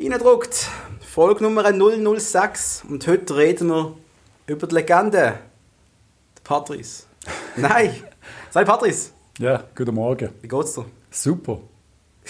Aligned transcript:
Reindruckt. 0.00 0.68
Folge 1.00 1.42
Nummer 1.42 1.64
006. 1.72 2.84
Und 2.88 3.06
heute 3.08 3.36
reden 3.36 3.68
wir 3.68 3.94
über 4.46 4.66
die 4.66 4.74
Legende. 4.76 5.18
Der 5.20 5.40
Patrice. 6.44 7.04
Nein. 7.56 7.94
Sei 8.50 8.64
Patrice. 8.64 9.10
Ja, 9.38 9.64
guten 9.74 9.94
Morgen. 9.94 10.30
Wie 10.40 10.48
geht's 10.48 10.74
dir? 10.74 10.84
Super. 11.10 11.58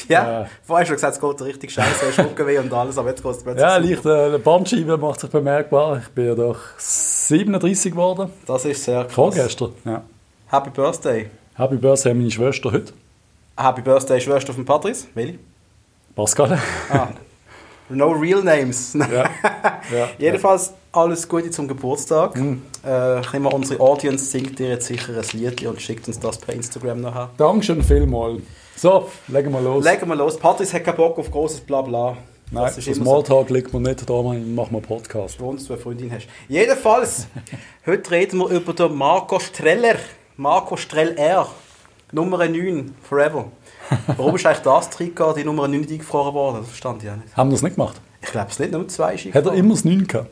Ja, 0.08 0.42
Äh. 0.42 0.46
vorher 0.62 0.86
du 0.86 0.94
gesagt, 0.94 1.16
es 1.16 1.20
geht 1.20 1.42
richtig 1.42 1.72
scheiße, 1.72 2.06
hast 2.06 2.18
Rückenweh 2.20 2.58
und 2.58 2.72
alles, 2.72 2.96
aber 2.98 3.08
jetzt 3.10 3.20
geht 3.22 3.32
es 3.32 3.42
plötzlich 3.42 3.62
Ja, 3.62 3.76
leicht 3.78 4.06
äh, 4.06 4.38
Bandscheibe 4.38 4.96
macht 4.96 5.18
sich 5.20 5.28
bemerkbar. 5.28 5.98
Ich 6.02 6.08
bin 6.10 6.26
ja 6.26 6.34
doch 6.36 6.58
37 6.78 7.90
geworden. 7.92 8.30
Das 8.46 8.64
ist 8.64 8.84
sehr 8.84 9.02
krass. 9.04 9.12
Vorgestern. 9.14 9.72
Ja. 9.84 10.04
Happy 10.46 10.70
Birthday. 10.70 11.28
Happy 11.54 11.76
Birthday 11.76 12.14
meine 12.14 12.30
Schwester 12.30 12.70
heute. 12.70 12.92
Happy 13.56 13.82
Birthday, 13.82 14.20
Schwester 14.20 14.52
von 14.54 14.64
Patrice. 14.64 15.08
Welche? 15.14 15.38
Pascal. 16.14 16.58
Ah. 16.90 17.08
No 17.90 18.10
real 18.10 18.42
names. 18.42 18.94
ja. 18.94 19.06
ja. 19.10 20.08
Jedenfalls 20.18 20.72
alles 20.92 21.28
Gute 21.28 21.50
zum 21.50 21.68
Geburtstag. 21.68 22.36
Mhm. 22.36 22.62
Äh, 22.84 23.38
unsere 23.52 23.80
Audience 23.80 24.26
singt 24.26 24.58
dir 24.58 24.68
jetzt 24.68 24.86
sicher 24.86 25.14
ein 25.14 25.38
Lied 25.38 25.64
und 25.66 25.80
schickt 25.80 26.06
uns 26.08 26.18
das 26.18 26.38
per 26.38 26.54
Instagram 26.54 27.00
nachher. 27.00 27.30
Dankeschön 27.36 27.82
vielmals. 27.82 28.42
So, 28.76 29.08
legen 29.28 29.52
wir 29.52 29.60
los. 29.60 29.84
Legen 29.84 30.08
wir 30.08 30.16
los. 30.16 30.38
Patrice 30.38 30.74
hat 30.74 30.84
keinen 30.84 30.96
Bock 30.96 31.18
auf 31.18 31.30
großes 31.30 31.60
Blabla. 31.60 32.16
Nein, 32.50 32.64
das 32.64 32.78
ist 32.78 32.86
immer 32.86 32.96
so. 32.96 33.02
Smalltalk 33.02 33.50
liegt 33.50 33.74
mir 33.74 33.80
nicht, 33.80 34.08
da 34.08 34.14
machen 34.14 34.56
wir 34.56 34.62
einen 34.62 34.82
Podcast. 34.82 35.40
Wenn 35.40 35.56
du 35.56 35.66
eine 35.68 35.76
Freundin 35.76 36.12
hast. 36.12 36.28
Jedenfalls, 36.48 37.26
heute 37.86 38.10
reden 38.10 38.38
wir 38.38 38.48
über 38.48 38.72
den 38.72 38.94
Marco 38.94 39.38
Streller. 39.38 39.96
Marco 40.36 40.76
Streller. 40.76 41.48
Nummer 42.12 42.38
9, 42.48 42.94
forever. 43.02 43.50
Warum 44.16 44.36
ist 44.36 44.46
eigentlich 44.46 44.60
das 44.60 44.90
Trikot, 44.90 45.34
die 45.34 45.44
Nummer 45.44 45.68
9 45.68 45.80
nicht 45.80 45.92
eingefroren 45.92 46.34
worden? 46.34 46.58
Das 46.60 46.68
verstand 46.68 47.02
ich 47.02 47.10
auch 47.10 47.16
nicht. 47.16 47.36
Haben 47.36 47.50
wir 47.50 47.54
das 47.54 47.62
nicht 47.62 47.76
gemacht? 47.76 48.00
Ich 48.20 48.30
glaube 48.30 48.50
es 48.50 48.58
nicht, 48.58 48.72
nur 48.72 48.88
zwei 48.88 49.14
ist 49.14 49.34
Hat 49.34 49.46
er 49.46 49.52
immer 49.52 49.74
das 49.74 49.84
9 49.84 50.06
gehabt? 50.06 50.28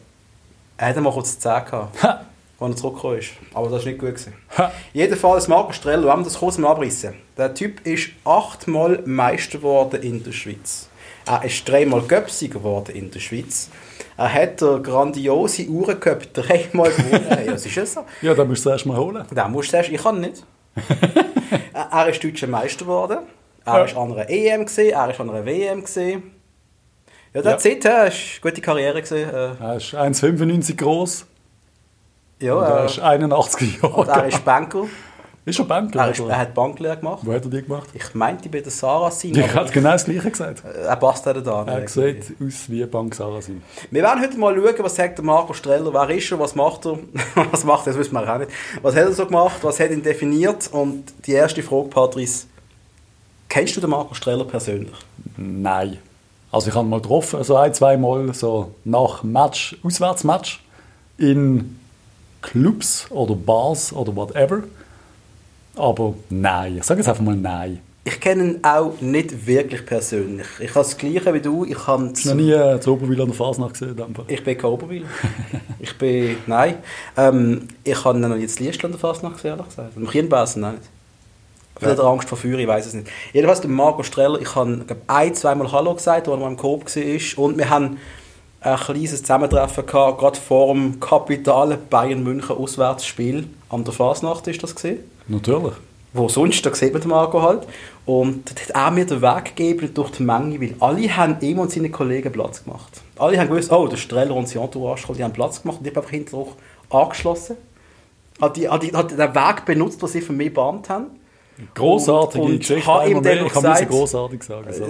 Er 0.78 0.88
hat 0.88 0.96
mal 1.00 1.12
kurz 1.12 1.38
10 1.38 1.64
gehabt, 1.64 2.02
Ha! 2.02 2.24
als 2.58 2.70
er 2.70 2.76
zurückgekommen 2.76 3.18
ist. 3.18 3.30
Aber 3.54 3.68
das 3.68 3.84
war 3.84 3.90
nicht 3.90 3.98
gut. 4.00 4.10
Gewesen. 4.10 4.34
Ha! 4.58 4.72
Jedenfalls 4.92 5.48
Marco 5.48 5.72
Streller, 5.72 6.04
wir 6.04 6.12
haben 6.12 6.24
das 6.24 6.38
kurz 6.38 6.58
mal 6.58 6.70
abrissen. 6.70 7.14
Der 7.36 7.54
Typ 7.54 7.86
ist 7.86 8.10
achtmal 8.24 9.02
Meister 9.06 9.58
geworden 9.58 10.02
in 10.02 10.22
der 10.22 10.32
Schweiz. 10.32 10.88
Er 11.26 11.44
ist 11.44 11.68
dreimal 11.68 12.02
Göpsiger 12.02 12.58
geworden 12.58 12.94
in 12.94 13.10
der 13.10 13.20
Schweiz. 13.20 13.68
Er 14.16 14.32
hat 14.32 14.60
den 14.60 14.82
grandiose 14.82 15.66
Uhrencup 15.68 16.32
dreimal 16.32 16.90
gewonnen. 16.92 17.26
Hey, 17.28 17.46
das 17.46 17.66
ist 17.66 17.74
ja 17.74 17.84
so. 17.84 18.04
Ja, 18.22 18.34
dann 18.34 18.48
musst 18.48 18.64
du 18.64 18.70
es 18.70 18.74
erst 18.74 18.86
mal 18.86 18.96
holen. 18.96 19.24
Da 19.34 19.48
musst 19.48 19.72
du 19.72 19.76
sagen, 19.76 19.94
ich 19.94 20.02
kann 20.02 20.20
nicht. 20.20 20.44
er 21.72 21.88
er 21.90 22.08
ist 22.08 22.22
deutscher 22.22 22.46
Meister 22.46 22.84
geworden. 22.84 23.18
Er 23.66 23.78
Ja. 23.78 23.84
ist 23.84 23.96
an 23.96 24.12
einer 24.12 24.30
EM 24.30 24.64
gesehen, 24.64 24.92
er 24.94 25.10
ist 25.10 25.20
an 25.20 25.28
einer 25.30 25.44
WM 25.44 25.82
gesehen. 25.82 26.22
Ja, 27.34 27.42
that's 27.42 27.64
Ja. 27.64 27.72
Ja. 27.72 27.84
War 27.84 28.00
eine 28.02 28.12
gute 28.40 28.60
Karriere. 28.60 29.02
Gewesen. 29.02 29.28
Äh, 29.28 29.48
Er 29.62 29.76
ist 29.76 29.94
1,95 29.94 30.76
groß. 30.76 31.26
und 32.40 32.46
Ja, 32.46 32.62
er 32.62 32.82
äh, 32.82 32.86
ist 32.86 33.00
81 33.00 33.82
Jahre 33.82 33.94
und 33.94 34.08
er 34.08 34.14
alt. 34.22 34.32
ist 34.32 34.44
Banker. 34.44 34.84
Ist 35.44 35.58
er 35.60 35.64
Banker? 35.64 36.00
Er, 36.00 36.10
ist, 36.10 36.18
er 36.18 36.38
hat 36.38 36.54
Banklehre 36.54 36.96
gemacht. 36.96 37.20
Wo 37.22 37.32
hat 37.32 37.44
er 37.44 37.50
die 37.50 37.62
gemacht? 37.62 37.88
Ich 37.94 38.14
meinte 38.14 38.48
bei 38.48 38.60
der 38.60 38.72
Sarah 38.72 39.10
sein. 39.12 39.30
Ich 39.32 39.54
hätte 39.54 39.72
genau 39.72 39.92
das 39.92 40.04
Gleiche 40.04 40.28
gesagt. 40.30 40.62
Er 40.64 40.96
passt 40.96 41.28
auch 41.28 41.40
da. 41.40 41.64
Er 41.66 41.86
sieht 41.86 42.34
aus 42.44 42.68
wie 42.68 42.84
Bank 42.86 43.14
Sarasin. 43.14 43.62
Wir 43.92 44.02
werden 44.02 44.20
heute 44.22 44.36
mal 44.38 44.54
schauen, 44.56 44.74
was 44.80 44.96
sagt 44.96 45.18
der 45.18 45.24
Marco 45.24 45.52
Streller, 45.52 45.92
wer 45.94 46.10
ist 46.16 46.32
er, 46.32 46.38
was 46.40 46.54
macht 46.56 46.84
er, 46.86 46.98
was 47.52 47.62
macht 47.64 47.86
er, 47.86 47.92
das 47.92 47.98
wissen 48.00 48.14
wir 48.14 48.28
auch 48.32 48.38
nicht. 48.38 48.50
Was 48.82 48.96
hat 48.96 49.04
er 49.04 49.12
so 49.12 49.24
gemacht, 49.26 49.58
was 49.62 49.78
hat 49.78 49.90
ihn 49.90 50.02
definiert 50.02 50.68
und 50.72 51.04
die 51.26 51.32
erste 51.32 51.62
Frage, 51.62 51.90
Patrice, 51.90 52.46
kennst 53.48 53.76
du 53.76 53.80
den 53.80 53.90
Marco 53.90 54.14
Streller 54.14 54.44
persönlich? 54.44 54.96
Nein. 55.36 55.98
Also 56.50 56.68
ich 56.68 56.74
habe 56.74 56.86
ihn 56.86 56.90
mal 56.90 57.00
getroffen, 57.00 57.42
so 57.44 57.56
ein, 57.56 57.74
zwei 57.74 57.96
Mal 57.96 58.32
so 58.32 58.74
nach 58.84 59.22
Match, 59.22 59.76
Auswärtsmatch 59.82 60.62
in 61.18 61.78
Clubs 62.42 63.10
oder 63.10 63.34
Bars 63.34 63.92
oder 63.92 64.14
whatever. 64.14 64.62
Aber 65.74 66.14
nein, 66.30 66.78
ich 66.78 66.84
sage 66.84 67.00
jetzt 67.00 67.08
einfach 67.08 67.22
mal 67.22 67.36
nein. 67.36 67.80
Ich 68.04 68.20
kenne 68.20 68.44
ihn 68.44 68.58
auch 68.62 69.00
nicht 69.00 69.46
wirklich 69.48 69.84
persönlich. 69.84 70.46
Ich 70.60 70.70
habe 70.70 70.84
das 70.84 70.96
Gleiche 70.96 71.34
wie 71.34 71.40
du, 71.40 71.64
ich 71.64 71.86
habe 71.88 72.04
noch 72.04 72.34
nie 72.34 72.52
äh, 72.52 72.80
zu 72.80 72.92
Oberwil 72.92 73.20
an 73.20 73.26
der 73.26 73.34
Fasnacht 73.34 73.72
gesehen. 73.72 73.96
Fall. 73.96 74.24
Ich 74.28 74.44
bin 74.44 74.56
kein 74.56 74.70
Oberwil. 74.70 75.04
ich 75.80 75.98
bin, 75.98 76.36
nein. 76.46 76.76
Ähm, 77.16 77.66
ich 77.82 78.04
habe 78.04 78.16
noch 78.16 78.28
nicht 78.28 78.48
das 78.48 78.60
Liestl 78.60 78.86
an 78.86 78.92
der 78.92 79.00
Fasnacht 79.00 79.34
gesehen, 79.34 79.50
ehrlich 79.50 79.66
gesagt. 79.66 79.96
Am 79.96 80.06
Kirnbesen 80.06 80.64
auch 80.64 80.72
nicht. 80.72 80.84
Vielleicht 81.78 81.98
Ja. 81.98 82.04
Angst 82.04 82.28
vor 82.28 82.38
Feuer, 82.38 82.58
ich 82.58 82.66
weiß 82.66 82.86
es 82.86 82.94
nicht. 82.94 83.08
Jedenfalls 83.32 83.60
der 83.60 83.70
Marco 83.70 84.02
Streller, 84.02 84.40
ich 84.40 84.54
habe 84.54 84.78
glaub, 84.86 84.98
ein, 85.06 85.34
zweimal 85.34 85.70
Hallo 85.72 85.94
gesagt, 85.94 86.28
als 86.28 86.40
er 86.40 86.46
im 86.46 86.56
Coop 86.56 86.84
war. 86.84 87.44
Und 87.44 87.58
wir 87.58 87.68
haben 87.70 87.98
ein 88.60 88.76
kleines 88.76 89.20
Zusammentreffen 89.20 89.86
gehabt, 89.86 90.18
gerade 90.18 90.40
vor 90.40 90.72
dem 90.72 90.98
kapitalen 90.98 91.78
Bayern 91.88 92.22
München 92.22 92.56
Auswärtsspiel. 92.56 93.48
An 93.68 93.84
der 93.84 93.92
Fasnacht 93.92 94.46
ist 94.48 94.62
das 94.62 94.74
gesehen. 94.74 95.00
Natürlich. 95.28 95.74
Wo 96.12 96.28
sonst, 96.28 96.64
da 96.64 96.74
sieht 96.74 96.94
man 96.94 97.02
den 97.02 97.10
Marco 97.10 97.42
halt. 97.42 97.66
Und 98.06 98.48
dort 98.48 98.60
hat 98.62 98.70
er 98.70 98.90
mir 98.90 99.04
den 99.04 99.20
Weg 99.20 99.56
gegeben 99.56 99.92
durch 99.92 100.12
die 100.12 100.22
Menge, 100.22 100.60
weil 100.60 100.74
alle 100.80 101.14
haben 101.14 101.36
ihm 101.40 101.58
und 101.58 101.70
seinen 101.70 101.92
Kollegen 101.92 102.32
Platz 102.32 102.64
gemacht. 102.64 103.02
Alle 103.18 103.38
haben 103.38 103.48
gewusst, 103.48 103.70
oh, 103.70 103.86
der 103.86 103.98
Streller 103.98 104.34
und 104.34 104.48
sein 104.48 104.62
Entourage, 104.62 105.12
die 105.12 105.22
haben 105.22 105.32
Platz 105.32 105.60
gemacht 105.60 105.80
und 105.80 105.86
ich 105.86 105.90
habe 105.90 106.00
einfach 106.00 106.10
hinterher 106.10 106.46
auch 106.88 107.02
angeschlossen. 107.02 107.56
Hat, 108.40 108.56
die, 108.56 108.68
hat, 108.68 108.82
die, 108.82 108.92
hat 108.92 109.10
den 109.10 109.18
Weg 109.18 109.64
benutzt, 109.66 110.00
den 110.00 110.08
sie 110.08 110.20
für 110.20 110.32
mich 110.32 110.48
gebahnt 110.48 110.88
haben. 110.88 111.06
Großartige 111.74 112.44
Und- 112.44 112.50
und 112.52 112.58
Geschichte. 112.60 112.86
habe 112.86 113.10
ihm 113.10 113.22
dann 113.22 113.38
noch 113.38 113.46
Ich 113.46 113.52
kann 113.52 113.62
gesagt- 113.62 113.88
großartig 113.88 114.42
sagen. 114.42 114.72
So. 114.72 114.86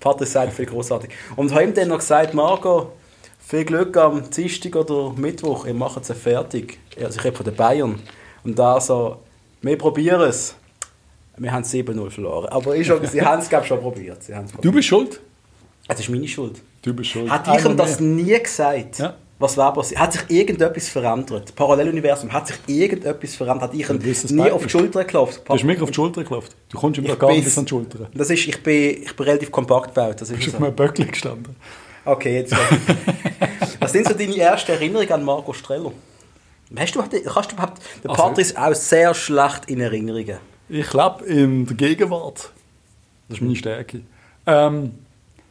Patrick 0.00 0.28
sagt 0.28 0.52
viel 0.52 0.66
großartig. 0.66 1.10
Und 1.36 1.52
habe 1.52 1.64
ihm 1.64 1.74
dann 1.74 1.88
noch 1.88 1.98
gesagt, 1.98 2.32
Marco, 2.34 2.92
viel 3.46 3.64
Glück 3.64 3.96
am 3.96 4.28
Dienstag 4.30 4.76
oder 4.76 5.12
Mittwoch, 5.16 5.66
ihr 5.66 5.74
macht 5.74 6.08
es 6.08 6.16
fertig. 6.18 6.78
Also 7.02 7.18
ich 7.18 7.24
rede 7.24 7.36
von 7.36 7.44
den 7.44 7.54
Bayern. 7.54 7.98
Und 8.44 8.58
da 8.58 8.80
so, 8.80 9.18
wir 9.60 9.76
probieren 9.76 10.22
es. 10.22 10.54
Wir 11.36 11.52
haben 11.52 11.64
7-0 11.64 12.10
verloren. 12.10 12.46
Aber 12.50 12.76
ich 12.76 12.86
schon, 12.86 13.04
sie 13.06 13.22
haben 13.22 13.40
es 13.40 13.48
glaub, 13.48 13.64
schon 13.64 13.80
probiert. 13.80 14.18
Haben's 14.32 14.50
Du 14.50 14.56
probiert. 14.56 14.74
bist 14.74 14.88
schuld. 14.88 15.20
Das 15.88 15.98
ist 16.00 16.08
meine 16.10 16.28
Schuld. 16.28 16.60
Du 16.82 16.94
bist 16.94 17.10
schuld. 17.10 17.30
Hat 17.30 17.46
ich 17.48 17.64
ihm 17.64 17.76
das 17.76 17.98
nie 18.00 18.38
gesagt? 18.38 18.98
Ja. 18.98 19.14
Was 19.40 19.56
wäre 19.56 19.72
passiert? 19.72 19.98
Hat 19.98 20.12
sich 20.12 20.22
irgendetwas 20.28 20.90
verändert? 20.90 21.54
Paralleluniversum, 21.56 22.30
hat 22.30 22.46
sich 22.46 22.58
irgendetwas 22.66 23.34
verändert? 23.34 23.70
Hat 23.70 23.74
ich 23.74 23.88
nie 24.30 24.50
auf 24.50 24.62
die. 24.62 24.68
Schulter 24.68 25.00
geklopft? 25.02 25.40
Du 25.46 25.54
hast 25.54 25.64
mir 25.64 25.82
auf 25.82 25.88
die 25.90 25.94
Schulter 25.94 26.20
geklopft. 26.20 26.54
Du 26.68 26.78
kommst 26.78 27.00
doch 27.00 27.18
gar 27.18 27.30
nicht 27.32 27.44
bis 27.44 27.56
an 27.56 27.64
die 27.64 27.70
Schulter. 27.70 28.10
Das 28.14 28.28
ist, 28.28 28.46
ich 28.46 28.62
bin, 28.62 29.02
ich 29.02 29.16
bin 29.16 29.24
relativ 29.26 29.50
kompakt 29.50 29.94
gebaut. 29.94 30.20
Das 30.20 30.28
ist 30.28 30.36
bist 30.36 30.50
so. 30.50 30.56
auf 30.58 30.62
einem 30.62 30.76
Böckli 30.76 31.06
gestanden. 31.06 31.56
Okay, 32.04 32.34
jetzt. 32.40 32.54
Was 33.80 33.92
sind 33.92 34.06
so 34.06 34.12
deine 34.12 34.36
ersten 34.36 34.72
Erinnerungen 34.72 35.10
an 35.10 35.24
Marco 35.24 35.54
Streller? 35.54 35.92
Hast 36.76 36.94
du, 36.94 37.00
kannst 37.00 37.50
du 37.50 37.54
überhaupt, 37.56 37.80
der 38.04 38.10
Also- 38.10 38.22
Patrick 38.22 38.44
ist 38.46 38.58
auch 38.58 38.74
sehr 38.74 39.14
schlecht 39.14 39.62
in 39.68 39.80
Erinnerungen. 39.80 40.36
Ich 40.68 40.92
lebe 40.92 41.24
in 41.26 41.64
der 41.66 41.76
Gegenwart. 41.76 42.50
Das 43.28 43.38
ist 43.38 43.40
meine 43.42 43.56
Stärke. 43.56 44.02
Ähm, 44.46 44.92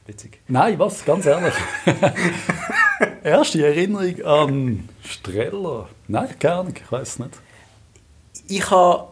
Witzig. 0.10 0.40
nein, 0.48 0.80
was? 0.80 1.06
Ganz 1.06 1.28
ehrlich. 1.28 1.54
Erste 3.24 3.64
Erinnerung 3.64 4.22
an 4.24 4.90
Streller? 5.04 5.88
Nein, 6.08 6.30
keine 6.40 6.56
Ahnung, 6.56 6.74
ich 6.84 6.92
weiß 6.92 7.08
es 7.08 7.20
nicht. 7.20 7.32
Ich 8.48 8.72
habe 8.72 9.10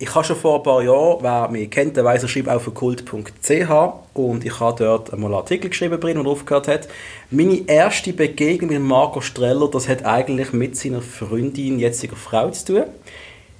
ich 0.00 0.12
habe 0.12 0.24
schon 0.24 0.34
vor 0.34 0.56
ein 0.56 0.62
paar 0.64 0.82
Jahren, 0.82 1.18
wer 1.20 1.48
mich 1.50 1.70
kennt, 1.70 1.96
der 1.96 2.04
weiss, 2.04 2.24
ich 2.24 2.32
schreibe 2.32 2.58
für 2.58 2.72
kult.ch 2.72 3.70
und 4.14 4.44
ich 4.44 4.58
habe 4.58 4.84
dort 4.84 5.12
einmal 5.12 5.30
einen 5.30 5.40
Artikel 5.40 5.70
geschrieben, 5.70 6.00
drin, 6.00 6.20
der 6.20 6.26
aufgehört 6.26 6.66
hat. 6.66 6.88
Meine 7.30 7.68
erste 7.68 8.12
Begegnung 8.12 8.70
mit 8.70 8.80
Marco 8.80 9.20
Streller, 9.20 9.70
das 9.70 9.88
hat 9.88 10.04
eigentlich 10.04 10.52
mit 10.52 10.76
seiner 10.76 11.00
Freundin, 11.00 11.78
jetziger 11.78 12.16
Frau 12.16 12.50
zu 12.50 12.72
tun. 12.72 12.84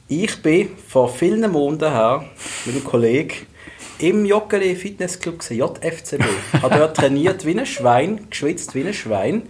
Ich 0.09 0.43
bin 0.43 0.71
vor 0.89 1.09
vielen 1.09 1.49
Monaten 1.53 1.93
her 1.93 2.25
mit 2.65 2.75
einem 2.75 2.85
Kollegen 2.85 3.47
im 4.03 4.25
Joggeli 4.25 4.75
Fitnessclub 4.77 5.43
JFCB. 5.49 6.23
habe 6.63 6.77
dort 6.79 6.97
trainiert 6.97 7.45
wie 7.45 7.59
ein 7.59 7.67
Schwein, 7.67 8.27
geschwitzt 8.31 8.75
wie 8.75 8.83
ein 8.87 8.95
Schwein. 8.95 9.43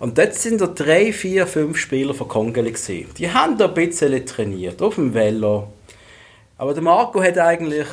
Und 0.00 0.18
dort 0.18 0.34
sind 0.34 0.60
da 0.60 0.66
drei, 0.66 1.12
vier, 1.12 1.46
fünf 1.46 1.76
Spieler 1.78 2.14
von 2.14 2.28
Kongeli 2.28 2.72
gewesen. 2.72 3.06
Die 3.18 3.30
haben 3.30 3.58
da 3.58 3.66
ein 3.66 3.74
bisschen 3.74 4.24
trainiert, 4.26 4.80
auf 4.82 4.94
dem 4.96 5.14
Velo. 5.14 5.68
Aber 6.56 6.74
der 6.74 6.82
Marco 6.82 7.22
hat 7.22 7.38
eigentlich, 7.38 7.86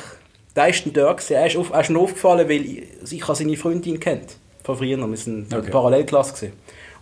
der 0.54 0.68
ist 0.68 0.84
dort 0.92 1.18
gewesen. 1.18 1.34
Er 1.34 1.46
ist, 1.46 1.56
auf, 1.56 1.70
er 1.70 1.80
ist 1.80 1.94
aufgefallen, 1.94 2.48
weil 2.48 2.64
ich, 2.64 2.82
ich 3.12 3.22
habe 3.22 3.34
seine 3.36 3.56
Freundin 3.56 4.00
kennt. 4.00 4.36
Von 4.64 4.76
früher, 4.76 4.96
wir 4.96 5.16
sind 5.16 5.52
in 5.52 5.58
Okay. 5.58 5.66
der 5.66 5.72
Parallelklasse 5.72 6.34
gewesen. 6.34 6.52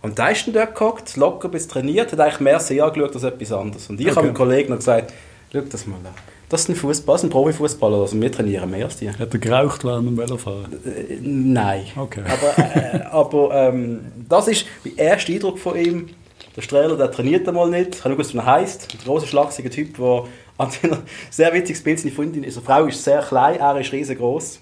Und 0.01 0.19
der 0.19 0.31
ist 0.31 0.45
dann 0.45 0.53
dort 0.53 0.75
gehockt, 0.75 1.15
locker 1.17 1.49
bis 1.49 1.67
trainiert, 1.67 2.11
hat 2.11 2.19
eigentlich 2.19 2.39
mehr 2.39 2.59
See 2.59 2.79
angeschaut 2.79 3.15
als 3.15 3.23
etwas 3.23 3.51
anderes. 3.51 3.89
Und 3.89 3.99
ich 3.99 4.07
Okay. 4.07 4.15
habe 4.17 4.27
dem 4.27 4.33
Kollegen 4.35 4.69
noch 4.69 4.77
gesagt, 4.77 5.11
schau 5.51 5.61
das 5.61 5.87
mal 5.87 5.95
an. 5.95 6.13
Das 6.55 6.61
ist 6.61 6.69
ein 6.69 6.75
Fußball, 6.77 7.15
das 7.15 7.21
ist 7.21 7.27
ein 7.27 7.31
Profifußballer, 7.31 7.97
also 7.97 8.21
wir 8.21 8.31
trainieren 8.31 8.71
mehr 8.71 8.85
als 8.85 8.95
die. 8.95 9.09
Hat 9.09 9.19
er 9.19 9.39
geraucht 9.39 9.83
während 9.83 10.07
dem 10.07 10.17
Velofahren? 10.17 10.71
Äh, 10.85 11.17
nein. 11.19 11.83
Okay. 11.97 12.21
Aber, 12.25 12.57
äh, 12.57 13.01
aber 13.11 13.53
ähm, 13.53 13.99
das 14.29 14.47
ist 14.47 14.65
mein 14.85 14.95
erster 14.95 15.33
Eindruck 15.33 15.59
von 15.59 15.77
ihm. 15.77 16.07
Der 16.55 16.61
Strehler, 16.61 16.95
der 16.95 17.11
trainiert 17.11 17.45
einmal 17.45 17.69
nicht. 17.69 17.95
Ich 17.95 17.99
habe 18.05 18.11
nicht 18.11 18.19
gewusst, 18.19 18.33
wie 18.33 18.37
er 18.37 18.45
heisst. 18.45 18.87
Ein 18.93 19.03
großer, 19.03 19.27
schlagsiger 19.27 19.69
Typ, 19.69 19.97
der 19.97 20.23
an 20.57 20.71
seiner 20.71 20.99
sehr 21.29 21.53
witziges 21.53 21.83
Bild, 21.83 21.99
seine 21.99 22.15
Freundin, 22.15 22.45
also 22.45 22.61
Frau 22.61 22.85
ist 22.85 23.03
sehr 23.03 23.19
klein, 23.19 23.59
er 23.59 23.77
ist 23.77 23.91
riesengroß. 23.91 24.61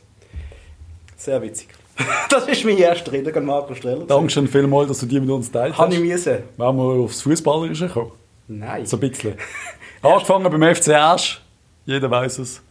Sehr 1.16 1.42
witzig. 1.44 1.68
das 2.32 2.48
ist 2.48 2.66
mein 2.66 2.80
erster 2.80 3.12
an 3.14 3.46
Marco 3.46 3.76
Streller. 3.76 4.06
Dankeschön 4.08 4.48
vielmals, 4.48 4.88
dass 4.88 4.98
du 4.98 5.06
die 5.06 5.20
mit 5.20 5.30
uns 5.30 5.52
teilt 5.52 5.78
Habe 5.78 5.94
ich 5.94 6.00
hast. 6.00 6.08
müssen? 6.08 6.38
Wenn 6.58 6.76
wir 6.76 7.04
aufs 7.04 7.22
Fußballerische 7.22 7.88
kommen. 7.88 8.14
Nein. 8.48 8.84
So 8.84 8.98
ein 8.98 9.02
bisschen. 9.02 9.36
Angefangen 10.02 10.50
beim 10.50 10.76
FC 10.76 10.90
Asch. 10.96 11.43
Jeder 11.86 12.10
weiß 12.10 12.40
es. 12.40 12.62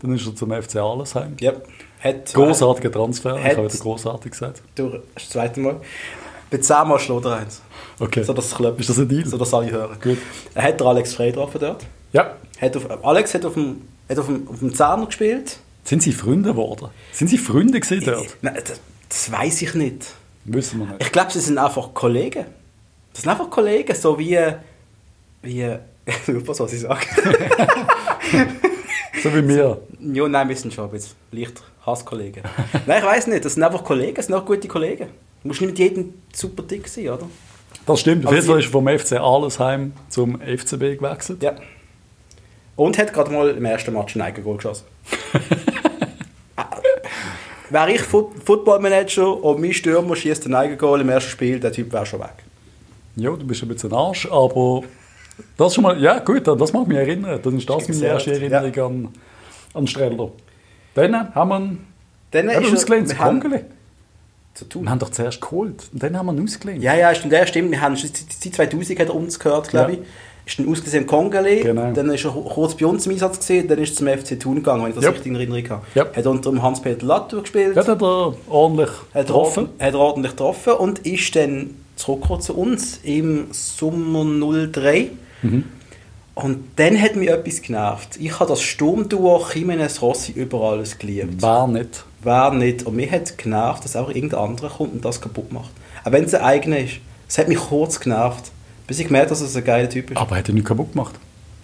Dann 0.00 0.14
ist 0.14 0.26
er 0.26 0.34
zum 0.34 0.50
FC 0.50 0.76
Allesheim. 0.76 1.36
Ja. 1.40 1.52
Hat, 2.00 2.32
Großartiger 2.32 2.90
Transfer. 2.90 3.36
Ich 3.36 3.56
habe 3.56 3.68
wieder 3.68 3.78
großartig 3.82 4.32
gesagt. 4.32 4.62
Du, 4.74 4.98
das 5.14 5.28
zweite 5.28 5.60
Mal. 5.60 5.80
Bei 6.50 6.58
zehnmal 6.58 6.98
schlägt 6.98 7.24
er 7.26 7.36
eins. 7.36 7.60
Okay. 7.98 8.22
So 8.22 8.32
dass. 8.32 8.52
Ist 8.52 8.88
das 8.88 8.98
ein 8.98 9.08
Deal? 9.08 9.26
So 9.26 9.36
dass 9.36 9.52
alle 9.52 9.70
hören. 9.70 9.96
Gut. 10.02 10.18
Er 10.54 10.62
hat 10.62 10.80
der 10.80 10.86
Alex 10.86 11.14
Frey 11.14 11.30
getroffen 11.30 11.60
dort. 11.60 11.86
Ja. 12.12 12.36
Hat 12.60 12.76
auf, 12.76 13.04
Alex 13.04 13.34
hat 13.34 13.44
auf 13.44 13.54
dem, 13.54 13.82
hat 14.08 14.18
auf 14.18 14.26
dem, 14.26 14.48
auf 14.48 14.58
dem 14.58 14.74
Zehner 14.74 15.06
gespielt. 15.06 15.58
Sind 15.84 16.02
Sie 16.02 16.12
Freunde 16.12 16.50
geworden? 16.50 16.88
Sind 17.12 17.28
Sie 17.28 17.38
Freunde 17.38 17.78
gewesen 17.80 18.04
dort? 18.04 18.36
Nein, 18.42 18.54
das, 18.66 18.80
das 19.08 19.30
weiß 19.30 19.62
ich 19.62 19.74
nicht. 19.74 20.06
Wissen 20.44 20.80
wir 20.80 20.86
nicht. 20.86 21.02
Ich 21.02 21.12
glaube, 21.12 21.30
sie 21.30 21.40
sind 21.40 21.58
einfach 21.58 21.92
Kollegen. 21.94 22.46
Das 23.12 23.22
sind 23.22 23.30
einfach 23.30 23.50
Kollegen, 23.50 23.94
so 23.94 24.18
wie. 24.18 24.38
wie 25.42 25.76
Super, 26.26 26.58
was 26.58 26.72
ich 26.72 26.80
sage. 26.80 27.06
So 29.22 29.34
wie 29.34 29.42
mir. 29.42 29.82
ja, 30.00 30.28
nein, 30.28 30.48
wir 30.48 30.56
sind 30.56 30.72
schon 30.72 30.84
ein 30.84 30.90
bisschen 30.90 31.16
leicht 31.32 31.62
Hasskollegen. 31.84 32.42
nein, 32.86 32.98
ich 32.98 33.04
weiß 33.04 33.26
nicht, 33.26 33.44
das 33.44 33.54
sind 33.54 33.62
einfach 33.62 33.84
Kollegen, 33.84 34.14
das 34.14 34.26
sind 34.26 34.34
auch 34.34 34.44
gute 34.44 34.66
Kollegen. 34.68 35.08
Du 35.42 35.48
musst 35.48 35.60
nicht 35.60 35.70
mit 35.70 35.78
jedem 35.78 36.14
super 36.32 36.62
dick 36.62 36.88
sein, 36.88 37.08
oder? 37.08 37.28
Das 37.86 38.00
stimmt. 38.00 38.26
Auf 38.26 38.32
jeden 38.32 38.46
Fall 38.46 38.60
ist 38.60 38.68
vom 38.68 38.86
FC 38.86 39.12
Allesheim 39.14 39.92
zum 40.08 40.40
FCB 40.40 40.98
gewechselt. 40.98 41.42
Ja. 41.42 41.54
Und 42.76 42.98
hat 42.98 43.12
gerade 43.12 43.30
mal 43.30 43.50
im 43.50 43.64
ersten 43.64 43.92
Match 43.92 44.16
ein 44.16 44.22
Eigengoal 44.22 44.56
geschossen. 44.56 44.84
Wäre 47.70 47.92
ich 47.92 48.00
Footballmanager 48.02 49.44
und 49.44 49.60
mein 49.60 49.72
Stürmer 49.72 50.16
schießt 50.16 50.46
ein 50.46 50.54
Eigengoal 50.54 51.00
im 51.02 51.08
ersten 51.08 51.30
Spiel, 51.30 51.60
der 51.60 51.72
Typ 51.72 51.92
wäre 51.92 52.04
schon 52.04 52.20
weg. 52.20 52.34
Ja, 53.16 53.30
du 53.30 53.46
bist 53.46 53.62
ein 53.62 53.68
bisschen 53.68 53.92
ein 53.92 53.96
Arsch, 53.96 54.26
aber 54.30 54.82
das 55.56 55.74
schon 55.74 55.82
mal, 55.82 56.00
ja 56.00 56.18
gut, 56.20 56.46
das 56.46 56.72
mag 56.72 56.86
mich 56.88 56.98
erinnern. 56.98 57.40
Dann 57.42 57.56
ist 57.58 57.68
das 57.68 57.88
meine 57.88 58.04
erste 58.06 58.32
Erinnerung 58.32 58.78
an, 58.78 59.08
an 59.74 59.86
Streller. 59.86 60.30
Dann 60.94 61.34
haben 61.34 61.48
wir 61.50 61.58
ihn 61.58 61.78
Dann 62.32 62.48
er- 62.48 62.60
ausgelehnt 62.72 63.08
zu 63.08 63.14
wir 63.16 63.24
haben- 63.24 63.40
Kongeli. 63.40 63.64
Zu 64.54 64.64
tun. 64.64 64.82
Wir 64.82 64.90
haben 64.90 64.98
doch 64.98 65.10
zuerst 65.10 65.40
geholt 65.40 65.88
und 65.92 66.02
dann 66.02 66.16
haben 66.18 66.26
wir 66.26 66.32
ihn 66.34 66.42
ausgelehnt. 66.44 66.82
Ja, 66.82 66.94
ja, 66.94 67.14
stimmt, 67.14 67.32
der 67.32 67.46
stimmt. 67.46 67.70
Wir 67.70 67.80
haben, 67.80 67.94
seit 67.96 68.16
2000 68.16 68.98
hat 68.98 69.08
er 69.08 69.14
uns 69.14 69.38
gehört, 69.38 69.68
glaube 69.68 69.92
Ja. 69.92 69.98
ich. 69.98 70.04
Ist 70.46 70.58
dann 70.58 70.68
ausgesehen 70.68 71.02
im 71.04 71.06
Kongele, 71.08 71.60
Genau. 71.60 71.92
dann 71.92 72.10
ist 72.10 72.24
er 72.24 72.30
kurz 72.32 72.74
bei 72.74 72.84
uns 72.86 73.06
im 73.06 73.12
Einsatz 73.12 73.38
gesehen, 73.38 73.68
dann 73.68 73.78
ist 73.78 73.90
er 73.92 73.96
zum 73.98 74.08
FC 74.08 74.40
Thun 74.40 74.56
gegangen, 74.56 74.82
wenn 74.82 74.88
ich 74.88 74.96
das 74.96 75.04
Ja. 75.04 75.10
richtig 75.10 75.28
in 75.28 75.34
Erinnerung 75.36 75.68
habe. 75.70 75.82
Ja. 75.94 76.06
Hat 76.12 76.26
unter 76.26 76.50
dem 76.50 76.60
Hans-Peter 76.62 77.06
Latour 77.06 77.42
gespielt, 77.42 77.76
Dort 77.76 77.86
hat 77.86 78.02
er 78.02 78.34
ordentlich 78.48 78.88
hat, 78.90 78.96
er, 79.14 79.22
getroffen. 79.24 79.68
hat 79.78 79.94
er 79.94 79.98
ordentlich 80.00 80.32
getroffen 80.32 80.72
und 80.72 80.98
ist 81.00 81.36
dann 81.36 81.76
zurückgekommen 81.94 82.40
zu 82.40 82.56
uns 82.56 82.98
im 83.04 83.48
Sommer 83.52 84.24
03. 84.72 85.10
Mhm. 85.42 85.64
Und 86.34 86.64
dann 86.76 87.00
hat 87.00 87.16
mich 87.16 87.28
etwas 87.28 87.60
genervt. 87.60 88.16
Ich 88.18 88.38
habe 88.38 88.48
das 88.48 88.62
Sturmduo 88.62 89.44
Jimenez 89.52 90.00
Rossi 90.00 90.32
über 90.32 90.60
alles 90.62 90.98
geliebt. 90.98 91.42
War 91.42 91.68
nicht. 91.68 92.04
Wer 92.22 92.50
nicht. 92.52 92.84
Und 92.84 92.96
mir 92.96 93.10
hat 93.10 93.36
genervt, 93.36 93.84
dass 93.84 93.96
auch 93.96 94.08
irgendein 94.08 94.40
anderer 94.40 94.70
kommt 94.70 94.92
und 94.94 95.04
das 95.04 95.20
kaputt 95.20 95.52
macht. 95.52 95.70
Auch 96.04 96.12
wenn 96.12 96.24
es 96.24 96.34
ein 96.34 96.42
eigener 96.42 96.78
ist. 96.78 96.94
Es 97.28 97.38
hat 97.38 97.48
mich 97.48 97.58
kurz 97.58 98.00
genervt. 98.00 98.52
Bis 98.86 98.98
ich 98.98 99.06
gemerkt 99.06 99.30
dass 99.30 99.40
es 99.40 99.54
ein 99.54 99.64
geiler 99.64 99.88
Typ 99.88 100.10
ist. 100.10 100.16
Aber 100.16 100.36
hat 100.36 100.48
er 100.48 100.54
nicht 100.54 100.66
kaputt 100.66 100.92
gemacht. 100.92 101.14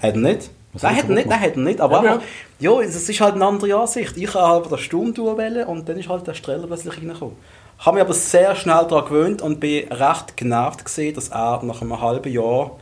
Hat 0.00 0.14
er 0.14 0.20
nicht? 0.20 0.50
Was 0.72 0.82
Nein, 0.82 0.96
hat 0.96 1.05
er 1.05 1.08
hat 1.08 1.14
nicht, 1.14 1.29
nein, 1.29 1.40
hat 1.40 1.56
er 1.56 1.62
nicht. 1.62 1.81
Aber 1.81 2.05
Ja, 2.05 2.12
einfach, 2.12 2.26
ja, 2.58 2.81
es 2.81 3.08
ist 3.08 3.20
halt 3.20 3.34
eine 3.34 3.46
andere 3.46 3.75
Ansicht. 3.76 4.17
Ich 4.17 4.34
habe 4.34 4.46
halt 4.46 4.70
das 4.70 4.81
Sturmduo 4.81 5.38
wählen 5.38 5.67
und 5.67 5.88
dann 5.88 5.99
ist 5.99 6.08
halt 6.08 6.26
der 6.26 6.34
Streller 6.34 6.67
plötzlich 6.67 6.99
reingekommen. 6.99 7.37
Ich 7.79 7.87
habe 7.87 7.94
mich 7.96 8.05
aber 8.05 8.14
sehr 8.14 8.55
schnell 8.56 8.87
daran 8.88 9.05
gewöhnt 9.06 9.43
und 9.43 9.61
bin 9.61 9.88
recht 9.88 10.37
genervt 10.37 10.84
gesehen, 10.84 11.14
dass 11.14 11.29
er 11.29 11.62
nach 11.62 11.82
einem 11.82 12.00
halben 12.00 12.32
Jahr 12.32 12.72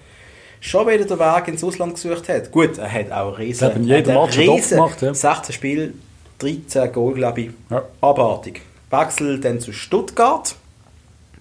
schon 0.65 0.87
wieder 0.87 1.05
den 1.05 1.19
Weg 1.19 1.49
ins 1.49 1.63
Ausland 1.63 1.95
gesucht 1.95 2.29
hat. 2.29 2.51
Gut, 2.51 2.79
er 2.79 2.91
hat 2.91 3.13
auch 3.13 3.39
riesen, 3.39 3.67
hat 3.69 3.79
Match 3.79 4.39
riesen 4.39 4.77
gemacht, 4.79 5.03
ja. 5.03 5.13
16 5.15 5.53
Spiele, 5.55 5.93
13 6.39 6.93
Goal, 6.93 7.15
glaube 7.15 7.41
ich. 7.43 7.51
Ja. 7.71 7.83
Abartig. 8.01 8.63
Wechsel 8.91 9.41
dann 9.41 9.61
zu 9.61 9.73
Stuttgart 9.73 10.55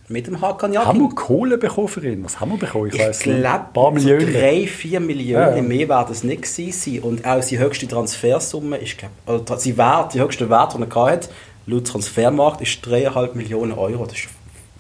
mit 0.10 0.28
dem 0.28 0.42
Hakan 0.42 0.74
Yakin. 0.74 0.88
Haben 0.88 1.00
wir 1.02 1.16
Kohle 1.16 1.58
bekommen 1.58 1.88
für 1.88 2.06
ihn? 2.06 2.24
Was 2.26 2.40
haben 2.40 2.52
wir 2.52 2.58
bekommen? 2.58 2.88
Ich, 2.88 2.96
Ich 2.96 3.00
weiß 3.02 3.26
nicht. 3.26 3.40
glaube, 3.40 3.60
Ein 3.66 3.74
paar 3.74 3.86
so 3.86 3.92
Millionen. 3.92 4.34
3, 4.34 4.68
4 4.68 5.00
Millionen 5.00 5.56
Ja, 5.56 5.62
mehr 5.62 5.90
werden 5.90 6.12
es 6.12 6.24
nicht 6.24 6.42
gewesen 6.44 6.72
sein. 6.74 7.00
Und 7.00 7.26
auch 7.26 7.42
seine 7.42 7.62
höchste 7.62 7.88
Transfersumme 7.88 8.78
ist, 8.78 8.98
glaube 8.98 9.14
oder 9.26 9.58
sein 9.58 9.78
Wert, 9.78 10.14
die 10.14 10.20
höchste 10.22 10.50
Wert, 10.50 10.74
den 10.74 10.84
er 10.92 10.96
hatte, 11.06 11.30
laut 11.66 11.88
Transfermarkt, 11.88 12.62
ist 12.62 12.86
3,5 12.86 13.36
Millionen 13.36 13.72
Euro. 13.72 14.06
Das 14.06 14.18
ist, 14.18 14.28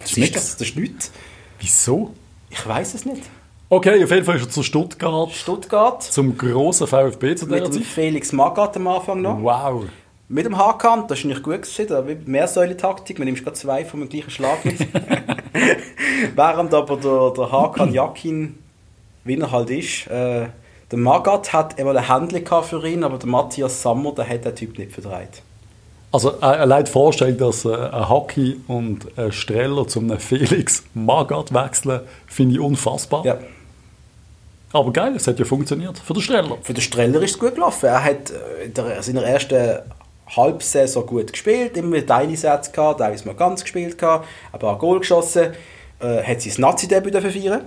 was 0.02 0.18
ist 0.18 0.36
das? 0.36 0.58
Das 0.58 0.68
ist 0.68 0.76
nichts. 0.76 1.12
Wieso? 1.60 2.12
Ich 2.50 2.68
weiß 2.68 2.94
es 2.94 3.06
nicht. 3.06 3.24
Okay, 3.74 4.04
auf 4.04 4.12
jeden 4.12 4.24
Fall 4.24 4.36
ist 4.36 4.44
er 4.44 4.50
zu 4.52 4.62
Stuttgart 4.62 5.32
Stuttgart 5.32 6.04
zum 6.04 6.38
grossen 6.38 6.86
VfB 6.86 7.34
zu 7.34 7.48
mit 7.48 7.56
der 7.56 7.70
dem 7.70 7.72
Zeit. 7.72 7.84
Felix 7.84 8.32
Magath 8.32 8.78
am 8.78 8.88
Anfang 8.88 9.20
noch. 9.24 9.42
Wow. 9.42 9.86
Mit 10.28 10.46
dem 10.46 10.56
Hakan, 10.56 11.08
das 11.08 11.18
ist 11.20 11.26
nicht 11.26 11.42
gut 11.42 11.64
gewesen, 11.64 11.88
da 11.90 12.08
wie 12.08 12.16
Mehrsäule-Taktik, 12.24 13.18
man 13.18 13.26
nimmt 13.26 13.44
gerade 13.44 13.58
zwei 13.58 13.84
vom 13.84 14.08
gleichen 14.08 14.30
Schlag 14.30 14.64
mit. 14.64 14.78
Während 16.36 16.72
aber 16.72 16.98
der, 16.98 17.32
der 17.32 17.52
Hakan 17.52 17.92
Yakin, 17.92 18.60
wie 19.24 19.40
er 19.40 19.52
halt 19.52 19.72
ist, 19.72 20.06
äh, 20.06 20.50
der 20.92 21.00
Magath 21.00 21.52
hat 21.52 21.80
eben 21.80 21.98
ein 21.98 22.08
Händchen 22.08 22.64
für 22.64 22.88
ihn, 22.88 23.04
aber 23.04 23.18
der 23.18 23.28
Matthias 23.28 23.82
Sammer, 23.82 24.12
der 24.12 24.30
hat 24.30 24.46
den 24.46 24.56
Typ 24.56 24.78
nicht 24.78 24.92
verdreht. 24.92 25.42
Also 26.12 26.34
äh, 26.34 26.46
allein 26.46 26.86
die 26.86 26.92
Vorstellung, 26.92 27.40
dass 27.40 27.66
äh, 27.66 27.74
ein 27.74 28.08
Hockey 28.08 28.58
und 28.68 29.18
ein 29.18 29.32
Streller 29.32 29.88
zum 29.88 30.12
einem 30.12 30.20
Felix 30.20 30.84
Magath 30.94 31.52
wechseln, 31.52 32.02
finde 32.28 32.54
ich 32.54 32.60
unfassbar. 32.60 33.26
Ja. 33.26 33.40
Aber 34.74 34.92
geil, 34.92 35.14
es 35.16 35.28
hat 35.28 35.38
ja 35.38 35.46
funktioniert. 35.46 36.00
Für 36.00 36.14
den 36.14 36.24
Streller. 36.24 36.58
Für 36.64 36.74
den 36.74 36.82
Streller 36.82 37.22
ist 37.22 37.32
es 37.32 37.40
gut 37.40 37.54
gelaufen. 37.54 37.86
Er 37.86 38.04
hat 38.04 38.32
äh, 38.32 38.66
in 38.66 38.74
der, 38.74 39.02
seiner 39.04 39.24
ersten 39.24 39.80
Halbsaison 40.36 41.06
gut 41.06 41.32
gespielt, 41.32 41.78
immer 41.78 41.98
wieder 41.98 42.08
Teile-Sätze 42.08 42.72
gehabt, 42.72 43.00
teilweise 43.00 43.26
mal 43.28 43.36
ganz 43.36 43.62
gespielt 43.62 43.98
gehabt, 43.98 44.28
ein 44.52 44.60
paar 44.60 44.78
Goal 44.80 45.00
geschossen, 45.00 45.54
äh, 46.00 46.24
hat 46.24 46.42
sein 46.42 46.54
Nazi-Debüt 46.58 47.16
feiern. 47.16 47.62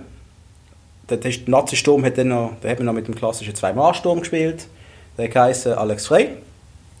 Der 1.09 1.17
der 1.17 1.31
Nazi-Sturm 1.45 2.03
hat 2.03 2.17
dann 2.17 2.27
noch, 2.27 2.51
da 2.61 2.69
hat 2.69 2.79
man 2.79 2.87
noch 2.87 2.93
mit 2.93 3.07
dem 3.07 3.15
klassischen 3.15 3.55
Zwei-Mann-Sturm 3.55 4.19
gespielt. 4.19 4.67
Der 5.17 5.33
heisst 5.33 5.65
Alex 5.65 6.07
Frey 6.07 6.31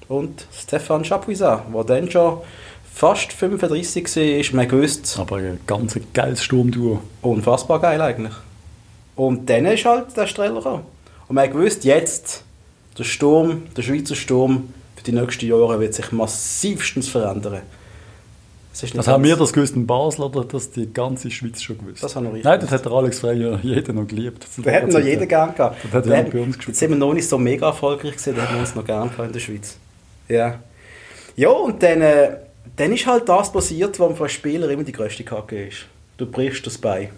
und 0.07 0.47
Stefan 0.53 1.03
Chapuisat, 1.03 1.63
der 1.73 1.83
dann 1.83 2.09
schon 2.09 2.37
fast 2.93 3.33
35 3.33 4.05
war, 4.15 4.55
man 4.55 4.67
gewusst, 4.69 5.19
Aber 5.19 5.35
ein 5.35 5.59
ganz 5.67 5.99
geiles 6.13 6.41
Sturmduo. 6.41 7.01
unfassbar 7.21 7.81
geil 7.81 8.01
eigentlich. 8.01 8.33
Und 9.17 9.49
dann 9.49 9.65
ist 9.65 9.83
halt 9.83 10.15
der 10.15 10.27
Streller 10.27 10.55
gekommen. 10.55 10.83
Und 11.27 11.35
man 11.35 11.43
hat 11.43 11.51
gewusst, 11.51 11.83
jetzt, 11.83 12.43
der 12.97 13.03
Sturm, 13.03 13.63
der 13.75 13.81
Schweizer 13.81 14.15
Sturm, 14.15 14.73
für 14.95 15.03
die 15.03 15.11
nächsten 15.11 15.45
Jahre 15.47 15.79
wird 15.79 15.93
sich 15.93 16.11
massivstens 16.13 17.09
verändern. 17.09 17.61
Das, 18.71 18.83
ist 18.83 18.93
nicht 18.93 18.97
Also 18.99 19.11
haben 19.11 19.23
wir 19.23 19.35
das 19.35 19.51
gewusst 19.53 19.75
in 19.75 19.87
Basel 19.87 20.21
oder 20.23 20.43
das 20.45 20.69
die 20.69 20.91
ganze 20.93 21.31
Schweiz 21.31 21.61
schon 21.63 21.79
gewusst? 21.79 22.03
Das 22.03 22.15
haben 22.15 22.25
wir 22.25 22.33
richtig 22.33 22.45
Nein, 22.45 22.59
das 22.59 22.69
hat 22.71 22.85
der 22.85 22.91
Alex 22.91 23.19
Frey 23.19 23.41
ja 23.41 23.57
jeder 23.63 23.91
noch 23.91 24.07
geliebt. 24.07 24.45
Da 24.63 24.69
hätten 24.71 24.91
noch 24.91 24.99
jeder 24.99 25.25
gern 25.25 25.53
gehabt. 25.55 25.77
Das 25.83 25.91
hat 25.91 26.05
hätten- 26.05 26.31
bei 26.31 26.37
uns 26.39 26.47
Jetzt 26.49 26.57
gespielt. 26.57 26.77
sind 26.77 26.89
wir 26.91 26.97
noch 26.97 27.13
nicht 27.13 27.27
so 27.27 27.37
mega 27.39 27.67
erfolgreich 27.67 28.11
gewesen, 28.13 28.35
da 28.35 28.43
hätten 28.43 28.53
wir 28.53 28.59
uns 28.61 28.75
noch 28.75 28.85
gern 28.85 29.09
gehabt 29.09 29.27
in 29.27 29.33
der 29.33 29.39
Schweiz. 29.39 29.77
Ja. 30.29 30.59
Ja, 31.35 31.49
und 31.49 31.81
dann, 31.81 32.01
äh, 32.01 32.29
dann 32.75 32.93
ist 32.93 33.05
halt 33.07 33.27
das 33.27 33.51
passiert, 33.51 33.99
was 33.99 34.13
für 34.15 34.23
einen 34.23 34.29
Spieler 34.29 34.69
immer 34.69 34.83
die 34.83 34.91
grösste 34.91 35.23
Kacke 35.23 35.67
ist. 35.69 35.77
Du 36.17 36.27
brichst 36.27 36.65
das 36.67 36.77
Bein. 36.77 37.09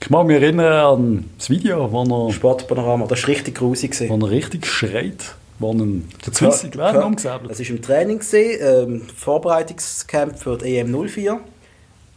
Ich 0.00 0.10
mag 0.10 0.26
mich 0.26 0.36
erinnern 0.40 0.72
an 0.72 1.30
das 1.38 1.48
Video, 1.48 1.90
wo 1.90 2.26
er, 2.28 2.32
Sportpanorama, 2.32 3.06
das 3.06 3.22
war 3.22 3.28
richtig 3.28 3.54
grusig. 3.56 3.92
gewesen. 3.92 4.10
wo 4.20 4.26
er 4.26 4.30
richtig 4.30 4.66
schreit, 4.66 5.34
wo 5.58 5.72
er 5.72 5.86
der 6.26 6.32
Zwissig 6.32 6.76
werden 6.76 6.96
Das 6.96 7.04
umgesäbelt. 7.04 7.58
war 7.58 7.66
im 7.70 7.82
Training, 7.82 8.20
ähm, 8.34 9.02
Vorbereitungscamp 9.16 10.38
für 10.38 10.58
die 10.58 10.76
EM 10.78 10.90
04. 11.08 11.40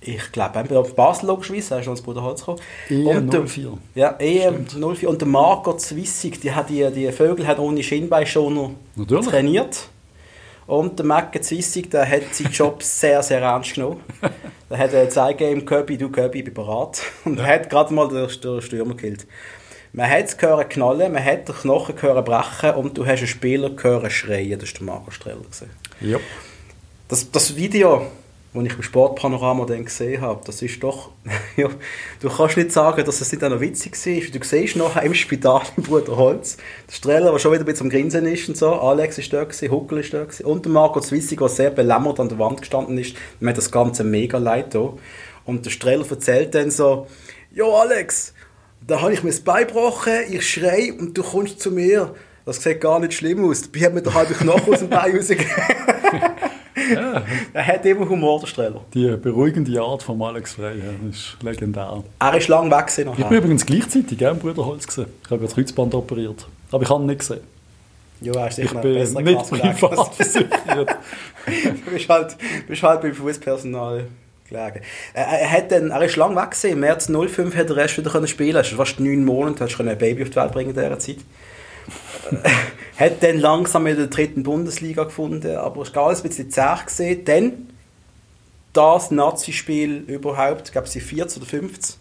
Ich 0.01 0.31
glaube, 0.31 0.59
entweder 0.59 0.81
auf 0.81 0.95
Basel 0.95 1.27
logischerweise, 1.27 1.73
er 1.75 1.79
ist 1.79 1.85
noch 1.87 1.93
ins 1.93 2.01
Bruderholz 2.01 2.41
gekommen. 2.41 2.59
EM 2.89 3.07
Und 3.17 3.33
der- 3.33 3.47
04. 3.47 3.77
Ja, 3.95 4.15
EM 4.19 4.65
04. 4.67 5.09
Und 5.09 5.21
der 5.21 5.27
Marco 5.27 5.75
Zwissig, 5.77 6.39
die, 6.41 6.51
hat 6.51 6.69
die, 6.69 6.87
die 6.93 7.11
Vögel 7.11 7.47
hat 7.47 7.57
ohne 7.59 7.81
Schienbeinschoner 7.81 8.71
trainiert. 9.23 9.89
Und 10.67 10.99
der 10.99 11.05
Macke 11.05 11.39
Zwissig, 11.39 11.89
der 11.89 12.07
hat 12.07 12.35
seinen 12.35 12.51
Job 12.51 12.83
sehr, 12.83 13.23
sehr 13.23 13.41
ernst 13.41 13.75
genommen. 13.75 14.03
Der 14.69 14.77
hat 14.79 14.91
gezeigt 14.91 15.39
ihm, 15.39 15.63
Köbi, 15.63 15.97
du 15.97 16.09
Köbi, 16.09 16.39
ich 16.39 16.43
bin 16.43 16.53
bereit. 16.53 17.01
Und 17.23 17.39
er 17.39 17.47
hat 17.47 17.69
gerade 17.69 17.93
mal 17.93 18.09
den, 18.09 18.27
den 18.41 18.61
Stürmer 18.61 18.95
gekillt. 18.95 19.25
Man 19.93 20.09
hat 20.09 20.25
es 20.25 20.37
gehört 20.37 20.69
knallen, 20.69 21.13
man 21.13 21.23
hat 21.23 21.47
den 21.47 21.55
Knochen 21.55 21.95
gehört 21.95 22.25
brechen 22.25 22.71
und 22.75 22.97
du 22.97 23.05
hast 23.05 23.19
einen 23.19 23.27
Spieler 23.27 23.69
gehört 23.69 24.11
schreien. 24.11 24.59
Das 24.59 24.73
war 24.73 24.79
der 24.79 24.85
Marco 24.85 25.11
Streller. 25.11 25.45
Ja. 26.01 26.19
Das, 27.07 27.31
das 27.31 27.55
Video, 27.55 28.05
als 28.53 28.65
ich 28.65 28.75
im 28.75 28.81
Sportpanorama 28.81 29.65
dann 29.65 29.85
gesehen 29.85 30.21
habe, 30.21 30.41
das 30.45 30.61
ist 30.61 30.81
doch, 30.81 31.11
ja, 31.57 31.69
du 32.19 32.29
kannst 32.29 32.57
nicht 32.57 32.71
sagen, 32.71 33.05
dass 33.05 33.21
es 33.21 33.31
nicht 33.31 33.43
auch 33.43 33.49
noch 33.49 33.59
witzig 33.59 33.93
war. 33.93 34.39
Du 34.39 34.45
siehst 34.45 34.75
nachher 34.75 35.03
im 35.03 35.13
Spital 35.13 35.61
im 35.75 35.83
Bruderholz, 35.83 36.57
der 36.87 36.93
Streller, 36.93 37.31
der 37.31 37.39
schon 37.39 37.51
wieder 37.51 37.63
ein 37.63 37.65
bisschen 37.65 37.87
am 37.87 37.89
Grinsen 37.89 38.25
ist 38.25 38.47
und 38.47 38.57
so, 38.57 38.73
Alex 38.73 39.17
ist 39.17 39.31
da 39.33 39.43
gewesen, 39.43 39.71
Huckel 39.71 39.99
ist 39.99 40.13
da 40.13 40.23
gewesen, 40.23 40.45
und 40.45 40.65
der 40.65 40.71
Marco 40.71 40.99
Zwissig, 40.99 41.39
der 41.39 41.49
sehr 41.49 41.71
belämmert 41.71 42.19
an 42.19 42.29
der 42.29 42.39
Wand 42.39 42.61
gestanden 42.61 42.97
ist, 42.97 43.15
mir 43.39 43.49
hat 43.49 43.57
das 43.57 43.71
Ganze 43.71 44.03
mega 44.03 44.37
leid 44.37 44.73
da. 44.73 44.93
Und 45.45 45.65
der 45.65 45.71
Streller 45.71 46.05
erzählt 46.09 46.55
dann 46.55 46.71
so, 46.71 47.07
Jo 47.51 47.75
Alex, 47.75 48.33
da 48.85 49.01
habe 49.01 49.13
ich 49.13 49.23
mir 49.23 49.29
das 49.29 49.39
Bein 49.41 49.67
gebrochen, 49.67 50.13
ich 50.29 50.47
schrei 50.47 50.93
und 50.97 51.17
du 51.17 51.23
kommst 51.23 51.59
zu 51.59 51.71
mir. 51.71 52.13
Das 52.45 52.63
sieht 52.63 52.79
gar 52.79 52.99
nicht 52.99 53.13
schlimm 53.13 53.43
aus. 53.43 53.63
Dabei 53.63 53.85
hat 53.87 53.93
mir 53.93 54.01
der 54.01 54.13
halbe 54.13 54.33
Knochen 54.33 54.73
aus 54.73 54.79
dem 54.79 54.89
Bein 54.89 55.15
rausgegeben. 55.15 55.51
Ja, 56.93 57.23
er 57.53 57.67
hat 57.67 57.85
immer 57.85 58.07
Humor, 58.07 58.39
der 58.39 58.47
Streller. 58.47 58.81
die 58.93 59.15
beruhigende 59.17 59.81
Art 59.81 60.03
von 60.03 60.21
Alex 60.21 60.53
Frey 60.53 60.77
ja, 60.77 61.09
ist 61.09 61.37
legendär. 61.41 62.03
Er 62.19 62.37
ist 62.37 62.47
lang 62.47 62.69
weg 62.69 62.87
gewesen 62.87 63.11
Ich 63.17 63.25
bin 63.25 63.37
übrigens 63.37 63.65
gleichzeitig 63.65 64.17
gell, 64.17 64.31
im 64.31 64.39
Bruderholz 64.39 64.85
gesehen. 64.85 65.07
Ich 65.23 65.31
habe 65.31 65.43
das 65.43 65.55
Kreuzband 65.55 65.95
operiert. 65.95 66.47
Aber 66.71 66.83
ich 66.83 66.89
habe 66.89 67.03
ihn 67.03 67.07
nicht 67.07 67.19
gesehen. 67.19 67.41
Ja, 68.21 68.33
er 68.33 68.47
ist 68.47 68.59
Ich 68.59 68.71
bin 68.71 68.93
nicht 68.93 69.49
privat 69.49 70.15
versichert. 70.15 70.51
du 71.45 71.91
bist 71.91 72.09
halt, 72.09 72.37
bist 72.67 72.83
halt 72.83 73.01
beim 73.01 73.13
Fußpersonal 73.13 74.07
gelegen. 74.47 74.81
Er, 75.13 75.51
hat 75.51 75.71
dann, 75.71 75.91
er 75.91 76.01
ist 76.03 76.15
lang 76.15 76.35
weg 76.35 76.51
gewesen. 76.51 76.71
Im 76.71 76.79
März 76.79 77.07
05 77.07 77.55
hat 77.55 77.69
er 77.69 77.77
erst 77.77 77.97
wieder 77.97 78.11
können 78.11 78.27
spielen. 78.27 78.61
Ist 78.61 78.71
fast 78.71 78.99
neun 78.99 79.25
Monate, 79.25 79.63
hast 79.63 79.79
ein 79.79 79.97
Baby 79.97 80.23
auf 80.23 80.29
die 80.29 80.35
Welt 80.35 80.51
bringen 80.51 80.69
in 80.69 80.75
dieser 80.75 80.99
Zeit. 80.99 81.17
hat 82.97 83.21
dann 83.23 83.37
langsam 83.39 83.85
in 83.87 83.95
der 83.97 84.07
dritten 84.07 84.43
Bundesliga 84.43 85.03
gefunden, 85.03 85.55
aber 85.55 85.81
es 85.83 85.93
war 85.95 86.07
alles 86.07 86.23
ein 86.23 86.29
bisschen 86.29 86.49
zäh 86.51 86.75
gesehen. 86.85 87.25
Dann 87.25 87.67
das 88.73 89.11
Nazi-Spiel 89.11 90.03
überhaupt, 90.07 90.67
ich 90.67 90.71
glaube, 90.71 90.87
sie 90.87 90.99
14 90.99 91.41
oder 91.41 91.49
15. 91.49 91.95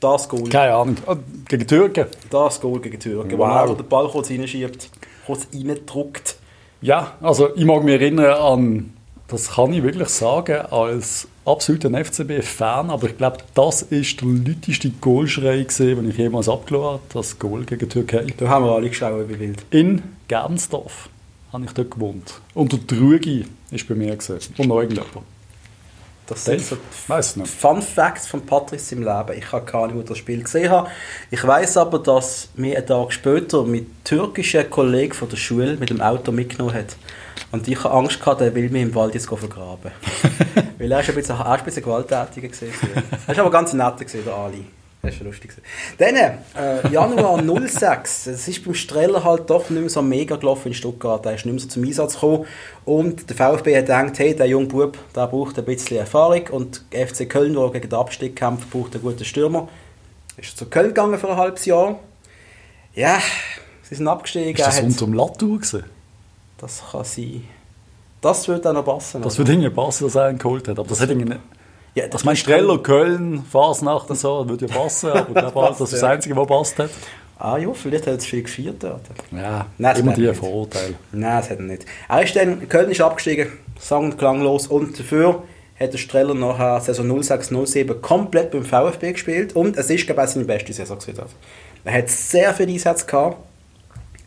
Das 0.00 0.28
Goal. 0.28 0.48
Keine 0.48 0.74
Ahnung. 0.74 0.96
Ah, 1.06 1.16
Gegen 1.48 1.66
Türken. 1.66 2.06
Das 2.30 2.60
Goal 2.60 2.80
gegen 2.80 2.98
Türken, 2.98 3.32
wo 3.36 3.42
Wow. 3.42 3.68
er 3.70 3.74
den 3.76 3.86
Ball 3.88 4.08
kurz 4.08 4.30
reinschiebt, 4.30 4.88
kurz 5.26 5.46
reindruckt. 5.54 6.36
Ja, 6.80 7.12
also 7.20 7.54
ich 7.54 7.64
mag 7.66 7.82
mich 7.84 8.00
erinnern 8.00 8.32
an, 8.32 8.94
das 9.28 9.50
kann 9.52 9.72
ich 9.74 9.82
wirklich 9.82 10.08
sagen, 10.08 10.56
als 10.70 11.28
absoluter 11.50 11.90
FCB-Fan, 11.90 12.90
aber 12.90 13.08
ich 13.08 13.16
glaube, 13.16 13.38
das 13.54 13.82
ist 13.82 14.20
der 14.20 14.28
lauteste 14.28 14.90
Goalschrei 15.00 15.62
gewesen, 15.62 15.96
den 15.96 16.10
ich 16.10 16.16
jemals 16.16 16.48
abgelassen 16.48 16.86
habe, 16.86 17.00
das 17.12 17.38
Goal 17.38 17.64
gegen 17.64 17.88
Türkei. 17.88 18.26
Da 18.36 18.48
haben 18.48 18.64
wir 18.64 18.72
alle 18.72 18.88
geschaut, 18.88 19.28
wie 19.28 19.38
wild. 19.38 19.64
In 19.70 20.02
Gernsdorf 20.28 21.08
habe 21.52 21.64
ich 21.64 21.72
dort 21.72 21.90
gewohnt. 21.90 22.40
Und 22.54 22.72
der 22.72 22.86
Trügi 22.86 23.44
ist 23.70 23.88
bei 23.88 23.94
mir 23.94 24.16
gewesen. 24.16 24.54
Und 24.58 24.68
noch 24.68 24.80
irgendjemand. 24.80 25.26
Das 26.30 26.44
sind 26.44 26.62
so. 26.64 26.76
Fun 27.44 27.82
Facts 27.82 28.28
von 28.28 28.46
Patrice 28.46 28.94
im 28.94 29.02
Leben. 29.02 29.36
Ich 29.36 29.50
habe 29.50 29.64
keine 29.66 29.84
Ahnung, 29.84 29.98
wo 29.98 30.02
das 30.02 30.18
Spiel 30.18 30.44
gesehen 30.44 30.70
habe. 30.70 30.88
Ich 31.28 31.44
weiß 31.44 31.76
aber, 31.78 31.98
dass 31.98 32.50
mir 32.54 32.76
einen 32.76 32.86
Tag 32.86 33.12
später 33.12 33.64
mit 33.64 34.04
türkischen 34.04 34.70
Kollegen 34.70 35.12
von 35.12 35.28
der 35.28 35.36
Schule 35.36 35.76
mit 35.76 35.90
dem 35.90 36.00
Auto 36.00 36.30
mitgenommen 36.30 36.74
hat. 36.74 36.96
Und 37.52 37.66
ich 37.66 37.82
habe 37.82 37.94
Angst 37.94 38.20
gehabt, 38.20 38.40
er 38.40 38.54
will 38.54 38.70
mich 38.70 38.82
im 38.82 38.94
Wald 38.94 39.14
jetzt 39.14 39.26
vergraben. 39.26 39.90
Weil 40.78 40.92
er 40.92 41.00
ist 41.00 41.08
ein 41.08 41.14
bisschen, 41.14 41.36
er 41.36 41.54
ist 41.54 41.60
ein 41.60 41.64
bisschen 41.64 41.82
gewalttätiger 41.82 42.48
gewesen. 42.48 42.72
Er 43.26 43.32
ist 43.32 43.40
aber 43.40 43.50
ganz 43.50 43.72
nett 43.72 43.98
gewesen, 43.98 44.24
der 44.24 44.34
Ali. 44.34 44.64
Das 45.02 45.18
war 45.18 45.28
lustig. 45.28 45.50
Dann, 45.96 46.14
äh, 46.14 46.36
Januar 46.92 47.42
06, 47.68 48.26
es 48.26 48.48
ist 48.48 48.64
beim 48.64 48.74
Streller 48.74 49.24
halt 49.24 49.48
doch 49.48 49.70
nicht 49.70 49.80
mehr 49.80 49.88
so 49.88 50.02
mega 50.02 50.36
gelaufen 50.36 50.68
in 50.68 50.74
Stuttgart. 50.74 51.24
Er 51.24 51.34
ist 51.34 51.46
nicht 51.46 51.54
mehr 51.54 51.62
so 51.62 51.68
zum 51.68 51.84
Einsatz 51.84 52.14
gekommen. 52.14 52.44
Und 52.84 53.30
der 53.30 53.36
VfB 53.36 53.76
hat 53.78 53.86
gedacht, 53.86 54.18
hey, 54.18 54.36
der 54.36 54.46
junge 54.46 54.66
Bub, 54.66 54.98
der 55.16 55.26
braucht 55.26 55.58
ein 55.58 55.64
bisschen 55.64 55.96
Erfahrung. 55.96 56.46
Und 56.50 56.84
FC 56.90 57.28
Köln, 57.28 57.54
der 57.54 57.70
gegen 57.70 57.88
den 57.88 57.98
Abstieg 57.98 58.36
kämpft, 58.36 58.70
braucht 58.70 58.94
einen 58.94 59.02
guten 59.02 59.24
Stürmer. 59.24 59.68
Ist 60.36 60.58
zu 60.58 60.66
Köln 60.66 60.88
gegangen 60.88 61.18
für 61.18 61.30
ein 61.30 61.36
halbes 61.36 61.64
Jahr. 61.64 61.98
Ja, 62.94 63.20
sie 63.82 63.94
sind 63.94 64.06
abgestiegen. 64.06 64.54
Ist 64.54 64.66
das 64.66 64.78
Er 64.78 64.84
unter 64.84 65.06
dem 65.06 65.14
Latour 65.14 65.56
gewesen? 65.56 65.84
Das 66.60 66.82
kann 66.90 67.04
sein. 67.04 67.44
Das 68.20 68.46
würde 68.48 68.68
auch 68.68 68.74
noch 68.74 68.84
passen. 68.84 69.22
Das 69.22 69.34
oder? 69.34 69.38
würde 69.38 69.52
irgendwie 69.52 69.70
passen, 69.70 70.04
dass 70.04 70.14
er 70.14 70.30
ihn 70.30 70.38
geholt 70.38 70.68
hat. 70.68 70.78
Aber 70.78 70.88
das, 70.88 71.00
hätte 71.00 71.12
irgendwie 71.12 71.30
nicht... 71.30 71.40
ja, 71.94 72.06
Das 72.08 72.24
mein 72.24 72.36
Streller, 72.36 72.78
Köln, 72.78 73.44
Fasnacht 73.50 74.10
und 74.10 74.18
so, 74.18 74.46
würde 74.48 74.66
ja 74.66 74.74
passen, 74.74 75.10
aber 75.10 75.28
ich 75.28 75.34
glaube, 75.34 75.52
passt, 75.52 75.80
das 75.80 75.92
ist 75.92 76.02
das. 76.02 76.10
Einzige, 76.10 76.36
was 76.36 76.46
passt 76.46 76.78
hat. 76.78 76.90
Ah 77.38 77.56
ja, 77.56 77.72
vielleicht 77.72 78.06
hat 78.06 78.12
er 78.14 78.18
zu 78.18 78.28
viel 78.28 78.42
gefeiert 78.42 78.76
dort. 78.82 79.00
Ja, 79.32 79.66
Nein, 79.78 79.92
das 79.94 79.98
immer 80.00 80.12
die 80.12 80.26
ich. 80.26 80.36
Vorurteile. 80.36 80.94
Nein, 81.12 81.38
das 81.40 81.48
hat 81.50 81.58
er 81.58 81.64
nicht. 81.64 81.86
Er 82.06 82.22
ist 82.22 82.36
dann, 82.36 82.68
Köln 82.68 82.90
ist 82.90 83.00
abgestiegen, 83.00 83.48
sang- 83.78 84.04
und 84.04 84.18
klanglos. 84.18 84.66
Und 84.66 84.98
dafür 84.98 85.42
hat 85.78 85.94
der 85.94 85.98
Streller 85.98 86.34
nachher 86.34 86.78
Saison 86.82 87.10
06-07 87.22 87.94
komplett 88.02 88.50
beim 88.50 88.62
VfB 88.66 89.12
gespielt. 89.12 89.56
Und 89.56 89.78
es 89.78 89.88
ist, 89.88 90.04
glaube 90.04 90.22
ich, 90.22 90.28
seine 90.28 90.44
beste 90.44 90.74
Saison 90.74 90.98
gewesen. 90.98 91.22
Er 91.84 91.94
hat 91.94 92.10
sehr 92.10 92.52
viele 92.52 92.72
Einsätze 92.72 93.06
gehabt. 93.06 93.38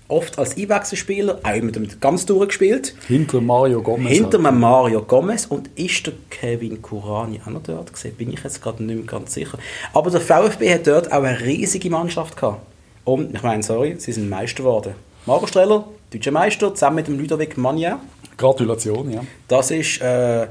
Oft 0.08 0.38
als 0.38 0.58
Einwechselspieler, 0.58 1.40
auch 1.44 1.56
immer 1.56 1.72
damit 1.72 2.00
ganz 2.02 2.26
durchgespielt. 2.26 2.94
Hinter 3.08 3.42
Mario 3.42 3.82
Gomez. 3.82 4.12
Hinter 4.12 4.44
halt. 4.44 4.56
Mario 4.56 5.02
Gomez 5.02 5.46
und 5.46 5.70
ist 5.76 6.06
der 6.06 6.14
Kevin 6.30 6.82
Kurani 6.82 7.40
auch 7.42 7.50
noch 7.50 7.64
dort 7.64 7.94
gesehen? 7.94 8.16
Bin 8.16 8.32
ich 8.32 8.44
jetzt 8.44 8.62
gerade 8.62 8.84
nicht 8.84 8.96
mehr 8.96 9.06
ganz 9.06 9.34
sicher. 9.34 9.58
Aber 9.94 10.12
der 10.12 10.22
VfB 10.22 10.74
hat 10.74 10.88
dort 10.88 11.12
auch 11.12 11.24
eine 11.24 11.40
riesige 11.40 11.90
Mannschaft 11.90 12.36
gehabt. 12.36 12.62
Und 13.06 13.34
ich 13.34 13.44
meine, 13.44 13.64
sorry, 13.64 13.96
sie 13.98 14.12
sind 14.12 14.30
Meister 14.30 14.64
geworden. 14.64 14.94
Marco 15.26 15.48
Streller, 15.48 15.86
deutscher 16.12 16.32
Meister, 16.32 16.74
zusammen 16.74 16.98
mit 16.98 17.08
dem 17.08 17.18
Ludovic 17.18 17.58
Magna. 17.58 18.00
Gratulation, 18.38 19.12
ja. 19.12 19.22
Das 19.48 19.72
ist. 19.72 20.02
Äh, 20.02 20.48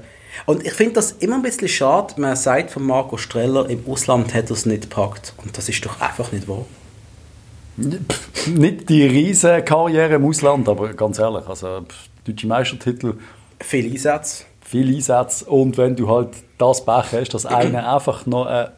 und 0.46 0.66
ich 0.66 0.72
finde 0.72 0.94
das 0.94 1.12
immer 1.12 1.36
ein 1.36 1.42
bisschen 1.42 1.68
schade, 1.68 2.14
man 2.16 2.36
sagt 2.36 2.70
von 2.70 2.84
Marco 2.84 3.18
Streller, 3.18 3.68
im 3.68 3.84
Ausland 3.86 4.32
hat 4.32 4.46
er 4.46 4.52
es 4.52 4.64
nicht 4.64 4.82
gepackt. 4.82 5.34
Und 5.44 5.56
das 5.56 5.68
ist 5.68 5.84
doch 5.84 6.00
einfach 6.00 6.32
nicht 6.32 6.48
wahr. 6.48 6.64
Pff, 7.78 8.48
Nicht 8.48 8.88
die 8.88 9.04
riesen 9.04 9.64
Karriere 9.64 10.14
im 10.14 10.24
Ausland, 10.26 10.68
aber 10.68 10.92
ganz 10.94 11.18
ehrlich, 11.18 11.46
also 11.46 11.80
pff, 11.82 12.08
deutsche 12.26 12.46
Meistertitel, 12.46 13.14
Viele 13.60 13.90
Einsätze. 13.90 14.44
viel 14.60 14.94
Einsätze 14.94 15.44
und 15.46 15.78
wenn 15.78 15.96
du 15.96 16.08
halt 16.08 16.28
das 16.58 16.84
Pech 16.84 17.12
hast, 17.12 17.30
dass 17.34 17.46
einer 17.46 17.94
einfach 17.94 18.26
noch 18.26 18.46
äh, 18.46 18.68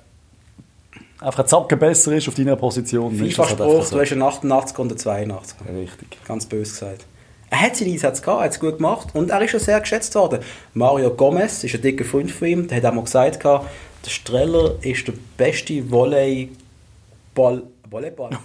einfach 1.21 1.41
ein 1.41 1.47
Zacken 1.49 1.79
besser 1.79 2.13
ist 2.13 2.29
auf 2.29 2.35
deiner 2.35 2.57
Position, 2.57 3.13
ist 3.15 3.39
das 3.39 3.49
halt 3.49 3.59
FIFA-Spruch, 3.59 3.91
du 3.91 4.01
hast 4.01 4.13
einen 4.13 4.23
88 4.23 4.79
und 4.79 4.89
einen 4.91 4.99
82. 4.99 5.57
Richtig. 5.77 6.09
Ganz 6.27 6.47
böse 6.47 6.71
gesagt. 6.73 7.05
Er 7.51 7.61
hat 7.61 7.77
seinen 7.77 7.93
Einsatz 7.93 8.21
gehabt, 8.23 8.41
er 8.41 8.45
hat 8.45 8.53
es 8.53 8.61
gut 8.61 8.77
gemacht 8.77 9.09
und 9.15 9.31
er 9.31 9.41
ist 9.43 9.51
schon 9.53 9.61
sehr 9.61 9.81
geschätzt 9.81 10.15
worden. 10.15 10.41
Mario 10.75 11.11
Gomez 11.11 11.63
ist 11.65 11.75
ein 11.75 11.83
dicker 11.83 12.05
Freund 12.05 12.31
von 12.31 12.49
ihm, 12.49 12.69
der 12.69 12.79
hat 12.79 12.85
auch 12.87 12.95
mal 12.95 13.05
gesagt, 13.05 13.45
der 13.45 13.63
Streller 14.07 14.75
ist 14.83 15.07
der 15.09 15.15
beste 15.37 15.91
Volleyball... 15.91 17.63
Volleyball? 17.95 18.31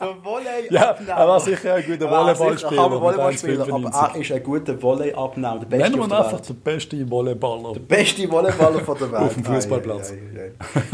der 0.00 0.24
Volley 0.24 0.68
Ja, 0.70 0.96
er 1.08 1.28
war 1.28 1.40
sicher 1.40 1.74
ein 1.74 1.84
guter 1.84 2.08
Volleyballspieler, 2.08 2.82
Aber 2.82 3.00
Volleyballspieler, 3.00 3.64
1,95. 3.64 3.92
aber 3.92 4.14
er 4.14 4.20
ist 4.20 4.32
ein 4.32 4.42
guter 4.44 4.80
Volleyabnehmer. 4.80 5.58
Der 5.58 5.66
beste 5.66 5.90
Nennen 5.90 6.02
wir 6.02 6.08
der 6.08 6.24
einfach 6.24 6.40
den 6.40 6.56
besten 6.60 7.10
Volleyballer. 7.10 7.74
Beste 7.80 8.30
Volleyballer 8.30 8.80
von 8.80 8.98
der 8.98 9.10
Welt. 9.12 9.22
Auf 9.22 9.34
dem 9.34 9.44
Fußballplatz. 9.44 10.12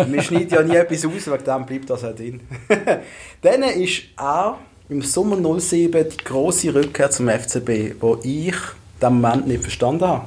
Wir 0.06 0.22
schneiden 0.22 0.48
ja 0.50 0.62
nie 0.62 0.76
etwas 0.76 1.04
aus, 1.04 1.26
wegen 1.30 1.44
dem 1.44 1.66
bleibt 1.66 1.90
das 1.90 2.02
auch 2.04 2.14
drin. 2.14 2.40
Dann 3.42 3.62
ist 3.64 4.02
auch 4.16 4.54
im 4.88 5.02
Sommer 5.02 5.36
07 5.60 6.08
die 6.08 6.24
grosse 6.24 6.74
Rückkehr 6.74 7.10
zum 7.10 7.28
FCB, 7.28 7.96
wo 8.00 8.18
ich 8.22 8.56
den 9.02 9.20
Moment 9.20 9.48
nicht 9.48 9.62
verstanden 9.62 10.06
habe. 10.06 10.24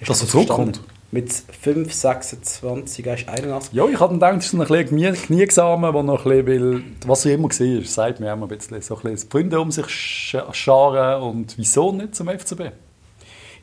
Hast 0.00 0.10
Dass 0.10 0.22
er 0.22 0.28
zurückkommt? 0.28 0.80
Mit 1.12 1.32
5, 1.32 1.92
26, 1.92 3.04
er 3.04 3.14
ist 3.14 3.28
81. 3.28 3.72
Ja, 3.72 3.84
ich 3.88 3.98
hatte 3.98 4.14
gedacht, 4.14 4.36
es 4.38 4.46
ist 4.46 4.52
ein 4.54 4.60
bisschen 4.60 4.86
Knie- 4.86 5.12
Kniegesamen, 5.12 5.92
der 5.92 6.02
noch 6.04 6.24
ein 6.24 6.44
bisschen 6.44 6.96
was 7.04 7.26
er 7.26 7.34
immer 7.34 7.48
war, 7.48 7.84
sagt 7.84 8.20
mir 8.20 8.32
immer 8.32 8.46
ein 8.46 8.48
bisschen, 8.56 8.80
so 8.80 8.94
ein 8.96 9.02
bisschen 9.02 9.28
Freunde 9.28 9.60
um 9.60 9.72
sich 9.72 9.86
sch- 9.86 10.54
scharen 10.54 11.22
und 11.22 11.58
wieso 11.58 11.90
nicht 11.90 12.14
zum 12.14 12.28
FCB? 12.28 12.70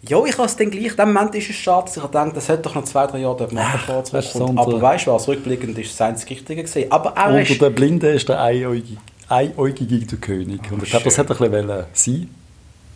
Ja, 0.01 0.24
ich 0.25 0.34
habe 0.38 0.46
es 0.46 0.56
dann 0.58 0.70
gleich, 0.70 0.92
in 0.92 0.96
dem 0.98 1.13
Moment 1.13 1.34
ist 1.36 1.50
es 1.50 1.56
schade, 1.56 1.86
dass 1.86 1.98
ich 1.98 2.04
dachte, 2.04 2.32
das 2.36 2.50
hätte 2.50 2.63
doch 2.63 2.75
noch 2.75 2.84
zwei, 2.84 3.08
drei 3.08 3.20
Jahre 3.20 3.48
machen 3.54 3.96
ist 4.00 4.08
zurückkommt. 4.12 4.58
so 4.60 4.62
Aber 4.63 4.82
weißt 4.82 5.08
du 5.08 5.12
was, 5.13 5.27
rückblickend 5.30 5.77
ist 5.80 5.92
es 5.92 5.98
das 5.98 6.30
Richtige 6.30 6.63
gewesen. 6.63 6.92
Aber 6.92 7.13
er 7.16 7.30
Unter 7.30 7.42
ist... 7.50 7.62
den 7.62 7.74
Blinden 7.74 8.13
ist 8.13 8.27
der 8.30 8.42
Einäugige, 8.42 8.98
Einäugige 9.30 10.00
der 10.06 10.18
König. 10.20 10.70
Und 10.72 10.84
ich 10.84 10.89
glaube, 10.89 11.06
das 11.06 11.18
hätte 11.18 11.34
ein 11.34 11.50
bisschen 11.51 11.84
sein 11.94 12.30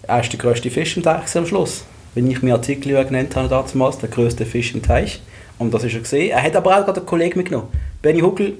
Er 0.04 0.20
ist 0.22 0.32
der 0.32 0.40
grösste 0.40 0.70
Fisch 0.70 0.96
im 0.98 1.04
Teich 1.04 1.36
am 1.36 1.46
Schluss. 1.46 1.86
Wenn 2.14 2.30
ich 2.30 2.42
meinen 2.42 2.54
Artikel 2.54 3.04
genannt 3.06 3.36
habe 3.36 3.48
damals, 3.48 3.98
der 4.00 4.10
grösste 4.10 4.46
Fisch 4.46 4.74
im 4.74 4.82
Teich. 4.82 5.22
Und 5.58 5.74
das 5.74 5.84
ist 5.84 5.94
er 5.94 6.02
gesehen. 6.02 6.32
Er 6.32 6.44
hat 6.44 6.56
aber 6.56 6.78
auch 6.80 6.86
gerade 6.86 7.00
einen 7.00 7.06
Kollegen 7.06 7.38
mitgenommen. 7.40 7.68
Benny 8.02 8.20
Huckel, 8.22 8.58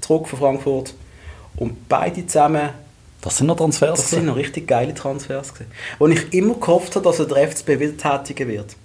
zurück 0.00 0.28
von 0.28 0.38
Frankfurt. 0.38 0.94
Und 1.56 1.88
beide 1.88 2.24
zusammen, 2.26 2.70
Das 3.20 3.36
sind 3.36 3.48
noch 3.48 3.56
Transfers. 3.56 4.00
das 4.00 4.10
sind 4.10 4.26
noch 4.26 4.36
richtig 4.36 4.68
geile 4.68 4.94
Transfers 4.94 5.52
gewesen. 5.52 5.70
Und 5.98 6.12
ich 6.12 6.32
immer 6.32 6.54
gehofft 6.54 6.94
habe, 6.94 7.04
dass 7.04 7.18
er 7.18 7.26
der 7.26 7.48
FCB 7.48 7.68
wieder 7.80 7.96
tätiger 7.96 8.46
wird. 8.46 8.76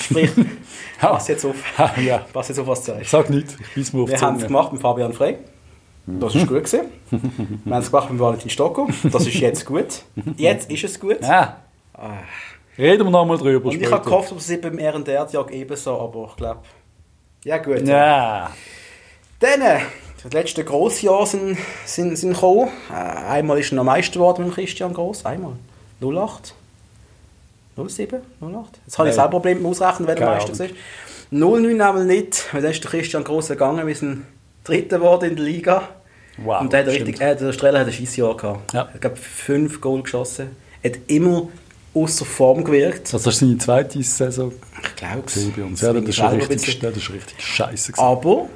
Sprich, 0.00 0.30
pass 1.00 1.28
jetzt 1.28 1.44
auf. 1.44 1.54
Ja. 2.04 2.18
Pass 2.32 2.48
jetzt 2.48 2.58
auf, 2.58 2.66
was 2.66 2.82
du 2.82 2.92
sagst. 2.92 3.10
Sag 3.10 3.30
nicht, 3.30 3.56
ich 3.76 3.92
mir 3.92 4.08
Wir 4.08 4.20
haben 4.20 4.36
es 4.36 4.46
gemacht 4.46 4.72
mit 4.72 4.82
Fabian 4.82 5.12
Frey. 5.12 5.36
Das 6.04 6.34
ist 6.34 6.48
gut 6.48 6.64
gewesen. 6.64 6.86
Wir 7.64 7.74
haben 7.76 7.82
es 7.82 7.90
gemacht 7.90 8.10
mit 8.10 8.18
Valentin 8.18 8.50
Stocko. 8.50 8.88
Das 9.04 9.24
ist 9.24 9.34
jetzt 9.34 9.64
gut. 9.64 10.02
Jetzt 10.36 10.68
ist 10.68 10.82
es 10.82 10.98
gut. 10.98 11.20
Ja, 11.22 11.58
Reden 12.82 13.06
wir 13.06 13.10
nochmal 13.10 13.38
drüber 13.38 13.68
Und 13.68 13.80
ich 13.80 13.90
habe 13.90 14.04
gehofft, 14.04 14.32
dass 14.32 14.46
sie 14.46 14.56
beim 14.56 14.76
RDR-Jagd 14.76 15.52
ebenso, 15.52 16.00
aber 16.00 16.26
ich 16.30 16.36
glaube... 16.36 16.60
Ja 17.44 17.58
gut. 17.58 17.86
Ja. 17.86 18.50
Dann, 19.38 19.60
äh, 19.60 19.78
die 20.24 20.36
letzten 20.36 20.64
Grossjahre 20.64 21.26
sind, 21.26 21.58
sind, 21.84 22.16
sind 22.16 22.34
gekommen. 22.34 22.70
Äh, 22.90 22.94
einmal 22.94 23.58
ist 23.60 23.72
er 23.72 23.76
noch 23.76 23.84
Meister 23.84 24.14
geworden 24.14 24.46
mit 24.46 24.54
Christian 24.54 24.94
Gross. 24.94 25.24
Einmal. 25.24 25.52
08. 26.00 26.54
07? 27.76 28.20
08? 28.40 28.80
Jetzt 28.84 28.98
habe 28.98 29.08
ich 29.08 29.14
selber 29.14 29.30
Problem 29.30 29.62
mit 29.62 29.66
Ausrechnen, 29.70 30.08
wer 30.08 30.16
der 30.16 30.26
Meister 30.26 30.58
war. 30.58 30.68
09 31.30 31.80
einmal 31.80 32.04
nicht, 32.04 32.52
weil 32.52 32.62
dann 32.62 32.72
ist 32.72 32.82
der 32.82 32.90
Christian 32.90 33.22
Gross 33.22 33.48
gegangen. 33.48 33.86
Wir 33.86 33.94
sind 33.94 34.26
Dritter 34.64 34.98
geworden 34.98 35.30
in 35.30 35.36
der 35.36 35.44
Liga. 35.44 35.88
Wow, 36.38 36.62
Und 36.62 36.72
der, 36.72 36.80
hat 36.80 36.88
richtig, 36.88 37.20
äh, 37.20 37.36
der 37.36 37.52
Streller 37.52 37.80
hat 37.80 37.86
ein 37.86 37.92
Scheissjahr 37.92 38.36
gehabt. 38.36 38.72
Ja. 38.72 38.88
Ich 38.92 39.00
glaube, 39.00 39.16
fünf 39.16 39.80
Goal 39.80 40.02
geschossen. 40.02 40.56
Hat 40.84 40.94
immer 41.06 41.48
außer 41.94 42.24
Form 42.24 42.64
gewirkt. 42.64 43.12
Das 43.12 43.24
war 43.24 43.32
seine 43.32 43.58
zweite 43.58 44.02
Saison 44.02 44.52
Ich 44.82 44.96
glaube 44.96 45.22
es. 45.26 45.50
bei 45.50 45.62
uns. 45.62 45.80
Ja, 45.80 45.92
das 45.92 46.04
ist 46.04 46.16
schon 46.16 46.26
richtig, 46.28 46.78
das 46.80 46.96
ist 46.96 47.10
richtig 47.10 47.40
scheiße. 47.42 47.92
Aber 47.98 48.48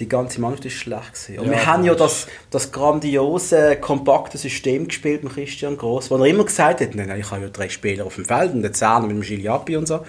die 0.00 0.08
ganze 0.08 0.40
Mannschaft 0.40 0.64
ist 0.64 0.74
schlecht 0.74 1.12
gewesen. 1.14 1.38
Und 1.40 1.46
Ja, 1.46 1.52
wir 1.52 1.66
haben 1.66 1.84
ja 1.84 1.94
das 1.94 2.28
das, 2.50 2.70
grandiose, 2.72 3.76
kompakte 3.76 4.38
System 4.38 4.86
gespielt 4.88 5.24
mit 5.24 5.32
Christian 5.34 5.76
Gross, 5.76 6.10
wo 6.10 6.16
er 6.16 6.26
immer 6.26 6.44
gesagt 6.44 6.80
hat, 6.80 6.94
nein, 6.94 7.08
nein, 7.08 7.20
ich 7.20 7.30
habe 7.30 7.42
ja 7.42 7.48
drei 7.48 7.68
Spieler 7.68 8.06
auf 8.06 8.14
dem 8.14 8.24
Feld 8.24 8.54
und 8.54 8.62
den 8.62 8.72
Zehner 8.72 9.00
mit 9.00 9.10
dem 9.10 9.20
Giliappi 9.22 9.76
und 9.76 9.86
so. 9.86 10.00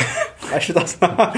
weißt 0.52 0.68
du 0.68 0.72
das 0.74 1.00
noch? 1.00 1.34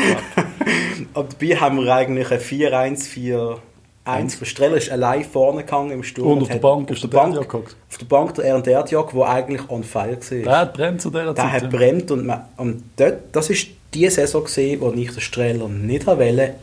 und 1.14 1.32
dabei 1.32 1.56
haben 1.56 1.78
wir 1.84 1.94
eigentlich 1.94 2.30
ein 2.30 2.40
4-1-4-1. 2.40 3.58
Der 4.06 4.44
Streller 4.44 4.76
ist 4.76 4.90
allein 4.90 5.24
vorne 5.24 5.62
gegangen 5.62 5.90
im 5.92 6.02
Sturm. 6.02 6.32
Und 6.32 6.42
auf 6.42 6.48
der 6.48 6.54
hat 6.56 6.62
Bank 6.62 6.90
ist 6.90 7.02
der 7.02 7.08
Bank, 7.08 7.34
gehockt. 7.34 7.76
Auf 7.90 7.98
der 7.98 8.06
Bank 8.06 8.34
der 8.34 8.44
R&R 8.46 8.82
Diak, 8.82 9.12
der 9.12 9.28
eigentlich 9.28 9.68
on 9.70 9.84
fire 9.84 10.16
war. 10.18 10.38
Der 10.42 10.58
hat 10.58 10.74
brennt 10.74 11.00
zu 11.02 11.10
dieser 11.10 11.26
Der 11.26 11.34
Zeit. 11.36 11.52
hat 11.52 11.62
ja. 11.64 11.68
brennt 11.68 12.10
und, 12.10 12.26
man, 12.26 12.44
und 12.56 12.82
dort, 12.96 13.18
das 13.32 13.50
ist 13.50 13.68
die 13.94 14.08
Saison 14.08 14.42
gesehen, 14.44 14.80
wo 14.80 14.90
ich 14.92 15.10
den 15.12 15.20
Streller 15.20 15.68
nicht 15.68 16.06
wollte 16.06 16.54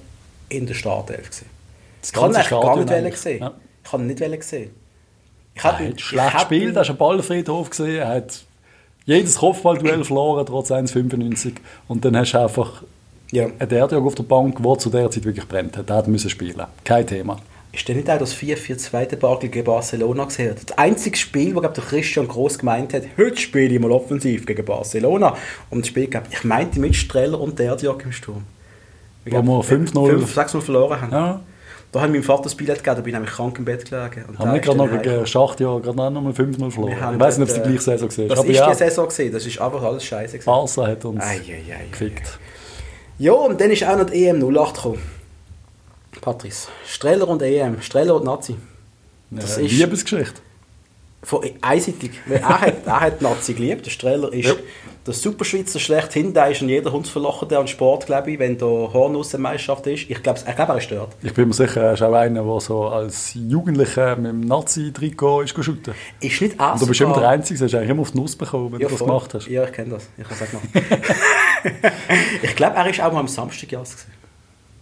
in 0.49 0.65
der 0.65 0.73
Startelf 0.73 1.29
gesehen. 1.29 1.49
Das 2.01 2.09
Ich 2.09 2.15
kann 2.15 2.31
ihn 2.31 2.35
eigentlich 2.35 2.49
gar 2.49 2.75
nicht 2.77 2.91
eigentlich. 2.91 3.17
sehen. 3.17 3.39
Ja. 3.41 3.53
Ich 3.83 3.91
kann 3.91 4.01
ihn 4.01 4.07
nicht 4.07 4.43
sehen. 4.43 4.71
Ich 5.55 5.63
Er 5.63 5.71
hat 5.71 5.81
ich 5.81 6.03
schlecht 6.03 6.27
hätte- 6.27 6.37
gespielt, 6.37 6.75
er 6.75 6.81
ist 6.81 6.89
ein 6.89 6.97
Ballfriedhof 6.97 7.69
gesehen, 7.69 7.95
er 7.97 8.07
hat 8.09 8.43
jedes 9.05 9.37
Kopfballduell 9.37 10.03
verloren, 10.03 10.45
trotz 10.45 10.71
1,95. 10.71 11.53
Und 11.87 12.03
dann 12.03 12.17
hast 12.17 12.33
du 12.33 12.39
einfach 12.41 12.83
Ja. 13.31 13.45
einen 13.45 13.69
Derdiak 13.69 14.03
auf 14.03 14.15
der 14.15 14.23
Bank, 14.23 14.61
der 14.61 14.77
zu 14.77 14.89
der 14.89 15.11
Zeit 15.11 15.25
wirklich 15.25 15.47
brennt 15.47 15.77
hat. 15.77 15.89
Der 15.89 15.97
hat 15.97 16.07
müssen 16.07 16.29
spielen. 16.29 16.65
Kein 16.83 17.05
Thema. 17.05 17.37
Ist 17.73 17.87
denn 17.87 17.97
nicht 17.97 18.09
auch 18.09 18.17
das 18.17 18.35
4-4-2 18.35 19.05
Debakel 19.05 19.49
gegen 19.49 19.65
Barcelona 19.65 20.23
gesehen? 20.25 20.55
Das 20.65 20.77
einzige 20.77 21.17
Spiel, 21.17 21.53
wo 21.53 21.59
glaub, 21.59 21.73
der 21.73 21.83
Christian 21.83 22.27
Gross 22.27 22.57
gemeint 22.57 22.93
hat, 22.93 23.03
heute 23.17 23.37
spiele 23.37 23.75
ich 23.75 23.79
mal 23.79 23.91
offensiv 23.91 24.45
gegen 24.45 24.65
Barcelona. 24.65 25.35
Und 25.69 25.81
das 25.81 25.89
Spiel, 25.89 26.09
ich 26.31 26.43
meinte 26.43 26.79
mit 26.79 26.95
Streller 26.95 27.39
und 27.39 27.59
Derdiak 27.59 28.03
im 28.05 28.11
Sturm. 28.11 28.43
Ich 29.25 29.33
Wo 29.33 29.41
glaub, 29.41 29.69
wir 29.69 29.77
5-0 29.77 30.25
6-0 30.25 30.61
verloren 30.61 31.01
haben. 31.01 31.11
Ja. 31.11 31.41
Da 31.91 32.01
hat 32.01 32.11
meinem 32.11 32.23
Vater 32.23 32.43
das 32.43 32.55
Billett 32.55 32.77
gegeben, 32.83 32.95
da 32.95 33.01
bin 33.01 33.13
ich 33.13 33.13
nämlich 33.13 33.33
krank 33.33 33.59
im 33.59 33.65
Bett 33.65 33.85
gelegen. 33.89 34.25
Und 34.27 34.39
Haben 34.39 34.45
der 34.45 34.53
wir 34.55 34.59
gerade 34.61 34.77
noch 34.77 35.01
gegen 35.01 35.25
Schachtjahr 35.25 35.79
gerade 35.79 36.11
noch 36.11 36.21
mal 36.21 36.33
5-0 36.33 36.71
verloren. 36.71 37.13
Ich 37.13 37.19
weiß 37.19 37.37
nicht, 37.37 37.49
ob 37.49 37.55
es 37.55 37.61
die 37.63 37.69
äh, 37.69 37.73
gleiche 37.73 37.81
Saison 37.81 38.09
war. 38.09 38.35
Das 38.35 38.45
ist 38.45 38.55
ja, 38.55 38.69
die 38.69 38.75
Saison 38.75 39.07
gesehen, 39.07 39.33
das 39.33 39.45
ist 39.45 39.61
einfach 39.61 39.83
alles 39.83 40.03
scheiße 40.03 40.39
gewesen. 40.39 40.45
Barca 40.45 40.87
hat 40.87 41.05
uns 41.05 41.23
Ei, 41.23 41.39
ei, 41.47 41.73
ei, 41.73 41.87
gefickt. 41.91 42.39
Ja, 43.19 43.31
und 43.33 43.59
dann 43.59 43.71
ist 43.71 43.83
auch 43.83 43.97
noch 43.97 44.05
die 44.05 44.25
EM 44.25 44.41
08 44.55 44.75
gekommen. 44.75 45.01
Patrice, 46.21 46.67
Streller 46.85 47.27
und 47.27 47.41
EM, 47.41 47.81
Streller 47.81 48.15
und 48.15 48.25
Nazi. 48.25 48.55
Das 49.29 49.57
Ja, 49.57 49.63
ist- 49.63 49.71
Liebesgeschichte. 49.71 50.41
Von 51.27 51.41
einseitig. 51.59 52.11
Weil 52.25 52.37
er, 52.37 52.61
hat, 52.61 52.85
er 52.85 52.99
hat 53.01 53.21
Nazi 53.21 53.53
geliebt. 53.53 53.85
Der 53.85 53.91
Streller 53.91 54.31
ist 54.31 54.47
Ja. 54.47 54.53
der 55.05 55.13
Superschweizer 55.13 55.77
schlechthin. 55.77 56.33
Der 56.33 56.49
ist 56.51 56.61
an 56.61 56.69
jeder 56.69 56.93
Hund 56.93 57.05
verlochen, 57.05 57.49
der 57.49 57.59
an 57.59 57.67
Sport, 57.67 58.05
glaube 58.05 58.31
ich, 58.31 58.39
wenn 58.39 58.57
da 58.57 58.65
Hornussenmeisterschaft 58.65 59.87
ist. 59.87 60.09
Ich 60.09 60.23
glaube, 60.23 60.39
ich 60.47 60.55
glaube, 60.55 60.71
er 60.71 60.77
ist 60.77 60.89
dort. 60.89 61.09
Ich 61.21 61.33
bin 61.33 61.49
mir 61.49 61.53
sicher, 61.53 61.81
er 61.81 61.93
ist 61.95 62.01
auch 62.01 62.13
einer, 62.13 62.43
der 62.43 62.59
so 62.61 62.85
als 62.87 63.33
Jugendlicher 63.33 64.15
mit 64.15 64.31
dem 64.31 64.39
Nazi-Trikot 64.39 65.41
ist 65.41 65.63
shooten. 65.65 65.93
Ist 66.21 66.41
nicht 66.41 66.57
Und 66.57 66.79
du 66.81 66.87
bist 66.87 67.01
immer 67.01 67.19
der 67.19 67.27
Einzige, 67.27 67.61
hast 67.61 67.75
eigentlich 67.75 67.89
immer 67.89 68.03
auf 68.03 68.11
die 68.11 68.19
Nuss 68.19 68.35
bekommen, 68.37 68.71
wenn 68.71 68.79
Ja, 68.79 68.87
du 68.87 68.91
das 68.93 68.99
voll. 68.99 69.07
gemacht 69.09 69.33
hast. 69.33 69.47
Ja, 69.47 69.65
ich 69.65 69.73
kenne 69.73 69.89
das. 69.95 70.07
Ich 70.17 70.23
habe 70.23 70.33
es 70.33 70.41
auch 70.43 70.47
gemacht. 70.49 71.93
ich 72.43 72.55
glaube, 72.55 72.75
er 72.77 72.89
ist 72.89 73.01
auch 73.01 73.11
mal 73.11 73.19
am 73.19 73.27
Samstagjas. 73.27 73.91
gewesen. 73.91 74.11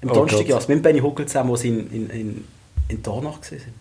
Im 0.02 0.12
Oh 0.12 0.14
Donnerstagjas. 0.14 0.68
Mit 0.68 0.78
dem 0.78 0.82
Benny 0.84 1.00
Huckel 1.00 1.26
zusammen, 1.26 1.50
wo 1.50 1.56
sie 1.56 1.70
in, 1.70 1.90
in, 1.92 2.10
in, 2.12 2.48
in 2.90 3.02
Dornach 3.02 3.40
waren. 3.42 3.74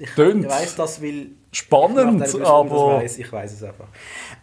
Ich, 0.00 0.10
Tönt 0.10 0.44
ich 0.44 0.50
weiss 0.50 0.76
das, 0.76 1.02
weil... 1.02 1.28
spannend, 1.52 2.26
ich 2.26 2.40
aber- 2.44 2.98
weiss. 2.98 3.18
Ich 3.18 3.30
weiß 3.32 3.52
es 3.52 3.62
einfach. 3.62 3.86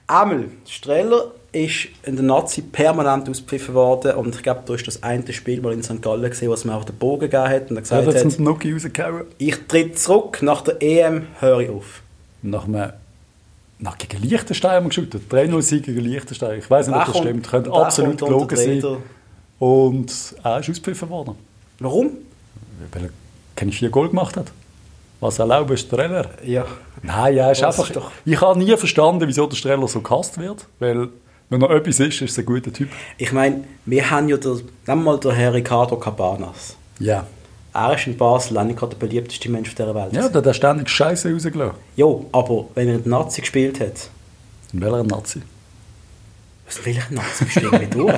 Einmal, 0.07 0.45
Streller 0.67 1.31
ist 1.51 1.87
in 2.03 2.15
der 2.15 2.25
Nazi 2.25 2.61
permanent 2.61 3.29
ausgepfiffen 3.29 3.73
worden 3.73 4.13
und 4.15 4.35
ich 4.35 4.43
glaube, 4.43 4.61
da 4.65 4.73
ist 4.75 4.85
das 4.87 5.01
eine 5.03 5.31
Spiel 5.33 5.61
mal 5.61 5.73
in 5.73 5.81
St. 5.83 6.01
Gallen 6.01 6.29
gesehen, 6.29 6.49
was 6.49 6.65
mir 6.65 6.75
auch 6.75 6.83
den 6.83 6.95
Bogen 6.97 7.21
gegeben 7.29 7.47
hat 7.49 7.69
und 7.71 7.77
er 7.77 7.81
gesagt 7.81 8.05
hat 8.07 8.13
jetzt 8.13 8.33
hat, 8.33 8.39
Nuki 8.39 8.73
rausgehauen. 8.73 9.23
ich 9.37 9.55
tritt 9.67 9.97
zurück, 9.97 10.41
nach 10.41 10.61
der 10.61 10.81
EM 10.81 11.27
höre 11.39 11.59
ich 11.61 11.69
auf. 11.69 12.01
Nach 12.41 12.65
einem 12.65 12.91
nach 13.79 13.97
gegen 13.97 14.21
Liechtenstein 14.23 14.71
haben 14.71 14.85
wir 14.85 14.89
geschaut. 14.89 15.21
3-0-Sieg 15.29 15.83
gegen 15.83 15.99
Liechtenstein. 15.99 16.59
Ich 16.59 16.69
weiß 16.69 16.87
nicht, 16.87 16.95
ob 16.95 17.05
das 17.05 17.13
kommt- 17.13 17.25
stimmt. 17.25 17.49
Könnte 17.49 17.73
absolut 17.73 18.17
gelogen 18.19 18.55
sein. 18.57 18.97
Und 19.59 20.35
er 20.43 20.59
ist 20.59 20.69
ausgepfiffen 20.69 21.09
worden. 21.09 21.35
Warum? 21.79 22.11
Weil 22.93 23.03
er 23.05 23.09
keine 23.55 23.71
vier 23.71 23.89
Goal 23.89 24.09
gemacht 24.09 24.37
hat. 24.37 24.47
Was 25.19 25.39
erlaubt 25.39 25.71
ist 25.71 25.89
Trainer? 25.89 26.25
Ja, 26.43 26.65
Nein, 27.01 27.37
er 27.37 27.51
ist 27.51 27.61
Das 27.61 27.77
einfach. 27.79 27.89
ist 27.89 27.95
doch- 27.95 28.11
Ich 28.25 28.39
habe 28.41 28.57
nie 28.59 28.75
verstanden, 28.77 29.27
wieso 29.27 29.45
der 29.47 29.55
Streller 29.55 29.87
so 29.87 30.01
gehasst 30.01 30.37
wird. 30.39 30.65
Weil, 30.79 31.09
wenn 31.49 31.61
er 31.61 31.69
etwas 31.71 31.99
ist, 31.99 32.21
ist 32.21 32.37
er 32.37 32.43
ein 32.43 32.45
guter 32.47 32.73
Typ. 32.73 32.89
Ich 33.17 33.31
meine, 33.31 33.63
wir 33.85 34.09
haben 34.09 34.27
ja 34.27 34.37
der, 34.37 34.57
nehmen 34.87 35.03
mal 35.03 35.19
den 35.19 35.31
Herr 35.31 35.53
Ricardo 35.53 35.95
Cabanas. 35.97 36.75
Ja. 36.99 37.25
Er 37.73 37.93
ist 37.95 38.07
in 38.07 38.17
Basel 38.17 38.57
auch 38.57 38.63
nicht 38.63 38.79
gerade 38.79 38.95
der 38.95 39.05
beliebteste 39.07 39.49
Mensch 39.51 39.69
auf 39.69 39.75
dieser 39.75 39.93
Welt. 39.93 40.13
Ja, 40.13 40.29
der 40.29 40.43
hat 40.43 40.55
ständig 40.55 40.89
Scheiße 40.89 41.31
rausgelassen. 41.31 41.75
Jo, 41.95 42.25
aber 42.31 42.65
wenn 42.73 42.87
er 42.87 42.95
in 42.95 43.03
der 43.03 43.09
Nazi 43.11 43.41
gespielt 43.41 43.79
hat, 43.79 44.09
In 44.73 44.81
welcher 44.81 45.03
Nazi? 45.03 45.41
was 46.65 46.83
will 46.85 46.97
ich 46.97 47.09
Nazi 47.11 47.47
stehen 47.49 47.71
wir 47.71 47.87
durch? 47.87 48.13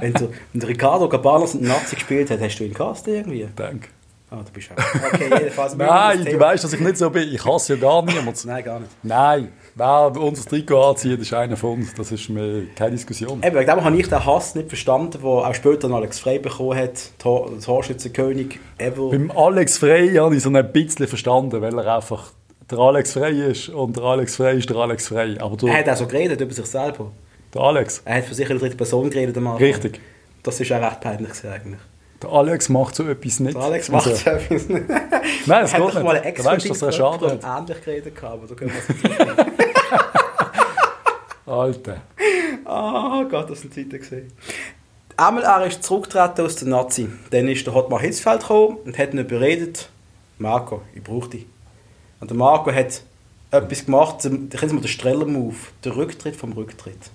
wenn, 0.00 0.12
du, 0.14 0.30
wenn 0.52 0.62
Ricardo 0.62 1.08
Cabanas 1.08 1.54
in 1.54 1.62
der 1.64 1.70
Nazi 1.74 1.96
gespielt 1.96 2.30
hat, 2.30 2.40
hast 2.40 2.58
du 2.58 2.64
ihn 2.64 2.72
gehasst 2.74 3.06
irgendwie? 3.08 3.46
Danke. 3.56 3.88
Ah, 4.34 4.42
du 4.44 4.50
bist 4.52 4.70
auch. 4.70 5.12
Okay, 5.12 5.28
jedenfalls. 5.38 5.76
Nein, 5.76 6.24
du 6.24 6.40
weißt, 6.40 6.64
dass 6.64 6.72
ich 6.72 6.80
nicht 6.80 6.96
so 6.96 7.10
bin. 7.10 7.28
Ich 7.34 7.44
hasse 7.44 7.74
ja 7.74 7.80
gar 7.80 8.02
niemanden. 8.02 8.32
Nein, 8.46 8.64
gar 8.64 8.80
nicht. 8.80 8.90
Nein, 9.02 9.52
wer 9.74 10.12
unser 10.16 10.48
Trikot 10.48 10.82
anzieht, 10.90 11.20
ist 11.20 11.34
einer 11.34 11.56
von 11.56 11.74
uns. 11.80 11.92
Das 11.94 12.10
ist 12.12 12.28
mir 12.30 12.66
keine 12.74 12.92
Diskussion. 12.92 13.42
Eben, 13.42 13.54
wegen 13.56 13.70
dem 13.70 13.84
habe 13.84 13.96
ich 13.96 14.08
den 14.08 14.24
Hass 14.24 14.54
nicht 14.54 14.68
verstanden, 14.68 15.18
der 15.20 15.28
auch 15.30 15.54
später 15.54 15.90
Alex 15.90 16.18
Frey 16.20 16.38
bekommen 16.38 16.78
hat, 16.78 16.92
Tor, 17.18 17.50
Torschützenkönig 17.60 18.58
ever. 18.78 19.10
Beim 19.10 19.30
Alex 19.30 19.76
Frey 19.76 20.14
habe 20.14 20.34
ich 20.34 20.42
so 20.42 20.48
ein 20.50 20.72
bisschen 20.72 21.06
verstanden, 21.06 21.60
weil 21.60 21.78
er 21.78 21.96
einfach 21.96 22.32
der 22.70 22.78
Alex 22.78 23.12
Frey 23.12 23.50
ist 23.50 23.68
und 23.68 23.96
der 23.98 24.04
Alex 24.04 24.36
Frey 24.36 24.58
ist 24.58 24.70
der 24.70 24.76
Alex 24.78 25.08
Frey. 25.08 25.36
Aber 25.38 25.52
Er 25.52 25.56
der, 25.58 25.74
hat 25.78 25.88
auch 25.90 25.96
so 25.96 26.06
geredet 26.06 26.40
über 26.40 26.54
sich 26.54 26.64
selber. 26.64 27.10
der 27.52 27.60
Alex, 27.60 28.00
Er 28.06 28.16
hat 28.16 28.24
für 28.24 28.34
sich 28.34 28.48
in 28.48 28.52
der 28.56 28.60
dritten 28.60 28.78
Person 28.78 29.10
geredet 29.10 29.36
am 29.36 29.46
Anfang. 29.48 29.66
richtig. 29.66 30.00
Das 30.42 30.58
ist 30.58 30.72
auch 30.72 30.80
recht 30.80 31.00
peinlich 31.02 31.30
eigentlich. 31.44 31.80
Der 32.22 32.30
Alex 32.30 32.68
macht 32.68 32.94
so 32.94 33.04
etwas 33.08 33.40
nicht. 33.40 33.54
Der 33.56 33.62
Alex 33.62 33.88
macht 33.90 34.06
Also, 34.06 34.16
so 34.22 34.30
etwas 34.30 34.68
nicht. 34.68 34.88
Nein, 34.88 35.00
das 35.46 35.72
Er 35.72 35.78
geht 35.78 35.88
hat 35.88 35.94
nicht. 35.94 36.04
mal 36.04 36.16
einen 36.20 36.34
Du 36.34 36.44
weißt, 36.44 36.70
dass 36.70 36.82
er 36.82 36.90
gehabt, 36.90 37.22
hat. 37.22 37.60
ähnlich 37.60 37.84
geredet 37.84 38.16
gehabt, 38.16 38.32
aber 38.34 38.46
da 38.46 38.54
können 38.54 38.72
wir 38.72 38.78
es 38.78 38.88
nicht 39.02 39.20
Alter. 41.46 41.96
Ah 42.64 43.24
Gott, 43.30 43.50
das 43.50 43.60
sind 43.60 43.74
Zeiten 43.74 43.90
gesehen. 43.98 44.32
Einmal 45.16 45.42
er 45.42 45.66
ist 45.66 45.82
zurückgetreten 45.82 46.44
aus 46.46 46.56
der 46.56 46.68
Nazi. 46.68 47.08
Dann 47.30 47.48
ist 47.48 47.66
der 47.66 47.74
Hotmar 47.74 48.00
Hitzfeld 48.00 48.40
gekommen 48.40 48.78
und 48.84 48.96
hat 48.98 49.12
ihn 49.12 49.18
überredet, 49.18 49.88
Marco, 50.38 50.82
ich 50.94 51.02
brauche 51.02 51.28
dich. 51.30 51.46
Und 52.20 52.30
der 52.30 52.36
Marco 52.36 52.72
hat 52.72 53.02
etwas 53.50 53.84
gemacht, 53.84 54.20
kennen 54.22 54.48
Sie 54.50 54.72
mal 54.74 54.80
den 54.80 54.88
Streller-Move, 54.88 55.54
der 55.84 55.96
Rücktritt 55.96 56.36
vom 56.36 56.52
Rücktritt. 56.52 57.10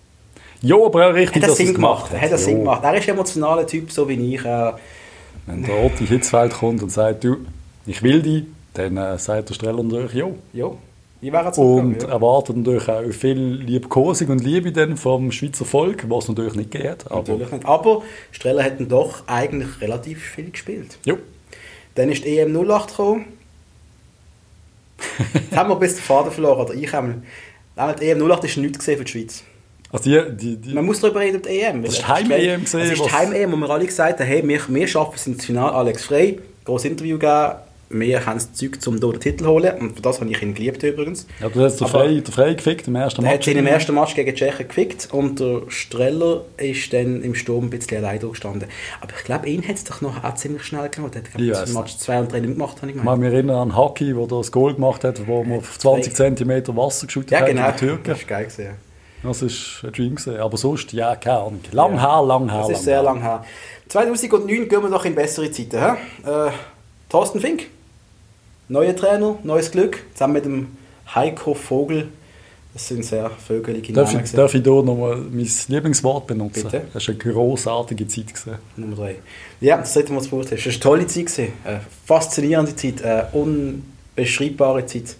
Ja, 0.61 0.75
aber 0.75 1.07
auch 1.09 1.13
richtig, 1.13 1.37
Hat 1.43 1.49
er 1.49 1.49
er 1.49 1.55
Sinn 1.55 1.67
es 1.69 1.73
gemacht? 1.75 2.11
Hat 2.11 2.31
er 2.31 2.37
Sinn 2.37 2.59
gemacht? 2.59 2.83
Er 2.83 2.93
ist 2.95 3.07
ein 3.07 3.13
emotionaler 3.15 3.65
Typ, 3.65 3.91
so 3.91 4.07
wie 4.09 4.35
ich. 4.35 4.43
Äh, 4.45 4.73
Wenn 5.47 5.63
der 5.63 5.83
Otti 5.83 6.05
Hitzfeld 6.05 6.53
kommt 6.53 6.83
und 6.83 6.91
sagt, 6.91 7.23
du, 7.23 7.38
ich 7.86 8.03
will 8.03 8.21
dich, 8.21 8.43
dann 8.73 8.97
äh, 8.97 9.17
sagt 9.17 9.49
der 9.49 9.55
Streller 9.55 9.81
natürlich 9.81 10.13
ja. 10.13 10.27
ja, 10.53 10.71
ich 11.21 11.31
wäre. 11.31 11.51
Und 11.51 12.03
ja. 12.03 12.10
erwartet 12.10 12.57
natürlich 12.57 12.88
auch 12.88 13.12
viel 13.12 13.38
Liebkosung 13.38 14.27
und 14.27 14.43
Liebe 14.43 14.71
dann 14.71 14.97
vom 14.97 15.31
Schweizer 15.31 15.65
Volk, 15.65 16.05
was 16.10 16.25
es 16.25 16.29
natürlich 16.29 16.55
nicht 16.55 16.75
hat. 16.75 17.10
Aber, 17.10 17.31
Natürlich 17.31 17.51
nicht. 17.51 17.65
Aber 17.65 18.03
Streller 18.31 18.63
hat 18.63 18.79
dann 18.79 18.89
doch 18.89 19.23
eigentlich 19.25 19.81
relativ 19.81 20.21
viel 20.21 20.51
gespielt. 20.51 20.99
Jo. 21.05 21.17
Dann 21.95 22.12
ist 22.12 22.23
die 22.23 22.38
EM 22.38 22.55
08 22.55 22.89
gekommen. 22.89 23.25
Jetzt 25.33 25.55
haben 25.55 25.69
wir 25.69 25.75
bis 25.77 25.95
den 25.95 26.03
Faden 26.03 26.31
verloren, 26.31 26.65
oder 26.65 26.73
ich 26.75 26.91
habe 26.93 27.21
Nein, 27.77 27.95
die 28.01 28.10
EM 28.10 28.31
08 28.31 28.43
ist 28.43 28.57
nichts 28.57 28.79
gesehen 28.79 28.97
für 28.97 29.05
die 29.05 29.12
Schweiz. 29.12 29.43
Also 29.91 30.04
die, 30.10 30.36
die, 30.36 30.58
die, 30.58 30.73
Man 30.73 30.86
muss 30.86 31.00
darüber 31.00 31.21
reden, 31.21 31.41
die 31.41 31.60
EM. 31.62 31.84
Das 31.84 31.93
ist 31.93 32.08
Heim-EM 32.08 32.62
Das 32.63 32.71
gewesen, 32.73 32.91
ist 32.93 33.06
die 33.06 33.12
Heim-EM, 33.12 33.52
wo 33.54 33.56
wir 33.56 33.69
alle 33.69 33.86
gesagt 33.86 34.19
haben, 34.19 34.26
hey, 34.28 34.45
wir, 34.47 34.60
wir 34.67 34.88
schaffen 34.88 35.13
es 35.15 35.28
ins 35.28 35.45
Finale. 35.45 35.71
Alex 35.73 36.04
Frey, 36.06 36.39
großes 36.65 36.91
Interview 36.91 37.17
gegeben, 37.17 37.54
wir 37.89 38.26
haben 38.26 38.36
das 38.38 38.52
Zeug, 38.52 38.78
um 38.86 38.97
hier 38.97 39.12
den 39.12 39.19
Titel 39.21 39.43
zu 39.45 39.50
holen. 39.50 39.73
Und 39.80 39.95
für 39.95 40.02
das 40.02 40.19
habe 40.19 40.30
ich 40.30 40.41
ihn 40.41 40.54
geliebt 40.54 40.84
übrigens. 40.84 41.26
Ja, 41.39 41.47
du 41.47 41.62
hast 41.63 41.80
den 41.80 41.88
Frey, 41.88 42.19
den 42.21 42.34
Frey 42.34 42.54
gefickt 42.56 42.86
im 42.89 42.95
ersten 42.97 43.23
Er 43.23 43.30
hat 43.30 43.36
Match. 43.38 43.45
sich 43.45 43.56
im 43.56 43.65
ersten 43.65 43.95
Match 43.95 44.13
gegen 44.13 44.30
die 44.30 44.36
Tschechen 44.36 44.67
gefickt 44.67 45.08
und 45.13 45.39
der 45.39 45.62
Streller 45.69 46.41
ist 46.58 46.91
dann 46.91 47.21
im 47.23 47.34
Sturm 47.34 47.67
ein 47.67 47.69
bisschen 47.69 48.04
allein 48.04 48.19
gestanden. 48.19 48.67
Aber 49.00 49.13
ich 49.17 49.23
glaube, 49.23 49.47
ihn 49.47 49.65
hat 49.65 49.76
es 49.78 49.86
doch 49.86 50.02
noch 50.02 50.21
auch 50.21 50.36
ziemlich 50.36 50.63
schnell 50.63 50.89
gemacht. 50.89 51.15
Er 51.15 51.21
hat 51.21 51.30
Ich 51.30 51.34
glaub, 51.38 51.62
weiss 51.62 51.69
ich 51.69 51.76
Match 51.78 51.95
2 51.95 52.19
und 52.19 52.34
3 52.34 52.39
nicht 52.41 52.54
gemacht, 52.56 52.76
habe 52.82 52.88
ich 52.88 52.95
Ich 52.97 53.02
gemeint. 53.02 53.21
mag 53.21 53.26
mich 53.26 53.34
erinnern 53.34 53.56
an 53.69 53.78
Hockey, 53.78 54.13
wo 54.17 54.23
er 54.23 54.28
das 54.28 54.52
Goal 54.52 54.73
gemacht 54.73 55.06
hat, 55.06 55.26
wo 55.26 55.45
man 55.45 55.60
auf 55.60 55.80
20 55.80 56.13
cm 56.13 56.76
Wasser 56.76 57.08
geschüttet 57.08 57.32
Ja, 57.32 57.39
hat 57.39 57.45
genau. 57.47 57.67
in 57.67 57.71
die 57.73 57.80
Türken. 57.80 58.04
Das 58.10 58.17
ist 58.19 58.28
geil 58.28 58.43
gesehen. 58.43 58.73
Das 59.23 59.41
war 59.41 59.49
ein 59.89 59.93
Dream. 59.93 60.15
Gewesen. 60.15 60.38
Aber 60.39 60.58
sonst, 60.58 60.93
ja, 60.93 61.15
keine 61.15 61.38
Ahnung. 61.39 61.60
Lang 61.71 61.99
her, 61.99 62.21
lang 62.23 62.49
her. 62.49 62.60
Das 62.62 62.69
ist 62.69 62.75
lang 62.77 62.84
sehr 62.84 63.03
lang 63.03 63.21
her. 63.21 63.43
2009 63.89 64.67
gehen 64.69 64.82
wir 64.84 64.89
doch 64.89 65.06
in 65.06 65.15
bessere 65.15 65.49
Zeiten. 65.51 65.80
Hä? 65.80 65.89
Äh, 66.30 66.51
Thorsten 67.10 67.39
Fink, 67.39 67.67
neuer 68.67 68.95
Trainer, 68.95 69.36
neues 69.43 69.71
Glück, 69.71 70.03
zusammen 70.13 70.34
mit 70.34 70.45
dem 70.45 70.67
Heiko 71.15 71.53
Vogel. 71.53 72.10
Das 72.73 72.89
sind 72.89 73.03
sehr 73.06 73.32
vögelige 73.32 73.91
Darf 73.93 74.13
Namen. 74.13 74.25
ich, 74.25 74.32
darf 74.34 74.53
ich 74.53 74.62
hier 74.62 74.84
nochmal 74.84 75.17
mein 75.17 75.49
Lieblingswort 75.67 76.27
benutzen? 76.27 76.63
Bitte. 76.63 76.84
Das 76.93 77.08
war 77.08 77.15
eine 77.15 77.23
grossartige 77.34 78.08
Zeit. 78.08 78.27
Gewesen. 78.27 78.58
Nummer 78.75 78.95
3. 78.97 79.15
Ja, 79.62 79.77
das 79.77 79.95
was 79.95 80.03
du 80.06 80.13
gebraucht 80.13 80.51
hast. 80.51 80.51
Das 80.51 80.65
war 80.65 80.71
eine 80.73 80.80
tolle 80.80 81.08
Zeit. 81.08 81.25
Gewesen. 81.25 81.53
Eine 81.63 81.82
faszinierende 82.06 82.75
Zeit, 82.75 83.01
eine 83.03 83.30
unbeschreibbare 83.32 84.86
Zeit. 84.86 85.15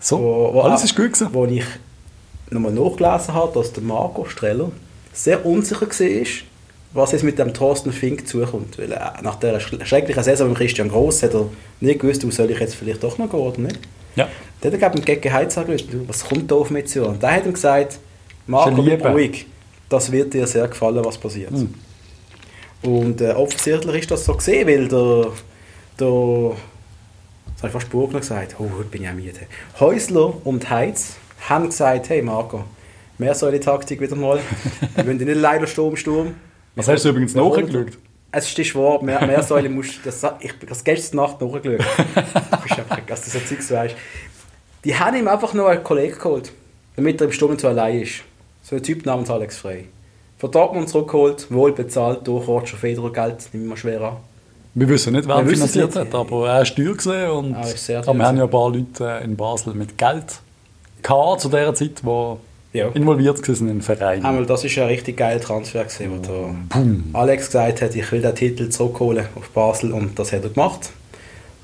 So, 0.00 0.18
Wo- 0.20 0.54
wo- 0.54 0.60
alles 0.62 0.84
ist 0.84 0.94
gut 0.94 1.12
gewesen. 1.14 1.28
Wo 1.32 1.46
ich 1.46 1.64
nochmal 2.50 2.72
nachgelesen 2.72 3.34
habe, 3.34 3.52
dass 3.58 3.72
der 3.72 3.82
Marco 3.82 4.24
Streller 4.26 4.70
sehr 5.12 5.44
unsicher 5.44 5.88
war, 5.88 6.26
was 6.92 7.12
jetzt 7.12 7.24
mit 7.24 7.38
dem 7.38 7.52
Thorsten 7.52 7.92
Fink 7.92 8.26
zukommt. 8.28 8.78
Weil 8.78 8.92
er, 8.92 9.14
nach 9.22 9.36
der 9.36 9.60
sch- 9.60 9.84
schrecklichen 9.84 10.22
Saison 10.22 10.48
mit 10.48 10.58
Christian 10.58 10.88
Gross 10.88 11.22
hat 11.22 11.34
er 11.34 11.46
nicht 11.80 12.00
gewusst, 12.00 12.26
wo 12.26 12.30
soll 12.30 12.50
ich 12.50 12.58
jetzt 12.60 12.74
vielleicht 12.74 13.02
doch 13.02 13.18
noch 13.18 13.30
gehen 13.30 13.40
oder 13.40 13.60
nicht. 13.60 13.78
Ja. 14.14 14.28
Der 14.62 14.70
hat 14.70 14.74
er, 14.74 14.78
glaube 14.78 14.98
ich, 14.98 15.04
gegen 15.04 15.32
Heiz 15.32 15.58
angelöst. 15.58 15.86
Was 16.06 16.24
kommt 16.24 16.50
da 16.50 16.54
auf 16.54 16.70
mich 16.70 16.86
zu? 16.86 17.04
Und 17.04 17.22
der 17.22 17.32
hat 17.32 17.46
ihm 17.46 17.52
gesagt, 17.52 17.98
Marco, 18.46 18.70
ruhig. 19.12 19.46
Das 19.88 20.10
wird 20.10 20.34
dir 20.34 20.46
sehr 20.46 20.66
gefallen, 20.68 21.04
was 21.04 21.18
passiert. 21.18 21.50
Hm. 21.52 21.74
Und 22.82 23.20
äh, 23.20 23.32
offensichtlich 23.32 24.00
ist 24.02 24.10
das 24.10 24.24
so 24.24 24.34
gesehen, 24.34 24.66
weil 24.66 24.88
der, 24.88 25.32
der 25.98 26.56
das 27.54 27.62
habe 27.62 27.68
ich 27.68 27.72
fast 27.72 27.90
Burgner 27.90 28.20
gesagt, 28.20 28.56
oh, 28.58 28.68
heute 28.78 28.88
bin 28.88 29.02
ich 29.02 29.08
auch 29.08 29.14
müde. 29.14 29.40
Häusler 29.80 30.34
und 30.44 30.68
Heiz 30.70 31.16
haben 31.48 31.66
gesagt, 31.66 32.08
hey 32.08 32.22
Marco, 32.22 32.64
mehr 33.18 33.34
soll 33.34 33.52
die 33.52 33.60
Taktik 33.60 34.00
wieder 34.00 34.16
mal. 34.16 34.40
Wir 34.94 35.06
wollen 35.06 35.18
nicht 35.18 35.34
leider 35.36 35.66
Sturm, 35.66 35.96
Sturm. 35.96 36.34
Was 36.74 36.88
hast 36.88 37.04
du 37.04 37.10
übrigens 37.10 37.34
nachgeschaut? 37.34 37.98
Es 38.32 38.46
ist 38.46 38.66
Schwab, 38.66 39.02
mehr, 39.02 39.24
mehr 39.24 39.42
Säule 39.42 39.68
musst 39.68 40.00
das, 40.04 40.22
ich 40.40 40.52
das 40.68 40.84
gestern 40.84 41.16
Nacht 41.18 41.40
nachgeschaut. 41.40 41.64
Du 41.64 42.56
bist 42.62 42.78
einfach, 42.78 43.00
dass 43.06 43.24
du 43.24 43.30
so 43.30 43.38
Zeugs 43.38 43.70
weißt. 43.70 43.94
Die 44.84 44.98
haben 44.98 45.16
ihm 45.16 45.28
einfach 45.28 45.54
noch 45.54 45.66
einen 45.66 45.82
Kollegen 45.82 46.18
geholt, 46.18 46.52
damit 46.96 47.20
er 47.20 47.26
im 47.26 47.32
Sturm 47.32 47.52
nicht 47.52 47.62
so 47.62 47.68
allein 47.68 48.02
ist. 48.02 48.22
So 48.62 48.76
ein 48.76 48.82
Typ 48.82 49.06
namens 49.06 49.30
Alex 49.30 49.58
Frey. 49.58 49.86
Von 50.38 50.50
Dortmund 50.50 50.88
zurückgeholt, 50.88 51.46
wohl 51.50 51.72
bezahlt 51.72 52.26
durch 52.28 52.46
Roger 52.46 52.76
Federer 52.76 53.10
Geld, 53.10 53.48
ich 53.52 53.60
mal 53.60 53.76
schwer 53.76 54.02
an. 54.02 54.16
Wir 54.74 54.88
wissen 54.90 55.14
nicht, 55.14 55.26
wer 55.26 55.46
finanziert 55.46 55.94
nicht. 55.94 55.96
hat, 55.96 56.14
aber 56.14 56.50
er 56.50 56.60
ist 56.60 56.76
teuer 56.76 56.94
gesehen 56.94 57.30
und 57.30 57.58
ist 57.62 57.86
sehr 57.86 58.00
aber 58.00 58.14
wir 58.14 58.26
haben 58.26 58.36
ja 58.36 58.44
ein 58.44 58.50
paar 58.50 58.70
Leute 58.70 59.04
äh, 59.04 59.24
in 59.24 59.34
Basel 59.34 59.72
mit 59.72 59.96
Geld 59.96 60.40
gehabt 61.02 61.40
zu 61.40 61.48
dieser 61.48 61.74
Zeit, 61.74 62.02
die 62.02 62.78
Ja. 62.78 62.88
involviert 62.88 63.40
waren 63.48 63.56
in 63.60 63.66
den 63.68 63.82
Verein. 63.82 64.24
Einmal, 64.24 64.44
das 64.46 64.64
ist 64.64 64.76
ein 64.78 64.86
richtig 64.88 65.16
geiler 65.16 65.40
Transfer 65.40 65.84
gewesen, 65.84 66.10
wo 66.10 66.18
der 67.12 67.20
Alex 67.20 67.46
gesagt 67.46 67.82
hat, 67.82 67.94
ich 67.94 68.10
will 68.12 68.20
den 68.22 68.34
Titel 68.34 68.68
zurückholen 68.68 69.26
auf 69.34 69.48
Basel 69.50 69.92
und 69.92 70.18
das 70.18 70.32
hat 70.32 70.42
er 70.44 70.50
gemacht. 70.50 70.90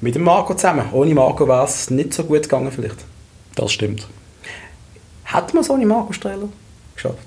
Mit 0.01 0.15
dem 0.15 0.23
Marco 0.23 0.55
zusammen. 0.55 0.87
Ohne 0.93 1.15
Marco 1.15 1.47
wäre 1.47 1.65
es 1.65 1.91
nicht 1.91 2.13
so 2.15 2.25
gut 2.25 2.43
gegangen 2.43 2.73
vielleicht. 2.73 3.05
Das 3.55 3.73
stimmt. 3.73 4.09
Hat 5.27 5.55
man 5.55 5.63
es 5.63 5.71
ohne 5.71 5.87
Marco 5.87 6.13
Streller 6.13 6.49
geschafft? 6.95 7.19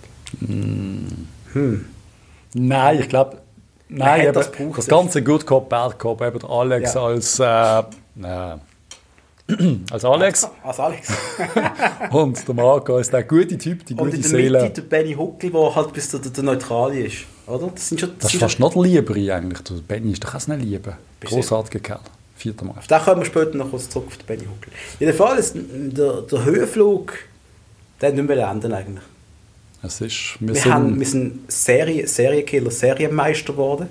Nein, 2.54 3.00
ich 3.00 3.10
glaube, 3.10 3.38
nein, 3.89 4.22
eben, 4.24 4.34
das 4.34 4.52
das, 4.76 4.88
ganze 4.88 5.24
Good 5.24 5.46
Cop, 5.46 5.70
Bad 5.70 5.98
Cop, 6.00 6.22
eben 6.22 6.39
der 6.39 6.50
Alex 6.50 6.94
Ja. 6.94 7.06
als, 7.06 7.39
äh, 7.39 7.80
äh, 7.80 8.58
als 9.92 10.04
Alex 10.04 10.48
Als 10.64 10.80
Alex. 10.80 11.08
und 12.12 12.48
der 12.48 12.56
Marco 12.56 12.98
als 12.98 13.12
der 13.12 13.24
gute 13.24 13.58
Typ, 13.58 13.86
die 13.86 13.94
und 13.94 14.00
gute 14.00 14.16
in 14.16 14.22
der 14.22 14.30
Seele. 14.30 14.62
Mitte 14.64 14.82
der 14.82 14.90
Benny 14.90 15.14
Huckel, 15.14 15.52
der 15.52 15.76
halt 15.76 15.94
bis 15.94 16.10
der, 16.10 16.20
der, 16.20 16.32
der 16.32 16.44
Neutrale 16.44 17.00
ist. 17.02 17.26
Oder? 17.46 17.72
Das 17.74 17.90
sind 17.90 18.00
schon, 18.00 18.10
das 18.10 18.20
Das 18.20 18.34
ist 18.34 18.40
fast 18.40 18.56
schon, 18.56 18.64
noch 18.64 18.74
der 18.74 18.84
Liebere 18.84 19.36
eigentlich. 19.36 19.62
Der 19.62 19.76
Benny 19.76 20.14
ist 20.14 20.24
doch 20.24 20.34
auch 20.34 20.48
eine 20.48 20.64
Liebe. 20.64 20.98
Bisschen. 21.20 21.38
Großartiger 21.38 21.80
Kerl. 21.80 22.00
Vierter 22.36 22.66
Mal. 22.66 22.74
auf 22.78 22.88
den 22.88 23.00
kommen 23.00 23.22
wir 23.22 23.26
später 23.26 23.56
noch 23.56 23.70
kurz 23.70 23.88
zurück 23.88 24.08
auf 24.08 24.18
den 24.18 24.26
Benny 24.26 24.46
Huckel. 24.46 24.72
Jedenfalls, 25.00 25.54
der, 25.54 26.22
der 26.24 26.44
Höhenflug, 26.44 27.14
der 28.02 28.10
hat 28.10 28.16
nicht 28.16 28.28
mehr 28.28 28.50
enden 28.50 28.74
eigentlich. 28.74 29.04
Es 29.84 30.02
ist, 30.02 30.38
wir 30.40 30.56
Wir, 30.56 30.62
sind, 30.62 30.74
haben, 30.74 31.00
wir 31.00 31.06
sind 31.06 31.52
Serie, 31.52 32.08
Serienkiller, 32.08 32.72
Serienmeister 32.72 33.54
geworden. 33.54 33.90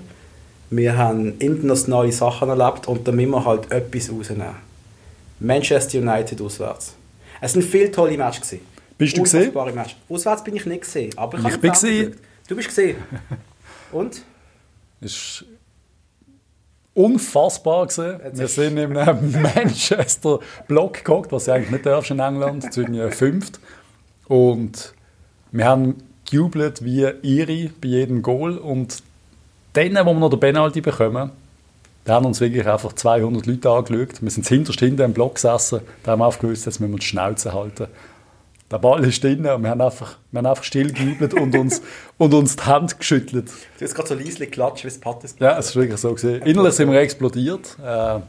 Wir 0.69 0.97
haben 0.97 1.37
internationale 1.39 2.11
Sachen 2.11 2.49
erlebt 2.49 2.87
und 2.87 3.07
da 3.07 3.13
müssen 3.13 3.31
wir 3.31 3.45
halt 3.45 3.71
etwas 3.71 4.11
rausnehmen. 4.11 4.64
Manchester 5.39 5.99
United 5.99 6.41
auswärts. 6.41 6.95
Es 7.41 7.53
sind 7.53 7.63
viele 7.63 7.91
tolle 7.91 8.17
Matches. 8.17 8.41
Gewesen. 8.49 8.65
Bist 8.97 9.17
du 9.17 9.21
Unfassbare 9.21 9.73
Matches. 9.73 9.95
Auswärts 10.09 10.43
bin 10.43 10.55
ich 10.55 10.65
nicht 10.65 10.81
gesehen. 10.81 11.17
Aber 11.17 11.37
ich, 11.37 11.45
Ich 11.45 11.51
habe 11.51 11.61
bin 11.61 11.71
gesehen. 11.71 12.15
Du 12.47 12.55
bist 12.55 12.67
gesehen. 12.69 12.97
Und? 13.91 14.23
ist 15.01 15.45
unfassbar 16.93 17.87
gewesen. 17.87 18.19
Wir 18.33 18.47
sind 18.47 18.77
in 18.77 18.97
einem 18.97 19.41
Manchester 19.55 20.39
Block 20.67 21.03
gehockt, 21.03 21.31
was 21.31 21.45
du 21.45 21.53
eigentlich 21.53 21.71
nicht 21.71 21.85
darfst 21.85 22.11
in 22.11 22.19
England, 22.19 22.73
zu 22.73 22.81
irgendwie 22.81 23.11
fünft. 23.11 23.59
Und 24.27 24.93
wir 25.51 25.65
haben 25.65 25.97
gejubelt 26.29 26.83
wie 26.83 27.05
Iri 27.21 27.71
bei 27.81 27.89
jedem 27.89 28.21
Goal. 28.21 28.57
Und 28.57 29.03
dann, 29.73 29.93
wo 30.05 30.13
wir 30.13 30.19
noch 30.19 30.29
den 30.29 30.39
Penalty 30.39 30.81
bekommen, 30.81 31.31
da 32.05 32.13
haben 32.13 32.25
uns 32.25 32.39
wirklich 32.39 32.67
einfach 32.67 32.93
200 32.93 33.47
Leute 33.47 33.69
angeschaut. 33.69 34.21
Wir 34.21 34.31
sind 34.31 34.47
hinterst 34.47 34.79
hinten 34.79 35.01
im 35.01 35.13
Block 35.13 35.35
gesessen. 35.35 35.81
Da 36.03 36.11
haben 36.11 36.19
wir 36.19 36.27
aufgelöst, 36.27 36.65
jetzt 36.67 36.79
müssen 36.79 36.93
wir 36.93 36.99
die 36.99 37.05
Schnauze 37.05 37.53
halten. 37.53 37.87
Der 38.71 38.77
Ball 38.77 39.03
ist 39.05 39.23
drin 39.23 39.45
und 39.45 39.63
wir 39.63 39.69
haben 39.69 39.81
einfach, 39.81 40.17
wir 40.31 40.37
haben 40.39 40.45
einfach 40.45 40.63
still 40.63 40.93
und 41.39 41.55
uns, 41.55 41.81
und 42.17 42.33
uns 42.33 42.55
die 42.55 42.63
Hand 42.63 42.97
geschüttelt. 42.99 43.51
Du 43.77 43.85
hast 43.85 43.95
gerade 43.95 44.07
so 44.07 44.15
leise 44.15 44.39
geklatscht, 44.39 44.83
wie 44.83 44.87
es 44.87 44.99
Pattes 44.99 45.35
Ja, 45.39 45.57
es 45.57 45.67
ist 45.67 45.75
wirklich 45.75 45.99
so 45.99 46.13
gesehen. 46.13 46.41
Innerlich 46.43 46.73
sind 46.73 46.91
wir 46.91 46.99
explodiert. 46.99 47.77
Äh, 47.83 48.19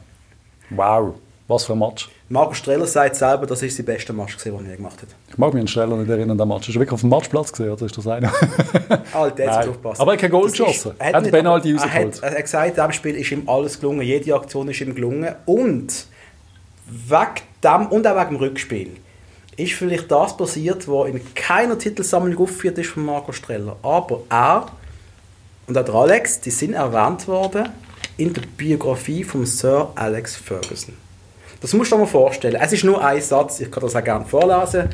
wow, 0.71 1.13
was 1.47 1.63
für 1.65 1.73
ein 1.73 1.79
Match. 1.79 2.09
Marco 2.29 2.53
Streller 2.53 2.85
sagt 2.85 3.15
selber, 3.15 3.45
das 3.45 3.61
ist 3.63 3.77
die 3.77 3.83
beste 3.83 4.11
Match, 4.11 4.37
gewesen, 4.37 4.65
die 4.65 4.69
er 4.69 4.75
gemacht 4.75 5.01
hat. 5.01 5.09
Ich 5.29 5.37
mag 5.37 5.53
mich 5.53 5.61
an 5.61 5.67
Streller 5.67 5.95
nicht 5.95 6.09
erinnern, 6.09 6.37
den 6.37 6.47
Match. 6.47 6.67
Ist 6.67 6.75
er 6.75 6.79
wirklich 6.79 6.93
auf 6.93 7.01
dem 7.01 7.09
Matchplatz 7.09 7.51
gesehen, 7.51 7.71
oder 7.71 7.85
ist 7.85 7.97
das 7.97 8.07
einer? 8.07 8.31
Alter, 9.13 9.21
hat 9.21 9.37
Nein. 9.37 9.69
aufgepasst. 9.69 10.01
Aber 10.01 10.11
er 10.11 10.13
hat 10.13 10.21
kein 10.21 10.31
Goal 10.31 10.49
geschossen. 10.49 10.91
Er 10.99 11.13
hat 11.13 11.25
den 11.25 11.31
Penalty 11.31 11.71
er 11.71 11.77
hat, 11.77 11.85
rausgeholt. 11.85 12.23
er 12.23 12.31
hat 12.31 12.41
gesagt, 12.41 12.67
in 12.67 12.73
diesem 12.75 12.91
Spiel 12.91 13.15
ist 13.15 13.31
ihm 13.31 13.47
alles 13.47 13.79
gelungen. 13.79 14.01
Jede 14.01 14.35
Aktion 14.35 14.67
ist 14.67 14.81
ihm 14.81 14.93
gelungen. 14.93 15.35
Und 15.45 16.07
wegen 16.85 17.27
dem, 17.63 17.87
und 17.87 18.05
auch 18.07 18.19
wegen 18.19 18.29
dem 18.29 18.37
Rückspiel 18.37 18.97
ist 19.55 19.73
vielleicht 19.73 20.11
das 20.11 20.37
passiert, 20.37 20.87
was 20.87 21.09
in 21.09 21.21
keiner 21.33 21.77
Titelsammlung 21.77 22.37
aufgeführt 22.39 22.77
ist 22.77 22.89
von 22.89 23.05
Marco 23.05 23.31
Streller. 23.31 23.77
Aber 23.81 24.21
er 24.29 24.67
und 25.67 25.77
auch 25.77 25.83
der 25.83 25.95
Alex, 25.95 26.39
die 26.39 26.51
sind 26.51 26.73
erwähnt 26.73 27.27
worden 27.27 27.69
in 28.15 28.33
der 28.33 28.41
Biografie 28.55 29.23
von 29.23 29.45
Sir 29.45 29.91
Alex 29.95 30.35
Ferguson. 30.35 30.93
Das 31.61 31.73
musst 31.73 31.91
du 31.91 31.95
dir 31.95 32.01
mal 32.01 32.07
vorstellen. 32.07 32.55
Es 32.61 32.71
ist 32.73 32.83
nur 32.83 33.03
ein 33.03 33.21
Satz, 33.21 33.59
ich 33.59 33.71
kann 33.71 33.81
das 33.83 33.95
auch 33.95 34.03
gerne 34.03 34.25
vorlesen. 34.25 34.89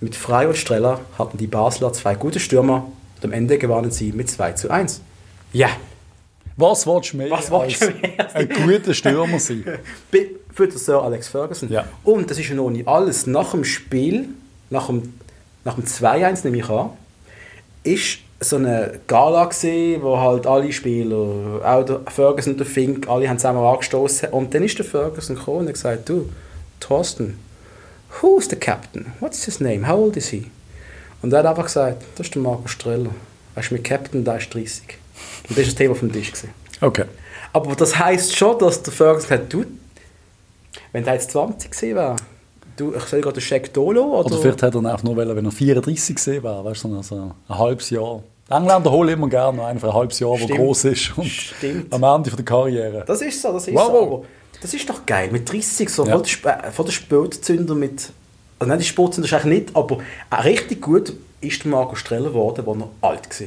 Mit 0.00 0.14
Frey 0.14 0.46
und 0.46 0.56
Streller 0.56 1.00
hatten 1.18 1.38
die 1.38 1.46
Basler 1.48 1.92
zwei 1.92 2.14
gute 2.14 2.38
Stürmer 2.38 2.86
und 3.16 3.24
am 3.24 3.32
Ende 3.32 3.58
gewannen 3.58 3.90
sie 3.90 4.12
mit 4.12 4.30
2 4.30 4.52
zu 4.52 4.70
1. 4.70 5.00
Ja, 5.52 5.68
Was 6.56 6.86
willst 6.86 7.12
du 7.12 7.16
mehr 7.16 7.30
Was 7.30 7.50
willst 7.50 7.82
als 7.82 7.94
mehr? 8.00 8.34
ein 8.36 8.48
guter 8.48 8.94
Stürmer 8.94 9.40
sein? 9.40 9.64
Für 10.54 10.66
den 10.68 10.78
Sir 10.78 11.02
Alex 11.02 11.28
Ferguson. 11.28 11.70
Ja. 11.70 11.84
Und 12.04 12.30
das 12.30 12.38
ist 12.38 12.48
ja 12.48 12.54
noch 12.54 12.70
nicht 12.70 12.86
alles. 12.86 13.26
Nach 13.26 13.50
dem 13.52 13.64
Spiel, 13.64 14.28
nach 14.70 14.86
dem, 14.86 15.14
nach 15.64 15.74
dem 15.74 15.84
2-1 15.84 16.44
nehme 16.44 16.58
ich 16.58 16.68
an, 16.68 16.90
ist 17.84 18.18
so 18.40 18.56
eine 18.56 19.00
Gala 19.06 19.46
gewesen, 19.46 20.02
wo 20.02 20.18
halt 20.18 20.46
alle 20.46 20.72
Spieler, 20.72 21.60
auch 21.64 21.84
der 21.84 22.00
Ferguson 22.06 22.52
und 22.52 22.58
der 22.58 22.66
Fink, 22.66 23.08
alle 23.08 23.28
haben 23.28 23.38
zusammen 23.38 23.64
angestoßen. 23.64 24.28
Und 24.30 24.54
dann 24.54 24.62
ist 24.62 24.78
der 24.78 24.84
Ferguson 24.84 25.36
gekommen 25.36 25.58
und 25.58 25.66
hat 25.66 25.74
gesagt, 25.74 26.08
du, 26.08 26.30
Thorsten, 26.78 27.38
who's 28.20 28.48
the 28.48 28.56
captain? 28.56 29.12
What's 29.20 29.44
his 29.44 29.60
name? 29.60 29.88
How 29.88 29.98
old 29.98 30.16
is 30.16 30.28
he? 30.28 30.46
Und 31.20 31.32
er 31.32 31.40
hat 31.40 31.46
einfach 31.46 31.64
gesagt, 31.64 32.04
das 32.16 32.28
ist 32.28 32.34
der 32.34 32.42
Marco 32.42 32.68
Streller. 32.68 33.10
Er 33.56 33.62
ist 33.62 33.72
mit 33.72 33.82
Captain, 33.82 34.24
der 34.24 34.36
ist 34.36 34.54
30. 34.54 34.82
Und 35.48 35.50
das 35.50 35.56
war 35.56 35.64
das 35.64 35.74
Thema 35.74 35.94
vom 35.96 36.12
Tisch. 36.12 36.30
Gewesen. 36.30 36.50
Okay. 36.80 37.04
Aber 37.52 37.74
das 37.74 37.98
heisst 37.98 38.36
schon, 38.36 38.56
dass 38.58 38.82
der 38.82 38.92
Ferguson 38.92 39.30
hat, 39.30 39.52
du, 39.52 39.64
wenn 40.92 41.04
der 41.04 41.14
jetzt 41.14 41.32
20 41.32 41.72
gewesen 41.72 41.96
wäre, 41.96 42.16
du, 42.78 42.94
ich 42.94 43.02
soll 43.04 43.20
gerade 43.20 43.34
den 43.34 43.40
Scheck 43.42 43.72
Dolo 43.74 44.02
oder? 44.20 44.26
Oder 44.26 44.38
vielleicht 44.38 44.62
hätte 44.62 44.78
er 44.78 44.84
einfach 44.90 45.02
nur 45.04 45.16
wollen, 45.16 45.36
wenn 45.36 45.44
er 45.44 45.50
34 45.52 46.14
gesehen 46.16 46.42
wäre, 46.42 46.64
weißt 46.64 46.84
du, 46.84 47.02
so 47.02 47.14
ein- 47.48 47.58
halbes 47.58 47.90
Jahr. 47.90 48.22
Die 48.48 48.54
Engländer 48.54 48.90
holen 48.90 49.10
immer 49.10 49.28
gerne 49.28 49.56
noch 49.58 49.80
für 49.80 49.88
ein 49.88 49.94
halbes 49.94 50.18
Jahr, 50.20 50.36
Stimmt. 50.38 50.58
groß 50.58 50.84
ist 50.86 51.18
und 51.18 51.26
Stimmt. 51.26 51.92
am 51.92 52.02
Ende 52.02 52.30
der 52.30 52.44
Karriere. 52.44 53.04
Das 53.06 53.20
ist 53.20 53.42
so, 53.42 53.52
das 53.52 53.68
ist 53.68 53.74
Wow, 53.74 53.86
so. 53.88 54.02
Aber 54.02 54.22
Das 54.62 54.72
ist 54.74 54.88
doch 54.88 55.04
geil. 55.06 55.28
Mit 55.30 55.50
30, 55.52 55.88
so 55.90 56.04
Ja. 56.06 56.12
voll 56.12 56.22
der 56.22 56.28
Sp- 56.32 56.72
voll 56.72 56.84
der 56.86 56.92
Spätzünder 56.92 57.74
mit... 57.74 58.10
Also 58.58 58.68
nein, 58.68 58.78
die 58.78 58.84
Spätzünder 58.86 59.26
ist 59.28 59.34
eigentlich 59.34 59.60
nicht, 59.66 59.76
aber 59.76 59.98
auch 60.30 60.44
richtig 60.44 60.80
gut 60.80 61.12
ist 61.40 61.62
der 61.62 61.70
Marco 61.70 61.94
Streller 61.94 62.30
geworden, 62.30 62.64
als 62.66 62.78
er 63.02 63.08
alt 63.08 63.40
war. 63.40 63.46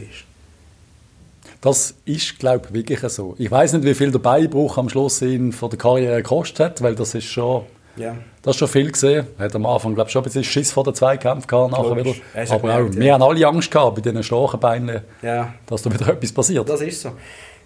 Das 1.62 1.94
ist, 2.06 2.40
glaube 2.40 2.68
ich, 2.68 2.74
wirklich 2.74 3.00
so. 3.12 3.36
Ich 3.38 3.52
weiß 3.52 3.74
nicht, 3.74 3.84
wie 3.86 3.94
viel 3.94 4.12
der 4.12 4.20
Beinbruch 4.20 4.78
am 4.78 4.90
Schluss 4.90 5.22
ihn 5.22 5.52
von 5.52 5.70
der 5.70 5.78
Karriere 5.78 6.18
gekostet 6.18 6.60
hat, 6.60 6.82
weil 6.82 6.96
das 6.96 7.14
ist 7.14 7.26
schon, 7.26 7.64
Ja. 7.98 8.16
Das 8.42 8.56
ist 8.56 8.60
schon 8.60 8.68
viel 8.68 8.92
gesehen. 8.92 9.28
Hat 9.38 9.56
am 9.56 9.66
Anfang, 9.66 9.94
glaube 9.96 10.08
ich, 10.08 10.12
schon 10.14 10.22
ein 10.22 10.26
bisschen 10.26 10.44
Schiss 10.44 10.72
vor 10.72 10.84
den 10.84 10.94
Zweikämpfen 10.96 11.48
gehabt, 11.48 11.72
nachher 11.72 11.96
wieder. 11.96 12.14
Er 12.34 12.44
Aber 12.52 12.56
auch, 12.56 12.62
gemerkt, 12.78 12.96
wir 12.98 13.06
ja. 13.06 13.14
haben 13.14 13.24
alle 13.24 13.48
Angst 13.48 13.70
gehabt 13.72 13.96
bei 13.96 14.02
diesen 14.02 14.24
starken 14.24 14.60
Beinen, 14.60 15.02
Ja. 15.22 15.54
dass 15.68 15.82
da 15.84 15.92
wieder 15.94 16.08
etwas 16.14 16.32
passiert. 16.32 16.68
Das 16.70 16.82
ist 16.82 17.02
so. 17.02 17.12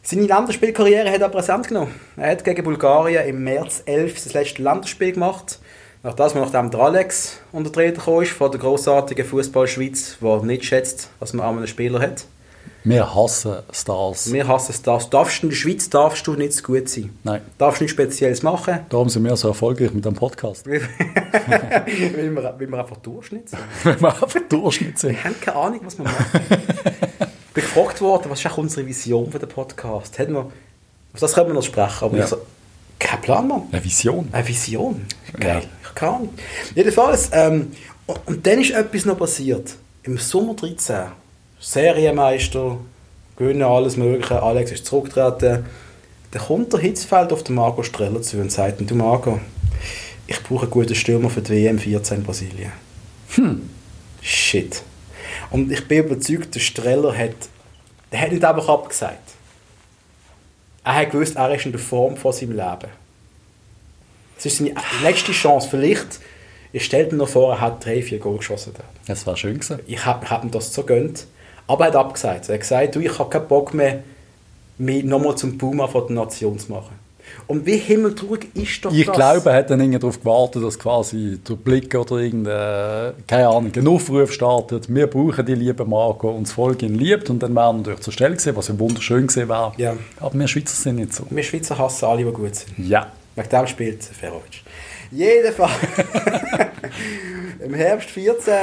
Seine 0.02 0.24
Länderspielkarriere 0.24 1.10
hat 1.12 1.22
er 1.22 1.30
präsent 1.30 1.68
genommen. 1.68 1.92
Er 2.16 2.32
hat 2.32 2.44
gegen 2.44 2.64
Bulgarien 2.64 3.26
im 3.28 3.44
März 3.44 3.82
11 3.86 4.24
das 4.24 4.34
letzte 4.34 4.62
Länderspiel 4.62 5.14
gemacht. 5.14 5.60
Nachdem, 6.04 6.40
nachdem 6.42 6.70
der 6.70 6.80
Alex 6.82 7.40
untertreten 7.52 7.98
gekommen 7.98 8.22
ist 8.22 8.32
von 8.34 8.52
der 8.52 8.60
grossartigen 8.60 9.26
Fußball-Schweiz, 9.26 10.18
der 10.22 10.44
nicht 10.44 10.64
schätzt, 10.66 11.10
was 11.20 11.34
man 11.34 11.48
an 11.48 11.58
einem 11.58 11.66
Spieler 11.68 12.00
hat. 12.00 12.26
Wir 12.86 13.16
hassen 13.16 13.56
Stars. 13.72 14.32
Wir 14.32 14.48
hassen 14.48 14.76
das. 14.84 15.10
Darfst 15.10 15.42
du 15.42 15.48
in 15.48 15.50
der 15.50 15.56
Schweiz 15.58 15.90
darfst 15.90 16.28
du 16.28 16.34
nicht 16.34 16.54
zu 16.54 16.62
gut 16.64 16.88
sein. 16.88 17.10
Nein. 17.24 17.42
Darfst 17.58 17.82
nichts 17.82 17.94
Spezielles 17.94 18.44
machen, 18.44 18.80
Darum 18.90 19.10
sind 19.10 19.24
wir 19.24 19.36
so 19.36 19.48
erfolgreich 19.48 19.92
mit 19.92 20.06
dem 20.06 20.14
Podcast. 20.14 20.68
weil 20.70 20.82
wir, 20.82 22.36
weil 22.36 22.60
wir 22.72 22.80
einfach 22.80 22.98
Durchschnitt 22.98 23.50
sind. 23.50 23.60
Wenn 23.84 24.00
wir 24.02 24.10
einfach 24.10 24.40
Durchschnitt 24.48 25.00
sind. 25.00 25.14
Wir 25.16 25.24
haben 25.24 25.36
keine 25.42 25.58
Ahnung, 25.58 25.80
was 25.84 25.98
wir 25.98 26.06
machen. 26.06 26.42
ich 26.50 26.58
bin 27.56 27.64
gefragt 27.64 28.02
worden, 28.02 28.26
was 28.30 28.40
ist 28.40 28.46
eigentlich 28.46 28.58
unsere 28.60 28.86
Vision 28.88 29.32
für 29.32 29.40
den 29.40 29.50
Podcast? 29.50 30.18
Hätten 30.20 30.34
wir, 30.34 30.42
auf 30.42 31.20
das 31.20 31.34
können 31.34 31.48
wir 31.48 31.54
noch 31.56 31.64
sprechen, 31.64 32.04
aber 32.06 32.18
Ja. 32.18 32.24
ich 32.26 32.30
so, 32.30 32.38
kein 33.00 33.20
Plan, 33.22 33.48
Mann. 33.48 33.64
Eine 33.72 33.84
Vision. 33.84 34.30
Eine 34.32 34.48
Vision. 34.48 35.06
Geil. 35.40 35.64
Ja. 35.64 35.90
Keine 35.96 36.12
Ahnung. 36.14 36.30
Jedenfalls, 36.76 37.30
ähm, 37.34 37.72
und, 38.06 38.20
und 38.28 38.46
dann 38.46 38.60
ist 38.62 38.72
etwas 38.72 39.06
noch 39.06 39.18
passiert. 39.18 39.76
Im 40.04 40.20
Sommer 40.20 40.54
13, 40.54 41.08
Serienmeister, 41.60 42.78
gewinnen 43.38 43.64
alles 43.64 43.98
Mögliche, 43.98 44.42
Alex 44.42 44.72
ist 44.72 44.86
zurückgetreten. 44.86 45.66
Dann 46.32 46.42
kommt 46.42 46.74
der 46.74 46.80
Hitzfeld 46.80 47.32
auf 47.32 47.44
den 47.44 47.56
Marco 47.56 47.84
Streller 47.84 48.22
zu 48.22 48.38
und 48.38 48.52
sagt, 48.52 48.80
du 48.80 48.96
Marco, 48.96 49.40
ich 50.28 50.42
brauche 50.44 50.64
einen 50.64 50.72
guten 50.72 50.96
Stürmer 50.96 51.30
für 51.30 51.42
die 51.42 51.52
WM 51.52 51.80
14 51.80 52.18
in 52.18 52.24
Brasilien. 52.24 52.72
Hm. 53.36 53.70
Shit. 54.22 54.84
Und 55.52 55.72
ich 55.72 55.88
bin 55.88 56.06
überzeugt, 56.06 56.56
der 56.56 56.60
Streller 56.60 57.16
hat, 57.16 57.36
der 58.12 58.22
hat 58.22 58.32
nicht 58.32 58.44
einfach 58.44 58.68
abgesagt. 58.70 59.34
Er 60.84 60.96
hat 60.96 61.12
gewusst, 61.12 61.36
er 61.36 61.54
ist 61.54 61.66
in 61.66 61.72
der 61.72 61.82
Form 61.82 62.18
von 62.18 62.34
seinem 62.34 62.52
Leben. 62.52 62.92
Es 64.38 64.46
ist 64.46 64.58
seine 64.58 64.74
letzte 65.02 65.32
Chance. 65.32 65.68
Vielleicht, 65.70 66.20
ich 66.74 66.86
stelle 66.86 67.08
mir 67.12 67.18
noch 67.18 67.30
vor, 67.30 67.54
er 67.54 67.62
hat 67.62 67.86
drei, 67.86 68.02
vier 68.02 68.20
Goal 68.20 68.38
geschossen. 68.38 68.74
Das 69.08 69.26
war 69.26 69.38
schön 69.38 69.56
gewesen. 69.56 69.80
Ich 69.88 70.06
habe 70.06 70.30
hab 70.30 70.44
ihm 70.44 70.52
das 70.52 70.74
so 70.74 70.84
gönnt. 70.84 71.26
Aber 71.68 71.86
er 71.86 71.88
hat 71.88 71.96
abgesagt. 71.96 72.50
Er 72.50 72.56
hat 72.56 72.62
gesagt, 72.62 72.96
du, 72.96 73.00
ich 73.00 73.18
habe 73.18 73.30
keinen 73.30 73.48
Bock 73.48 73.74
mehr, 73.74 74.04
mich 74.78 75.04
nochmal 75.04 75.36
zum 75.36 75.58
Puma 75.58 75.88
von 75.88 76.08
der 76.08 76.16
Nation 76.16 76.58
zu 76.60 76.72
machen. 76.72 77.06
Und 77.48 77.66
wie 77.66 77.78
himmeltraurig 77.78 78.48
ist 78.56 78.86
doch 78.86 78.94
Ich 78.94 79.06
das? 79.06 79.16
glaube, 79.16 79.50
er 79.50 79.56
hat 79.58 79.70
dann 79.70 79.92
darauf 79.92 80.20
gewartet, 80.20 80.64
dass 80.64 80.78
quasi 80.78 81.40
der 81.48 81.56
Blick 81.56 81.94
oder 81.96 82.18
irgendein, 82.18 83.14
keine 83.28 83.48
Ahnung, 83.48 83.72
ein 83.76 83.88
Aufruf 83.88 84.32
startet. 84.32 84.94
Wir 84.94 85.08
brauchen 85.08 85.46
die 85.46 85.56
liebe 85.56 85.86
Marco 85.86 86.30
und 86.30 86.44
das 86.48 86.54
Volk 86.54 86.82
ihn 86.84 86.96
liebt. 86.96 87.30
Und 87.30 87.42
dann 87.42 87.56
wäre 87.56 87.68
er 87.68 87.74
natürlich 87.74 88.02
zur 88.02 88.14
Stelle 88.14 88.36
gewesen, 88.36 88.56
was 88.56 88.68
ja 88.68 88.78
wunderschön 88.80 89.28
gewesen 89.28 89.50
wäre. 89.50 89.74
Ja. 89.78 89.94
Aber 90.20 90.38
wir 90.38 90.48
Schweizer 90.48 90.76
sind 90.76 90.98
nicht 90.98 91.14
so. 91.14 91.26
Wir 91.30 91.44
Schweizer 91.44 91.78
hassen 91.78 92.06
alle, 92.06 92.24
die 92.24 92.32
gut 92.32 92.56
sind. 92.56 92.78
Ja. 92.88 93.12
Wegen 93.36 93.50
dem 93.50 93.68
spielt 93.68 94.04
Ferovic. 94.04 94.62
Jedenfalls. 95.12 95.72
Im 97.60 97.74
Herbst 97.74 98.10
14. 98.10 98.54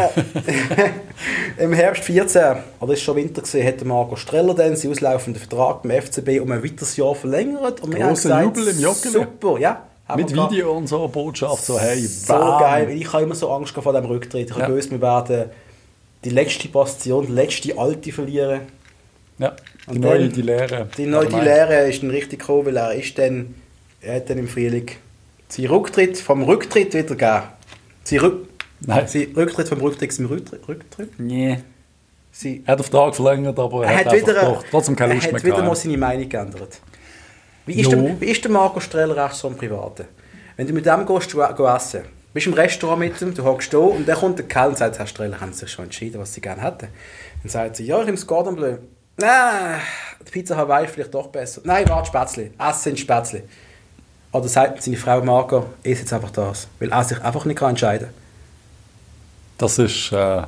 Im 1.58 1.72
Herbst 1.72 2.04
14, 2.04 2.56
oder 2.80 2.92
ist 2.92 3.02
schon 3.02 3.16
Winter 3.16 3.42
gesehen, 3.42 3.66
hat 3.66 3.84
Marco 3.84 4.16
Streller 4.16 4.54
dann 4.54 4.76
seinen 4.76 4.92
auslaufenden 4.92 5.40
Vertrag 5.40 5.82
beim 5.82 6.02
FCB 6.02 6.40
um 6.40 6.50
ein 6.52 6.62
weiteres 6.62 6.96
Jahr 6.96 7.14
verlängert. 7.14 7.80
Und 7.80 7.94
wir 7.94 8.04
haben 8.04 8.14
gesagt, 8.14 8.44
Jubel 8.56 8.68
im 8.68 8.80
Joggeli. 8.80 9.12
Super, 9.12 9.58
ja. 9.58 9.82
Mit. 10.16 10.30
Video 10.32 10.72
und 10.76 10.88
so, 10.88 11.08
Botschaft, 11.08 11.64
so 11.64 11.78
hey, 11.80 12.00
So 12.00 12.34
bam. 12.34 12.60
geil. 12.60 12.90
Ich 12.90 13.10
habe 13.12 13.22
immer 13.22 13.34
so 13.34 13.50
Angst 13.50 13.72
vor 13.72 13.92
dem 13.94 14.04
Rücktritt. 14.04 14.46
Ich 14.48 14.52
habe 14.52 14.62
Ja. 14.62 14.68
gewusst, 14.68 14.90
wir 14.90 15.00
werden 15.00 15.46
die 16.24 16.30
letzte 16.30 16.68
Bastion, 16.68 17.26
die 17.26 17.32
letzte 17.32 17.78
alte 17.78 18.12
verlieren. 18.12 18.60
Ja, 19.38 19.56
die 19.86 19.90
Und 19.94 20.00
neue, 20.00 20.18
dann- 20.20 20.32
die 20.32 20.42
Lehre. 20.42 20.88
Die 20.98 21.06
neue 21.06 21.28
die. 21.28 21.36
Lehre 21.36 21.88
ist 21.88 22.02
dann 22.02 22.10
richtig 22.10 22.40
gekommen, 22.40 22.66
weil 22.66 22.76
er 22.76 22.94
ist 22.94 23.16
dann, 23.16 23.54
er 24.02 24.16
hat 24.16 24.28
dann 24.28 24.36
im 24.38 24.48
Frühling 24.48 24.90
seinen 25.48 25.68
Rücktritt 25.68 26.18
vom 26.18 26.42
Rücktritt 26.42 26.92
wieder 26.92 27.02
gegeben. 27.14 27.42
Sein, 28.04 28.18
Rück, 28.18 28.51
Nein. 28.86 29.08
sein 29.08 29.28
Rücktritt 29.36 29.68
vom 29.68 29.80
Rücktritt 29.80 30.12
zum 30.12 30.26
Rücktritt. 30.26 30.66
Rücktritt? 30.66 31.18
Nee. 31.18 31.58
Sein, 32.32 32.62
Er 32.66 32.72
hat 32.72 32.78
den 32.78 32.84
Vertrag 32.84 33.14
verlängert, 33.14 33.58
aber 33.58 33.84
er, 33.84 33.90
hat, 33.90 34.06
hat 34.06 34.14
einfach 34.14 34.28
wieder, 34.28 34.42
doch 34.42 34.64
trotzdem 34.70 34.96
keine 34.96 35.14
Lust 35.14 35.26
er 35.26 35.32
mehr 35.32 35.40
hat 35.40 35.46
wieder 35.46 35.62
mal 35.62 35.76
seine 35.76 35.98
Meinung 35.98 36.28
geändert. 36.28 36.80
Wie 37.66 37.80
ist, 37.80 37.92
der, 37.92 38.20
wie 38.20 38.26
ist 38.26 38.42
der 38.42 38.50
Marco 38.50 38.80
Streller 38.80 39.24
echt 39.24 39.34
so 39.36 39.48
im 39.48 39.56
Privaten? 39.56 40.06
Wenn 40.56 40.66
du 40.66 40.72
mit 40.72 40.86
dem 40.86 41.06
gehst, 41.06 41.32
du, 41.32 41.38
go 41.54 41.66
essen, 41.66 42.02
bist 42.32 42.46
im 42.46 42.54
Restaurant 42.54 43.00
mit 43.00 43.20
ihm, 43.20 43.34
du 43.34 43.44
hockst 43.44 43.72
da 43.72 43.78
und 43.78 44.08
dann 44.08 44.16
kommt 44.16 44.38
der 44.38 44.46
Kerl 44.46 44.70
und 44.70 44.78
sagt, 44.78 44.98
Herr 44.98 45.06
Streller, 45.06 45.40
haben 45.40 45.52
Sie 45.52 45.60
sich 45.60 45.70
schon 45.70 45.84
entschieden, 45.84 46.20
was 46.20 46.32
Sie 46.32 46.40
gerne 46.40 46.62
hätten? 46.62 46.88
Dann 47.42 47.50
sagt 47.50 47.76
sie, 47.76 47.84
ja, 47.84 47.98
ich 47.98 48.06
nehme 48.06 48.16
das 48.16 48.26
Gordon 48.26 48.56
Bleu. 48.56 48.76
Nein, 49.18 49.80
die 50.26 50.30
Pizza 50.30 50.56
Hawaii 50.56 50.86
ist 50.86 50.94
vielleicht 50.94 51.14
doch 51.14 51.28
besser. 51.28 51.60
Nein, 51.64 51.88
warte, 51.88 52.08
Spätzle. 52.08 52.50
Essen 52.58 52.96
Spätzle. 52.96 53.42
Oder 54.32 54.48
sagt 54.48 54.82
seine 54.82 54.96
Frau 54.96 55.22
Marco, 55.22 55.66
iss 55.82 56.00
jetzt 56.00 56.12
einfach 56.12 56.30
das. 56.30 56.66
Weil 56.80 56.90
er 56.90 57.04
sich 57.04 57.20
einfach 57.20 57.44
nicht 57.44 57.58
kann 57.58 57.70
entscheiden 57.70 58.08
Das 59.58 59.78
ist 59.78 60.12
äh, 60.12 60.42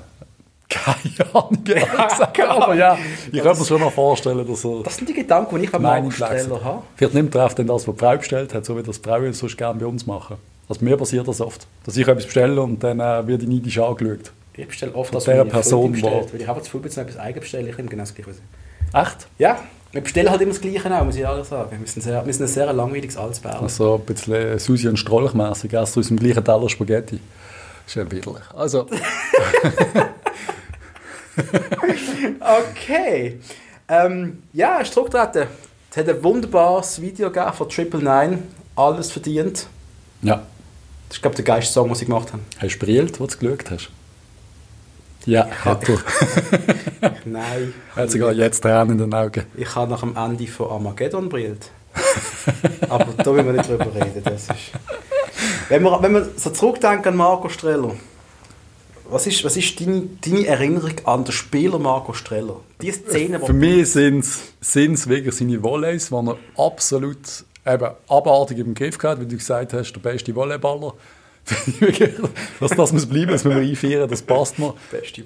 keine 0.68 1.34
Ahnung, 1.34 1.62
ehrlich 1.66 2.08
gesagt. 2.08 2.40
aber 2.40 2.74
ja, 2.74 2.98
ich 3.30 3.42
kann 3.42 3.56
mir 3.58 3.64
schon 3.64 3.80
noch 3.80 3.92
vorstellen, 3.92 4.46
dass 4.46 4.64
er 4.64 4.82
Das 4.82 4.96
sind 4.96 5.08
die 5.08 5.14
Gedanken, 5.14 5.56
die 5.58 5.64
ich 5.64 5.70
bei 5.70 5.78
Marco 5.78 5.96
Meinung 5.96 6.10
Streller 6.10 6.34
wechselt. 6.34 6.64
habe. 6.64 6.82
Vielleicht 6.96 7.14
nimmt 7.14 7.34
er 7.34 7.48
dann 7.48 7.66
das, 7.66 7.86
was 7.86 7.94
die 7.94 8.00
Frau 8.00 8.16
bestellt 8.16 8.54
hat, 8.54 8.64
so 8.64 8.76
wie 8.76 8.82
das 8.82 9.00
die 9.00 9.08
Frauen 9.08 9.32
sonst 9.32 9.56
gerne 9.56 9.78
bei 9.78 9.86
uns 9.86 10.06
machen. 10.06 10.36
Also 10.68 10.84
mir 10.84 10.96
passiert 10.96 11.28
das 11.28 11.40
oft, 11.40 11.66
dass 11.84 11.96
ich 11.96 12.08
etwas 12.08 12.24
bestelle 12.24 12.60
und 12.60 12.82
dann 12.82 12.98
äh, 12.98 13.26
wird 13.26 13.42
ich 13.42 13.48
neidisch 13.48 13.78
angeschaut. 13.78 14.32
Ich 14.56 14.66
bestelle 14.66 14.94
oft 14.94 15.10
Von 15.10 15.16
das, 15.16 15.24
der 15.24 15.44
Person, 15.44 15.92
bestellt, 15.92 16.32
weil 16.32 16.40
ich 16.40 16.48
habe 16.48 16.62
zu 16.62 16.78
viel 16.80 16.90
zu 16.90 17.00
etwas 17.00 17.18
eigen 17.18 17.40
bestelle, 17.40 17.68
ich 17.68 17.76
nehme 17.76 17.88
genau 17.88 18.02
das 18.02 18.14
gleiche. 18.14 18.30
Echt? 18.92 19.26
Ja, 19.38 19.58
wir 19.92 20.00
bestellen 20.00 20.30
halt 20.30 20.40
immer 20.40 20.52
das 20.52 20.60
Gleiche 20.60 20.98
auch, 20.98 21.04
muss 21.04 21.16
ich 21.16 21.22
ehrlich 21.22 21.46
sagen. 21.46 21.70
Wir 21.78 21.86
sind, 21.86 22.02
sehr, 22.02 22.24
wir 22.24 22.32
sind 22.32 22.44
ein 22.46 22.48
sehr 22.48 22.72
langweiliges 22.72 23.16
altes 23.16 23.40
Bär. 23.40 23.60
Also 23.60 23.96
ein 23.96 24.00
bisschen 24.00 24.58
Susi 24.58 24.88
und 24.88 24.98
Strolch-mässig, 24.98 25.72
erst 25.72 25.96
aus 25.98 26.08
dem 26.08 26.18
gleichen 26.18 26.44
Teller 26.44 26.68
Spaghetti. 26.68 27.20
Ist 27.86 27.94
ja 27.94 28.10
widerlich. 28.10 28.44
Also, 28.54 28.86
Okay. 32.40 33.38
Ähm, 33.88 34.42
ja, 34.52 34.78
ist 34.78 34.92
zurückgetreten. 34.94 35.48
Es 35.90 35.96
hat 35.96 36.08
ein 36.08 36.22
wunderbares 36.22 37.00
Video 37.00 37.30
gegeben 37.30 37.52
von 37.52 37.68
Triple 37.68 38.00
Nine. 38.00 38.42
Alles 38.76 39.10
verdient. 39.12 39.66
ja. 40.22 40.42
Das 41.08 41.18
ist, 41.18 41.22
glaube 41.22 41.34
ich, 41.34 41.44
der 41.44 41.54
geilste 41.54 41.72
Song, 41.74 41.86
den 41.88 41.94
sie 41.94 42.06
gemacht 42.06 42.32
haben. 42.32 42.44
Hast 42.58 42.74
du 42.76 42.78
brillt, 42.86 43.20
wo 43.20 43.26
du 43.26 43.36
geschaut 43.36 43.70
hast? 43.70 43.90
Ja, 45.26 45.46
hat 45.64 45.88
er. 45.88 45.98
Nein. 47.24 47.72
Er 47.94 48.02
hat 48.02 48.10
sogar 48.10 48.32
jetzt 48.32 48.62
Tränen 48.62 48.90
in 48.92 48.98
den 48.98 49.14
Augen. 49.14 49.44
Ich 49.54 49.72
habe 49.76 49.90
nach 49.92 50.00
dem 50.00 50.16
Ende 50.16 50.46
von 50.48 50.70
Armageddon 50.70 51.28
brillt. 51.28 51.70
Aber 52.88 53.12
da 53.22 53.26
will 53.36 53.44
wir 53.44 53.52
nicht 53.52 53.68
drüber 53.68 53.86
reden. 53.94 54.22
Das 54.24 54.42
ist... 54.44 54.50
wenn, 55.68 55.82
wir, 55.82 56.02
wenn 56.02 56.14
wir 56.14 56.28
so 56.36 56.50
zurückdenken 56.50 57.08
an 57.08 57.16
Marco 57.16 57.48
Streller, 57.48 57.94
was 59.08 59.26
ist, 59.26 59.44
was 59.44 59.56
ist 59.56 59.80
deine, 59.80 60.08
deine 60.24 60.46
Erinnerung 60.46 60.94
an 61.04 61.24
den 61.24 61.32
Spieler 61.32 61.78
Marco 61.78 62.12
Streller? 62.12 62.60
Die 62.80 62.90
Szene, 62.90 63.40
Für 63.40 63.52
mich 63.52 63.90
sind 63.90 64.24
es 64.24 65.08
wirklich 65.08 65.34
seine 65.34 65.62
Volleys, 65.62 66.08
die 66.08 66.14
er 66.14 66.36
absolut 66.56 67.18
eben 67.66 67.90
abartig 68.08 68.58
im 68.58 68.74
Griff 68.74 68.98
hat, 69.02 69.20
wie 69.20 69.26
du 69.26 69.36
gesagt 69.36 69.72
hast, 69.72 69.92
der 69.92 70.00
beste 70.00 70.34
Volleyballer. 70.34 70.94
Dass 72.60 72.70
das 72.70 72.92
muss 72.92 73.04
bleiben, 73.04 73.32
das 73.32 73.44
müssen 73.44 73.60
wir 73.60 73.68
einführen, 73.68 74.08
das 74.08 74.22
passt 74.22 74.58
mir. 74.58 74.74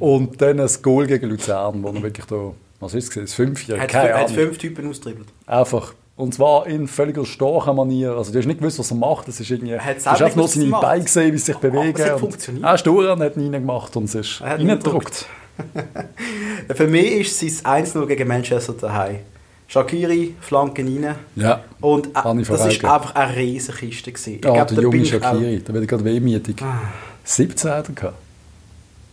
Und 0.01 0.41
dann 0.41 0.59
ein 0.59 0.69
Goal 0.83 1.07
gegen 1.07 1.31
Luzern, 1.31 1.81
wo 1.83 1.89
er 1.89 2.03
wirklich 2.03 2.27
da, 2.27 2.53
was 2.81 2.95
ist 2.95 3.17
es, 3.17 3.23
das 3.23 3.35
Fünfjährige, 3.35 3.85
hat, 3.85 3.91
keine 3.91 4.15
hat 4.15 4.25
Ahnung. 4.25 4.35
fünf 4.35 4.59
Typen 4.59 4.89
austribbelt. 4.89 5.29
Einfach. 5.47 5.95
Und 6.19 6.35
zwar 6.35 6.67
in 6.67 6.87
völliger 6.89 7.25
starker 7.25 7.73
Manier. 7.73 8.11
Also 8.13 8.33
du 8.33 8.39
hast 8.39 8.47
nicht 8.47 8.59
gewusst, 8.59 8.79
was 8.81 8.91
er 8.91 8.97
macht. 8.97 9.29
Das 9.29 9.39
ist 9.41 9.51
irgendwie, 9.51 9.73
Er 9.73 9.85
hat 9.85 9.97
du 9.97 10.01
selber 10.01 10.11
hast 10.15 10.23
einfach 10.23 10.37
nur 10.37 10.49
seine 10.49 10.67
er 10.73 10.81
Beine 10.81 11.05
gesehen, 11.05 11.33
wie 11.33 11.39
sie 11.39 11.45
sich 11.47 11.55
Aber 11.57 11.71
bewegen. 11.71 11.97
es 11.99 12.11
hat 12.11 12.19
funktioniert. 12.21 12.65
Er 12.65 12.75
ist 12.75 12.87
durch 12.87 13.11
und 13.11 13.23
hat 13.23 13.37
ihn 13.37 13.43
reingemacht 13.55 13.97
und 13.97 14.05
es 14.05 14.15
ist 14.17 14.41
Er 14.41 14.51
hat 14.51 14.59
reingedruckt. 14.59 15.27
Für 16.75 16.87
mich 16.87 17.13
ist 17.13 17.43
es 17.43 17.65
1-0 17.65 18.05
gegen 18.07 18.29
Manchester 18.29 18.73
daheim. 18.75 19.21
Shakiri, 19.69 20.35
Flanken 20.41 20.87
rein. 21.05 21.15
Ja. 21.37 21.61
Und 21.81 22.07
äh, 22.07 22.41
ich 22.41 22.49
das 22.49 22.83
war 22.83 22.95
einfach 22.97 23.15
eine 23.15 23.37
riesige 23.37 23.79
Kiste. 23.79 24.11
Gewesen. 24.13 24.35
Ich 24.39 24.45
Ja, 24.45 24.53
glaub, 24.55 24.67
der 24.69 24.77
da 24.77 24.83
junge 24.83 24.93
bin 24.97 25.03
ich 25.03 25.15
auch- 25.17 25.21
Shakiri, 25.23 25.59
der 25.61 25.75
wird 25.75 25.89
gerade 25.89 26.05
wehmütig. 26.05 26.63
Ah. 26.63 26.81
17 27.25 27.71
hat 27.71 27.89
er 27.89 27.95
gehabt. 27.95 28.17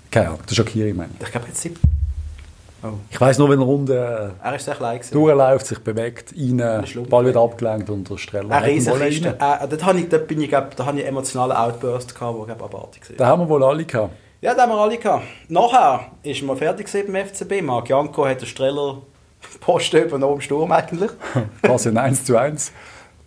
Keine 0.09 0.27
Ahnung, 0.29 0.39
der 0.49 0.55
Shakiri 0.55 0.93
meine 0.93 1.09
ich. 1.19 1.25
Ich 1.25 1.31
glaube, 1.31 1.47
jetzt 1.47 1.61
sieb- 1.61 1.77
Oh. 2.83 2.89
Ich 3.09 3.19
weiss 3.19 3.37
nur, 3.37 3.49
wenn 3.49 3.59
er 3.59 3.67
unten 3.67 3.91
Er 3.91 4.55
ist 4.55 4.65
sehr 4.65 4.75
klein 4.75 4.99
durchläuft, 5.11 5.65
sich 5.65 5.79
bewegt, 5.79 6.33
rein. 6.37 6.83
Ball 7.09 7.25
wird 7.25 7.37
abgelenkt 7.37 7.89
und 7.89 8.09
der 8.09 8.17
Streller 8.17 8.53
hat 8.53 8.61
Ball 8.61 8.69
Riesenkiste. 8.69 9.29
Äh, 9.39 9.67
dort, 9.67 9.83
habe 9.85 9.99
ich, 9.99 10.09
dort 10.09 10.27
bin 10.27 10.41
ich, 10.41 10.49
glaub, 10.49 10.75
da 10.75 10.85
habe 10.85 10.99
ich 10.99 11.05
emotionalen 11.05 11.53
Outburst 11.55 12.13
gehabt, 12.13 12.47
der 12.47 12.55
abartig 12.61 13.09
war. 13.09 13.17
Da 13.17 13.27
haben 13.27 13.41
wir 13.41 13.49
wohl 13.49 13.63
alle 13.63 13.85
gehabt. 13.85 14.13
Ja, 14.41 14.53
das 14.53 14.61
haben 14.61 14.69
wir 14.71 14.77
alle 14.77 14.97
gehabt. 14.97 15.23
Nachher 15.47 16.11
ist 16.21 16.43
man 16.43 16.57
fertig 16.57 16.87
beim 16.91 17.25
FCB. 17.25 17.61
Marc 17.63 17.89
Janko 17.89 18.27
hat 18.27 18.41
den 18.41 18.47
Streller 18.47 19.01
Posten 19.61 20.03
übernommen 20.03 20.35
im 20.35 20.41
Sturm 20.41 20.71
eigentlich. 20.71 21.11
Quasi 21.63 21.89
ein 21.89 21.97
1 21.97 22.25
zu 22.25 22.37
1. 22.37 22.71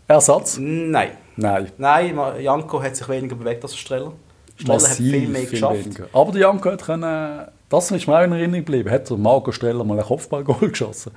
Ersatz? 0.06 0.58
Nein. 0.60 1.10
Nein. 1.36 1.70
Nein, 1.78 2.18
Janko 2.40 2.82
hat 2.82 2.96
sich 2.96 3.08
weniger 3.08 3.36
bewegt 3.36 3.62
als 3.62 3.72
der 3.72 3.78
Streller. 3.78 4.12
Streller 4.56 4.74
hat 4.74 4.82
Massiv 4.82 5.12
viel 5.12 5.28
mehr 5.28 5.44
geschafft. 5.44 5.84
weniger. 5.84 6.06
Aber 6.12 6.32
der 6.32 6.40
Janko 6.42 6.70
hat 6.70 6.84
können, 6.84 7.48
das 7.68 7.90
ist 7.90 8.06
mir 8.06 8.18
auch 8.18 8.24
in 8.24 8.32
Erinnerung 8.32 8.64
geblieben, 8.64 8.90
hat 8.90 9.10
Marco 9.10 9.52
Streller 9.52 9.84
mal 9.84 9.98
einen 9.98 10.06
Kopfballgoal 10.06 10.70
geschossen. 10.70 11.12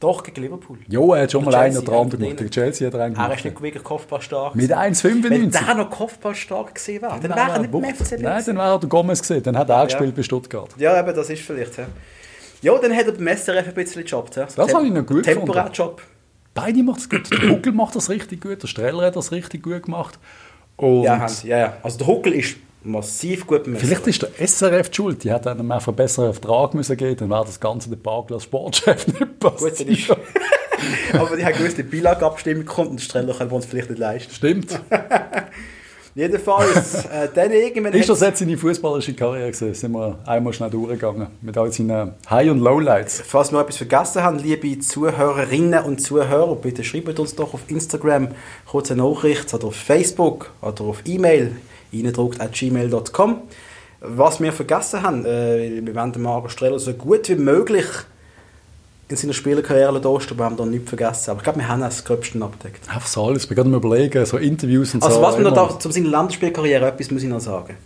Doch, 0.00 0.22
gegen 0.22 0.42
Liverpool. 0.42 0.78
Jo, 0.88 1.12
er 1.12 1.22
hat 1.22 1.32
schon 1.32 1.44
mal 1.44 1.54
einen 1.56 1.76
oder 1.76 1.92
anderen 1.92 2.22
ja, 2.22 2.28
gemacht. 2.28 2.38
Gegen 2.38 2.50
Chelsea 2.50 2.86
hat 2.86 2.94
er 2.94 3.04
einen 3.04 3.16
Er 3.16 3.22
ist 3.22 3.42
gemacht. 3.42 3.44
nicht 3.44 3.62
wirklich 3.62 3.82
Kopfballstark. 3.82 4.54
Mit 4.54 4.68
gewesen. 4.68 5.24
Wenn 5.24 5.50
1,95. 5.50 5.66
der 5.66 5.74
noch 5.74 5.90
Kopfballstark 5.90 6.74
gewesen 6.74 7.02
wäre, 7.02 7.18
dann 7.20 7.30
wäre 7.30 7.50
er 7.50 7.58
nicht 7.58 7.72
Wucht. 7.72 7.96
FCB. 7.96 8.22
Nein, 8.22 8.44
dann 8.46 8.56
wäre 8.56 8.68
er 8.68 8.78
der 8.78 8.88
Gomez 8.88 9.20
gesehen. 9.20 9.42
Dann 9.42 9.58
hat 9.58 9.68
er 9.68 9.80
auch 9.80 9.84
gespielt 9.86 10.14
bei 10.14 10.22
Stuttgart. 10.22 10.70
Ja, 10.76 11.00
eben, 11.00 11.16
das 11.16 11.30
ist 11.30 11.42
vielleicht. 11.42 11.78
Ja, 11.78 11.86
ja 12.62 12.78
dann 12.78 12.94
hat 12.94 13.06
er 13.06 13.12
beim 13.12 13.36
SRF 13.36 13.66
ein 13.66 13.74
bisschen 13.74 14.04
gejobbt. 14.04 14.36
Ja. 14.36 14.46
Das 14.54 14.72
habe 14.72 14.86
ich 14.86 14.92
noch 14.92 15.04
gut 15.04 15.24
Temporär 15.24 15.70
Job. 15.72 16.00
Beide 16.54 16.82
macht 16.84 17.00
es 17.00 17.10
gut. 17.10 17.30
Der 17.32 17.50
Huckel 17.50 17.72
macht 17.72 17.96
das 17.96 18.08
richtig 18.08 18.40
gut, 18.40 18.62
der 18.62 18.68
Streller 18.68 19.06
hat 19.06 19.16
das 19.16 19.32
richtig 19.32 19.64
gut 19.64 19.82
gemacht. 19.82 20.18
Und 20.76 21.02
Ja. 21.02 21.26
Ja, 21.42 21.58
ja. 21.58 21.76
Also 21.82 21.98
der 21.98 22.06
Huckel 22.06 22.34
ist 22.34 22.56
massiv 22.84 23.46
gut 23.46 23.64
beim 23.64 23.76
vielleicht 23.76 24.06
ist 24.06 24.22
der 24.22 24.46
SRF 24.46 24.88
die 24.90 24.94
schuld. 24.96 25.24
Die 25.24 25.32
hätten 25.32 25.48
einem 25.48 25.70
einfach 25.72 25.88
einen 25.88 25.96
besseren 25.96 26.32
Vertrag 26.32 26.74
müssen 26.74 26.96
geben 26.96 27.16
dann 27.16 27.30
wäre 27.30 27.44
das 27.44 27.58
Ganze 27.60 27.90
der 27.90 27.96
Parkglas 27.96 28.44
Sportchef 28.44 29.06
nicht 29.06 29.18
Gut, 29.18 29.40
passiert. 29.40 29.80
dann 29.80 29.88
ist. 29.88 30.10
Aber 31.14 31.36
die 31.36 31.44
haben 31.44 31.54
gewusst, 31.54 31.76
die 31.78 31.82
Bilag-Abstimmung 31.82 32.64
kommt 32.64 32.90
und 32.90 33.00
Streller 33.00 33.34
können 33.34 33.50
wir 33.50 33.56
uns 33.56 33.66
vielleicht 33.66 33.90
nicht 33.90 33.98
leisten. 33.98 34.32
Stimmt. 34.32 34.80
Jedenfalls, 36.14 37.04
äh, 37.06 37.28
dann 37.32 37.52
irgendwann. 37.52 37.92
Ist 37.92 38.08
das 38.08 38.20
jetzt 38.20 38.40
seine 38.40 38.56
fußballerische 38.56 39.14
Karriere 39.14 39.52
gewesen? 39.52 39.74
Sind 39.74 39.92
wir 39.92 40.18
einmal 40.26 40.52
schnell 40.52 40.70
durchgegangen 40.70 41.28
mit 41.42 41.56
all 41.56 41.70
seinen 41.72 42.14
High- 42.28 42.50
und 42.50 42.58
Lowlights. 42.58 43.22
Falls 43.24 43.52
wir 43.52 43.60
etwas 43.60 43.76
vergessen 43.76 44.22
haben, 44.22 44.38
liebe 44.38 44.80
Zuhörerinnen 44.80 45.84
und 45.84 46.00
Zuhörer, 46.00 46.56
bitte 46.56 46.82
schreibt 46.82 47.20
uns 47.20 47.36
doch 47.36 47.54
auf 47.54 47.60
Instagram 47.68 48.28
kurze 48.66 48.96
Nachricht 48.96 49.52
oder 49.54 49.68
auf 49.68 49.76
Facebook 49.76 50.50
oder 50.60 50.82
auf 50.84 51.02
E-Mail 51.04 51.54
reindruckt.gmail.com. 51.92 53.42
Was 54.00 54.40
wir 54.40 54.52
vergessen 54.52 55.02
haben, 55.02 55.24
äh, 55.26 55.84
wir 55.84 55.94
wollen 55.94 56.12
Marco 56.18 56.48
Streller 56.48 56.78
so 56.78 56.92
gut 56.92 57.28
wie 57.28 57.34
möglich 57.34 57.86
in 59.08 59.16
seiner 59.16 59.32
Spielerkarriere 59.32 60.00
durchstehen, 60.00 60.38
wir 60.38 60.44
haben 60.44 60.56
da 60.56 60.66
nichts 60.66 60.88
vergessen. 60.88 61.30
Aber 61.30 61.38
ich 61.40 61.44
glaube, 61.44 61.58
wir 61.60 61.68
haben 61.68 61.80
das 61.80 62.04
Gröbsten 62.04 62.42
abgedeckt. 62.42 62.88
Einfach 62.88 63.06
so 63.06 63.24
alles. 63.24 63.46
Bin 63.46 63.56
gerade 63.56 63.70
überlegen, 63.70 64.24
so 64.26 64.36
Interviews 64.36 64.94
und 64.94 65.02
Also 65.02 65.16
so. 65.16 65.22
was 65.22 65.34
man 65.34 65.44
noch 65.44 65.54
da, 65.54 65.78
zu 65.78 65.90
seiner 65.90 66.08
Länderspielkarriere, 66.10 66.86
etwas 66.86 67.10
muss 67.10 67.22
ich 67.22 67.28
noch 67.28 67.40
sagen. 67.40 67.76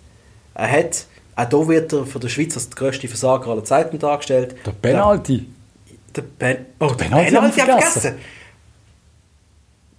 Er 0.54 0.70
hat, 0.70 1.06
auch 1.36 1.48
hier 1.48 1.68
wird 1.68 1.92
er 1.92 2.04
von 2.06 2.20
der 2.20 2.28
Schweiz 2.28 2.54
als 2.56 2.68
der 2.68 2.76
grösste 2.76 3.08
Versager 3.08 3.50
aller 3.50 3.64
Zeiten 3.64 3.98
dargestellt. 3.98 4.56
Der 4.66 4.72
Penalty. 4.72 5.46
Der 6.14 6.22
Ben 6.22 6.66
oh, 6.80 6.88
der 6.88 6.94
Penalty 6.96 7.30
Penalty, 7.30 7.56
wir 7.56 7.66
wir 7.66 7.72
vergessen. 7.72 8.00
vergessen. 8.00 8.18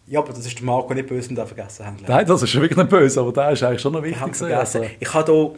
Ja, 0.06 0.20
aber 0.20 0.34
das 0.34 0.46
ist 0.46 0.58
der 0.58 0.66
Marco 0.66 0.94
nicht 0.94 1.08
böse, 1.08 1.30
den 1.30 1.38
wir 1.38 1.46
vergessen 1.46 1.86
haben. 1.86 1.98
Nein, 2.06 2.26
das 2.26 2.44
ist 2.44 2.50
schon 2.50 2.62
wirklich 2.62 2.78
nicht 2.78 2.90
böse, 2.90 3.22
aber 3.22 3.32
der 3.32 3.52
ist 3.52 3.64
eigentlich 3.64 3.82
schon 3.82 3.94
noch 3.94 4.04
ich. 4.04 4.12
wichtig. 4.12 4.32
Ich 4.32 4.38
vergessen. 4.38 4.84
Ich 5.00 5.14
habe 5.14 5.32
hier... 5.32 5.52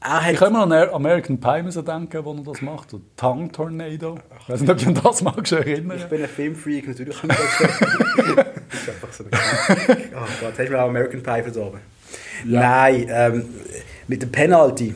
Er 0.00 0.24
hat... 0.24 0.32
ich 0.32 0.38
kann 0.38 0.48
immer 0.48 0.62
an 0.62 0.72
American 0.72 1.38
Pie 1.38 1.62
müssen 1.62 1.84
denken, 1.84 2.24
wo 2.24 2.32
er 2.32 2.42
das 2.42 2.62
macht. 2.62 2.92
Der 2.92 3.00
Tongue 3.16 3.50
Tornado. 3.52 4.18
Ich 4.40 4.48
weiß 4.48 4.60
nicht, 4.60 4.70
ob 4.70 4.80
ich 4.80 4.86
an 4.86 4.94
das 5.02 5.22
magst 5.22 5.52
erinnern. 5.52 5.98
Ich 5.98 6.04
bin 6.04 6.22
ein 6.22 6.28
Filmfreak, 6.28 6.88
natürlich 6.88 7.20
kann 7.20 7.30
ich 7.30 7.36
das 7.36 7.58
das 7.58 7.70
ist 8.80 8.88
einfach 8.88 9.12
so 9.12 9.24
Oh 9.24 10.26
Gott, 10.40 10.58
hast 10.58 10.58
du 10.58 10.70
mir 10.70 10.82
auch 10.82 10.88
American 10.88 11.22
Pie 11.22 11.42
verdorben? 11.42 11.80
Ja. 12.46 12.60
Nein, 12.60 13.06
ähm, 13.08 13.44
mit 14.08 14.22
dem 14.22 14.30
Penalty, 14.30 14.94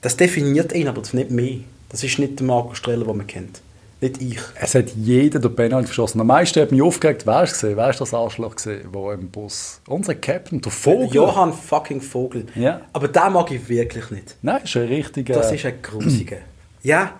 das 0.00 0.16
definiert 0.16 0.72
ihn 0.72 0.88
aber 0.88 1.02
nicht 1.12 1.30
mehr. 1.30 1.58
Das 1.88 2.02
ist 2.04 2.18
nicht 2.18 2.38
der 2.38 2.46
Marco 2.46 2.74
Streller, 2.74 3.04
den 3.04 3.16
man 3.16 3.26
kennt. 3.26 3.60
Nicht 4.00 4.20
ich. 4.20 4.38
Es 4.60 4.74
hat 4.74 4.90
jeder 4.90 5.38
den 5.38 5.54
Penalty 5.56 5.86
verschossen. 5.86 6.20
Am 6.20 6.26
meisten 6.26 6.60
hat 6.60 6.70
mich 6.70 6.82
aufgeregt, 6.82 7.26
wer 7.26 7.44
ist 7.44 7.52
gesehen? 7.54 7.76
Wer 7.78 7.88
ist 7.90 8.00
das 8.00 8.12
Arschloch 8.12 8.54
gesehen, 8.56 8.86
wo 8.92 9.10
im 9.10 9.30
Bus? 9.30 9.80
Unser 9.88 10.14
Captain, 10.14 10.60
der 10.60 10.70
Vogel. 10.70 11.08
Johann 11.14 11.52
fucking 11.54 12.02
Vogel. 12.02 12.44
Ja. 12.54 12.82
Aber 12.92 13.08
den 13.08 13.32
mag 13.32 13.50
ich 13.50 13.66
wirklich 13.68 14.10
nicht. 14.10 14.36
Nein, 14.42 14.62
ist 14.64 14.76
ein 14.76 14.82
richtiger. 14.88 15.34
Das 15.34 15.50
ist 15.50 15.64
ein 15.64 15.80
Grusiger. 15.80 16.36
ja, 16.82 17.12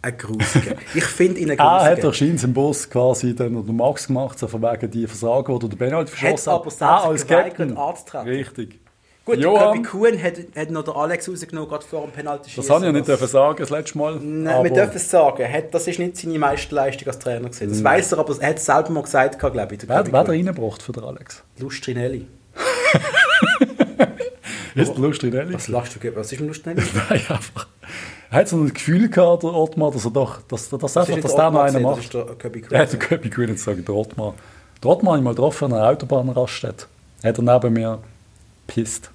ein 0.00 0.16
Grusiger. 0.16 0.76
Ich 0.94 1.04
finde 1.04 1.38
ihn 1.40 1.50
ein 1.50 1.58
er 1.58 1.64
hat 1.64 1.80
Grusiger. 2.00 2.02
doch 2.08 2.14
scheint 2.14 2.42
im 2.44 2.54
Bus 2.54 2.88
quasi 2.88 3.36
dann 3.36 3.54
oder 3.54 3.72
Max 3.72 4.06
gemacht, 4.06 4.38
so 4.38 4.48
von 4.48 4.62
wegen 4.62 4.90
die 4.90 5.06
Versagen, 5.06 5.58
die 5.58 5.68
der 5.68 5.76
Penalty 5.76 6.12
verschossen 6.12 6.48
aber 6.50 6.70
selbst 6.70 6.82
Ah, 6.82 7.08
als 7.08 7.26
Captain. 7.26 7.76
anzutreten. 7.76 8.28
Richtig. 8.28 8.78
Gut, 9.24 9.36
der 9.36 9.42
Johann, 9.44 9.82
Köbi 9.82 9.88
Kuhn 9.88 10.20
hat, 10.22 10.34
hat 10.56 10.70
noch 10.70 10.82
den 10.82 10.94
Alex 10.94 11.28
rausgenommen, 11.28 11.70
gerade 11.70 11.84
vor 11.84 12.02
dem 12.02 12.10
penalty 12.10 12.50
das 12.56 12.68
habe 12.68 12.80
ich 12.80 12.86
ja 12.86 12.92
nicht 12.92 13.06
dürfen 13.06 13.28
sagen, 13.28 13.56
das 13.60 13.70
letzte 13.70 13.96
Mal. 13.98 14.16
Nein, 14.16 14.64
wir 14.64 14.72
dürfen 14.72 14.96
es 14.96 15.08
sagen. 15.08 15.46
Hat, 15.52 15.72
das 15.72 15.86
ist 15.86 16.00
nicht 16.00 16.16
seine 16.16 16.38
meiste 16.40 16.74
Leistung 16.74 17.06
als 17.06 17.20
Trainer 17.20 17.48
gewesen. 17.48 17.68
Das 17.68 17.84
weiß 17.84 18.12
er, 18.12 18.18
aber 18.18 18.34
er 18.40 18.48
hat 18.48 18.56
es 18.58 18.66
selber 18.66 18.90
mal 18.90 19.02
gesagt, 19.04 19.38
glaube 19.38 19.74
ich. 19.74 19.78
der 19.80 19.88
Wer, 19.88 19.98
Köbi 20.02 20.10
hat 20.10 20.16
er 20.16 20.24
Kuhn. 20.24 20.34
reingebracht 20.34 20.82
für 20.82 20.90
den 20.92 21.04
Alex? 21.04 21.42
Lustrinelli. 21.58 22.26
Ist 24.74 24.92
der 24.94 24.98
Lustrinelli? 24.98 25.54
Was 25.54 25.68
lachst 25.68 25.96
du? 26.02 26.16
Was 26.16 26.32
ist 26.32 26.40
ein 26.40 26.46
Lustrinelli? 26.48 26.82
Nein, 27.10 27.20
einfach. 27.28 27.66
Er 28.30 28.38
hat 28.38 28.48
so 28.48 28.56
ein 28.56 28.72
Gefühl 28.72 29.10
gehabt, 29.10 29.42
der 29.42 29.52
Ottmar, 29.54 29.90
dass 29.92 30.06
er 30.06 30.10
doch, 30.10 30.40
dass, 30.48 30.70
dass, 30.70 30.80
Das 30.80 30.96
einfach, 30.96 31.20
dass 31.20 31.34
der 31.36 31.50
noch 31.50 31.60
einen 31.60 31.82
macht. 31.82 31.98
Das 31.98 32.04
ist 32.06 32.14
der 32.14 32.24
Köbi 32.38 32.62
Kuhn. 32.62 32.72
Er 32.72 32.80
hat 32.80 32.92
den 32.92 32.98
Köpi 32.98 33.28
Grün 33.28 33.50
jetzt 33.50 33.62
sagen, 33.64 33.84
der 33.84 33.94
Ottmar. 33.94 34.32
Der 34.82 34.90
Ottmar 34.90 35.12
habe 35.12 35.18
ich 35.20 35.24
mal 35.24 35.34
getroffen 35.34 35.66
an 35.66 35.74
einer 35.74 35.88
Autobahnraststätte. 35.90 36.86
Hat 37.22 37.38
er 37.38 37.42
neben 37.42 37.72
mir 37.74 37.98
pisst. 38.66 39.10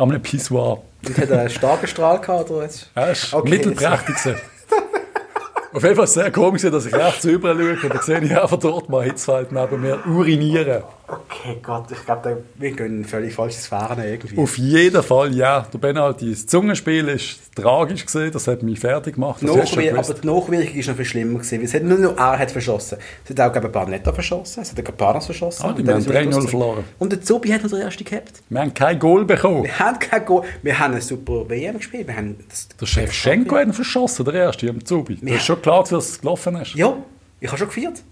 An 0.00 0.10
einem 0.10 0.22
Pissoir. 0.22 0.80
Und 1.06 1.18
hat 1.18 1.28
er 1.30 1.40
einen 1.40 1.50
starken 1.50 1.86
Strahl 1.86 2.18
gehabt? 2.20 2.50
Oder 2.50 2.62
jetzt? 2.64 2.88
Er 2.94 3.10
ist 3.12 3.34
Okay, 3.34 3.50
mittelprächtig. 3.50 4.16
gewesen. 4.16 4.36
Auf 5.74 5.82
jeden 5.82 5.94
Fall 5.94 6.06
sehr 6.06 6.30
komisch, 6.32 6.62
dass 6.62 6.86
ich 6.86 6.94
rechts 6.94 7.24
rüber 7.26 7.54
schaue 7.54 7.72
und 7.82 7.94
dann 7.94 8.02
sehe 8.02 8.20
ich 8.20 8.30
einfach 8.40 8.58
dort 8.58 8.88
mal 8.88 9.04
Hitzfeld 9.04 9.52
neben 9.52 9.80
mir 9.80 9.98
urinieren. 10.06 10.82
Okay, 11.12 11.58
Gott, 11.62 11.90
ich 11.90 12.04
glaube, 12.04 12.44
wir 12.56 12.70
gehen 12.72 12.98
in 12.98 13.04
völlig 13.04 13.34
falsche 13.34 13.58
Sphären 13.58 13.98
irgendwie. 14.04 14.38
Auf 14.38 14.56
jeden 14.58 15.02
Fall, 15.02 15.34
ja. 15.34 15.66
Der 15.72 15.78
Penalty. 15.78 16.30
Das 16.30 16.46
Zungenspiel 16.46 17.08
ist 17.08 17.54
tragisch 17.56 18.04
gesehen, 18.06 18.30
das 18.30 18.46
hat 18.46 18.62
mich 18.62 18.78
fertig 18.78 19.14
gemacht. 19.14 19.42
Nachwir 19.42 19.98
aber 19.98 20.14
die 20.14 20.26
Nachwirkung 20.26 20.74
ist 20.76 20.88
noch 20.88 20.96
viel 20.96 21.04
schlimmer 21.04 21.38
gewesen. 21.38 21.58
weil 21.58 21.64
Es 21.64 21.74
hat 21.74 21.82
nicht 21.82 21.98
nur 21.98 22.16
er 22.16 22.38
hat 22.38 22.50
verschossen. 22.52 22.98
Es 23.24 23.30
hat 23.30 23.40
auch 23.40 23.52
glaube 23.52 23.66
ich, 23.68 23.72
Barnetta 23.72 24.12
verschossen, 24.12 24.62
es 24.62 24.70
hat 24.72 24.88
auch 24.88 24.96
Panas 24.96 25.26
verschossen. 25.26 25.64
Ah, 25.66 25.72
die 25.72 25.82
haben 25.82 25.98
ist 25.98 26.06
es 26.06 26.12
3-0 26.12 26.24
lustig. 26.26 26.50
verloren. 26.50 26.84
Und 26.98 27.12
der 27.12 27.20
Zubi 27.22 27.48
hat 27.48 27.62
noch 27.62 27.70
den 27.70 27.80
ersten 27.80 28.04
gehabt. 28.04 28.42
Wir 28.48 28.60
haben 28.60 28.74
kein 28.74 28.98
Goal 28.98 29.24
bekommen. 29.24 29.64
Wir 29.64 29.78
haben 29.78 29.98
kein 29.98 30.24
Goal. 30.24 30.44
Wir 30.62 30.78
haben 30.78 30.92
eine 30.92 31.00
super 31.02 31.48
WM 31.48 31.76
gespielt. 31.78 32.06
Wir 32.06 32.16
haben 32.16 32.36
das 32.48 32.68
Der 32.80 32.86
Shevchenko 32.86 33.56
hat 33.56 33.66
ihn 33.66 33.72
verschossen, 33.72 34.24
der 34.26 34.34
erste, 34.34 34.68
am 34.68 34.84
Zubi. 34.84 35.18
Das 35.20 35.36
ist 35.36 35.44
schon 35.46 35.60
klar, 35.60 35.82
dass 35.88 35.92
es 36.10 36.20
gelaufen 36.20 36.54
ist. 36.56 36.74
Ja, 36.74 36.96
ich 37.40 37.48
habe 37.48 37.58
schon 37.58 37.68
gefeiert. 37.68 38.02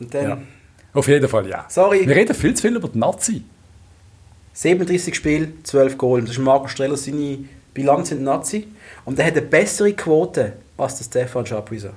Und 0.00 0.12
dann 0.12 0.28
Ja. 0.28 0.38
Auf 0.94 1.08
jeden 1.08 1.28
Fall, 1.28 1.48
ja. 1.48 1.64
Sorry. 1.68 2.06
Wir 2.06 2.16
reden 2.16 2.34
viel 2.34 2.54
zu 2.54 2.62
viel 2.62 2.76
über 2.76 2.88
die 2.88 2.98
Nazi. 2.98 3.42
37 4.54 5.14
Spiele, 5.14 5.48
12 5.62 5.96
Goal. 5.96 6.20
Das 6.22 6.32
ist 6.32 6.38
Marco 6.38 6.68
Streller 6.68 6.96
seine 6.96 7.38
Bilanz 7.72 8.10
in 8.10 8.24
der 8.24 8.34
Nazi. 8.34 8.68
Und 9.04 9.18
er 9.18 9.26
hat 9.26 9.32
eine 9.32 9.42
bessere 9.42 9.92
Quote 9.94 10.52
als 10.76 10.98
der 10.98 11.04
Stefan 11.04 11.44
Chapuisat. 11.44 11.94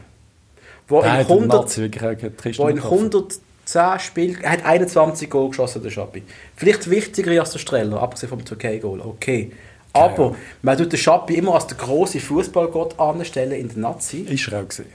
Wo 0.87 1.01
in 1.01 1.11
hat 1.11 1.29
den 1.29 1.37
100 1.37 1.61
Nazi 1.61 1.81
wirklich 1.81 2.03
einen 2.03 2.37
tristen 2.37 2.63
wo 2.63 2.67
in 2.67 2.79
Kopf. 2.79 2.91
110 2.91 3.99
Spielen, 3.99 4.37
er 4.41 4.51
hat 4.51 4.65
21 4.65 5.29
Goal 5.29 5.49
geschossen, 5.49 5.83
der 5.83 5.89
Schappi. 5.89 6.23
Vielleicht 6.55 6.89
wichtiger 6.89 7.39
als 7.41 7.51
der 7.51 7.59
Streller, 7.59 8.01
abgesehen 8.01 8.29
vom 8.29 8.39
2K-Goal, 8.39 9.01
okay. 9.01 9.51
Aber 9.91 10.35
man 10.61 10.77
tut 10.77 10.91
den 10.91 10.99
Schappi 10.99 11.35
immer 11.35 11.55
als 11.55 11.67
den 11.67 11.77
grossen 11.77 12.19
Fußballgott 12.19 12.99
anstellen 12.99 13.53
in 13.53 13.69
der 13.69 13.77
Nazi. 13.77 14.19
Ist 14.19 14.47
er 14.49 14.61
auch 14.61 14.67
gesehen. 14.67 14.87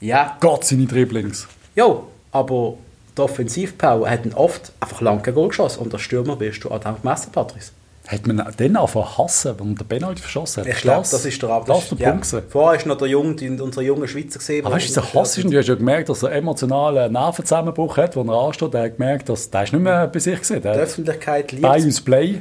Ja, 0.00 0.36
Gott, 0.40 0.64
seine 0.64 0.86
Dribblings. 0.86 1.46
ja, 1.76 2.02
aber 2.32 2.76
der 3.16 3.24
Offensivpower 3.24 4.08
hat 4.10 4.24
ihn 4.26 4.34
oft 4.34 4.72
einfach 4.80 5.00
lang 5.00 5.22
Goal 5.22 5.48
geschossen 5.48 5.80
und 5.80 5.92
als 5.92 6.02
Stürmer 6.02 6.36
bist 6.36 6.64
du 6.64 6.70
auch 6.70 6.80
dann 6.80 6.96
gemessen, 7.00 7.30
Patrice. 7.32 7.70
Hat 8.06 8.26
man 8.26 8.44
den 8.58 8.76
einfach 8.76 9.16
hassen, 9.16 9.54
wenn 9.58 9.66
man 9.68 9.76
den 9.76 9.86
Penalty 9.86 10.20
verschossen 10.20 10.62
hat? 10.62 10.68
Ich 10.70 10.82
glaube, 10.82 11.06
das 11.10 11.24
ist 11.24 11.40
der 11.40 11.48
Ab- 11.48 11.64
Das 11.64 11.84
ist 11.84 11.92
der 11.92 11.98
ja. 12.00 12.10
Punkt. 12.10 12.26
gewesen. 12.30 12.42
Vorher 12.50 12.78
ist 12.78 12.86
noch 12.86 12.98
der 12.98 13.08
Junge, 13.08 13.34
die, 13.34 13.48
unser 13.48 13.80
junger 13.80 14.06
Schweizer 14.06 14.38
gesehen. 14.40 14.66
Aber 14.66 14.74
weißt 14.74 14.94
du, 14.94 15.00
dieser 15.00 15.14
Hass 15.14 15.38
ist, 15.38 15.44
du 15.50 15.56
hast 15.56 15.68
ja 15.68 15.74
gemerkt, 15.74 16.10
dass 16.10 16.22
er 16.22 16.32
emotionalen 16.32 17.10
Nervenzusammenbruch 17.12 17.96
hat, 17.96 18.14
wo 18.14 18.20
er 18.22 18.46
ansteht. 18.46 18.74
Er 18.74 18.82
hat 18.84 18.96
gemerkt, 18.98 19.28
dass 19.30 19.48
der 19.48 19.62
ist 19.62 19.72
nicht 19.72 19.80
mehr 19.82 20.06
bei 20.08 20.18
sich 20.18 20.38
gesehen. 20.38 20.56
Die 20.56 20.62
Der 20.64 20.74
Öffentlichkeit 20.74 21.52
liebt 21.52 21.62
bei 21.62 21.82
uns 21.82 22.00
Play. 22.02 22.40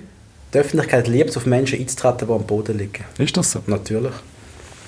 die 0.53 0.57
Öffentlichkeit 0.57 1.07
liebt 1.07 1.29
es, 1.29 1.37
auf 1.37 1.45
Menschen 1.45 1.79
einzutreten, 1.79 2.27
die 2.27 2.33
am 2.33 2.43
Boden 2.43 2.77
liegen. 2.77 3.05
Ist 3.17 3.37
das 3.37 3.51
so? 3.51 3.59
Natürlich. 3.65 4.13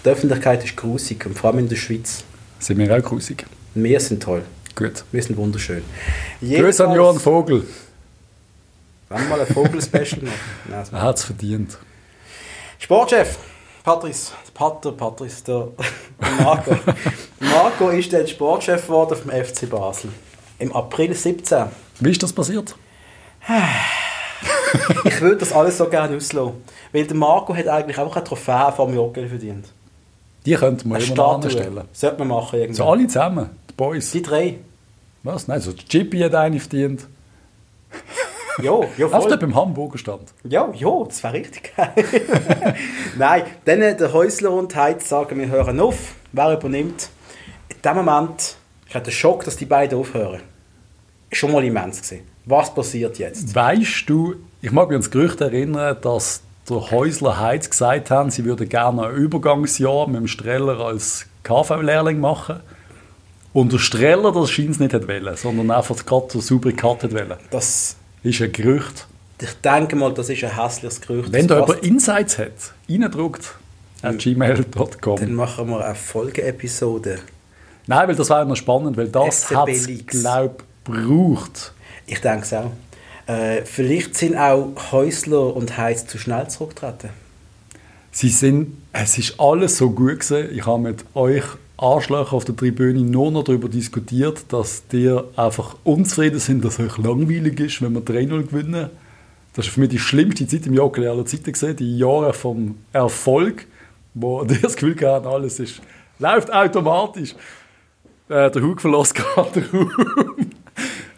Die 0.04 0.10
Öffentlichkeit 0.10 0.62
ist 0.66 0.76
grusig, 0.76 1.26
und 1.26 1.38
vor 1.38 1.52
allem 1.52 1.60
in 1.60 1.70
der 1.70 1.78
Schweiz. 1.78 2.26
Sind 2.60 2.80
wir 2.80 2.94
auch 2.98 3.02
grusig. 3.02 3.46
Wir 3.76 4.00
sind 4.02 4.22
toll. 4.22 4.42
Gut. 4.76 5.06
Wir 5.12 5.24
sind 5.24 5.38
wunderschön. 5.38 5.84
Grüß 6.42 6.82
an 6.82 6.94
Johann 6.94 7.20
Vogel. 7.20 7.66
Wenn 9.08 9.22
wir 9.22 9.30
mal 9.30 9.40
ein 9.42 9.48
Vogel-Special 9.48 10.22
machen. 10.24 10.40
Nein, 10.70 10.86
Er 10.92 11.02
hat 11.02 11.18
es 11.18 11.24
verdient. 11.24 11.78
Sportchef, 12.80 13.38
Patrice, 13.84 14.32
der 14.48 14.52
Pater, 14.54 14.92
Patrice, 14.92 15.44
der, 15.46 15.68
der 16.20 16.32
Marco. 16.44 16.76
Marco 17.40 17.90
ist 17.90 18.12
der 18.12 18.28
Sportchef 18.28 18.88
geworden 18.88 19.16
vom 19.18 19.32
FC 19.32 19.70
Basel. 19.70 20.12
Im 20.60 20.74
April 20.74 21.14
17. 21.14 21.68
Wie 22.00 22.12
ist 22.12 22.22
das 22.22 22.34
passiert? 22.34 22.76
Ich 25.06 25.22
würde 25.22 25.38
das 25.38 25.54
alles 25.54 25.78
so 25.78 25.88
gerne 25.88 26.18
auslassen. 26.18 26.64
Weil 26.92 27.06
der 27.06 27.16
Marco 27.16 27.56
hat 27.56 27.68
eigentlich 27.68 27.98
auch 27.98 28.14
eine 28.14 28.24
Trophäe 28.24 28.74
vom 28.76 28.94
Joggeli 28.94 29.30
verdient. 29.30 29.68
Die 30.46 30.54
könnte 30.56 30.88
man 30.88 31.02
Eine 31.02 31.12
immer 31.12 31.28
anstellen. 31.36 31.82
Sollte 31.94 32.20
man 32.20 32.28
machen 32.28 32.60
irgendwie. 32.60 32.78
So 32.78 32.86
alle 32.86 33.08
zusammen, 33.08 33.50
die 33.70 33.74
Boys. 33.74 34.12
Die 34.12 34.22
drei. 34.22 34.58
Was? 35.24 35.48
Nein, 35.48 35.60
so 35.62 35.74
Chippy 35.74 36.20
hat 36.20 36.36
eine 36.36 36.60
verdient. 36.60 37.08
Jo, 38.62 38.86
ja, 38.98 39.08
Auf 39.08 39.12
voll. 39.24 39.30
der 39.30 39.38
beim 39.38 39.56
Hamburger 39.56 39.98
stand. 39.98 40.34
Ja, 40.44 40.72
ja, 40.74 41.04
das 41.06 41.24
wäre 41.24 41.34
richtig 41.34 41.76
geil. 41.76 41.94
Nein, 43.18 43.44
dann 43.66 43.80
der 43.80 44.14
Häusler 44.14 44.52
und 44.52 44.74
Heiz 44.76 45.10
sagen, 45.10 45.40
wir 45.40 45.48
hören 45.48 45.80
auf. 45.80 46.14
Wer 46.32 46.54
übernimmt? 46.54 47.10
In 47.70 47.82
dem 47.84 47.96
Moment, 48.06 48.56
ich 48.88 48.96
hatte 48.96 49.06
den 49.06 49.14
Schock, 49.14 49.44
dass 49.44 49.58
die 49.58 49.66
beiden 49.66 49.98
aufhören. 50.00 50.42
Schon 51.32 51.52
mal 51.52 51.64
immens 51.64 52.02
gewesen. 52.02 52.24
Was 52.46 52.74
passiert 52.74 53.18
jetzt? 53.18 53.54
Weißt 53.56 54.04
du, 54.08 54.36
ich 54.62 54.72
mag 54.72 54.88
mich 54.90 54.96
an 54.96 55.02
das 55.02 55.12
Gerücht 55.12 55.42
erinnern, 55.42 55.98
dass 56.02 56.42
der 56.70 56.92
Häusler 56.92 57.40
Heiz 57.40 57.70
gesagt 57.70 58.10
haben, 58.10 58.32
sie 58.32 58.46
würden 58.46 58.68
gerne 58.68 59.08
ein 59.08 59.16
Übergangsjahr 59.16 60.08
mit 60.08 60.18
dem 60.18 60.28
Streller 60.28 60.80
als 60.80 61.26
KV-Lehrling 61.44 62.20
machen. 62.20 62.60
Und 63.54 63.72
der 63.72 63.78
Streller, 63.78 64.32
das 64.32 64.52
scheint 64.52 64.72
es 64.72 64.80
nicht 64.80 64.94
hat 64.94 65.08
wollen, 65.08 65.36
sondern 65.38 65.72
einfach 65.72 66.06
gerade 66.06 66.28
so 66.30 66.42
saubere 66.42 66.74
Cut 66.74 67.04
hat 67.04 67.14
wollen. 67.14 67.36
Das, 67.52 67.96
Ist 68.24 68.42
ein 68.42 68.52
Gerücht. 68.52 69.08
ich 69.42 69.54
denke 69.64 69.96
mal, 69.96 70.14
das 70.14 70.30
ist 70.30 70.44
ein 70.44 70.62
hässliches 70.62 71.00
Gerücht. 71.02 71.32
Wenn 71.32 71.48
da 71.48 71.62
passt. 71.62 71.70
jemand 71.70 71.86
Insights 71.86 72.38
hat, 72.38 72.74
reindruckt 72.90 73.56
at 74.02 74.18
gmail.com. 74.20 75.20
Dann 75.20 75.34
machen 75.34 75.70
wir 75.70 75.86
eine 75.86 75.96
Folgeepisode. 75.96 77.20
Nein, 77.88 78.08
weil 78.08 78.16
das 78.16 78.30
wäre 78.30 78.46
noch 78.46 78.56
spannend, 78.56 78.98
weil 78.98 79.08
das 79.08 79.50
hat 79.52 79.70
es, 79.70 79.88
glaube 80.08 80.56
ich, 80.86 80.86
gebraucht. 80.86 81.74
Ich 82.08 82.20
denke 82.22 82.42
es 82.42 82.54
auch. 82.54 82.72
Äh, 83.28 83.64
vielleicht 83.64 84.16
sind 84.16 84.38
auch 84.38 84.74
Häusler 84.92 85.56
und 85.56 85.78
Heiz 85.78 86.06
zu 86.08 86.18
schnell 86.18 86.48
zurückgetreten. 86.48 87.10
Sie 88.12 88.30
sind, 88.30 88.78
es 88.94 89.18
ist 89.18 89.40
alles 89.40 89.78
so 89.78 89.90
gut 89.90 90.20
gewesen. 90.20 90.50
Ich 90.56 90.66
habe 90.66 90.82
mit 90.82 91.04
euch 91.16 91.44
Arschlöcher 91.78 92.34
auf 92.34 92.46
der 92.46 92.56
Tribüne 92.56 93.02
nur 93.02 93.32
noch 93.32 93.44
darüber 93.44 93.68
diskutiert, 93.68 94.46
dass 94.50 94.84
ihr 94.94 95.26
einfach 95.36 95.76
unzufrieden 95.84 96.40
sind, 96.40 96.64
dass 96.64 96.80
es 96.80 96.92
euch 96.92 96.98
langweilig 96.98 97.60
ist, 97.60 97.82
wenn 97.82 97.94
wir 97.94 98.02
3-0 98.02 98.44
gewinnen. 98.44 98.90
Das 99.54 99.66
ist 99.66 99.74
für 99.74 99.82
mich 99.82 99.90
die 99.90 100.00
schlimmste 100.00 100.48
Zeit 100.48 100.66
im 100.68 100.74
Joggeli 100.74 101.08
aller 101.08 101.26
Zeiten 101.26 101.52
gesehen, 101.52 101.76
die 101.76 101.98
Jahre 101.98 102.34
vom 102.34 102.78
Erfolg, 102.94 103.66
wo 104.14 104.44
ihr 104.50 104.60
das 104.62 104.76
Gefühl 104.76 104.96
habt, 105.02 105.26
alles 105.26 105.60
ist, 105.60 105.82
läuft 106.20 106.54
automatisch. 106.54 107.36
Äh, 108.30 108.50
der 108.50 108.62
Hug 108.62 108.80
verlässt 108.82 109.16
gerade 109.16 109.62
den 109.62 109.70
Raum. 109.72 110.52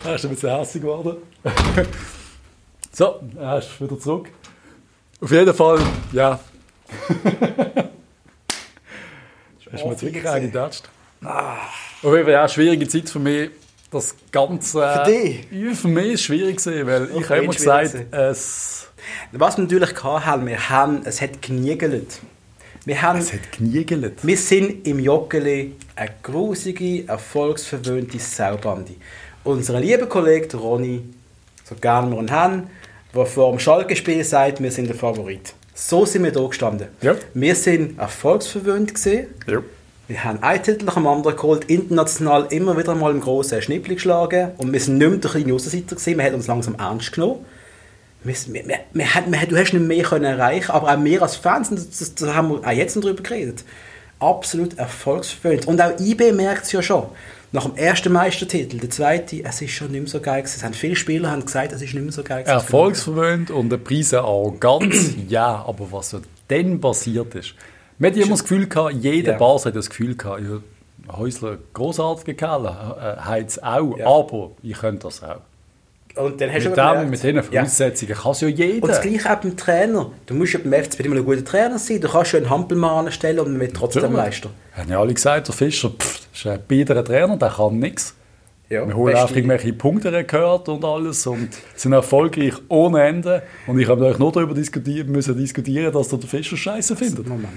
Er 0.08 0.16
ist 0.16 0.26
ein 0.26 0.32
bisschen 0.32 0.58
hässlich 0.58 0.82
geworden. 0.82 1.18
so, 2.93 3.20
er 3.38 3.58
ist 3.58 3.82
wieder 3.82 3.99
zurück. 3.99 4.30
Auf 5.20 5.32
jeden 5.32 5.53
Fall, 5.53 5.80
ja, 6.14 6.39
Hast 9.72 9.84
du 9.84 9.88
mir 9.88 9.91
jetzt 9.91 10.03
wirklich 10.03 10.26
reingetatscht? 10.26 10.84
Auf 11.22 12.03
jeden 12.03 12.24
Fall, 12.24 12.32
ja, 12.32 12.39
eine 12.39 12.49
schwierige 12.49 12.88
Zeit 12.88 13.10
für 13.10 13.20
mich. 13.20 13.49
Das 13.91 14.16
Ganze... 14.32 14.80
Für 14.80 15.03
dich? 15.05 15.47
Ja, 15.51 15.74
für 15.74 15.88
mich 15.88 16.05
ist 16.05 16.14
es 16.14 16.22
schwierig 16.24 16.66
weil 16.66 17.10
ich 17.18 17.30
habe 17.30 17.43
immer 17.43 17.53
gesagt, 17.53 17.95
es, 18.12 18.88
Was 19.32 19.58
wir 19.58 19.64
natürlich 19.64 20.03
haben, 20.03 20.47
wir 20.47 20.70
haben, 20.70 21.01
es 21.05 21.22
hat 21.22 21.41
geniegelt. 21.41 22.20
Wir, 22.86 23.01
haben, 23.01 23.20
es 23.20 23.34
hat 23.34 23.51
kniegelt. 23.51 24.26
wir 24.26 24.38
sind 24.38 24.88
im 24.88 24.99
Joggeli 24.99 25.76
eine 25.95 26.12
grusige, 26.24 27.08
erfolgsverwöhnte 27.08 28.20
Saubande. 28.20 28.95
Unser 29.48 29.80
lieber 29.80 30.08
Kollege 30.08 30.58
Ronny, 30.58 31.04
so 31.64 31.76
gerne 31.80 32.12
wir 32.12 32.20
ihn 32.20 32.32
haben, 32.32 32.64
der 33.16 33.26
vor 33.26 33.50
dem 33.50 33.60
Schalke-Spiel 33.60 34.22
sagt, 34.26 34.62
wir 34.62 34.72
sind 34.72 34.89
der 34.89 34.95
Favorit. 34.98 35.54
So 35.74 36.06
sind 36.06 36.26
wir 36.26 36.34
da 36.34 36.45
gestanden. 36.45 36.89
Ja. 37.00 37.16
Wir 37.34 37.56
sind 37.56 37.98
erfolgsverwöhnt 37.98 38.93
gesehen. 38.93 39.28
Ja. 39.48 39.60
Wir 40.10 40.22
haben 40.26 40.43
einen 40.43 40.62
Titel 40.62 40.84
nach 40.84 40.95
dem 40.95 41.08
anderen 41.08 41.38
geholt, 41.38 41.64
international 41.70 42.48
immer 42.50 42.78
wieder 42.78 42.93
mal 42.93 43.12
im 43.12 43.22
grossen 43.22 43.62
Schnippli 43.62 43.95
geschlagen 43.95 44.52
und 44.58 44.74
wir 44.74 44.82
sind 44.82 44.98
nicht 44.98 45.10
mehr 45.10 45.18
der 45.20 45.32
kleine 45.32 45.54
Aussenseiter 45.54 45.95
gewesen, 45.95 46.18
wir 46.18 46.26
haben 46.26 46.36
uns 46.36 46.48
langsam 46.48 46.76
ernst 46.76 47.14
genommen. 47.14 47.45
Wir, 48.26 48.36
wir, 48.48 48.68
wir, 48.68 48.80
wir, 48.91 49.48
du 49.48 49.56
hast 49.56 49.72
nicht 49.72 49.88
mehr 49.88 50.04
können 50.04 50.26
erreichen, 50.26 50.72
aber 50.72 50.93
auch 50.93 51.02
wir 51.02 51.22
als 51.22 51.38
Fans, 51.38 51.70
und 51.70 51.80
das, 51.80 51.89
das, 51.98 52.16
da 52.16 52.34
haben 52.34 52.50
wir 52.50 52.68
auch 52.68 52.72
jetzt 52.72 52.98
noch 52.98 53.04
drüber 53.04 53.24
geredet, 53.24 53.64
absolut 54.20 54.78
erfolgsverwöhnt. 54.78 55.70
Und 55.70 55.80
auch 55.80 55.98
IB 55.98 56.34
merkt 56.34 56.66
es 56.66 56.74
ja 56.74 56.82
schon. 56.82 57.06
Nach 57.54 57.64
dem 57.66 57.76
ersten 57.78 58.12
Meistertitel, 58.12 58.78
der 58.78 58.89
zweite, 58.89 59.43
es 59.43 59.62
ist 59.62 59.72
schon 59.72 59.91
nicht 59.91 60.02
mehr 60.02 60.10
so 60.10 60.20
geil 60.20 60.41
gewesen. 60.41 60.56
Es 60.58 60.64
haben 60.64 60.74
viele 60.74 60.95
Spieler 60.98 61.32
haben 61.32 61.45
gesagt, 61.45 61.72
es 61.72 61.82
ist 61.82 61.93
nicht 61.93 62.04
mehr 62.04 62.12
so 62.12 62.24
geil 62.24 62.43
gewesen. 62.43 62.54
Erfolgsverwöhnt 62.56 63.52
und 63.52 63.68
eine 63.72 63.78
Prise 63.82 64.20
Arroganz, 64.22 65.12
ja, 65.30 65.64
aber 65.66 65.91
was 65.91 66.10
so 66.10 66.20
dann 66.50 66.80
passiert 66.82 67.36
ist. 67.36 67.54
Wir 68.00 68.10
hatten 68.10 68.20
immer 68.20 68.32
das 68.32 68.43
Gefühl 68.43 68.68
gehabt, 68.68 68.93
jeder 69.00 69.34
Ja. 69.34 69.38
Bas 69.38 69.66
hat 69.66 69.76
das 69.76 69.89
Gefühl 69.89 70.16
gehabt, 70.16 70.41
ja, 70.41 71.16
Häusler 71.18 71.58
großartige 71.74 72.36
Kerle, 72.36 73.16
äh, 73.20 73.22
Heiz 73.24 73.58
auch, 73.60 73.98
Ja. 73.98 74.08
aber 74.08 74.52
ich 74.62 74.78
könnte 74.78 75.08
das 75.08 75.24
auch. 75.24 75.41
Und 76.22 76.41
dann 76.41 76.52
hast 76.52 76.64
Mit, 76.66 76.76
dem, 76.76 77.10
mit 77.12 77.24
diesen 77.24 77.36
Ja. 77.36 77.43
Voraussetzungen 77.43 78.14
kann 78.16 78.32
es 78.32 78.41
ja 78.41 78.48
jeder. 78.48 78.84
Und 78.84 78.89
das 78.89 79.02
Gleiche 79.02 79.32
auch 79.32 79.36
beim 79.38 79.56
Trainer. 79.56 80.12
Du 80.26 80.34
musst 80.34 80.54
ja 80.54 80.60
beim 80.64 80.74
FCB 80.74 81.06
immer 81.06 81.16
ein 81.18 81.24
guter 81.26 81.45
Trainer 81.45 81.78
sein. 81.78 82.02
Du 82.02 82.10
kannst 82.10 82.32
ja 82.34 82.39
einen 82.39 82.50
Hampelmann 82.50 83.06
anstellen 83.06 83.39
und 83.39 83.52
man 83.52 83.60
wird 83.62 83.76
trotzdem. 83.76 84.12
Meister. 84.12 84.50
Haben 84.76 84.89
ja 84.89 85.00
alle 85.00 85.14
gesagt, 85.14 85.48
der 85.48 85.54
Fischer 85.56 85.91
pff, 85.91 86.26
das 86.43 86.53
ist 86.53 86.59
ein 86.59 86.67
biederer 86.67 87.03
Trainer, 87.03 87.38
der 87.38 87.49
kann 87.49 87.79
nichts. 87.79 88.13
Ja, 88.69 88.85
Wir 88.85 88.95
holen 88.97 89.13
beste- 89.13 89.21
einfach 89.23 89.35
irgendwelche 89.38 89.73
Punkte 89.73 90.23
gehört 90.25 90.67
und 90.67 90.83
alles 90.83 91.25
und 91.25 91.49
sind 91.75 91.93
erfolgreich 91.93 92.53
ohne 92.67 93.01
Ende. 93.01 93.43
Und 93.65 93.79
ich 93.79 93.88
habe 93.88 94.05
euch 94.05 94.19
nur 94.19 94.29
darüber 94.33 94.53
diskutieren, 94.53 95.09
müssen 95.09 95.38
diskutieren, 95.38 95.93
dass 95.93 96.09
der 96.09 96.19
Fischer 96.19 96.57
Scheiße 96.57 96.95
findet. 96.97 97.27
Moment. 97.29 97.49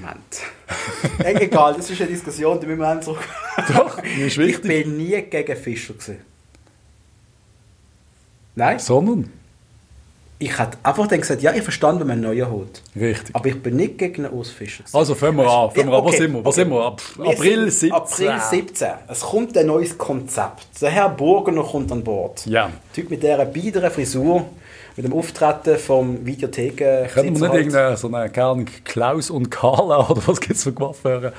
Egal, 1.18 1.74
das 1.74 1.90
ist 1.90 2.00
eine 2.00 2.10
Diskussion, 2.10 2.60
die 2.60 2.66
müssen 2.66 2.78
wir 2.78 3.00
zurück. 3.00 3.18
Doch, 3.76 3.98
ist 3.98 4.18
Ich 4.18 4.38
wichtig. 4.38 4.84
bin 4.84 4.96
nie 4.98 5.20
gegen 5.22 5.56
Fischer. 5.56 5.94
Gewesen. 5.94 6.18
Nein, 8.54 8.78
Sondern, 8.78 9.30
ich 10.43 10.59
hätte 10.59 10.78
einfach 10.82 11.07
dann 11.07 11.20
gesagt, 11.20 11.43
ja, 11.43 11.53
ich 11.53 11.62
verstand, 11.62 12.01
wenn 12.01 12.07
man 12.07 12.16
einen 12.16 12.22
neuen 12.34 12.51
holt. 12.51 12.82
richtig. 12.97 13.36
Aber 13.36 13.47
ich 13.47 13.62
bin 13.62 13.76
nicht 13.76 13.99
gegen 13.99 14.24
einen 14.24 14.34
Urs 14.34 14.49
Fischer. 14.49 14.82
gewesen. 14.84 14.97
Also 14.97 15.14
fangen 15.14 15.36
wir 15.36 15.47
an. 15.47 15.70
Fangen 15.70 15.91
wir 15.91 15.99
an. 15.99 16.05
Was 16.07 16.16
sind 16.16 16.32
wir? 16.32 16.45
Was 16.45 16.55
okay. 16.55 16.62
sind 16.62 16.70
wir? 16.70 16.84
Ab 16.86 17.03
Wir 17.18 17.30
April 17.30 17.70
sind 17.70 17.93
17. 18.09 18.28
April 18.28 18.41
17. 18.51 18.88
Es 19.09 19.20
kommt 19.20 19.59
ein 19.59 19.66
neues 19.66 19.99
Konzept. 19.99 20.66
Der 20.80 20.88
Herr 20.88 21.11
Burgener 21.11 21.62
kommt 21.62 21.93
an 21.93 22.03
Bord. 22.03 22.47
Ja. 22.47 22.70
Typ 22.95 23.11
mit 23.11 23.22
dieser 23.22 23.45
biederen 23.45 23.91
Frisur, 23.91 24.47
mit 24.97 25.05
dem 25.05 25.12
Auftreten 25.12 25.78
vom 25.78 26.24
Videotheken. 26.24 27.07
Können 27.09 27.38
wir 27.38 27.49
nicht 27.49 27.55
irgendeinen 27.59 27.97
so 27.99 28.12
einen 28.12 28.32
Kern 28.32 28.64
Klaus 28.84 29.28
und 29.28 29.51
Carla 29.51 29.99
oder 30.11 30.22
was 30.26 30.41
gibt 30.41 30.55
es 30.57 30.62
für 30.62 30.72
Coiffeure? 30.72 31.34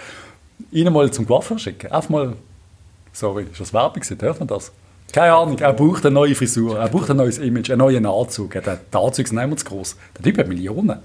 Ihnen 0.72 0.93
mal 0.93 1.10
zum 1.10 1.26
Coiffeur 1.26 1.58
schicken. 1.58 1.91
Einfach 1.91 2.10
mal. 2.10 2.34
Sorry, 3.14 3.47
ist 3.52 3.60
das 3.60 3.74
Werbung? 3.74 4.04
Darf 4.20 4.38
man 4.38 4.47
das? 4.47 4.72
Keine 5.12 5.34
Ahnung, 5.34 5.59
er 5.59 5.74
braucht 5.74 6.05
eine 6.05 6.14
neue 6.14 6.36
Frisur, 6.36 6.80
er 6.80 6.88
braucht 6.88 7.09
ein 7.09 7.18
neues 7.18 7.38
Image, 7.38 7.70
einen 7.70 7.80
neuen 7.80 8.05
Anzug. 8.05 8.51
Der 8.51 8.62
der 8.62 8.99
Anzug 8.99 9.26
ist 9.26 9.34
nicht 9.34 9.47
mehr 9.47 9.57
zu 9.57 9.66
groß. 9.66 9.95
Der 10.18 10.24
Typ 10.24 10.38
hat 10.38 10.47
Millionen. 10.47 10.99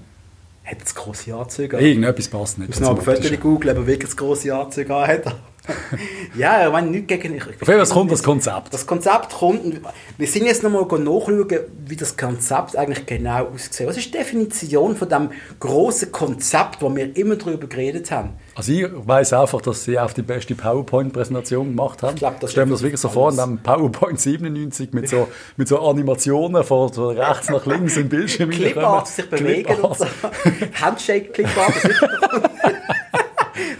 Hat 0.67 0.77
es 0.83 0.93
grosse 0.93 1.33
Anzüge? 1.33 1.77
Irgendetwas 1.77 2.27
passt 2.27 2.57
nicht. 2.57 2.69
Ich 2.69 2.79
muss 2.79 2.89
noch 2.89 2.97
dazu. 2.97 3.11
ein 3.11 3.23
Foto 3.23 3.37
googeln, 3.37 3.77
ob 3.77 3.83
er 3.83 3.87
wirklich 3.87 4.15
grosse 4.17 4.53
Anzüge 4.53 4.93
hat. 4.93 5.23
ja, 6.37 6.65
ich 6.65 6.71
meine, 6.71 6.89
nicht 6.89 7.07
gegen... 7.07 7.35
Ich, 7.35 7.43
Auf 7.43 7.67
jeden 7.67 7.85
Fall 7.85 7.87
kommt 7.87 8.11
das 8.11 8.21
Konzept. 8.21 8.73
Das 8.73 8.85
Konzept 8.85 9.33
kommt... 9.33 9.81
Wir 10.17 10.27
sind 10.27 10.45
jetzt 10.45 10.63
nochmal 10.63 10.83
nachschauen, 10.83 11.59
wie 11.85 11.95
das 11.95 12.17
Konzept 12.17 12.75
eigentlich 12.75 13.05
genau 13.05 13.47
aussieht. 13.47 13.87
Was 13.87 13.97
ist 13.97 14.07
die 14.07 14.17
Definition 14.17 14.97
von 14.97 15.07
dem 15.07 15.29
grossen 15.59 16.11
Konzept, 16.11 16.81
wo 16.81 16.93
wir 16.93 17.15
immer 17.15 17.37
darüber 17.37 17.67
geredet 17.67 18.11
haben? 18.11 18.31
Also 18.57 18.71
ich 18.71 18.87
weiß 18.91 19.33
einfach, 19.33 19.61
dass 19.61 19.83
sie 19.83 19.99
auch 19.99 20.11
die 20.11 20.23
beste 20.23 20.55
PowerPoint-Präsentation 20.55 21.67
gemacht 21.67 22.01
haben. 22.01 22.15
Ich 22.15 22.21
glaub, 22.21 22.39
das 22.39 22.51
Stellen 22.51 22.69
wir 22.69 22.73
das 22.73 22.81
wirklich 22.81 22.99
so 22.99 23.07
vor, 23.07 23.31
in 23.31 23.39
alles. 23.39 23.51
dem 23.51 23.59
PowerPoint 23.59 24.19
97 24.19 24.93
mit 24.93 25.07
so, 25.07 25.27
mit 25.57 25.67
so 25.67 25.79
Animationen 25.87 26.63
von 26.63 26.91
so 26.91 27.09
rechts 27.09 27.49
nach 27.49 27.67
links 27.67 27.97
im 27.97 28.09
Bildschirm 28.09 28.49
Clipart 28.49 29.07
sich 29.09 29.29
bewegen 29.29 29.75
und 29.75 29.95
so. 29.95 30.07
Handshake-Clipart. 30.73 31.73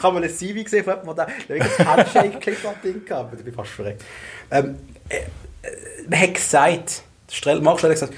habe 0.03 0.13
mal 0.13 0.23
ein 0.23 0.29
CV 0.29 0.63
gesehen 0.63 0.83
von 0.83 0.97
jemandem, 0.99 1.25
der 1.49 1.55
wirklich 1.55 1.73
das 1.75 1.87
Handshake-Clipart-Ding 1.87 3.03
gehabt 3.03 3.31
hat. 3.31 3.39
Ich 3.39 3.45
bin 3.45 3.55
fast 3.55 3.71
verreckt. 3.71 4.03
Ähm, 4.51 4.77
äh, 5.09 5.15
äh, 5.15 5.71
man 6.07 6.19
hat 6.19 6.35
gesagt, 6.35 7.01
Marc 7.61 7.79
Streller 7.79 7.95
hat 7.95 7.99
gesagt, 7.99 8.13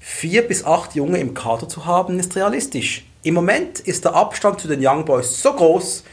vier 0.00 0.42
bis 0.42 0.64
acht 0.64 0.96
Junge 0.96 1.18
im 1.18 1.34
Kader 1.34 1.68
zu 1.68 1.86
haben, 1.86 2.18
ist 2.18 2.34
realistisch. 2.34 3.04
Im 3.22 3.34
Moment 3.34 3.80
ist 3.80 4.04
der 4.04 4.14
Abstand 4.14 4.60
zu 4.60 4.68
den 4.68 4.84
Young 4.84 5.04
Boys 5.04 5.42
so 5.42 5.52
groß, 5.52 6.04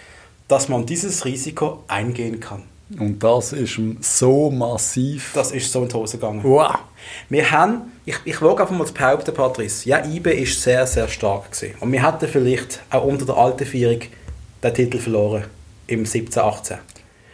dass 0.47 0.67
man 0.67 0.85
dieses 0.85 1.23
Risiko 1.25 1.83
eingehen 1.87 2.39
kann. 2.39 2.63
Und 2.99 3.21
das 3.21 3.51
ist 3.51 3.79
so 4.01 4.49
massiv. 4.49 5.31
Das 5.33 5.51
ist 5.51 5.71
so 5.71 5.83
in 5.83 5.89
die 5.89 5.95
Hose 5.95 6.17
gegangen. 6.17 6.41
Wow. 6.43 6.75
Wir 7.29 7.51
haben, 7.51 7.91
ich, 8.05 8.15
ich 8.23 8.41
wage 8.41 8.61
einfach 8.61 8.75
mal 8.77 8.85
zu 8.85 8.93
behaupten, 8.93 9.33
Patrice, 9.33 9.87
ja, 9.87 10.05
IBE 10.05 10.33
ist 10.33 10.61
sehr, 10.61 10.87
sehr 10.87 11.07
stark 11.09 11.51
gewesen. 11.51 11.75
Und 11.81 11.91
wir 11.91 12.05
hätten 12.05 12.27
vielleicht 12.27 12.81
auch 12.89 13.03
unter 13.03 13.25
der 13.25 13.35
alten 13.35 13.65
Vierung 13.65 13.99
den 14.63 14.73
Titel 14.73 14.99
verloren. 14.99 15.45
Im 15.87 16.05
17, 16.05 16.41
18. 16.41 16.77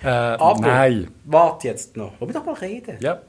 Äh, 0.04 0.08
Aber, 0.08 0.60
nein. 0.60 1.08
warte 1.26 1.68
jetzt 1.68 1.96
noch. 1.98 2.14
Lass 2.20 2.28
mich 2.28 2.36
doch 2.36 2.46
mal 2.46 2.56
reden. 2.56 2.98
Ja. 3.00 3.22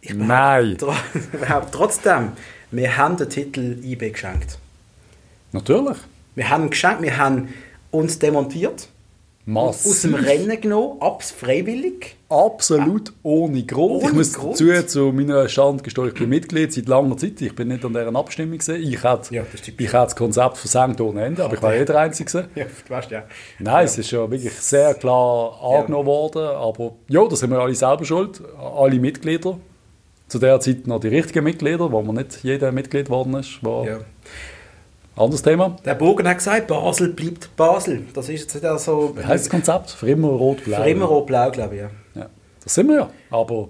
Ich 0.00 0.14
Nein. 0.14 0.76
behaupte, 0.76 1.18
behaupte 1.38 1.70
trotzdem, 1.72 2.32
wir 2.70 2.96
haben 2.96 3.16
den 3.16 3.28
Titel 3.30 3.78
IB 3.82 4.10
geschenkt. 4.10 4.58
Natürlich. 5.54 5.96
Wir 6.34 6.50
haben 6.50 6.68
geschenkt, 6.68 7.00
wir 7.02 7.16
haben 7.16 7.48
uns 7.92 8.18
demontiert, 8.18 8.88
Massiv. 9.46 9.92
aus 9.92 10.02
dem 10.02 10.14
Rennen 10.14 10.60
genommen, 10.60 11.00
abs 11.00 11.30
freiwillig. 11.30 12.16
Absolut 12.28 13.12
ohne 13.22 13.62
Grund. 13.62 14.02
Ohne 14.02 14.08
ich 14.10 14.12
muss 14.14 14.32
Grund? 14.32 14.60
dazu 14.60 14.86
zu 14.88 15.12
meiner 15.12 15.48
Stand 15.48 15.84
gestehen, 15.84 16.08
ich 16.08 16.14
bin 16.14 16.28
Mitglied 16.28 16.72
seit 16.72 16.88
langer 16.88 17.16
Zeit. 17.16 17.40
Ich 17.40 17.54
bin 17.54 17.68
nicht 17.68 17.84
an 17.84 17.92
dieser 17.92 18.16
Abstimmung 18.16 18.58
gewesen. 18.58 18.82
Ich 18.82 19.04
hätte, 19.04 19.32
Ja, 19.32 19.42
das 19.52 19.60
ist 19.60 19.68
ich 19.68 19.78
hätte 19.78 19.92
das 19.92 20.16
Konzept 20.16 20.56
versenkt 20.56 21.00
ohne 21.00 21.24
Ende, 21.24 21.44
aber 21.44 21.54
ich 21.54 21.62
war 21.62 21.72
eh 21.72 21.84
der 21.84 21.98
Einzige. 22.00 22.48
Ja, 22.56 22.64
du 22.64 22.92
weißt 22.92 23.10
ja. 23.12 23.22
Nein, 23.60 23.84
es 23.84 23.96
ist 23.96 24.10
ja 24.10 24.28
wirklich 24.28 24.54
sehr 24.54 24.94
klar 24.94 25.56
angenommen 25.62 26.06
worden. 26.06 26.42
Aber 26.48 26.94
ja, 27.08 27.24
da 27.28 27.36
sind 27.36 27.50
wir 27.50 27.60
alle 27.60 27.74
selber 27.76 28.04
schuld. 28.04 28.42
Alle 28.58 28.98
Mitglieder. 28.98 29.56
Zu 30.26 30.38
der 30.40 30.58
Zeit 30.58 30.88
noch 30.88 30.98
die 30.98 31.08
richtigen 31.08 31.44
Mitglieder, 31.44 31.92
wo 31.92 32.02
man 32.02 32.16
nicht 32.16 32.42
jeder 32.42 32.72
Mitglied 32.72 33.06
geworden 33.06 33.34
ist. 33.34 33.62
War 33.62 33.86
Ja. 33.86 33.98
Anderes 35.16 35.42
Thema. 35.42 35.76
Der 35.84 35.94
Bogen 35.94 36.26
hat 36.26 36.38
gesagt, 36.38 36.66
Basel 36.66 37.08
bleibt 37.10 37.54
Basel. 37.56 38.02
Das 38.14 38.28
ist 38.28 38.52
jetzt 38.52 38.62
nicht 38.62 38.78
so... 38.80 39.14
Wie 39.16 39.24
heißt 39.24 39.44
das 39.44 39.50
Konzept? 39.50 39.90
Für 39.90 40.08
immer 40.08 40.28
rot-blau. 40.28 40.82
Für 40.82 40.88
immer 40.88 41.04
rot-blau, 41.04 41.50
glaube 41.52 41.74
ich. 41.76 41.80
Ja. 41.82 41.90
Ja, 42.14 42.30
das 42.62 42.74
sind 42.74 42.88
wir 42.88 42.96
ja. 42.96 43.10
Aber 43.30 43.68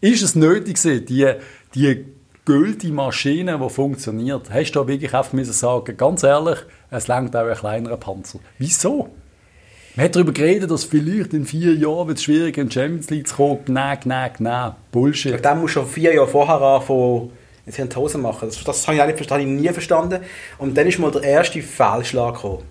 ist 0.00 0.22
es 0.22 0.34
nötig 0.34 0.82
gewesen, 0.82 1.04
die, 1.04 1.30
die 1.74 2.06
gültige 2.46 2.94
Maschine, 2.94 3.58
die 3.62 3.68
funktioniert, 3.68 4.50
hast 4.50 4.72
du 4.72 4.80
da 4.80 4.88
wirklich 4.88 5.12
einfach 5.12 5.34
müssen 5.34 5.52
sagen, 5.52 5.94
ganz 5.96 6.22
ehrlich, 6.22 6.58
es 6.90 7.06
langt 7.06 7.36
auch 7.36 7.46
ein 7.46 7.54
kleinerer 7.54 7.98
Panzer. 7.98 8.38
Wieso? 8.58 9.10
Man 9.94 10.04
hat 10.04 10.16
darüber 10.16 10.32
geredet, 10.32 10.70
dass 10.70 10.84
vielleicht 10.84 11.34
in 11.34 11.44
vier 11.44 11.74
Jahren 11.74 12.08
wird 12.08 12.18
es 12.18 12.24
schwierig 12.24 12.56
in 12.56 12.68
die 12.68 12.74
Champions 12.74 13.10
League 13.10 13.28
zu 13.28 13.36
kommen. 13.36 13.58
Nein, 13.66 13.98
nein, 14.04 14.30
nein. 14.38 14.72
Bullshit. 14.92 15.34
Und 15.34 15.44
dann 15.44 15.60
musst 15.60 15.76
du 15.76 15.80
schon 15.80 15.88
vier 15.88 16.14
Jahre 16.14 16.28
vorher 16.28 16.60
anfangen, 16.62 17.32
jetzt 17.68 17.78
in 17.78 17.88
die 17.88 17.96
Hose 17.96 18.18
machen. 18.18 18.48
Das, 18.48 18.62
das 18.64 18.88
habe 18.88 18.96
ich 18.96 19.04
nicht 19.04 19.16
verstanden, 19.16 19.44
habe 19.44 19.54
ich 19.54 19.60
nie 19.60 19.72
verstanden. 19.72 20.20
Und 20.58 20.76
dann 20.76 20.86
ist 20.86 20.98
mal 20.98 21.10
der 21.10 21.22
erste 21.22 21.62
Fehlschlag 21.62 22.34
gekommen. 22.34 22.64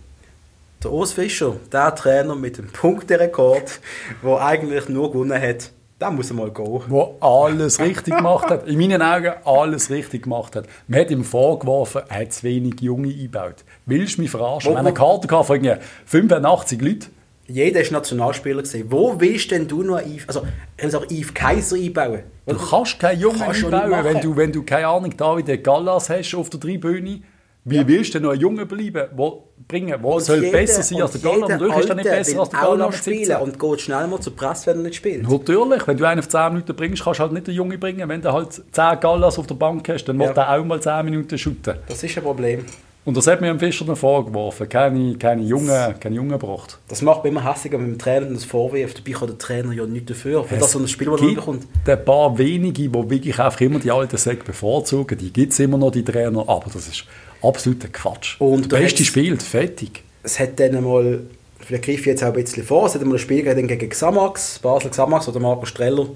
Der 0.84 0.92
Urs 0.92 1.14
Fischer, 1.14 1.56
der 1.72 1.96
Trainer 1.96 2.36
mit 2.36 2.58
dem 2.58 2.68
Punkterekord, 2.68 3.80
der 4.24 4.42
eigentlich 4.42 4.90
nur 4.90 5.12
gewonnen 5.12 5.42
hat, 5.42 5.72
der 6.00 6.12
muss 6.12 6.32
mal 6.32 6.52
gehen. 6.52 6.84
Wo 6.88 7.16
alles 7.20 7.80
richtig 7.80 8.16
gemacht 8.16 8.52
hat. 8.52 8.68
In 8.68 8.78
meinen 8.78 9.02
Augen 9.02 9.34
alles 9.46 9.90
richtig 9.90 10.24
gemacht 10.24 10.56
hat. 10.56 10.68
Man 10.88 11.00
hat 11.00 11.10
ihm 11.10 11.24
vorgeworfen, 11.24 12.04
er 12.08 12.22
hat 12.22 12.34
zu 12.34 12.44
wenig 12.44 12.82
Junge 12.82 13.08
eingebaut. 13.08 13.64
Willst 13.88 14.18
du 14.18 14.22
mich 14.22 14.30
verarschen? 14.30 14.74
Wir 14.74 14.78
haben 14.78 14.86
eine 14.86 14.94
Karte 14.94 15.28
von 15.28 15.56
irgendwie 15.56 15.84
85 16.06 16.82
Leuten. 16.82 17.17
Jeder 17.48 17.82
ist 17.82 17.92
Nationalspieler 17.92 18.62
gesehen. 18.62 18.88
Wo 18.90 19.20
willst 19.20 19.52
denn 19.52 19.68
du 19.68 19.82
noch 19.84 20.00
Yves, 20.02 20.28
also 20.28 20.42
ich 20.76 20.82
kann 20.82 20.90
sagen, 20.92 21.06
Yves 21.10 21.34
Kaiser 21.34 21.78
einbauen? 21.78 22.24
Du 22.46 22.56
kannst 22.58 23.00
keinen 23.00 23.20
Jungen 23.22 23.40
Kannst 23.40 23.64
einbauen, 23.64 24.04
wenn 24.04 24.22
du, 24.22 24.36
wenn 24.36 24.52
du, 24.52 24.64
keine 24.64 24.88
Ahnung, 24.88 25.16
David 25.16 25.64
Gallas 25.64 26.10
hast 26.10 26.36
auf 26.36 26.50
der 26.50 26.60
Tribüne. 26.60 27.22
Wie 27.70 27.86
willst 27.86 28.14
du 28.14 28.20
denn 28.20 28.24
noch 28.24 28.32
einen 28.32 28.40
Jungen 28.40 28.66
bleiben, 28.66 29.10
wo, 29.18 29.44
bringen? 29.68 29.94
Wo 30.02 30.14
Und 30.16 30.22
soll 30.24 30.38
jeder- 30.42 30.58
besser 30.58 30.82
sein 30.84 31.02
als 31.02 31.12
der 31.12 31.22
Gallas? 31.22 31.50
Natürlich 31.50 31.78
ist 31.78 31.90
er 31.90 31.96
nicht 31.96 32.10
besser 32.10 32.40
als 32.40 32.50
der 32.50 32.60
Gallas 32.62 32.96
spielen 32.98 33.18
17. 33.26 33.36
und 33.44 33.60
geht 33.60 33.82
schnell 33.82 34.08
mal 34.08 34.20
zur 34.22 34.36
Presse, 34.38 34.68
wenn 34.68 34.78
er 34.78 34.84
nicht 34.84 34.96
spielt. 34.96 35.30
Natürlich, 35.30 35.86
wenn 35.88 35.98
du 35.98 36.06
einen 36.08 36.20
auf 36.20 36.30
10 36.30 36.54
Minuten 36.54 36.76
bringst, 36.78 37.04
kannst 37.04 37.20
du 37.20 37.24
halt 37.24 37.34
nicht 37.34 37.48
den 37.48 37.56
Jungen 37.56 37.78
bringen. 37.78 38.08
Wenn 38.08 38.22
du 38.22 38.32
halt 38.32 38.54
10 38.54 39.00
Gallas 39.02 39.38
auf 39.38 39.48
der 39.48 39.56
Bank 39.56 39.88
hast, 39.90 40.06
dann 40.06 40.18
Ja. 40.18 40.28
muss 40.28 40.34
der 40.36 40.50
auch 40.50 40.64
mal 40.64 40.82
10 40.82 41.04
Minuten 41.04 41.38
shooten. 41.38 41.76
Das 41.90 42.02
ist 42.02 42.18
ein 42.18 42.24
Problem. 42.24 42.64
Und 43.08 43.16
das 43.16 43.26
hat 43.26 43.40
mir 43.40 43.50
am 43.50 43.58
Fischer 43.58 43.86
dann 43.86 43.96
vorgeworfen. 43.96 44.68
Keine, 44.68 45.16
keine 45.16 45.42
Jungen, 45.42 45.98
keine 45.98 46.14
Jungen 46.14 46.32
gebracht. 46.32 46.78
Das 46.90 47.02
macht 47.02 47.24
mich 47.24 47.32
immer 47.32 47.50
hässiger, 47.50 47.80
wenn 47.80 47.94
dem 47.94 47.98
Trainer 47.98 48.26
das 48.26 48.44
vorwirft. 48.44 48.98
Dabei 48.98 49.18
kann 49.18 49.28
der 49.30 49.38
Trainer 49.38 49.72
ja 49.72 49.86
nichts 49.86 50.08
dafür, 50.08 50.44
für 50.44 50.58
das 50.58 50.74
so 50.74 50.80
ein 50.80 50.90
Spiel, 50.90 51.12
das 51.12 51.22
gibt 51.22 51.36
bekommt. 51.36 51.66
ein 51.86 52.04
paar 52.04 52.38
wenige, 52.38 52.90
die 52.90 52.94
wirklich 52.94 53.40
einfach 53.40 53.62
immer 53.62 53.80
die 53.80 53.92
alten 53.92 54.18
Säcke 54.18 54.44
bevorzugen. 54.44 55.18
Die 55.18 55.32
gibt 55.32 55.54
es 55.54 55.60
immer 55.60 55.78
noch, 55.78 55.92
die 55.92 56.04
Trainer. 56.04 56.50
Aber 56.50 56.66
das 56.66 56.86
ist 56.90 57.06
absoluter 57.42 57.88
Quatsch. 57.88 58.42
Und 58.42 58.70
der 58.70 58.80
Beste 58.80 59.06
spielt, 59.06 59.42
fertig. 59.42 60.04
Es 60.24 60.38
hat 60.38 60.60
dann 60.60 60.84
mal, 60.84 61.22
vielleicht 61.62 61.86
greife 61.86 62.00
ich 62.02 62.06
jetzt 62.08 62.24
auch 62.26 62.28
ein 62.28 62.34
bisschen 62.34 62.66
vor, 62.66 62.88
es 62.88 62.96
hat 62.96 63.06
mal 63.06 63.14
ein 63.14 63.20
Spiel 63.20 63.42
gegeben 63.42 63.70
gegen 63.70 63.88
Xamax, 63.88 64.60
Basel 64.60 64.92
Xamax 64.92 65.30
oder 65.30 65.40
Marco 65.40 65.66
Streller. 65.66 66.08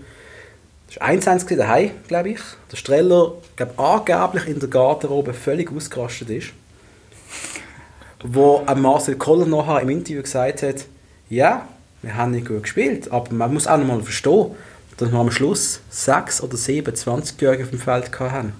Das 0.87 0.99
war 0.99 1.07
1-1 1.07 1.45
gewesen, 1.45 1.57
daheim, 1.57 1.91
glaube 2.09 2.31
ich. 2.31 2.41
Der 2.69 2.75
Streller, 2.75 3.35
glaube 3.55 3.79
angeblich 3.79 4.47
in 4.47 4.59
der 4.59 4.67
Garderobe 4.67 5.33
völlig 5.33 5.71
ausgerastet 5.71 6.29
ist. 6.29 6.47
Wo 8.23 8.63
Marcel 8.75 9.15
Koller 9.15 9.45
nachher 9.45 9.81
im 9.81 9.89
Interview 9.89 10.21
gesagt 10.21 10.63
hat, 10.63 10.85
ja, 11.29 11.67
wir 12.01 12.15
haben 12.15 12.31
nicht 12.31 12.47
gut 12.47 12.63
gespielt, 12.63 13.11
aber 13.11 13.33
man 13.33 13.53
muss 13.53 13.67
auch 13.67 13.77
noch 13.77 13.85
mal 13.87 14.01
verstehen, 14.01 14.47
dass 14.97 15.11
wir 15.11 15.19
am 15.19 15.31
Schluss 15.31 15.81
sechs 15.89 16.41
oder 16.41 16.57
sieben 16.57 16.93
20-Jährige 16.93 17.63
auf 17.63 17.69
dem 17.69 17.79
Feld 17.79 18.19
haben. 18.19 18.53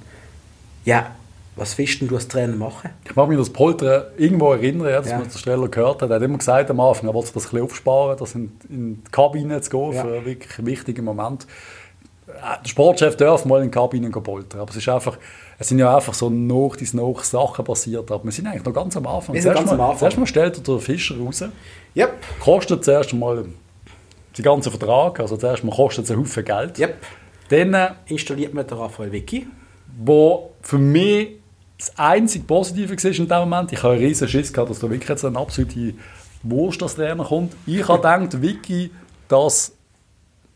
Ja, 0.86 1.12
was 1.56 1.78
willst 1.78 2.02
denn 2.02 2.08
du 2.08 2.16
als 2.16 2.28
Trainer 2.28 2.56
machen? 2.56 2.90
Ich 3.06 3.16
mag 3.16 3.28
mich 3.28 3.36
an 3.38 3.42
das 3.44 3.52
Poltern 3.52 4.06
irgendwo 4.18 4.54
erinnern, 4.54 4.88
ja, 4.90 5.00
dass 5.02 5.10
Ja. 5.12 5.18
man 5.18 5.28
den 5.28 5.38
Streller 5.38 5.68
gehört 5.68 6.02
hat. 6.02 6.10
Er 6.10 6.16
hat 6.16 6.22
immer 6.24 6.38
gesagt 6.38 6.70
am 6.72 6.80
Anfang, 6.80 7.08
er 7.10 7.14
wollte 7.14 7.34
das 7.34 7.44
ein 7.44 7.50
bisschen 7.50 7.62
aufsparen, 7.64 8.18
das 8.18 8.36
in, 8.36 8.52
in 8.70 9.04
die 9.04 9.12
Kabine 9.12 9.62
zu 9.62 9.70
gehen 9.70 9.94
Ja. 9.94 10.02
für 10.04 10.14
einen 10.16 10.26
wirklich 10.26 10.66
wichtigen 10.66 11.04
Moment. 11.06 11.46
Äh, 12.28 12.32
Der 12.64 12.70
Sportchef 12.70 13.18
darf 13.18 13.46
mal 13.46 13.58
in 13.62 13.66
die 13.66 13.72
Kabine 13.72 14.10
poltern, 14.10 14.62
aber 14.62 14.72
es 14.72 14.78
ist 14.78 14.88
einfach, 14.90 15.18
es 15.62 15.68
sind 15.68 15.78
ja 15.78 15.96
einfach 15.96 16.16
so 16.16 16.28
nach 16.28 16.76
dies 16.76 16.96
nach 16.96 17.24
Sachen 17.24 17.64
passiert, 17.64 18.10
aber 18.12 18.24
wir 18.24 18.32
sind 18.32 18.48
eigentlich 18.48 18.66
noch 18.66 18.74
ganz 18.74 18.98
am 18.98 19.06
Anfang. 19.06 19.36
Wir 19.36 19.44
sind 19.44 19.54
Zuerst 19.54 19.68
ganz 19.68 19.78
mal, 19.78 19.86
am 19.86 19.92
Anfang. 19.92 20.12
Zuerst 20.12 20.30
stellt 20.30 20.58
er 20.58 20.64
den 20.64 20.80
Fischer 20.80 21.18
raus, 21.20 21.44
Yep, 21.96 22.14
kostet 22.40 22.84
zuerst 22.84 23.14
mal 23.14 23.46
den 24.36 24.44
ganzen 24.44 24.72
Vertrag, 24.72 25.20
also 25.20 25.38
zuerst 25.38 25.64
mal 25.64 25.76
kostet 25.76 26.06
es 26.06 26.12
einen 26.12 26.22
Haufen 26.22 26.44
Geld. 26.44 26.80
yep. 26.80 26.96
Dann 27.50 27.76
äh, 27.76 27.90
installiert 28.08 28.56
man 28.56 28.66
den 28.66 28.76
Raphael 28.76 29.12
Vicky. 29.12 29.46
wo 30.04 30.50
für 30.64 30.80
mich 30.80 31.36
das 31.78 31.96
einzige 31.96 32.44
Positive 32.46 32.96
war 32.96 33.12
in 33.12 33.28
dem 33.28 33.40
Moment. 33.40 33.72
Ich 33.72 33.84
habe 33.84 33.94
einen 33.94 34.04
riesen 34.04 34.28
Schiss 34.28 34.52
gehabt, 34.52 34.72
dass 34.72 34.80
da 34.80 34.90
wirklich 34.90 35.10
jetzt 35.10 35.24
ein 35.26 35.38
absolute 35.38 35.94
Wurst 36.42 36.82
als 36.82 36.96
Trainer 36.96 37.24
kommt. 37.24 37.54
Ich 37.68 37.88
habe 37.88 37.98
gedacht, 37.98 38.42
Vicky, 38.42 38.90
das 39.28 39.74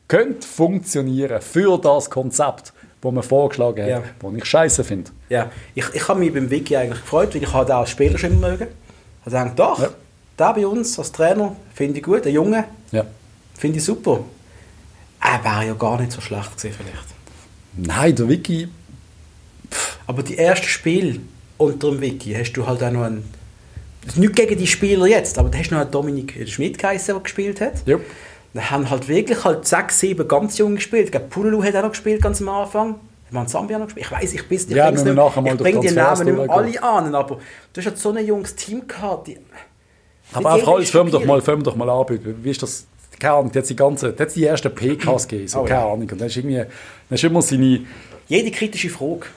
könnte 0.07 0.47
funktionieren 0.47 1.41
für 1.41 1.77
das 1.77 2.09
Konzept, 2.09 2.73
das 3.05 3.13
man 3.13 3.23
vorgeschlagen 3.23 3.81
hat, 3.83 3.89
Ja. 3.89 4.03
das 4.21 4.33
ich 4.35 4.45
scheiße 4.45 4.83
finde. 4.83 5.11
Ja, 5.29 5.51
ich, 5.73 5.85
ich 5.93 6.07
habe 6.07 6.19
mich 6.19 6.33
beim 6.33 6.49
Vicky 6.49 6.75
eigentlich 6.75 7.01
gefreut, 7.01 7.33
weil 7.35 7.43
ich 7.43 7.49
den 7.49 7.71
als 7.71 7.89
Spieler 7.89 8.17
schon 8.17 8.39
mögen. 8.39 8.67
Ich 9.25 9.33
habe 9.33 9.49
gedacht, 9.49 9.59
doch, 9.59 9.81
Ja. 9.81 9.89
der 10.39 10.53
bei 10.53 10.67
uns 10.67 10.97
als 10.99 11.11
Trainer 11.11 11.55
finde 11.73 11.97
ich 11.99 12.03
gut, 12.03 12.25
der 12.25 12.31
Junge 12.31 12.65
Ja. 12.91 13.05
finde 13.57 13.77
ich 13.77 13.83
super. 13.83 14.19
Er 15.21 15.43
wäre 15.43 15.67
ja 15.67 15.73
gar 15.73 15.99
nicht 15.99 16.11
so 16.11 16.21
schlecht 16.21 16.55
gewesen 16.57 16.75
vielleicht. 16.77 17.05
Nein, 17.77 18.15
der 18.15 18.27
Vicky, 18.29 18.67
Aber 20.07 20.21
die 20.23 20.37
ersten 20.37 20.67
Spiele 20.67 21.19
unter 21.57 21.89
dem 21.89 21.99
Vicky 22.01 22.33
hast 22.33 22.53
du 22.53 22.65
halt 22.67 22.83
auch 22.83 22.91
noch 22.91 23.03
einen... 23.03 23.23
Nicht 24.15 24.35
gegen 24.35 24.55
die 24.57 24.67
Spieler 24.67 25.07
jetzt, 25.07 25.37
aber 25.39 25.49
da 25.49 25.57
hast 25.57 25.69
du 25.71 25.75
noch 25.75 25.81
einen 25.81 25.89
Dominik 25.91 26.47
Schmidt 26.47 26.77
geheißen, 26.77 27.15
der 27.15 27.23
gespielt 27.23 27.59
hat. 27.59 27.73
ja. 27.87 27.97
Da 28.55 28.71
haben 28.71 28.89
halt 28.89 29.07
wirklich 29.07 29.43
halt 29.43 29.67
sechs, 29.67 29.99
sieben 29.99 30.27
ganz 30.27 30.57
jung 30.57 30.75
gespielt. 30.75 31.05
Ich 31.05 31.11
glaube, 31.11 31.27
Pululu 31.27 31.61
hat 31.63 31.75
auch 31.75 31.83
noch 31.83 31.89
gespielt 31.91 32.21
ganz 32.21 32.41
am 32.41 32.49
Anfang. 32.49 32.95
Man 33.29 33.47
Sambia 33.47 33.77
noch 33.77 33.85
gespielt. 33.85 34.05
Ich 34.07 34.11
weiß, 34.11 34.33
ich 34.33 34.47
bin 34.47 34.57
Ja, 34.69 34.85
wir 34.85 34.91
nicht- 35.03 35.15
mal 35.15 35.31
ich 35.45 35.57
bringe 35.57 35.79
die 35.81 35.91
Namen 35.91 36.25
nicht 36.25 36.37
mehr 36.37 36.49
alle 36.49 36.81
an, 36.83 37.13
aber 37.13 37.35
du 37.73 37.81
hast 37.81 37.85
halt 37.85 37.97
so 37.97 38.11
ein 38.11 38.25
junges 38.25 38.55
Team 38.55 38.87
gehabt. 38.87 39.27
Die, 39.27 39.37
Aber 40.33 40.55
jeder 40.55 40.67
alles, 40.69 40.93
wir 40.93 41.03
doch 41.05 41.25
mal, 41.25 41.45
wir 41.45 41.57
doch 41.57 41.75
mal 41.75 41.89
an. 41.89 42.05
Wie 42.43 42.49
ist 42.49 42.63
das? 42.63 42.85
Keine 43.19 43.33
Ahnung, 43.33 43.51
jetzt 43.53 43.69
die 43.69 43.75
ganze, 43.75 44.15
jetzt 44.17 44.35
die 44.35 44.45
ersten 44.45 44.73
PKs 44.73 45.27
gegeben, 45.27 45.47
so, 45.49 45.59
Oh, 45.59 45.63
keine 45.65 45.79
ja. 45.81 45.85
Ahnung. 45.85 46.09
Und 46.09 46.19
dann 46.21 46.27
ist 46.27 46.37
irgendwie, 46.37 46.55
dann 46.57 46.67
ist 47.09 47.23
immer 47.23 47.41
seine, 47.41 47.81
Jede 48.27 48.51
kritische 48.51 48.89
Frage. 48.89 49.27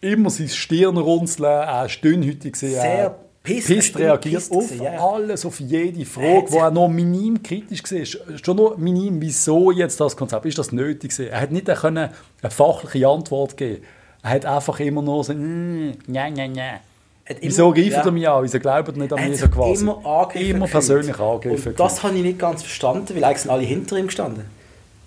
immer 0.00 0.30
sein 0.30 0.48
Stirn 0.48 0.96
runzeln, 0.96 1.44
er 1.44 1.86
ist 1.86 2.02
dünnhütig 2.02 2.52
gewesen, 2.54 2.80
Sehr 2.80 3.16
pisst, 3.46 3.66
pisst 3.68 3.96
er 3.96 4.00
reagiert 4.00 4.34
pisst 4.34 4.52
auf 4.52 4.74
ja. 4.74 4.98
alles, 4.98 5.46
auf 5.46 5.60
jede 5.60 6.04
Frage, 6.04 6.46
wo 6.50 6.58
er 6.58 6.70
noch 6.70 6.88
minim 6.88 7.42
kritisch 7.42 7.82
war. 7.82 8.36
Schon 8.42 8.56
nur 8.56 8.76
minim, 8.78 9.20
wieso 9.20 9.70
jetzt 9.70 10.00
das 10.00 10.16
Konzept, 10.16 10.44
ist 10.46 10.58
das 10.58 10.72
nötig 10.72 11.10
gewesen? 11.10 11.30
Er 11.30 11.40
hat 11.40 11.52
nicht 11.52 11.66
können 11.66 12.10
eine 12.42 12.50
fachliche 12.50 13.08
Antwort 13.08 13.56
geben 13.56 13.82
Er 14.22 14.30
hat 14.30 14.44
einfach 14.44 14.78
immer 14.80 15.02
nur 15.02 15.24
so, 15.24 15.32
mm, 15.32 15.92
ja, 16.08 16.26
ja, 16.26 16.44
ja. 16.44 16.80
Hat 17.28 17.38
Wieso 17.40 17.72
greift 17.72 17.90
ja. 17.90 18.04
er 18.04 18.10
mich 18.12 18.28
an? 18.28 18.44
Wieso 18.44 18.60
glaubt 18.60 18.88
er 18.88 18.94
nicht 18.96 19.12
an 19.12 19.28
mich 19.28 19.40
so 19.40 19.48
quasi? 19.48 19.82
immer 19.82 20.00
Immer 20.34 20.66
persönlich 20.66 21.18
angegriffen. 21.18 21.72
Und 21.72 21.80
das 21.80 22.02
habe 22.02 22.14
ich 22.16 22.22
nicht 22.22 22.38
ganz 22.38 22.62
verstanden, 22.62 23.14
weil 23.14 23.24
eigentlich 23.24 23.38
sind 23.38 23.50
alle 23.50 23.64
hinter 23.64 23.96
ihm 23.96 24.06
gestanden. 24.06 24.44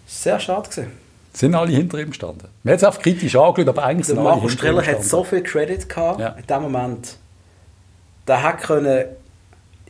Sehr 0.06 0.40
schade 0.40 0.70
gewesen. 0.70 0.92
Sind 1.32 1.56
alle 1.56 1.72
hinter 1.72 2.00
ihm 2.00 2.10
gestanden. 2.10 2.50
Man 2.64 2.74
hat 2.74 2.80
es 2.80 2.84
einfach 2.84 3.02
kritisch 3.02 3.36
angeschaut, 3.36 3.70
aber 3.70 3.84
eigentlich 3.84 4.08
Der 4.08 4.16
sind 4.16 4.18
alle 4.20 4.36
Marco 4.36 4.50
hinter 4.50 4.54
ihm 4.54 4.58
Streller 4.58 4.86
hat 4.86 5.04
so 5.04 5.24
viel 5.24 5.44
Credit 5.44 5.88
gehabt 5.88 6.20
Ja. 6.20 6.30
in 6.30 6.46
dem 6.46 6.62
Moment. 6.64 7.18
Der 8.30 8.44
hat 8.44 8.62
können, 8.62 9.06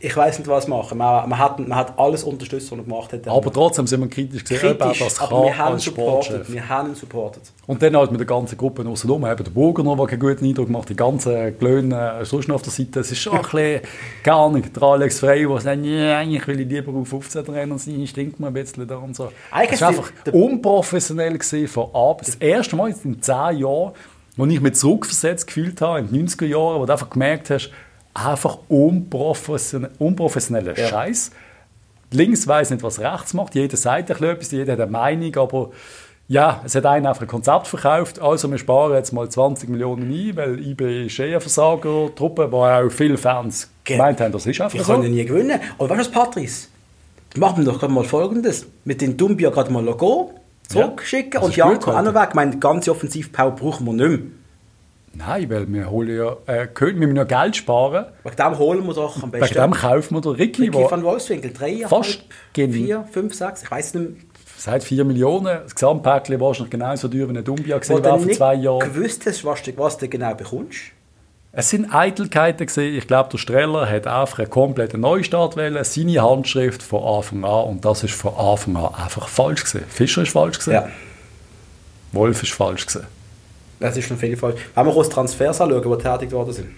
ich 0.02 0.16
weiß 0.16 0.38
nicht, 0.38 0.48
was 0.48 0.66
machen. 0.66 0.96
Man, 0.96 1.28
man, 1.28 1.38
hat, 1.38 1.58
man 1.58 1.76
hat 1.76 1.98
alles 1.98 2.24
unterstützt, 2.24 2.72
was 2.72 2.78
er 2.78 2.84
gemacht 2.84 3.12
hat. 3.12 3.28
Aber 3.28 3.52
trotzdem 3.52 3.86
sind 3.86 4.00
wir 4.00 4.08
kritisch 4.08 4.42
gesehen, 4.44 4.78
kritisch, 4.78 4.98
das 4.98 5.20
aber 5.20 5.44
wir 5.44 5.58
haben 5.58 5.78
supportet. 5.78 6.50
Wir 6.50 6.66
haben 6.66 6.88
ihn 6.88 6.94
supportet. 6.94 7.42
Und 7.66 7.82
dann 7.82 7.94
halt 7.94 8.10
mit 8.10 8.18
der 8.18 8.26
ganzen 8.26 8.56
Gruppe 8.56 8.82
noch 8.82 8.96
rum, 9.06 9.26
eben 9.26 9.44
der 9.44 9.50
Burger 9.50 9.82
noch, 9.82 9.98
der 9.98 10.06
keinen 10.06 10.20
guten 10.20 10.46
Eindruck 10.46 10.70
macht, 10.70 10.88
die 10.88 10.96
ganzen 10.96 11.58
Glöhnen, 11.58 12.24
sonst 12.24 12.48
noch 12.48 12.54
auf 12.54 12.62
der 12.62 12.72
Seite, 12.72 13.00
es 13.00 13.12
ist 13.12 13.18
schon 13.18 13.34
ein 13.34 13.42
bisschen, 13.42 13.80
gar 14.22 14.50
nicht, 14.50 14.74
der 14.74 14.82
Alex 14.82 15.20
Frey, 15.20 15.46
der 15.46 15.60
sagt, 15.60 15.84
ja, 15.84 16.18
eigentlich 16.18 16.46
will 16.46 16.60
ich 16.60 16.68
lieber 16.68 16.94
auf 16.94 17.08
15 17.08 17.42
rennen 17.44 17.76
sein, 17.76 18.06
stinkt 18.06 18.40
mir 18.40 18.46
ein 18.46 18.54
bisschen 18.54 18.88
da 18.88 18.96
und 18.96 19.14
so. 19.14 19.30
Eigentlich 19.50 19.72
Es 19.72 19.82
war 19.82 19.90
ist 19.90 19.98
einfach 19.98 20.12
unprofessionell 20.32 21.36
gesehen 21.36 21.68
von 21.68 21.90
A 21.92 22.14
bis 22.14 22.28
Das 22.28 22.36
erste 22.36 22.74
Mal 22.74 22.94
in 23.04 23.20
10 23.20 23.34
Jahren, 23.58 23.92
wo 24.36 24.46
ich 24.46 24.60
mich 24.62 24.74
zurückversetzt 24.76 25.46
gefühlt 25.46 25.82
habe, 25.82 25.98
in 25.98 26.10
den 26.10 26.26
90er 26.26 26.46
Jahren, 26.46 26.80
wo 26.80 26.86
du 26.86 26.92
einfach 26.92 27.10
gemerkt 27.10 27.50
hast, 27.50 27.70
einfach 28.14 28.58
unprofessionell, 28.68 29.90
unprofessioneller 29.98 30.76
Ja. 30.78 30.88
Scheiß. 30.88 31.30
Links 32.12 32.46
weiß 32.46 32.70
nicht, 32.70 32.82
was 32.82 32.98
rechts 32.98 33.34
macht. 33.34 33.54
Jeder 33.54 33.76
sagt 33.76 34.10
ein 34.10 34.22
etwas, 34.24 34.50
jeder 34.50 34.72
hat 34.72 34.80
eine 34.80 34.90
Meinung, 34.90 35.36
aber 35.36 35.70
ja, 36.26 36.60
es 36.64 36.74
hat 36.74 36.86
einen 36.86 37.06
einfach 37.06 37.22
ein 37.22 37.28
Konzept 37.28 37.66
verkauft. 37.68 38.20
Also 38.20 38.50
wir 38.50 38.58
sparen 38.58 38.94
jetzt 38.94 39.12
mal 39.12 39.28
20 39.28 39.68
Millionen 39.68 40.10
ein, 40.12 40.36
weil 40.36 40.58
IB 40.60 41.06
ist 41.06 41.18
eh 41.20 41.30
eine 41.30 41.40
Versager-Truppe, 41.40 42.50
wo 42.50 42.64
auch 42.64 42.88
viele 42.90 43.16
Fans 43.16 43.68
Ge- 43.84 43.96
gemeint 43.96 44.20
haben, 44.20 44.32
das 44.32 44.46
ist 44.46 44.60
einfach 44.60 44.74
Wir 44.76 44.84
so. 44.84 44.92
können 44.92 45.04
ja 45.04 45.08
nie 45.10 45.24
gewinnen. 45.24 45.60
Aber 45.78 45.90
weißt 45.90 46.10
du 46.10 46.14
was, 46.16 46.24
Patrice? 46.24 46.68
Machen 47.36 47.64
wir 47.64 47.72
doch 47.72 47.78
gerade 47.78 47.92
mal 47.92 48.02
Folgendes. 48.04 48.66
Mit 48.84 49.00
den 49.00 49.16
Dumbia 49.16 49.50
gerade 49.50 49.72
mal 49.72 49.84
Logo 49.84 50.34
zurückschicken 50.68 51.32
das 51.32 51.44
und 51.44 51.56
Janko 51.56 51.92
auch 51.92 52.02
noch 52.02 52.14
weg. 52.14 52.28
Ich 52.30 52.34
meine, 52.34 52.50
die 52.52 52.60
ganze 52.60 52.90
Offensivpower 52.90 53.52
brauchen 53.52 53.86
wir 53.86 53.92
nicht 53.92 54.08
mehr. 54.08 54.18
Nein, 55.12 55.50
weil 55.50 55.70
wir 55.72 55.90
holen 55.90 56.16
ja, 56.16 56.36
äh, 56.46 56.66
können- 56.68 57.00
wir 57.00 57.06
müssen 57.08 57.16
ja 57.16 57.24
Geld 57.24 57.56
sparen. 57.56 58.06
Wegen 58.22 58.36
dem 58.36 58.58
holen 58.58 58.86
wir 58.86 58.94
doch 58.94 59.16
am 59.22 59.32
Wegen 59.32 59.40
besten 59.40 59.54
dem 59.60 59.72
kaufen 59.72 60.14
wir 60.14 60.20
den 60.20 60.32
Ricky, 60.32 60.62
Ricky 60.68 60.86
van 60.90 61.02
Wolfswinkel. 61.02 61.52
Drei, 61.52 61.84
Fast 61.88 62.20
gen- 62.52 62.72
vier, 62.72 63.04
fünf, 63.10 63.34
sechs, 63.34 63.62
ich 63.64 63.70
weiß 63.70 63.94
nicht 63.94 64.10
mehr. 64.10 64.20
seit 64.56 64.84
4 64.84 65.04
Millionen, 65.04 65.46
das 65.64 65.74
Gesamtpäckchen 65.74 66.38
wahrscheinlich 66.38 66.70
genauso 66.70 67.08
teuer 67.08 67.28
wie 67.28 67.36
ein 67.38 67.44
Dumbia 67.44 67.78
gesehen 67.78 68.04
war 68.04 68.18
vor 68.20 68.30
zwei 68.30 68.54
Jahren. 68.54 68.78
gewusst 68.80 69.24
hast, 69.26 69.44
was 69.44 69.62
du, 69.62 69.72
was 69.78 69.96
du 69.98 70.06
genau 70.08 70.34
bekommst. 70.34 70.78
Es 71.52 71.70
sind 71.70 71.92
Eitelkeiten 71.92 72.66
gesehen. 72.66 72.94
Ich 72.96 73.08
glaube, 73.08 73.30
der 73.30 73.38
Streller 73.38 73.90
hat 73.90 74.06
einfach 74.06 74.38
einen 74.38 74.50
kompletten 74.50 75.00
Neustart 75.00 75.56
wählen, 75.56 75.82
seine 75.82 76.22
Handschrift 76.22 76.80
von 76.82 77.02
Anfang 77.02 77.44
an 77.44 77.64
und 77.64 77.84
das 77.84 78.04
ist 78.04 78.14
von 78.14 78.34
Anfang 78.36 78.76
an 78.76 78.94
einfach 78.94 79.26
falsch 79.26 79.64
gesehen. 79.64 79.84
Fischer 79.88 80.22
ist 80.22 80.30
falsch 80.30 80.58
gesehen, 80.58 80.74
Ja, 80.74 80.88
Wolf 82.12 82.42
ist 82.44 82.52
falsch 82.52 82.86
gesehen. 82.86 83.06
Das 83.80 83.96
ist 83.96 84.06
schon 84.06 84.16
viel 84.16 84.36
falsch. 84.36 84.60
Wenn 84.74 84.86
wir 84.86 84.96
uns 84.96 85.08
Transfers 85.08 85.60
anschauen, 85.60 85.82
die 85.82 85.88
getätigt 85.88 86.32
worden 86.32 86.52
sind. 86.52 86.68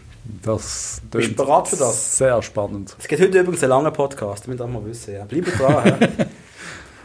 Das 0.42 1.02
Bist 1.10 1.30
du 1.30 1.34
bereit 1.34 1.68
für 1.68 1.76
das? 1.76 2.16
Sehr 2.16 2.40
spannend. 2.42 2.96
Es 2.98 3.08
geht 3.08 3.20
heute 3.20 3.40
übrigens 3.40 3.62
ein 3.62 3.68
langer 3.68 3.90
Podcast, 3.90 4.46
damit 4.46 4.60
wir 4.60 4.66
mal 4.66 4.84
wissen. 4.84 5.14
Ja. 5.14 5.24
Bleibt 5.24 5.58
dran. 5.58 5.98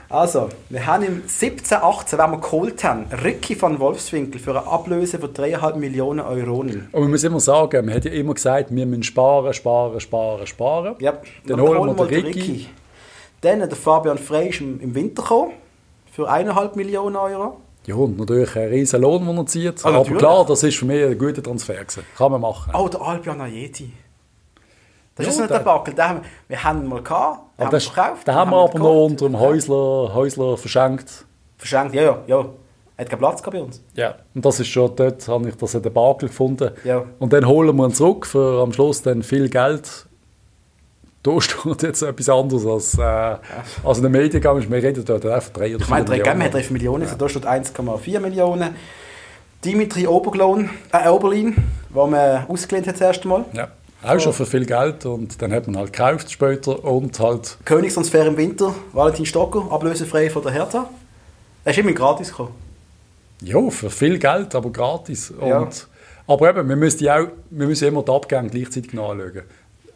Also, 0.09 0.47
wir 0.69 0.87
haben 0.87 1.03
im 1.03 1.23
17, 1.27 1.79
18, 1.79 2.17
wenn 2.17 2.31
wir 2.31 2.39
geholt 2.39 2.81
haben, 2.85 3.07
Ricky 3.25 3.61
van 3.61 3.77
Wolfswinkel 3.77 4.39
für 4.39 4.51
eine 4.51 4.65
Ablöse 4.65 5.19
von 5.19 5.33
3,5 5.33 5.75
Millionen 5.75 6.21
Euronen. 6.21 6.87
Und 6.93 7.01
man 7.01 7.11
muss 7.11 7.25
immer 7.25 7.41
sagen, 7.41 7.85
man 7.85 7.95
hat 7.95 8.05
ja 8.05 8.11
immer 8.11 8.33
gesagt, 8.33 8.73
wir 8.73 8.85
müssen 8.85 9.03
sparen, 9.03 9.53
sparen, 9.53 9.99
sparen, 9.99 10.47
sparen. 10.47 10.95
Ja, 10.99 11.17
Dann 11.45 11.57
wir 11.57 11.67
holen 11.67 11.87
wir 11.87 11.93
mal 11.93 12.07
den 12.07 12.25
Ricky. 12.25 12.69
Dann 13.41 13.59
der 13.59 13.69
Fabian 13.71 14.17
Frey 14.17 14.47
ist 14.47 14.61
im, 14.61 14.79
im 14.79 14.95
Winter 14.95 15.23
gekommen, 15.23 15.51
für 16.13 16.31
1,5 16.31 16.77
Millionen 16.77 17.17
Euro. 17.17 17.57
Ja, 17.88 17.95
und 17.95 18.19
natürlich 18.19 18.55
ein 18.55 18.67
riesen 18.69 19.01
Lohn, 19.01 19.25
den 19.25 19.38
er 19.38 19.45
zieht. 19.47 19.83
Ah, 19.85 19.89
Aber 19.89 20.03
klar, 20.03 20.45
das 20.45 20.61
ist 20.61 20.77
für 20.77 20.85
mich 20.85 21.03
ein 21.03 21.17
guter 21.17 21.41
Transfer 21.41 21.73
gewesen. 21.75 22.03
Kann 22.17 22.31
man 22.33 22.41
machen. 22.41 22.71
Oh, 22.75 22.88
der 22.88 23.01
Albion 23.01 23.41
Ayeti. 23.41 23.91
Das 25.15 25.25
Ja, 25.25 25.31
ist 25.31 25.39
nicht 25.39 25.49
der- 25.49 25.59
Backel. 25.59 25.93
Den 25.95 26.03
haben, 26.09 26.21
wir 26.47 26.63
haben 26.63 26.81
ihn 26.83 26.88
mal 26.89 27.01
gehabt, 27.01 27.39
den 27.57 27.65
haben 27.65 27.71
wir 27.71 27.79
verkauft. 27.79 28.27
den 28.27 28.35
haben 28.35 28.51
wir 28.51 28.57
aber 28.57 28.77
noch 28.79 29.05
unter 29.05 29.25
dem 29.25 29.39
Häusler, 29.39 30.11
Häusler 30.13 30.57
verschenkt. 30.57 31.25
Verschenkt, 31.57 31.95
ja, 31.95 32.01
ja, 32.03 32.19
ja. 32.27 32.45
Er 32.97 33.05
hat 33.05 33.09
keinen 33.11 33.19
Platz 33.19 33.41
bei 33.41 33.61
uns. 33.61 33.81
Ja. 33.95 34.15
Und 34.35 34.43
das 34.43 34.59
ist 34.59 34.67
schon, 34.67 34.95
dort 34.95 35.27
habe 35.27 35.49
ich 35.49 35.55
das 35.55 35.71
der 35.71 35.89
Bakel 35.89 36.29
gefunden. 36.29 36.71
Ja. 36.83 37.03
Und 37.19 37.31
dann 37.31 37.47
holen 37.47 37.75
wir 37.75 37.85
ihn 37.85 37.93
zurück 37.93 38.25
für 38.25 38.61
am 38.61 38.73
Schluss 38.73 39.01
dann 39.03 39.23
viel 39.23 39.49
Geld. 39.49 40.06
Da 41.28 41.41
steht 41.41 41.82
jetzt 41.84 42.01
etwas 42.01 42.30
anderes 42.30 42.65
als, 42.65 42.97
äh, 42.97 43.38
als 43.86 43.97
in 43.97 44.03
den 44.03 44.11
Medien. 44.13 44.41
Wir 44.43 44.84
reden 44.84 45.03
dort 45.03 45.25
einfach 45.25 45.51
drei 45.51 45.75
oder 45.75 45.84
Ich 45.84 45.89
meine, 45.89 46.05
vier 46.07 46.23
drei 46.23 46.23
Gämme 46.23 46.45
hat 46.45 46.53
Millionen. 46.53 46.67
3 46.67 46.73
Millionen, 46.73 47.03
also 47.03 47.15
da 47.17 47.30
steht 47.30 47.45
1,4 47.45 48.19
Millionen. 48.19 48.75
Dimitri 49.65 50.07
Oberglon, 50.07 50.69
äh, 50.93 51.09
Oberlin, 51.09 51.55
den 51.89 52.09
man 52.09 52.45
ausgelehnt 52.47 52.88
hat 52.88 52.95
das 52.95 53.01
erste 53.01 53.28
Mal. 53.28 53.43
Ja. 53.53 53.67
Auch 54.03 54.19
schon 54.19 54.32
für 54.32 54.45
viel 54.45 54.65
Geld 54.65 55.05
und 55.05 55.41
dann 55.41 55.51
hat 55.51 55.65
man 55.65 55.78
halt 55.78 55.91
gekauft 55.91 56.32
später 56.32 56.86
und 56.86 57.19
halt 57.19 57.57
Königstransfer 57.65 58.28
im 58.28 58.38
Winter, 58.38 58.73
Valentin 58.93 59.25
Stocker, 59.25 59.67
ablösefrei 59.71 60.30
von 60.30 60.43
der 60.43 60.51
Hertha. 60.51 60.88
Er 61.65 61.71
ist 61.71 61.80
immer 61.80 61.91
gratis 61.91 62.30
gekommen. 62.30 62.53
Ja, 63.41 63.69
für 63.69 63.89
viel 63.89 64.19
Geld, 64.19 64.53
aber 64.55 64.69
gratis. 64.69 65.34
Ja. 65.41 65.59
Und, 65.59 65.88
aber 66.28 66.49
eben, 66.49 66.69
wir 66.69 66.75
müssen, 66.75 67.09
auch, 67.09 67.28
wir 67.49 67.67
müssen 67.67 67.88
immer 67.88 68.03
die 68.03 68.11
Abgänge 68.11 68.49
gleichzeitig 68.49 68.93
noch 68.93 69.11
anschauen. 69.11 69.41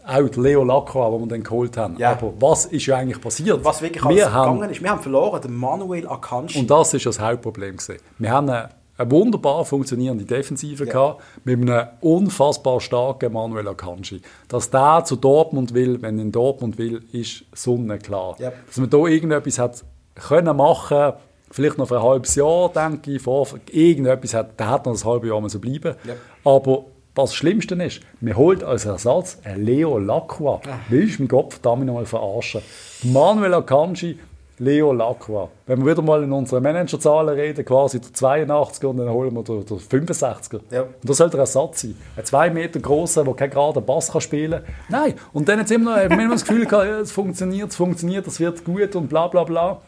Auch 0.06 0.36
Leo 0.36 0.64
Lacroix, 0.64 1.12
den 1.12 1.22
wir 1.22 1.28
dann 1.28 1.44
geholt 1.44 1.78
haben. 1.78 1.98
Ja. 1.98 2.12
Aber 2.12 2.34
was 2.40 2.66
ist 2.66 2.86
ja 2.86 2.98
eigentlich 2.98 3.22
passiert? 3.22 3.64
Was 3.64 3.82
wirklich 3.82 4.04
alles 4.04 4.18
wir 4.18 4.34
haben, 4.34 4.54
gegangen 4.56 4.72
ist, 4.72 4.82
wir 4.82 4.90
haben 4.90 5.02
verloren, 5.02 5.42
den 5.42 5.56
Manuel 5.56 6.08
Akanji. 6.08 6.60
Und 6.60 6.70
das 6.70 6.94
ist 6.94 7.06
das 7.06 7.20
Hauptproblem. 7.20 7.78
Gewesen. 7.78 7.98
Wir 8.18 8.32
haben 8.32 8.50
eine, 8.50 8.70
eine 8.98 9.12
wunderbar 9.12 9.66
funktionierende 9.66 10.26
Defensive 10.26 10.86
gehabt, 10.86 11.22
mit 11.44 11.62
einem 11.62 11.88
unfassbar 12.02 12.80
starken 12.80 13.34
Manuel 13.34 13.68
Akanji. 13.68 14.22
Dass 14.48 14.70
der 14.70 15.04
zu 15.06 15.16
Dortmund 15.16 15.74
will, 15.74 16.02
wenn 16.02 16.18
er 16.18 16.26
in 16.26 16.32
Dortmund 16.32 16.78
will, 16.78 17.04
ist 17.12 17.46
sonnenklar. 17.54 18.36
Ja. 18.40 18.52
Dass 18.68 18.78
man 18.78 18.90
da 18.90 19.06
irgendetwas 19.06 19.60
hat 19.60 19.84
können 20.16 20.58
machen 20.58 21.14
vielleicht 21.52 21.78
noch 21.78 21.88
für 21.88 21.98
ein 21.98 22.04
halbes 22.04 22.36
Jahr, 22.36 22.70
denke 22.70 23.12
ich, 23.12 23.22
vor, 23.22 23.48
irgendetwas 23.72 24.34
hat, 24.34 24.60
der 24.60 24.70
hat 24.70 24.86
noch 24.86 24.94
ein 24.94 25.04
halbes 25.04 25.30
Jahr 25.30 25.50
so 25.50 25.60
bleiben. 25.60 25.96
Ja. 26.06 26.14
Aber 26.44 26.86
das 27.16 27.34
Schlimmste 27.36 27.76
ist, 27.76 28.02
wir 28.22 28.36
holt 28.38 28.64
als 28.64 28.86
Ersatz 28.86 29.38
einen 29.44 29.66
Leo 29.66 29.98
Lacroix. 29.98 30.66
Ah. 30.68 30.80
Willst 30.90 31.18
du 31.20 31.24
mich 31.24 31.30
Gott 31.30 31.54
verdammt 31.54 31.86
noch 31.86 31.96
mal 31.96 32.06
verarschen? 32.06 32.62
Manuel 33.04 33.54
Akanji, 33.56 34.18
Leo 34.60 34.94
Lacroix. 34.94 35.50
Wenn 35.66 35.84
wir 35.84 35.92
wieder 35.92 36.02
mal 36.04 36.24
in 36.24 36.32
unseren 36.32 36.62
Managerzahlen 36.64 37.30
reden, 37.36 37.66
quasi 37.66 38.00
der 38.00 38.12
82er 38.12 38.86
und 38.86 38.98
dann 38.98 39.10
holen 39.10 39.34
wir 39.34 39.44
den, 39.44 39.66
den 39.66 39.78
65er. 39.80 40.60
Ja. 40.70 40.82
Und 40.84 40.90
das 41.04 41.18
soll 41.18 41.30
der 41.32 41.40
Ersatz 41.42 41.82
sein. 41.82 41.96
Ein 42.16 42.26
2 42.26 42.50
Meter 42.52 42.80
grosser, 42.80 43.24
der 43.24 43.34
keinen 43.34 43.50
geraden 43.50 43.84
Bass 43.86 44.12
kann 44.12 44.22
spielen 44.22 44.64
kann. 44.64 44.74
Nein. 44.90 45.16
Und 45.34 45.50
dann 45.50 45.60
es 45.60 45.72
immer 45.72 45.98
noch, 45.98 46.12
immer 46.12 46.30
das 46.30 46.46
Gefühl 46.46 46.66
gehabt, 46.66 46.86
ja, 46.86 47.00
es 47.00 47.12
funktioniert, 47.12 47.72
es 47.72 47.76
funktioniert, 47.76 48.28
es 48.28 48.40
wird 48.40 48.64
gut 48.64 48.96
und 48.96 49.08
bla 49.10 49.28
bla 49.28 49.44
bla. 49.44 49.82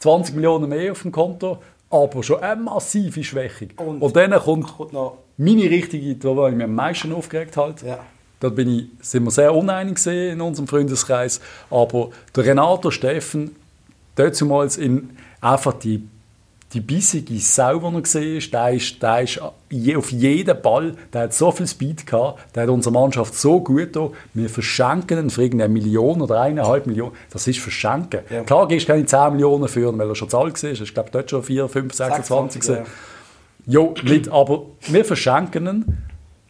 20 0.00 0.34
Millionen 0.34 0.68
mehr 0.70 0.92
auf 0.92 1.02
dem 1.02 1.12
Konto, 1.12 1.58
aber 1.90 2.22
schon 2.22 2.40
eine 2.40 2.60
massive 2.62 3.22
Schwächung. 3.22 3.68
Und- 3.76 4.00
Und, 4.02 4.16
dann 4.16 4.32
kommt 4.32 4.66
Kommt 4.76 4.92
noch, 4.92 5.18
meine 5.38 5.62
richtige, 5.70 6.14
da 6.16 6.36
war 6.36 6.50
ich 6.50 6.54
mich 6.54 6.64
am 6.64 6.74
meisten 6.74 7.12
aufgeregt 7.12 7.56
halt. 7.56 7.82
ja. 7.82 7.98
Da 8.40 8.50
bin 8.50 8.68
ich, 8.78 8.86
sind 9.04 9.24
wir 9.24 9.32
sehr 9.32 9.52
uneinig 9.52 9.98
in 10.06 10.40
unserem 10.40 10.68
Freundeskreis. 10.68 11.40
Aber 11.70 12.10
der 12.36 12.44
Renato 12.44 12.92
Steffen, 12.92 13.56
damals 14.14 14.76
in 14.76 15.10
einfach 15.40 15.72
die, 15.72 16.06
die 16.72 16.80
bissige 16.80 17.36
Sau, 17.40 17.80
die 17.80 17.96
er 17.96 18.00
gesehen 18.02 18.36
ist, 18.36 18.52
der 18.52 18.70
ist, 18.74 19.02
der 19.02 19.22
ist 19.22 19.40
je- 19.70 19.96
auf 19.96 20.12
jeden 20.12 20.62
Ball, 20.62 20.94
der 21.12 21.22
hat 21.22 21.34
so 21.34 21.50
viel 21.50 21.66
Speed 21.66 22.06
gehabt, 22.06 22.54
der 22.54 22.62
hat 22.64 22.70
unsere 22.70 22.92
Mannschaft 22.92 23.34
so 23.34 23.58
gut 23.60 23.96
da. 23.96 24.10
Wir 24.34 24.48
verschenken 24.48 25.18
ihn 25.18 25.30
für 25.30 25.42
irgendeine 25.42 25.72
Million 25.72 26.20
oder 26.20 26.40
eineinhalb 26.42 26.86
Millionen. 26.86 27.12
Das 27.30 27.44
ist 27.48 27.58
verschenken. 27.58 28.20
Ja. 28.30 28.42
Klar 28.44 28.68
gibst 28.68 28.88
du 28.88 28.92
keine 28.92 29.04
10 29.06 29.32
Millionen 29.32 29.66
für, 29.66 29.98
weil 29.98 30.08
er 30.10 30.14
schon 30.14 30.28
zu 30.30 30.38
alt 30.38 30.62
war. 30.62 30.70
Ich 30.70 30.94
glaube, 30.94 31.08
dort 31.10 31.28
schon 31.30 31.42
4, 31.42 31.68
5, 31.68 31.92
26. 31.92 32.62
26, 32.62 32.94
Jo, 33.68 33.94
nicht, 34.02 34.28
aber 34.30 34.62
wir 34.88 35.04
verschenken 35.04 35.66
ihn. 35.66 35.98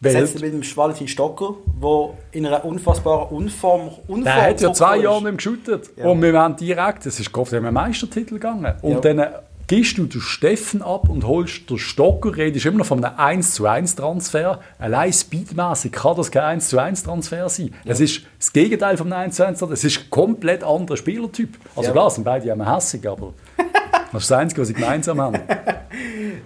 Setzt 0.00 0.40
mit 0.40 0.52
dem 0.52 0.62
Valentin 0.76 1.08
Stocker, 1.08 1.54
der 1.82 2.10
in 2.30 2.46
einer 2.46 2.64
unfassbaren 2.64 3.28
Unform, 3.36 3.88
Unform 4.06 4.22
Der 4.24 4.42
hat 4.50 4.60
ja 4.60 4.72
zwei 4.72 4.98
Jahre 4.98 5.22
nicht 5.24 5.38
geschüttet. 5.38 5.90
Ja. 5.96 6.06
Und 6.06 6.22
wir 6.22 6.32
waren 6.32 6.54
direkt, 6.56 7.04
das 7.04 7.18
ist 7.18 7.32
Gott, 7.32 7.50
wir 7.50 7.58
haben 7.58 7.66
einen 7.66 7.74
Meistertitel 7.74 8.34
gegangen. 8.34 8.72
Und 8.82 8.92
Ja. 9.04 9.12
dann 9.14 9.26
gehst 9.66 9.98
du 9.98 10.06
den 10.06 10.20
Steffen 10.20 10.82
ab 10.82 11.08
und 11.08 11.26
holst 11.26 11.68
den 11.68 11.78
Stocker, 11.78 12.36
redest 12.36 12.64
immer 12.66 12.78
noch 12.78 12.86
von 12.86 13.04
einem 13.04 13.18
1 13.18 13.54
zu 13.54 13.66
1 13.66 13.96
Transfer. 13.96 14.60
Allein 14.78 15.12
speedmäßig 15.12 15.90
kann 15.90 16.16
das 16.16 16.30
kein 16.30 16.44
1 16.44 16.68
zu 16.68 16.78
1 16.78 17.02
Transfer 17.02 17.48
sein. 17.48 17.74
Es 17.84 17.98
ist 17.98 18.22
das 18.38 18.52
Gegenteil 18.52 18.96
vom 18.96 19.12
1 19.12 19.34
zu 19.34 19.44
1 19.44 19.58
Transfer. 19.58 19.74
Es 19.74 19.82
ist 19.82 19.98
ein 20.04 20.10
komplett 20.10 20.62
anderer 20.62 20.96
Spielertyp. 20.96 21.58
Also 21.74 21.88
Ja. 21.88 21.92
klar, 21.92 22.10
sind 22.10 22.22
beide 22.22 22.48
immer 22.48 22.72
hässig, 22.76 23.06
aber 23.06 23.34
das 24.12 24.22
ist 24.22 24.30
das 24.30 24.38
Einzige, 24.38 24.60
was 24.62 24.68
sie 24.68 24.74
gemeinsam 24.74 25.20
haben. 25.20 25.38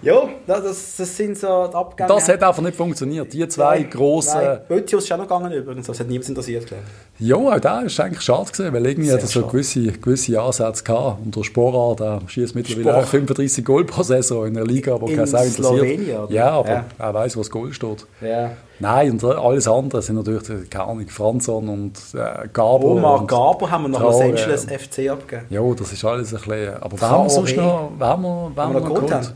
Ja, 0.01 0.27
das, 0.47 0.95
das 0.97 1.17
sind 1.17 1.37
so 1.37 1.67
die 1.67 1.75
Abgänge. 1.75 2.09
Das 2.09 2.27
hat 2.27 2.43
einfach 2.43 2.61
nicht 2.61 2.75
funktioniert. 2.75 3.31
Die 3.31 3.47
zwei 3.47 3.79
Nein, 3.79 3.89
grossen... 3.89 4.41
Nein, 4.41 4.59
Bötius 4.67 5.03
ist 5.05 5.11
auch 5.13 5.17
noch 5.17 5.27
gegangen 5.27 5.51
übrigens, 5.53 5.87
das 5.87 5.99
hat 5.99 6.07
niemand 6.07 6.27
interessiert, 6.27 6.65
glaube 6.65 6.83
ich. 7.19 7.27
Ja, 7.27 7.35
auch 7.35 7.59
da 7.59 7.81
ist 7.81 7.97
eigentlich 7.99 8.21
schade 8.21 8.51
gewesen, 8.51 8.73
weil 8.73 8.85
irgendwie 8.85 9.07
Sehr 9.09 9.15
hat 9.17 9.23
er 9.23 9.27
so 9.27 9.39
schade. 9.41 9.51
gewisse, 9.51 9.91
gewisse 9.93 10.41
Ansätze 10.41 10.83
gehabt. 10.83 11.25
Und 11.25 11.35
der 11.35 11.43
Sporar, 11.43 11.95
der 11.95 12.21
schießt 12.27 12.55
mittlerweile 12.55 12.83
Sporar. 12.83 13.03
auch 13.03 13.07
35 13.07 13.63
Goal 13.65 13.85
pro 13.85 14.03
Saison 14.03 14.47
in 14.47 14.53
der 14.55 14.65
Liga, 14.65 14.95
aber 14.95 15.07
In 15.09 15.15
kein 15.17 15.27
Sau 15.27 15.37
interessiert. 15.37 15.65
Slowenien, 15.67 16.17
oder? 16.17 16.33
Ja, 16.33 16.49
aber 16.51 16.69
Ja. 16.69 16.85
er 16.99 17.13
weiß, 17.13 17.37
was 17.37 17.49
Goal 17.49 17.71
steht. 17.73 18.05
Ja. 18.21 18.51
Nein, 18.79 19.11
und 19.11 19.23
alles 19.23 19.67
andere 19.67 20.01
sind 20.01 20.15
natürlich, 20.15 20.69
keine 20.69 20.85
Ahnung, 20.85 21.07
Franzon 21.07 21.69
und 21.69 21.93
äh, 22.15 22.47
Gabo. 22.51 22.93
Omar 22.93 23.21
und 23.21 23.27
Gabo 23.27 23.69
haben 23.69 23.83
wir 23.83 23.89
nach. 23.89 23.99
Los 24.01 24.19
Angeles 24.19 24.65
FC 24.65 25.09
abgegeben. 25.09 25.45
Ja, 25.49 25.61
das 25.73 25.93
ist 25.93 26.03
alles 26.03 26.33
ein 26.33 26.39
bisschen... 26.41 26.73
Aber 26.81 26.99
wer 26.99 27.09
haben 27.09 27.25
wir 27.25 27.29
sonst 27.29 27.55
noch? 27.55 27.91
Wer 27.97 28.07
haben 28.07 28.23
wir, 28.23 28.51
wer 28.55 28.63
Haben 28.63 28.73
wir 28.73 28.81
noch 28.81 28.93
geholt 28.93 29.13
haben. 29.13 29.27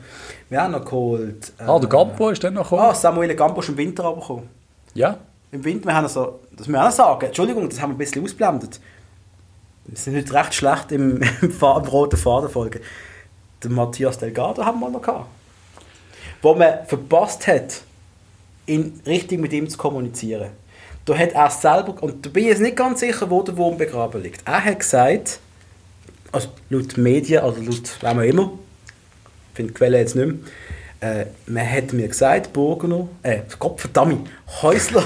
Wir 0.49 0.61
haben 0.61 0.71
noch 0.71 0.83
geholt... 0.85 1.53
äh, 1.59 1.63
Ah, 1.63 1.79
der 1.79 1.87
Gabo 1.89 2.29
ist 2.29 2.43
dann 2.43 2.55
noch 2.55 2.63
gekommen. 2.63 2.81
Ah, 2.89 2.93
Samuel 2.95 3.35
Gambo 3.35 3.61
ist 3.61 3.69
im 3.69 3.77
Winter 3.77 4.05
abgekommen. 4.05 4.49
Ja. 4.95 5.17
Im 5.51 5.63
Winter, 5.63 5.85
wir 5.87 5.95
haben 5.95 6.03
also, 6.05 6.39
das 6.51 6.67
müssen 6.67 6.73
wir 6.81 6.87
auch 6.87 6.91
sagen, 6.91 7.25
Entschuldigung, 7.27 7.69
das 7.69 7.79
haben 7.81 7.91
wir 7.91 7.95
ein 7.95 7.97
bisschen 7.99 8.23
ausblendet. 8.23 8.79
Wir 9.85 9.97
sind 9.97 10.17
heute 10.17 10.33
recht 10.33 10.53
schlecht 10.55 10.91
im, 10.91 11.21
im, 11.41 11.51
Fa- 11.51 11.77
im 11.77 11.85
roten 11.87 12.17
Faden 12.17 12.49
folgen. 12.49 12.81
Den 13.63 13.73
Matthias 13.73 14.17
Delgado 14.17 14.65
haben 14.65 14.79
wir 14.81 14.89
noch 14.89 15.01
gehabt. 15.01 15.25
Wo 16.41 16.53
man 16.53 16.85
verpasst 16.85 17.47
hat, 17.47 17.81
in 18.67 19.01
richtig 19.07 19.39
mit 19.39 19.51
ihm 19.53 19.67
zu 19.67 19.77
kommunizieren. 19.77 20.51
Da 21.05 21.17
hat 21.17 21.31
er 21.31 21.49
selber, 21.49 21.95
und 22.01 22.25
da 22.25 22.29
bin 22.29 22.43
ich 22.43 22.49
jetzt 22.49 22.61
nicht 22.61 22.75
ganz 22.75 22.99
sicher, 22.99 23.29
wo 23.29 23.41
der 23.41 23.57
Wurm 23.57 23.77
begraben 23.77 24.21
liegt. 24.21 24.41
Er 24.45 24.63
hat 24.63 24.79
gesagt, 24.79 25.39
also 26.31 26.49
laut 26.69 26.97
Medien, 26.97 27.43
oder 27.43 27.57
laut 27.57 27.97
wem 28.01 28.19
auch 28.19 28.23
immer, 28.23 28.51
ich 29.51 29.55
finde 29.55 29.71
die 29.71 29.77
Quelle 29.77 29.99
jetzt 29.99 30.15
nicht 30.15 30.27
mehr, 30.27 30.35
äh, 30.99 31.27
man 31.45 31.71
hat 31.71 31.93
mir 31.93 32.07
gesagt, 32.07 32.51
Burgener, 32.53 33.07
äh, 33.23 33.41
Gott 33.59 33.79
verdammt, 33.79 34.29
Häusler, 34.61 35.03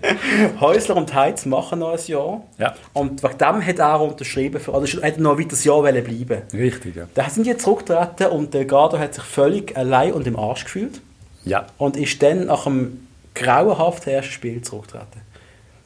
Häusler 0.60 0.96
und 0.96 1.14
Heiz 1.14 1.44
machen 1.44 1.80
noch 1.80 1.92
ein 1.92 2.06
Jahr. 2.06 2.42
Ja. 2.58 2.74
Und 2.94 3.22
wegen 3.22 3.38
dem 3.38 3.66
hat 3.66 3.78
er 3.78 4.00
unterschrieben, 4.00 4.60
für, 4.60 4.72
oder 4.72 4.86
hat 4.86 5.18
noch 5.18 5.32
ein 5.32 5.38
weiteres 5.38 5.62
Jahr 5.62 5.82
bleiben 5.82 6.42
Richtig, 6.52 6.96
ja. 6.96 7.06
Da 7.14 7.28
sind 7.28 7.46
die 7.46 7.56
zurückgetreten 7.56 8.28
und 8.28 8.54
Delgado 8.54 8.98
hat 8.98 9.14
sich 9.14 9.24
völlig 9.24 9.76
allein 9.76 10.12
und 10.12 10.26
im 10.26 10.36
Arsch 10.36 10.64
gefühlt 10.64 11.00
Ja. 11.46 11.66
und 11.78 11.96
ist 11.96 12.22
dann 12.22 12.46
nach 12.46 12.66
einem 12.66 13.06
grauenhaften 13.34 14.12
ersten 14.12 14.32
Spiel 14.32 14.62
zurückgetreten. 14.62 15.22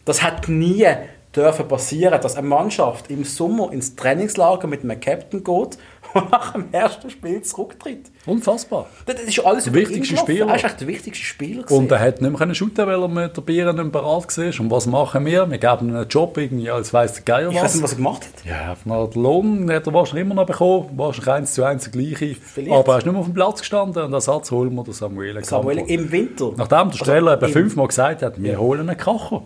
Das 0.05 0.23
hat 0.23 0.49
nie 0.49 0.87
dürfen 1.37 1.69
passieren, 1.69 2.21
dass 2.21 2.37
eine 2.37 2.49
Mannschaft 2.49 3.11
im 3.11 3.25
Sommer 3.25 3.73
ins 3.73 3.95
Trainingslager 3.95 4.67
mit 4.67 4.83
einem 4.83 4.99
Captain 4.99 5.45
geht 5.45 5.79
nach 6.31 6.53
dem 6.53 6.65
ersten 6.73 7.11
Spiel 7.11 7.41
zurücktritt. 7.43 8.11
Unfassbar. 8.27 8.87
Das 9.07 9.21
ist 9.21 9.45
alles 9.45 9.65
Der 9.65 9.75
wichtigste. 9.75 10.17
Spieler. 10.17 10.49
Er 10.49 10.57
ist 10.57 10.65
echt 10.65 10.81
der 10.81 10.89
wichtigste 10.89 11.25
Spieler. 11.25 11.61
Und 11.63 11.67
gewesen. 11.69 11.91
er 11.91 12.01
hat 12.01 12.21
nicht 12.21 12.39
mehr 12.39 12.55
shooten, 12.55 12.87
weil 12.87 13.01
er 13.03 13.09
mit 13.09 13.37
der 13.37 13.43
Bier 13.43 13.73
nicht 13.73 13.93
bereit 13.93 14.37
war. 14.39 14.61
Und 14.61 14.71
was 14.71 14.87
machen 14.87 15.25
wir? 15.27 15.51
Wir 15.51 15.59
geben 15.59 15.89
ihm 15.91 15.97
einen 15.97 16.09
Job 16.09 16.37
irgendwie, 16.39 16.71
als 16.71 16.93
weiss 16.93 17.15
der 17.15 17.23
Geier 17.23 17.51
ich 17.51 17.57
weiß 17.57 17.65
was. 17.65 17.75
nicht, 17.75 17.83
was 17.85 17.93
er 17.93 17.97
gemacht 17.97 18.23
hat. 18.27 18.45
Ja, 18.45 18.77
na, 18.85 19.07
den 19.07 19.23
Lohn 19.23 19.71
hat 19.71 19.87
er 19.87 19.95
wahrscheinlich 19.95 20.25
immer 20.27 20.35
noch 20.35 20.47
bekommen. 20.47 20.91
Wahrscheinlich 20.97 21.29
eins 21.33 21.55
zu 21.55 21.65
eins 21.65 21.91
der 21.91 21.93
gleiche. 21.93 22.35
Vielleicht. 22.35 22.73
Aber 22.73 22.93
er 22.95 22.99
ist 22.99 23.05
nicht 23.05 23.13
mehr 23.13 23.21
auf 23.21 23.27
dem 23.27 23.35
Platz 23.35 23.61
gestanden 23.61 24.03
und 24.05 24.13
Ersatz 24.13 24.51
holen 24.51 24.75
wir 24.75 24.85
den 24.85 24.93
Samuel 24.93 25.45
Samuel 25.45 25.77
Campo. 25.79 25.93
im 25.93 26.13
Winter. 26.13 26.53
Nachdem 26.57 26.91
der 26.91 26.97
Streller 26.99 27.33
Also 27.33 27.45
eben 27.47 27.53
fünfmal 27.53 27.87
gesagt 27.89 28.23
hat, 28.23 28.43
wir 28.43 28.59
holen 28.59 28.89
einen 28.89 28.99
Kocher. 28.99 29.43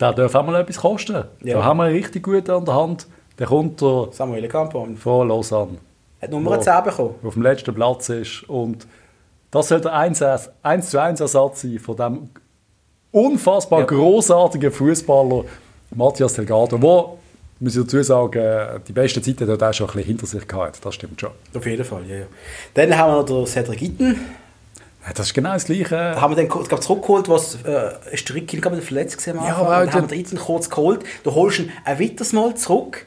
Der 0.00 0.12
darf 0.12 0.34
auch 0.34 0.44
mal 0.44 0.60
etwas 0.60 0.76
kosten. 0.78 1.24
Ja. 1.42 1.54
Da 1.58 1.64
haben 1.64 1.78
wir 1.78 1.84
einen 1.84 1.96
richtig 1.96 2.22
guten 2.22 2.50
an 2.50 2.64
der 2.64 2.74
Hand. 2.74 3.06
Der 3.38 3.46
kommt 3.46 3.80
der 3.80 4.08
Samuel 4.12 4.46
Campo 4.48 4.86
von 4.98 5.28
Lausanne, 5.28 5.78
hat 6.26 6.32
Nummer 6.32 6.52
Wow. 6.56 6.60
10 6.64 6.84
bekommen. 6.84 7.14
auf 7.24 7.32
dem 7.34 7.42
letzten 7.42 7.74
Platz 7.74 8.08
ist. 8.08 8.42
Und 8.48 8.86
das 9.50 9.68
soll 9.68 9.80
der 9.80 9.94
1, 9.94 10.22
1 10.62 10.90
zu 10.90 11.00
1 11.00 11.20
Ersatz 11.20 11.62
sein 11.62 11.78
von 11.78 11.96
dem 11.96 12.30
unfassbar 13.12 13.80
Ja. 13.80 13.86
großartigen 13.86 14.70
Fußballer 14.72 15.44
Matthias 15.94 16.34
Delgado, 16.34 16.76
der, 16.76 17.04
muss 17.60 17.74
ich 17.76 17.82
dazu 17.82 18.02
sagen, 18.02 18.82
die 18.86 18.92
besten 18.92 19.22
Zeiten 19.22 19.50
hat 19.50 19.62
er 19.62 19.72
schon 19.72 19.86
ein 19.88 19.92
bisschen 19.94 20.06
hinter 20.08 20.26
sich 20.26 20.46
gehabt. 20.46 20.84
Das 20.84 20.94
stimmt 20.94 21.20
schon. 21.20 21.30
Auf 21.54 21.64
jeden 21.64 21.84
Fall, 21.84 22.04
ja, 22.06 22.16
ja. 22.16 22.24
Dann 22.74 22.96
haben 22.98 23.12
wir 23.12 23.16
noch 23.18 23.24
den 23.24 23.46
Cedric 23.46 23.80
Itten. 23.82 24.20
Ja, 25.06 25.12
Das 25.14 25.26
ist 25.28 25.34
genau 25.34 25.52
das 25.54 25.64
Gleiche. 25.64 25.88
Da 25.94 26.20
haben 26.20 26.36
wir 26.36 26.48
kurz- 26.48 26.68
glaub, 26.68 26.82
zurückgeholt, 26.82 27.28
was 27.28 27.54
äh, 27.64 27.92
ist 28.12 28.28
der 28.28 28.36
Ricky 28.36 28.58
glaube 28.58 28.76
ich, 28.78 28.84
verletzt 28.84 29.16
gewesen 29.18 29.38
am 29.38 29.46
Ja, 29.46 29.54
aber 29.56 29.68
dann 29.78 29.88
auch 29.88 29.92
haben 29.94 30.02
wir 30.02 30.08
den 30.08 30.20
Itten 30.20 30.36
kurz 30.38 30.68
geholt. 30.68 31.04
Du 31.22 31.32
holst 31.34 31.60
ihn 31.60 31.70
ein 31.84 31.98
weiteres 32.00 32.32
Mal 32.34 32.54
zurück. 32.56 33.06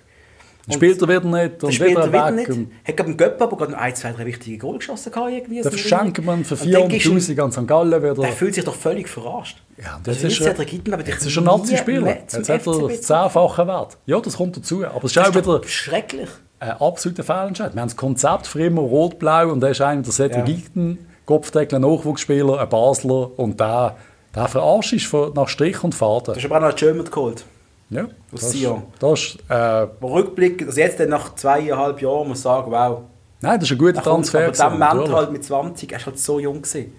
Dann 0.70 0.76
spielt 0.78 1.02
er 1.02 1.08
wieder 1.10 1.22
nicht 1.26 1.64
und 1.64 1.74
spielt 1.74 1.98
er 1.98 2.08
wieder 2.14 2.28
weg. 2.28 2.36
nicht. 2.36 2.50
Und 2.50 2.72
Hat 2.88 2.96
glaube 2.96 3.12
im 3.12 3.18
Göppe 3.18 3.44
aber 3.44 3.58
gerade 3.58 3.72
noch 3.74 3.80
ein, 3.80 3.96
zwei, 3.96 4.12
drei 4.12 4.26
wichtige 4.26 4.58
Goal 4.58 4.78
geschossen 4.78 5.12
irgendwie. 5.16 5.56
dann 5.62 5.64
so 5.64 5.70
verschenkt 5.78 6.24
man 6.24 6.46
für 6.46 6.56
Und 6.56 6.72
dann 6.72 6.88
gibst 6.90 7.06
du 7.08 7.12
ihm- 7.12 7.18
400'000 7.20 7.42
an 7.42 7.52
St. 7.52 7.68
Gallen 7.68 8.02
wieder. 8.04 8.14
Der 8.16 8.32
fühlt 8.32 8.54
sich 8.56 8.64
doch 8.64 8.76
völlig 8.76 9.10
verarscht. 9.10 9.62
Ja, 9.84 9.98
und 9.98 10.08
das 10.08 10.22
jetzt 10.22 10.34
ist 10.34 10.42
er- 10.42 10.52
Cedric 10.54 10.74
Itten, 10.74 10.94
aber 10.94 11.04
Jetzt 11.06 11.26
ist 11.26 11.36
er 11.36 11.44
Nazi-Spieler. 11.44 12.08
Jetzt 12.08 12.50
hat 12.50 12.68
er 12.68 12.88
das 12.88 13.02
zehnfache 13.02 13.68
Wert. 13.68 13.98
Ja, 14.06 14.20
das 14.20 14.38
kommt 14.38 14.56
dazu. 14.58 14.86
Aber 14.86 15.04
es 15.06 15.12
ist 15.16 15.18
auch 15.18 15.34
wieder 15.36 15.62
schrecklich. 15.68 16.30
ein 16.60 16.72
absoluter 16.72 17.24
Fehlentscheid. 17.24 17.74
Wir 17.74 17.82
haben 17.82 17.88
das 17.90 17.96
Konzept 17.98 18.48
für 18.48 18.62
immer 18.64 18.82
rot-blau 18.82 19.50
und 19.52 19.64
er 19.64 19.72
ist 19.72 19.82
einer 19.82 20.02
der 20.02 20.12
Cedric 20.12 20.38
Ja. 20.40 20.44
Gigton, 20.44 20.98
Kopfdeckler, 21.26 21.80
Nachwuchsspieler, 21.80 22.60
ein 22.60 22.70
Basler 22.70 23.32
und 23.40 23.60
der, 23.60 23.96
der 24.36 24.48
verarscht 24.48 24.94
ist 24.94 25.14
nach 25.36 25.48
Strich 25.48 25.84
und 25.84 25.96
Faden. 25.96 26.34
Du 26.34 26.36
hast 26.36 26.46
aber 26.46 26.58
auch 26.58 26.62
noch 26.62 26.68
einen 26.70 26.76
German 26.78 27.06
geholt. 27.10 27.46
Ja, 27.92 28.04
Aus 28.04 28.10
das, 28.32 28.44
ist- 28.44 28.52
Sion. 28.54 28.84
das 29.00 29.38
äh, 29.50 29.88
Wo 30.00 30.08
rückblickend, 30.14 30.70
also 30.70 30.80
jetzt 30.80 31.00
nach 31.08 31.34
zweieinhalb 31.36 32.02
Jahren 32.02 32.28
muss 32.28 32.44
man 32.44 32.62
sagen, 32.62 32.72
wow. 32.72 33.02
nein, 33.42 33.60
das 33.60 33.70
ist 33.70 33.76
ein 33.76 33.78
guter 33.80 34.02
Transfer. 34.04 34.40
Aber 34.40 34.48
gewesen, 34.52 34.64
Moment 34.64 34.80
natürlich. 34.94 35.14
halt 35.14 35.32
mit 35.32 35.44
20, 35.44 35.92
er 35.92 36.00
war 36.00 36.06
halt 36.06 36.20
so 36.20 36.40
jung. 36.40 36.62
Gewesen. 36.62 36.94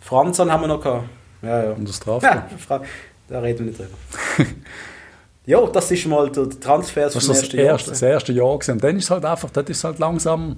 Franzon 0.00 0.50
haben 0.52 0.60
wir 0.62 0.68
noch 0.68 0.80
gehabt. 0.80 1.04
Ja, 1.42 1.64
ja. 1.64 1.70
Und 1.72 1.88
das 1.88 1.96
Strafel. 1.96 2.28
Ja, 2.68 2.80
da 3.28 3.40
reden 3.40 3.58
wir 3.60 3.66
nicht 3.66 3.78
drüber. 3.78 4.50
ja, 5.46 5.66
das 5.66 5.90
ist 5.90 6.06
mal 6.06 6.30
der 6.30 6.50
Transfer 6.50 7.02
Das 7.04 7.14
das 7.14 7.28
ersten 7.28 7.56
erste, 7.56 7.56
Jahr. 7.56 7.78
das 7.78 8.02
erste 8.02 8.32
Jahr 8.32 8.58
gewesen. 8.58 8.72
Und 8.72 8.84
dann 8.84 8.96
ist 8.96 9.04
es 9.04 9.10
halt 9.10 9.24
einfach, 9.24 9.50
dort 9.50 9.70
ist 9.70 9.82
halt 9.84 9.98
langsam, 9.98 10.56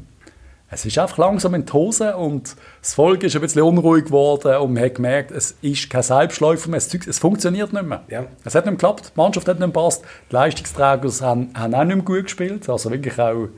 es 0.75 0.85
ist 0.85 0.99
einfach 0.99 1.19
langsam 1.19 1.55
in 1.55 1.65
die 1.65 1.73
Hose 1.73 2.17
und 2.17 2.57
das 2.83 2.95
Volk 2.95 3.23
ist 3.23 3.37
ein 3.37 3.43
bisschen 3.43 3.63
unruhig 3.63 4.07
geworden 4.07 4.57
und 4.57 4.75
man 4.75 4.83
hat 4.83 4.97
gemerkt, 4.97 5.31
es 5.31 5.57
ist 5.63 5.89
kein 5.89 6.03
Selbstläufer 6.03 6.69
mehr, 6.69 6.79
es, 6.79 7.19
funktioniert 7.19 7.73
nicht 7.73 7.85
mehr. 7.85 8.03
Ja. 8.09 8.27
Es 8.45 8.57
hat 8.57 8.67
nicht 8.67 8.73
mehr 8.73 8.73
geklappt, 8.73 9.13
die 9.15 9.21
Mannschaft 9.21 9.47
hat 9.47 9.61
nicht 9.61 9.61
mehr 9.61 9.69
gepasst, 9.69 10.05
die 10.31 10.35
Leistungsträger 10.35 11.09
haben, 11.21 11.51
haben 11.55 11.75
auch 11.75 11.85
nicht 11.85 11.97
mehr 11.97 12.05
gut 12.05 12.25
gespielt, 12.25 12.69
also 12.69 12.91
wirklich 12.91 13.19
auch, 13.21 13.49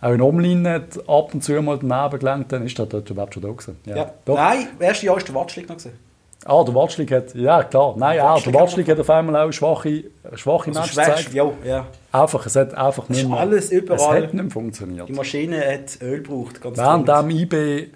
auch 0.00 0.12
in 0.12 0.20
Omlin 0.20 0.66
hat 0.68 0.96
ab 1.08 1.34
und 1.34 1.42
zu 1.42 1.60
mal 1.60 1.78
daneben 1.78 2.20
gelenkt, 2.20 2.52
dann 2.52 2.64
ist 2.64 2.78
er 2.78 2.86
dort 2.86 3.10
überhaupt 3.10 3.34
schon 3.34 3.42
da 3.42 3.48
gewesen. 3.48 3.76
Ja. 3.86 3.96
Ja. 3.96 4.12
Nein, 4.26 4.68
das 4.78 4.88
erste 4.88 5.06
Jahr 5.06 5.16
war 5.16 5.22
der 5.22 5.34
Watschlik 5.34 5.68
noch. 5.68 5.76
Gewesen. 5.76 6.09
Ah, 6.46 6.64
der 6.64 6.74
Watschlik 6.74 7.12
hat, 7.12 7.34
ja 7.34 7.62
klar, 7.64 7.94
nein, 7.98 8.16
Der 8.16 8.24
ja, 8.24 8.30
Watschlik 8.32 8.52
der 8.52 8.60
hat 8.60 8.68
Watschlik 8.68 8.88
hat 8.88 9.00
auf 9.00 9.10
einmal 9.10 9.36
auch 9.48 9.52
schwache, 9.52 10.04
schwache 10.34 10.70
Also 10.70 10.84
schwer, 10.84 11.04
gezeigt. 11.04 11.34
ja, 11.34 11.50
ja. 11.64 11.86
Einfach, 12.12 12.46
es 12.46 12.56
hat 12.56 12.72
einfach 12.74 13.08
nicht 13.10 13.28
mehr, 13.28 13.38
alles 13.38 13.70
überall. 13.70 13.98
es 14.18 14.24
hat 14.24 14.34
nicht 14.34 14.52
funktioniert. 14.52 15.06
Die 15.08 15.12
Maschine 15.12 15.58
hat 15.58 16.00
Öl 16.02 16.22
gebraucht. 16.22 16.60
Ganz 16.62 16.78
Während 16.78 17.06
dem 17.08 17.30
IB 17.30 17.88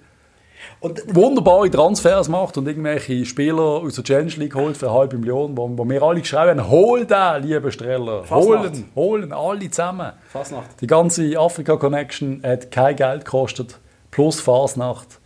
Und 0.81 1.03
wunderbare 1.15 1.71
Transfers 1.71 2.29
macht 2.29 2.59
und 2.59 2.69
irgendwelche 2.69 3.25
Spieler 3.25 3.63
aus 3.63 3.95
der 3.95 4.05
Challenge 4.05 4.33
League 4.37 4.55
holt 4.55 4.77
für 4.77 4.89
eine 4.91 4.99
halbe 4.99 5.17
Million, 5.17 5.57
wo, 5.57 5.71
wo 5.79 5.89
wir 5.89 6.03
alle 6.03 6.21
geschrieben 6.21 6.61
haben, 6.61 6.71
hol 6.71 7.07
den, 7.07 7.43
liebe 7.43 7.73
Streller, 7.73 8.25
holen, 8.31 8.91
holen, 8.95 9.33
alle 9.33 9.71
zusammen. 9.71 10.13
Fasnacht. 10.31 10.81
Die 10.83 10.87
ganze 10.87 11.39
Afrika-Connection 11.39 12.43
hat 12.45 12.71
kein 12.71 12.97
Geld 12.97 13.25
gekostet, 13.25 13.79
plus 14.11 14.41
Fasnacht. 14.43 15.19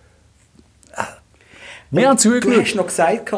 Wir 1.91 2.09
haben 2.09 2.19
Du 2.23 2.31
hast 2.35 2.43
zugeschaut. 2.43 2.75
noch 2.77 2.87
gesagt, 2.87 3.31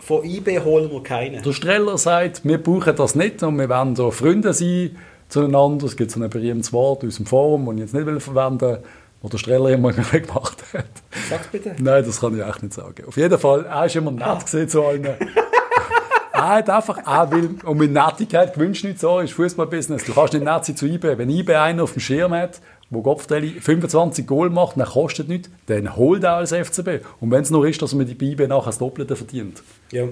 von 0.00 0.24
IB 0.24 0.60
holen 0.60 0.90
wir 0.90 1.02
keinen. 1.02 1.42
Der 1.42 1.52
Streller 1.52 1.98
sagt, 1.98 2.42
wir 2.44 2.56
brauchen 2.62 2.96
das 2.96 3.14
nicht 3.14 3.42
und 3.42 3.58
wir 3.58 3.68
wollen 3.68 3.94
so 3.96 4.10
Freunde 4.10 4.54
sein 4.54 4.96
zueinander. 5.28 5.86
Es 5.86 5.96
gibt 5.96 6.10
so 6.10 6.20
ein 6.22 6.30
berühmtes 6.30 6.72
Wort 6.72 7.04
aus 7.04 7.16
dem 7.16 7.26
Forum, 7.26 7.66
das 7.66 7.74
ich 7.74 7.80
jetzt 7.80 7.94
nicht 7.94 8.06
will 8.06 8.18
verwenden 8.20 8.60
will, 8.62 8.78
das 9.22 9.30
der 9.32 9.38
Streller 9.38 9.70
immer 9.70 9.92
gemacht 9.92 10.56
hat. 10.72 10.84
Sag's 11.28 11.48
bitte. 11.48 11.74
Nein, 11.78 12.04
das 12.04 12.18
kann 12.18 12.34
ich 12.38 12.46
echt 12.46 12.62
nicht 12.62 12.74
sagen. 12.74 13.04
Auf 13.06 13.16
jeden 13.16 13.38
Fall, 13.38 13.66
er 13.66 13.84
ist 13.84 13.96
immer 13.96 14.10
nett 14.10 14.42
gesehen 14.42 14.68
zu 14.70 14.82
allen. 14.84 15.04
er 16.32 16.48
hat 16.48 16.70
einfach, 16.70 16.98
er 17.06 17.30
will, 17.30 17.56
und 17.62 17.76
mit 17.76 17.92
Nettigkeit 17.92 18.54
gewünscht 18.54 18.84
nicht 18.84 19.00
so, 19.00 19.20
ist 19.20 19.34
Fußballbusiness. 19.34 20.04
Du 20.04 20.14
kannst 20.14 20.32
nicht 20.32 20.44
nett 20.44 20.64
sein 20.64 20.76
zu 20.76 20.86
IB. 20.86 21.18
Wenn 21.18 21.28
IB 21.28 21.54
einen 21.54 21.80
auf 21.80 21.92
dem 21.92 22.00
Schirm 22.00 22.32
hat, 22.32 22.60
wo 22.92 23.00
Kopfdeli 23.02 23.58
25 23.60 24.26
Goal 24.26 24.50
macht, 24.50 24.76
dann 24.76 24.86
kostet 24.86 25.28
nichts, 25.28 25.50
dann 25.66 25.96
holt 25.96 26.22
er 26.24 26.34
als 26.34 26.52
FCB. 26.52 27.04
Und 27.20 27.30
wenn 27.30 27.42
es 27.42 27.50
nur 27.50 27.66
ist, 27.66 27.80
dass 27.82 27.94
man 27.94 28.06
die 28.06 28.12
IB 28.12 28.46
nachher 28.46 28.66
das 28.66 28.78
Doppelte 28.78 29.16
verdient. 29.16 29.62
Ja. 29.90 30.04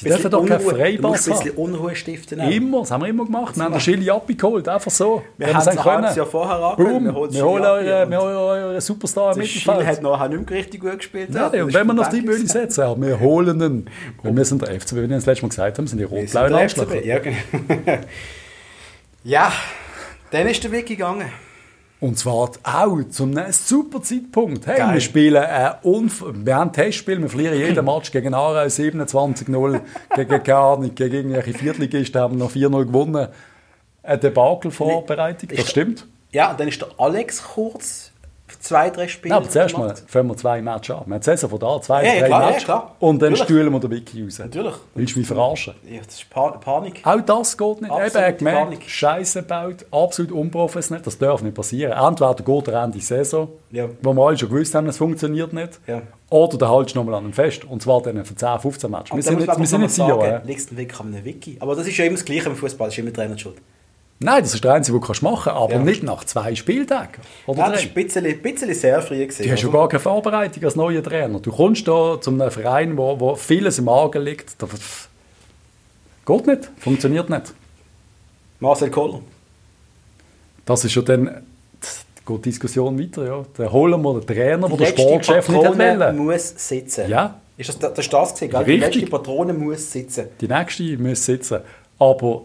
Die 0.00 0.08
dürfen 0.08 0.30
doch 0.30 0.46
keinen 0.46 0.60
Freipass 0.60 1.02
musst 1.02 1.28
ein 1.28 1.34
haben. 1.34 1.42
bisschen 1.44 1.58
Unruhe 1.58 1.94
stiften. 1.94 2.40
auch. 2.40 2.50
Immer, 2.50 2.80
das 2.80 2.90
haben 2.90 3.02
wir 3.02 3.08
immer 3.08 3.26
gemacht. 3.26 3.54
Wir 3.56 3.64
haben 3.64 3.72
den 3.72 3.80
Chili 3.82 4.08
abgeholt, 4.08 4.66
einfach 4.66 4.90
so. 4.90 5.22
Wir 5.36 5.48
Wenn 5.48 5.56
haben 5.56 5.68
es 5.76 5.82
können. 5.82 6.16
Jahr 6.16 6.26
vorher 6.26 6.56
angehört. 6.56 6.78
Boom, 6.78 7.04
wir 7.04 7.14
holen 7.14 7.32
wir 7.34 7.44
holen 7.44 7.64
ab, 7.64 7.72
eure, 7.72 7.86
ja. 7.86 8.72
wir 8.72 8.80
Superstar 8.80 9.32
im 9.34 9.40
Mittelfeld. 9.40 9.86
hat 9.86 10.02
nachher 10.02 10.28
nicht 10.30 10.48
mehr 10.48 10.58
richtig 10.58 10.80
gut 10.80 10.96
gespielt. 10.96 11.34
Ja, 11.34 11.50
Das 11.50 11.60
und 11.62 11.74
wenn 11.74 11.90
auf 11.98 12.06
vom 12.06 12.14
die 12.14 12.22
gewesen. 12.22 12.46
setzen, 12.46 12.80
ja, 12.80 12.98
wir 12.98 13.20
holen 13.20 13.60
ihn. 13.60 13.90
Weil 14.22 14.36
wir 14.36 14.44
sind 14.46 14.62
der 14.62 14.80
FCB, 14.80 14.92
wie 14.96 15.00
wir 15.02 15.08
das 15.08 15.26
letzte 15.26 15.42
Mal 15.44 15.48
gesagt 15.50 15.76
haben, 15.78 15.86
sind 15.86 15.98
die 15.98 16.10
Wir 16.10 16.18
rot-blauen. 16.18 16.68
FCB, 16.70 17.04
Ja, 17.04 17.18
genau. 17.18 17.36
ja, 19.24 19.52
dann 20.30 20.46
ist 20.46 20.64
der 20.64 20.72
Weg 20.72 20.86
gegangen. 20.86 21.30
Und 22.00 22.18
zwar 22.18 22.34
auch 22.34 23.04
zum 23.10 23.36
einem 23.36 23.52
super 23.52 24.02
Zeitpunkt. 24.02 24.66
Hey, 24.66 24.78
Geil. 24.78 24.94
wir 24.94 25.00
spielen 25.00 25.44
ein 25.44 25.74
Unf 25.82 26.24
wir 26.32 26.56
haben 26.56 26.70
ein 26.70 26.72
Testspiel, 26.72 27.20
wir 27.20 27.28
verlieren 27.28 27.58
jeden 27.58 27.84
Match 27.84 28.10
gegen 28.10 28.32
Aarau 28.32 28.64
27-0, 28.64 29.80
gegen 30.16 30.52
Ahnung, 30.52 30.94
gegen 30.94 31.14
irgendwelche 31.14 31.52
Viertligisten 31.52 32.20
haben 32.20 32.38
wir 32.38 32.44
noch 32.44 32.52
4-0 32.52 32.86
gewonnen. 32.86 33.28
Eine 34.02 34.18
Debakel-Vorbereitung, 34.18 35.50
das 35.54 35.68
stimmt. 35.68 36.06
Ja, 36.32 36.52
und 36.52 36.60
dann 36.60 36.68
ist 36.68 36.80
der 36.80 36.88
Alex 36.96 37.42
kurz 37.42 38.09
zwei, 38.58 38.90
drei 38.90 39.06
Spiele. 39.08 39.34
Nein, 39.34 39.42
aber 39.42 39.50
zuerst 39.50 39.76
mal 39.78 39.94
fangen 40.06 40.28
wir 40.28 40.36
zwei 40.36 40.60
Matches 40.62 40.96
an. 40.96 41.02
Wir 41.06 41.14
haben 41.14 41.20
die 41.20 41.24
Saison 41.24 41.50
von 41.50 41.58
da, 41.58 41.80
zwei, 41.80 42.04
Ja, 42.04 42.12
ja, 42.14 42.20
drei 42.20 42.26
klar, 42.28 42.40
ja, 42.42 42.46
Matches. 42.48 42.64
klar. 42.64 42.96
Und 42.98 43.22
dann 43.22 43.30
Natürlich. 43.32 43.44
stühlen 43.44 43.72
wir 43.72 43.80
den 43.80 43.90
Wiki 43.90 44.24
raus. 44.24 44.38
Natürlich. 44.38 44.74
Willst 44.94 45.14
du 45.14 45.18
mich 45.20 45.28
verarschen? 45.28 45.74
Ja, 45.88 46.00
das 46.04 46.14
ist 46.14 46.30
pa 46.30 46.50
Panik. 46.52 47.00
Auch 47.04 47.20
das 47.20 47.56
geht 47.56 47.80
nicht. 47.82 47.90
Eben, 47.90 47.98
er 48.00 48.04
Absolute 48.06 48.26
hat 48.26 48.38
gemerkt. 48.38 48.84
Scheiße 48.90 49.42
baut, 49.42 49.86
absolut 49.90 50.32
unprofessionell. 50.32 51.02
Das 51.04 51.18
darf 51.18 51.42
nicht 51.42 51.54
passieren. 51.54 51.92
Entweder 51.92 52.34
geht 52.34 52.68
er 52.68 52.82
Ende 52.84 53.00
Saison, 53.00 53.48
Ja. 53.70 53.86
wo 54.02 54.12
wir 54.12 54.26
alle 54.26 54.38
schon 54.38 54.48
gewusst 54.48 54.74
haben, 54.74 54.86
es 54.88 54.96
funktioniert 54.98 55.52
nicht. 55.52 55.78
Ja. 55.86 56.02
Oder 56.30 56.58
du 56.58 56.68
haltest 56.68 56.94
nochmal 56.94 57.16
an 57.16 57.24
einem 57.24 57.32
Fest. 57.32 57.64
Und 57.64 57.82
zwar 57.82 58.00
dann 58.02 58.24
für 58.24 58.36
10, 58.36 58.60
15 58.60 58.90
Matches. 58.90 59.16
Wir 59.16 59.22
sind 59.22 59.46
man 59.46 59.58
wir 59.58 59.66
sind 59.66 59.80
nicht 59.80 59.94
sagen, 59.94 60.46
liegt 60.46 60.60
es 60.60 60.76
wirklich 60.76 61.00
an 61.00 61.08
einem 61.08 61.24
Wiki. 61.24 61.56
Aber 61.60 61.74
das 61.74 61.86
ist 61.88 61.96
ja 61.96 62.04
immer 62.04 62.14
das 62.16 62.24
Gleiche 62.24 62.48
im 62.48 62.56
Fußball, 62.56 62.86
das 62.86 62.94
ist 62.94 62.98
immer 63.02 63.12
Trainer 63.12 63.36
schuld. 63.36 63.56
Nein, 64.22 64.42
das 64.42 64.52
ist 64.52 64.62
der 64.62 64.74
Einzige, 64.74 64.98
den 65.00 65.06
du 65.06 65.24
machen 65.24 65.44
kannst, 65.44 65.48
aber 65.48 65.72
Ja. 65.72 65.78
nicht 65.78 66.02
nach 66.02 66.24
zwei 66.24 66.54
Spieltagen. 66.54 67.22
Oder 67.46 67.62
Nein, 67.62 67.72
das 67.72 67.80
war 67.82 67.88
ein 67.88 67.94
bisschen, 67.94 68.26
ein 68.26 68.42
bisschen 68.42 68.74
sehr 68.74 69.00
früh. 69.00 69.18
Gewesen, 69.26 69.44
Du 69.44 69.50
hast 69.50 69.62
ja 69.62 69.68
gar 69.70 69.88
keine 69.88 70.00
Vorbereitung 70.00 70.62
als 70.62 70.76
neuer 70.76 71.02
Trainer. 71.02 71.40
Du 71.40 71.50
kommst 71.50 71.88
da 71.88 72.20
zu 72.20 72.30
einem 72.30 72.50
Verein, 72.50 72.96
wo, 72.98 73.18
wo 73.18 73.34
vieles 73.34 73.78
im 73.78 73.88
Argen 73.88 74.22
liegt. 74.22 74.60
Da, 74.60 74.68
geht 76.26 76.46
nicht, 76.46 76.70
funktioniert 76.78 77.30
nicht. 77.30 77.54
Marcel 78.60 78.90
Koller. 78.90 79.20
Das 80.66 80.84
ist 80.84 80.94
ja 80.94 81.00
dann, 81.02 81.42
das 81.80 82.04
geht 82.26 82.36
die 82.44 82.50
Diskussion 82.50 82.98
weiter. 83.00 83.24
Ja. 83.26 83.44
Dann 83.56 83.72
holen 83.72 84.02
wir 84.02 84.20
den 84.20 84.26
Trainer, 84.26 84.68
Die 84.68 84.76
der 84.76 84.86
Sportchef 84.86 85.48
nicht 85.48 85.64
hat 85.64 85.78
Patrone 85.78 86.12
muss 86.12 86.54
sitzen. 86.56 87.08
Ja. 87.08 87.40
Ist 87.56 87.70
das, 87.70 87.78
das 87.78 87.98
ist 87.98 88.12
das 88.12 88.34
gewesen? 88.34 88.64
Die 88.66 88.76
letzte 88.76 89.06
Patrone 89.06 89.54
muss 89.54 89.90
sitzen. 89.90 90.26
Die 90.40 90.46
nächste 90.46 90.98
muss 90.98 91.24
sitzen. 91.24 91.60
Aber 91.98 92.42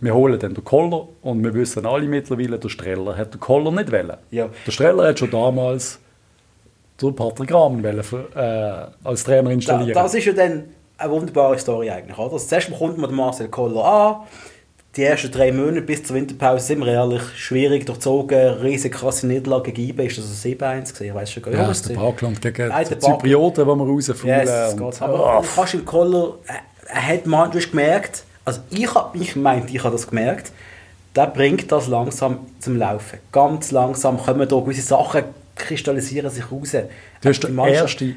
wir 0.00 0.14
holen 0.14 0.38
dann 0.38 0.54
den 0.54 0.64
Koller 0.64 1.08
und 1.22 1.42
wir 1.44 1.52
wissen 1.54 1.84
alle 1.86 2.06
mittlerweile, 2.06 2.58
der 2.58 2.68
Streller 2.68 3.16
hat 3.16 3.34
den 3.34 3.40
Koller 3.40 3.70
nicht 3.70 3.90
wollen. 3.92 4.16
Ja. 4.30 4.48
Der 4.66 4.72
Streller 4.72 5.08
hat 5.08 5.18
schon 5.18 5.30
damals 5.30 5.98
den 7.00 7.14
Patrick 7.14 7.52
Rahmen 7.52 7.82
wollen 7.82 8.04
äh, 8.34 9.08
als 9.08 9.24
Trainer 9.24 9.44
Da, 9.44 9.50
installieren. 9.50 9.94
das 9.94 10.14
ist 10.14 10.24
ja 10.26 10.32
dann 10.32 10.64
eine 10.98 11.10
wunderbare 11.12 11.58
Story 11.58 11.90
eigentlich. 11.90 12.18
Oder? 12.18 12.36
Zuerst 12.36 12.70
kommt 12.78 12.98
man 12.98 13.08
den 13.10 13.16
Marcel 13.16 13.48
Koller 13.48 13.84
an. 13.84 14.16
Die 14.96 15.04
ersten 15.04 15.30
drei 15.30 15.52
Monate 15.52 15.82
bis 15.82 16.02
zur 16.02 16.16
Winterpause 16.16 16.66
sind 16.66 16.80
wir 16.80 16.88
ehrlich 16.88 17.22
schwierig 17.36 17.86
durchzogen. 17.86 18.54
Riesige 18.54 18.96
krasse 18.98 19.26
Niederlage 19.28 19.70
gegen 19.72 19.90
IBE. 19.90 20.06
Ist 20.06 20.18
das 20.18 20.24
ein 20.44 20.52
7-1 20.52 20.58
gewesen? 20.92 21.04
Ich 21.04 21.14
weiß 21.14 21.30
schon 21.32 21.42
gar 21.44 21.50
nicht. 21.52 21.60
ja, 21.60 21.68
das 21.68 21.76
ist 21.80 21.88
der 21.90 21.94
Parkland 21.94 22.42
gegen 22.42 22.68
Nein, 22.68 22.86
die 22.90 22.98
Zyprioten, 22.98 23.64
die 23.64 23.70
wir 23.70 23.86
rausfallen. 23.86 24.46
Yes, 24.46 24.72
und- 24.74 24.90
geht. 24.90 25.02
Aber 25.02 25.26
Ah, 25.26 25.40
du 25.42 25.46
kannst 25.54 25.74
im 25.74 25.84
Koller, 25.84 26.34
er, 26.46 26.56
er 26.96 27.06
hat 27.06 27.24
man, 27.26 27.50
du 27.52 27.58
hast 27.58 27.70
gemerkt, 27.70 28.24
also 28.50 28.60
ich 28.70 28.94
habe 28.94 29.16
ich 29.18 29.36
meint, 29.36 29.72
ich 29.72 29.82
habe 29.82 29.92
das 29.92 30.06
gemerkt, 30.08 30.52
der 31.16 31.26
bringt 31.26 31.70
das 31.72 31.86
langsam 31.88 32.38
zum 32.60 32.76
Laufen. 32.76 33.18
Ganz 33.32 33.70
langsam 33.70 34.18
kommen 34.18 34.48
da 34.48 34.56
gewisse 34.60 34.82
Sachen, 34.82 35.24
kristallisieren 35.56 36.30
sich 36.30 36.50
raus. 36.50 36.72
Du 37.20 37.28
hast 37.28 37.40
der 37.42 37.50
Erste, 37.66 38.14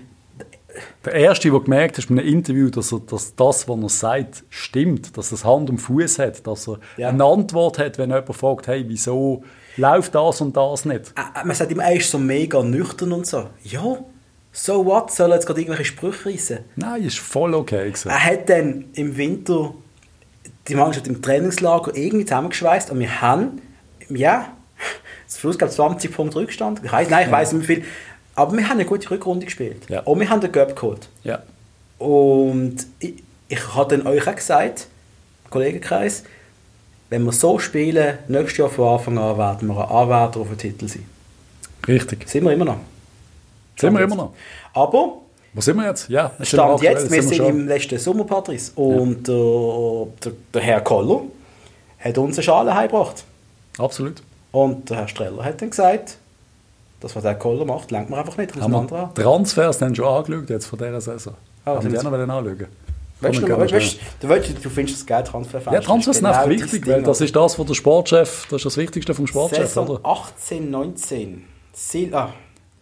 der 1.05 1.13
Erste, 1.13 1.51
der 1.51 1.59
gemerkt 1.59 1.97
hat 1.97 2.07
bei 2.07 2.15
einem 2.15 2.25
Interview, 2.27 2.69
dass, 2.69 2.91
er, 2.91 2.99
dass 2.99 3.35
das, 3.35 3.67
was 3.67 3.79
er 3.81 3.89
sagt, 3.89 4.43
stimmt, 4.49 5.15
dass 5.17 5.31
er 5.31 5.35
es 5.35 5.45
Hand 5.45 5.69
und 5.69 5.77
Fuß 5.79 6.19
hat, 6.19 6.45
dass 6.47 6.67
er 6.67 6.79
Ja. 6.97 7.09
eine 7.09 7.23
Antwort 7.23 7.77
hat, 7.77 7.97
wenn 7.97 8.09
jemand 8.09 8.35
fragt, 8.35 8.67
hey, 8.67 8.83
wieso 8.87 9.43
läuft 9.77 10.15
das 10.15 10.41
und 10.41 10.55
das 10.57 10.85
nicht? 10.85 11.13
Man 11.45 11.55
sagt 11.55 11.71
immer, 11.71 11.83
er 11.83 11.95
ist 11.97 12.09
so 12.09 12.17
mega 12.17 12.61
nüchtern 12.63 13.11
und 13.11 13.25
so. 13.27 13.47
Ja, 13.63 13.97
so 14.51 14.85
what? 14.85 15.11
Soll 15.11 15.31
er 15.31 15.35
jetzt 15.35 15.45
gerade 15.47 15.61
irgendwelche 15.61 15.85
Sprüche 15.85 16.29
reissen? 16.29 16.59
Nein, 16.75 17.03
ist 17.03 17.19
voll 17.19 17.53
okay 17.55 17.87
gewesen. 17.87 18.09
Er 18.09 18.23
hat 18.23 18.49
dann 18.49 18.85
im 18.93 19.17
Winter 19.17 19.73
die 20.67 20.75
Mannschaft 20.75 21.07
im 21.07 21.21
Trainingslager 21.21 21.95
irgendwie 21.95 22.25
zusammengeschweißt 22.25 22.91
und 22.91 22.99
wir 22.99 23.21
haben, 23.21 23.61
ja, 24.09 24.53
zum 25.27 25.39
Schluss 25.39 25.57
gab 25.57 25.69
es 25.69 25.75
20 25.75 26.11
Punkte 26.11 26.37
Rückstand. 26.37 26.81
Ich 26.83 26.91
weiß, 26.91 27.09
nein, 27.09 27.25
ich 27.25 27.31
weiß 27.31 27.53
nicht 27.53 27.67
wie 27.67 27.75
viel. 27.75 27.85
Aber 28.35 28.55
wir 28.55 28.63
haben 28.63 28.77
eine 28.77 28.85
gute 28.85 29.09
Rückrunde 29.11 29.45
gespielt. 29.45 29.83
Ja. 29.89 30.01
Und 30.01 30.19
wir 30.19 30.29
haben 30.29 30.41
den 30.41 30.51
Göpp 30.51 30.75
geholt. 30.75 31.07
Ja. 31.23 31.43
Und 31.97 32.87
ich, 32.99 33.23
ich 33.47 33.75
habe 33.75 33.95
dann 33.95 34.07
euch 34.07 34.27
auch 34.27 34.35
gesagt, 34.35 34.87
Kollegenkreis, 35.49 36.23
wenn 37.09 37.23
wir 37.23 37.31
so 37.31 37.59
spielen, 37.59 38.17
nächstes 38.27 38.57
Jahr 38.57 38.69
von 38.69 38.87
Anfang 38.87 39.17
an 39.17 39.37
werden 39.37 39.67
wir 39.67 39.77
ein 39.77 39.95
Anwärter 39.95 40.39
auf 40.39 40.47
den 40.49 40.57
Titel 40.57 40.87
sein. 40.87 41.05
Richtig. 41.87 42.27
Sind 42.27 42.43
wir 42.43 42.51
immer 42.51 42.65
noch. 42.65 42.79
Sind 43.75 43.93
wir 43.93 44.01
immer 44.01 44.15
noch. 44.15 44.33
Aber 44.73 45.22
Wo 45.53 45.61
sind 45.61 45.77
wir 45.77 45.87
jetzt? 45.87 46.09
Ja, 46.09 46.31
sind 46.37 46.47
Stand 46.47 46.73
aktuell, 46.73 46.93
jetzt, 46.93 47.11
wir 47.11 47.23
sind 47.23 47.35
schon. 47.35 47.49
im 47.49 47.67
letzten 47.67 47.99
Sommer, 47.99 48.23
Patrice. 48.23 48.71
Und 48.75 49.29
äh, 49.29 50.11
der, 50.23 50.31
der 50.53 50.61
Herr 50.61 50.81
Koller 50.81 51.21
hat 51.99 52.17
uns 52.17 52.37
eine 52.37 52.43
Schale 52.43 52.73
heimgebracht. 52.73 53.23
Absolut. 53.77 54.21
Und 54.51 54.89
der 54.89 54.97
Herr 54.97 55.07
Streller 55.07 55.43
hat 55.43 55.61
dann 55.61 55.69
gesagt, 55.69 56.17
das, 56.99 57.15
was 57.15 57.23
der 57.23 57.35
Koller 57.35 57.65
macht, 57.65 57.91
lenkt 57.91 58.09
man 58.09 58.19
einfach 58.19 58.37
nicht. 58.37 58.55
Haben 58.55 58.71
wir 58.71 58.79
andere 58.79 58.99
an. 59.03 59.13
Transfers 59.15 59.77
dann 59.77 59.95
schon 59.95 60.05
angeschaut 60.05 60.49
jetzt 60.49 60.65
von 60.65 60.79
dieser 60.79 61.01
Saison? 61.01 61.33
Ah, 61.65 61.75
Haben 61.75 61.81
sind 61.81 61.93
wir 61.93 61.99
die 61.99 62.27
noch 62.27 62.37
anschauen? 62.37 62.67
Weißt 63.21 63.37
du, 63.41 63.47
wir 63.47 63.57
weißt, 63.57 64.65
du, 64.65 64.69
findest 64.69 64.99
das 64.99 65.05
geil, 65.05 65.23
Transferfenster. 65.23 65.73
Ja, 65.73 65.79
Transfers 65.79 66.17
sind 66.17 66.27
Genau 66.27 66.49
wichtig, 66.49 66.87
weil 66.87 67.03
das 67.03 67.21
ist 67.21 67.35
das, 67.35 67.57
was 67.57 67.65
der 67.65 67.73
Sportchef, 67.73 68.47
das 68.49 68.57
ist 68.57 68.65
das 68.65 68.77
Wichtigste 68.77 69.13
vom 69.13 69.27
Sportchef, 69.27 69.67
Saison 69.67 69.87
oder? 69.87 70.05
18, 70.05 70.69
19. 70.69 71.45
Sil 71.73 72.13
ah, 72.13 72.33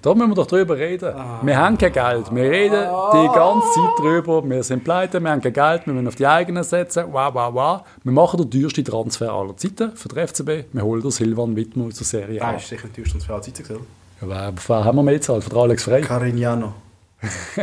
Da 0.02 0.16
müssen 0.16 0.30
wir 0.32 0.36
doch 0.36 0.48
drüber 0.48 0.78
reden. 0.78 1.14
Wir 1.44 1.58
haben 1.58 1.78
kein 1.78 1.94
Geld. 1.94 2.34
Wir 2.34 2.44
reden 2.50 2.88
die 3.14 3.28
ganze 3.36 3.68
Zeit 3.74 4.00
drüber. 4.00 4.44
Wir 4.50 4.64
sind 4.64 4.84
pleite, 4.84 5.20
wir 5.20 5.30
haben 5.30 5.42
kein 5.42 5.54
Geld, 5.54 5.86
wir 5.86 5.94
müssen 5.94 6.08
auf 6.08 6.16
die 6.16 6.26
eigenen 6.26 6.64
setzen. 6.64 7.06
Wow, 7.12 7.34
wow, 7.34 7.54
wow. 7.54 7.82
Wir 8.04 8.12
machen 8.12 8.38
den 8.42 8.50
teuersten 8.50 8.84
Transfer 8.84 9.32
aller 9.32 9.56
Zeiten 9.58 9.96
für 9.96 10.10
den 10.10 10.28
FCB. 10.28 10.74
Wir 10.74 10.82
holen 10.84 11.02
den 11.04 11.12
Silvan 11.12 11.56
Wittmer 11.56 11.86
aus 11.86 11.96
der 11.96 12.06
Serie 12.08 12.42
A. 12.42 12.48
nein, 12.48 12.56
ist 12.58 12.68
sicher 12.70 12.86
ein 12.86 12.94
teuerster 12.94 13.12
Transfer 13.20 13.34
aller 13.34 13.44
Zeiten 13.44 13.64
gewesen. 13.64 13.86
Ja, 14.22 14.52
wer- 14.68 14.86
haben 14.86 14.96
wir 14.98 15.04
mehr 15.04 15.14
gezahlt? 15.16 15.44
Für 15.44 15.50
den 15.52 15.60
Alex 15.60 15.84
Frey? 15.84 16.02
Carignano. 16.02 16.74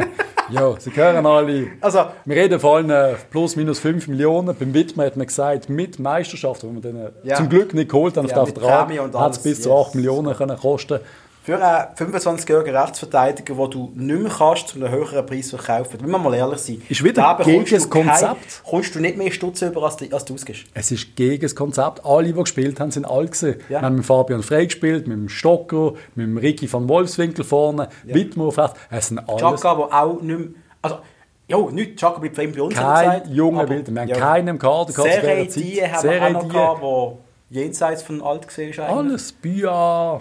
Ja, 0.50 0.74
sie 0.80 0.90
hören 0.96 1.26
alle. 1.26 1.66
Also, 1.82 2.06
Wir 2.24 2.36
reden 2.36 2.58
von 2.58 2.90
allen 2.90 2.90
äh, 2.90 3.16
plus 3.30 3.54
minus 3.54 3.80
5 3.80 4.08
Millionen. 4.08 4.56
Beim 4.58 4.72
Wittmer 4.72 5.04
hat 5.04 5.14
man 5.14 5.26
gesagt, 5.26 5.68
mit 5.68 5.98
Meisterschaft, 5.98 6.64
wo 6.64 6.72
wir 6.72 6.80
den 6.80 6.96
äh, 6.96 7.10
Ja. 7.22 7.34
zum 7.36 7.50
Glück 7.50 7.74
nicht 7.74 7.90
geholt 7.90 8.16
haben 8.16 8.26
Ja, 8.28 8.36
auf 8.38 8.50
den 8.54 8.62
Vertrag, 8.62 8.88
hat 9.20 9.32
es 9.32 9.42
bis 9.42 9.60
zu 9.60 9.68
yes. 9.68 9.88
8 9.88 9.94
Millionen 9.96 10.34
können 10.34 10.56
kosten 10.56 11.00
Für 11.48 11.64
einen 11.64 11.94
25-jährigen 12.12 12.76
Rechtsverteidiger, 12.76 13.54
den 13.54 13.70
du 13.70 13.90
nicht 13.94 14.20
mehr 14.20 14.30
kannst, 14.30 14.68
zu 14.68 14.76
einem 14.76 14.90
höheren 14.90 15.24
Preis 15.24 15.48
verkaufen, 15.48 15.98
müssen 15.98 16.10
wir 16.10 16.18
mal 16.18 16.34
ehrlich 16.34 16.58
sein. 16.58 16.82
Ist 16.90 17.02
wieder 17.02 17.38
gegen 17.42 17.64
das 17.64 17.84
du 17.84 17.88
kein- 17.88 18.06
Konzept. 18.06 18.62
Kommst 18.68 18.94
du 18.94 19.00
nicht 19.00 19.16
mehr 19.16 19.30
Stutz 19.32 19.62
über, 19.62 19.82
als 19.82 19.96
du, 19.96 20.12
als 20.12 20.26
du 20.26 20.34
ausgibst. 20.34 20.66
Es 20.74 20.90
ist 20.90 21.16
gegen 21.16 21.40
das 21.40 21.54
Konzept. 21.54 22.04
Alle, 22.04 22.34
die 22.34 22.38
gespielt 22.38 22.78
haben, 22.80 22.90
sind 22.90 23.06
alt 23.06 23.32
gewesen. 23.32 23.60
Ja. 23.70 23.80
Wir 23.80 23.80
haben 23.80 23.96
mit 23.96 24.04
Fabian 24.04 24.42
Frey 24.42 24.66
gespielt, 24.66 25.08
mit 25.08 25.16
dem 25.16 25.30
Stocker, 25.30 25.94
mit 26.14 26.26
dem 26.26 26.36
Ricky 26.36 26.70
van 26.70 26.86
Wolfswinkel 26.86 27.46
vorne, 27.46 27.88
Wittmer 28.04 28.44
auf 28.44 28.58
rechts. 28.58 28.78
Es 28.90 29.08
sind 29.08 29.18
alles 29.26 29.40
Chaka, 29.40 29.74
der 29.74 30.02
auch 30.02 30.20
nicht 30.20 30.38
mehr... 30.38 30.48
Also, 30.82 30.98
ja, 31.46 31.58
nicht, 31.70 31.96
Chaka 31.98 32.18
bleibt 32.18 32.36
bei 32.36 32.60
uns. 32.62 32.74
kein 32.74 33.32
junger 33.32 33.66
Wilder. 33.66 33.90
Wir 33.90 34.00
haben 34.02 34.08
ja. 34.08 34.16
keinen 34.18 34.48
im 34.48 34.58
Kader 34.58 34.92
gehabt 34.92 35.12
Serie 35.14 35.46
die 35.46 35.82
haben 35.82 36.10
wir 36.10 36.22
auch 36.26 36.30
noch 36.30 36.42
die. 36.42 36.48
gehabt, 36.50 36.82
wo 36.82 37.18
jenseits 37.48 38.02
von 38.02 38.20
alt 38.20 38.46
gesehen 38.46 38.68
ist 38.68 38.80
eigentlich. 38.80 38.98
Alles, 38.98 39.32
Bia. 39.32 40.20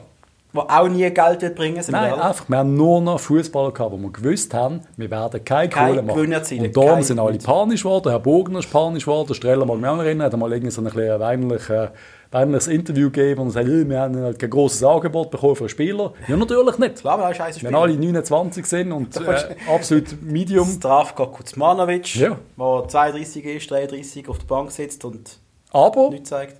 Wo 0.54 0.62
auch 0.62 0.88
nie 0.88 1.10
Geld 1.12 1.42
wird 1.42 1.56
bringen, 1.56 1.82
sind 1.84 1.94
wir 1.94 2.00
Nein, 2.02 2.10
ehrlich. 2.12 2.24
einfach, 2.26 2.50
wir 2.50 2.58
haben 2.58 2.74
nur 2.76 3.02
noch 3.02 3.20
Fußballer 3.20 3.72
gehabt, 3.72 3.92
wo 3.92 3.98
wir 3.98 4.10
gewusst 4.12 4.54
haben, 4.54 4.80
wir 4.96 5.12
werden 5.12 5.44
keine 5.44 5.68
Kein 5.70 5.90
Kohle 5.90 6.02
machen. 6.02 6.32
Erzielen, 6.32 6.66
Und 6.68 6.78
darum 6.78 7.02
sind 7.02 7.20
alle 7.20 7.38
panisch 7.38 7.84
geworden, 7.84 8.10
Herr 8.10 8.20
Bogner 8.20 8.60
ist 8.60 8.72
panisch 8.72 9.04
geworden, 9.06 9.34
Streller 9.34 9.66
mag 9.66 9.78
mich 9.78 9.90
auch 9.90 9.98
noch 9.98 10.04
erinnern, 10.04 10.26
hat 10.28 10.34
einmal 10.34 10.52
irgendwie 10.54 10.72
so 10.72 10.82
ein 10.82 10.86
bisschen 10.86 11.02
äh, 11.22 11.90
weinerliches 12.32 12.68
Interview 12.68 13.10
gegeben 13.10 13.42
und 13.42 13.52
sagt, 13.52 13.68
«Äh, 13.68 13.88
wir 13.88 14.00
haben 14.00 14.16
halt 14.22 14.40
kein 14.40 14.50
grosses 14.50 14.84
Angebot 14.84 15.32
bekommen 15.32 15.56
für 15.56 15.64
einen 15.64 15.70
Spieler. 15.70 16.14
Ja, 16.28 16.38
natürlich 16.38 16.78
nicht. 16.78 17.02
Klar, 17.02 17.18
wir 17.20 17.26
haben 17.26 17.56
Wenn 17.62 17.76
alle 17.76 17.94
29 17.94 18.66
sind 18.66 18.92
und 18.92 19.16
äh, 19.18 19.56
absolut 19.74 20.22
Medium. 20.22 20.68
Zdravko 20.68 21.28
Kuzmanovic, 21.28 22.16
Ja. 22.16 22.38
der 22.58 22.88
32 22.88 23.46
ist, 23.46 23.72
33 23.72 24.28
auf 24.30 24.40
der 24.40 24.46
Bank 24.48 24.72
sitzt 24.72 25.04
und 25.06 25.40
Aber 25.72 26.10
nichts 26.10 26.30
zeigt. 26.30 26.58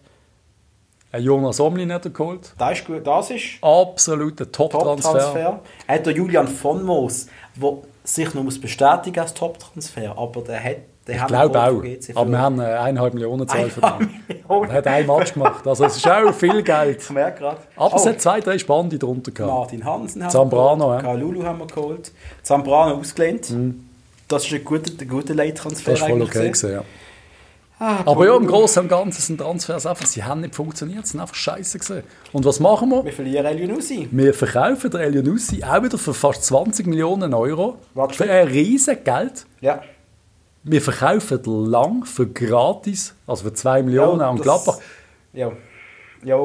Ein 1.12 1.24
Jonas 1.24 1.60
Omlin 1.60 1.92
hat 1.94 2.06
er 2.06 2.12
geholt. 2.12 2.54
Das 2.58 2.80
ist 2.80 2.86
gut. 2.86 3.06
Das 3.06 3.30
ist 3.32 3.44
Absoluter 3.62 4.52
Top-Transfer. 4.52 5.12
Top-Transfer. 5.12 5.62
Er 5.88 5.96
hat 5.96 6.06
der 6.06 6.14
Julian 6.14 6.48
von 6.48 6.84
Moos, 6.84 7.28
der 7.56 7.78
sich 8.04 8.34
noch 8.34 8.44
muss 8.44 8.60
bestätigen 8.60 9.20
als 9.20 9.34
Top-Transfer, 9.34 10.18
aber 10.18 10.42
der 10.42 10.64
hat 10.64 10.78
der 11.08 11.16
Ich 11.16 11.28
glaube 11.28 11.62
auch. 11.62 11.84
Aber 12.16 12.30
wir 12.30 12.40
haben 12.40 12.60
äh, 12.60 12.64
eineinhalb 12.66 13.14
Millionen 13.14 13.48
den. 13.48 13.72
Millionen. 14.28 14.70
Er 14.70 14.76
hat 14.78 14.88
ein 14.88 15.08
Match 15.08 15.34
gemacht. 15.34 15.66
Also 15.66 15.86
es 15.86 15.98
ist 15.98 16.08
auch 16.08 16.34
viel 16.34 16.62
Geld. 16.62 17.02
Ich 17.02 17.10
merke 17.10 17.40
gerade. 17.40 17.62
Aber 17.76 17.96
es 17.96 18.06
Oh, 18.06 18.10
hat 18.10 18.22
zwei, 18.22 18.42
drei 18.42 18.58
Spannende 18.58 19.00
drunter 19.00 19.32
gehabt. 19.32 19.54
Martin 19.54 19.86
Hansen 19.86 20.24
haben 20.24 20.30
Zambrano, 20.30 20.90
wir 20.90 20.96
ja. 20.96 21.02
geholt, 21.02 21.20
Kalulu 21.20 21.44
haben 21.44 21.60
wir 21.60 21.68
geholt, 21.68 22.12
Zambrano 22.44 22.96
ausgelehnt. 22.96 23.54
Das 24.28 24.46
ist 24.46 24.54
ein 24.54 24.66
guter, 24.66 24.92
ein 25.00 25.08
guter 25.08 25.34
Late-Transfer 25.34 25.92
Das 25.92 26.02
war 26.02 26.10
voll 26.10 26.22
okay. 26.22 26.48
Gewesen, 26.48 26.72
ja. 26.74 26.84
Ah, 27.80 28.00
Aber 28.06 28.26
ja, 28.26 28.36
im. 28.36 28.48
Großen 28.48 28.82
und 28.84 28.90
Ganzen 28.90 29.22
sind 29.22 29.40
Transfers 29.40 29.86
einfach, 29.86 30.06
sie 30.08 30.24
haben 30.24 30.42
nicht 30.42 30.56
funktioniert, 30.56 31.06
sie 31.06 31.12
sind 31.12 31.22
einfach 31.22 31.36
scheiße 31.36 31.78
gewesen. 31.78 32.04
Und 32.34 32.44
was 32.46 32.60
machen 32.60 32.90
wir? 32.90 33.06
Wir 33.06 33.14
verlieren 33.14 33.46
Elionussi. 33.46 34.08
Wir 34.12 34.34
verkaufen 34.34 34.90
den 34.90 35.02
Elianussi 35.02 35.64
auch 35.64 35.84
wieder 35.84 35.98
für 36.00 36.14
fast 36.16 36.44
20 36.46 36.88
Millionen 36.88 37.34
Euro. 37.36 37.78
Was? 37.94 38.16
Für 38.16 38.30
ein 38.32 38.48
riesen 38.48 38.98
Geld. 39.04 39.46
Ja. 39.62 39.82
Wir 40.64 40.82
verkaufen 40.82 41.40
lang 41.70 42.04
für 42.06 42.28
gratis, 42.28 43.14
also 43.28 43.44
für 43.44 43.54
2 43.54 43.84
Millionen 43.84 44.22
Ja, 44.22 44.30
an 44.30 44.38
Gladbach. 44.38 44.80
Ja. 45.34 45.52
Ja. 46.24 46.40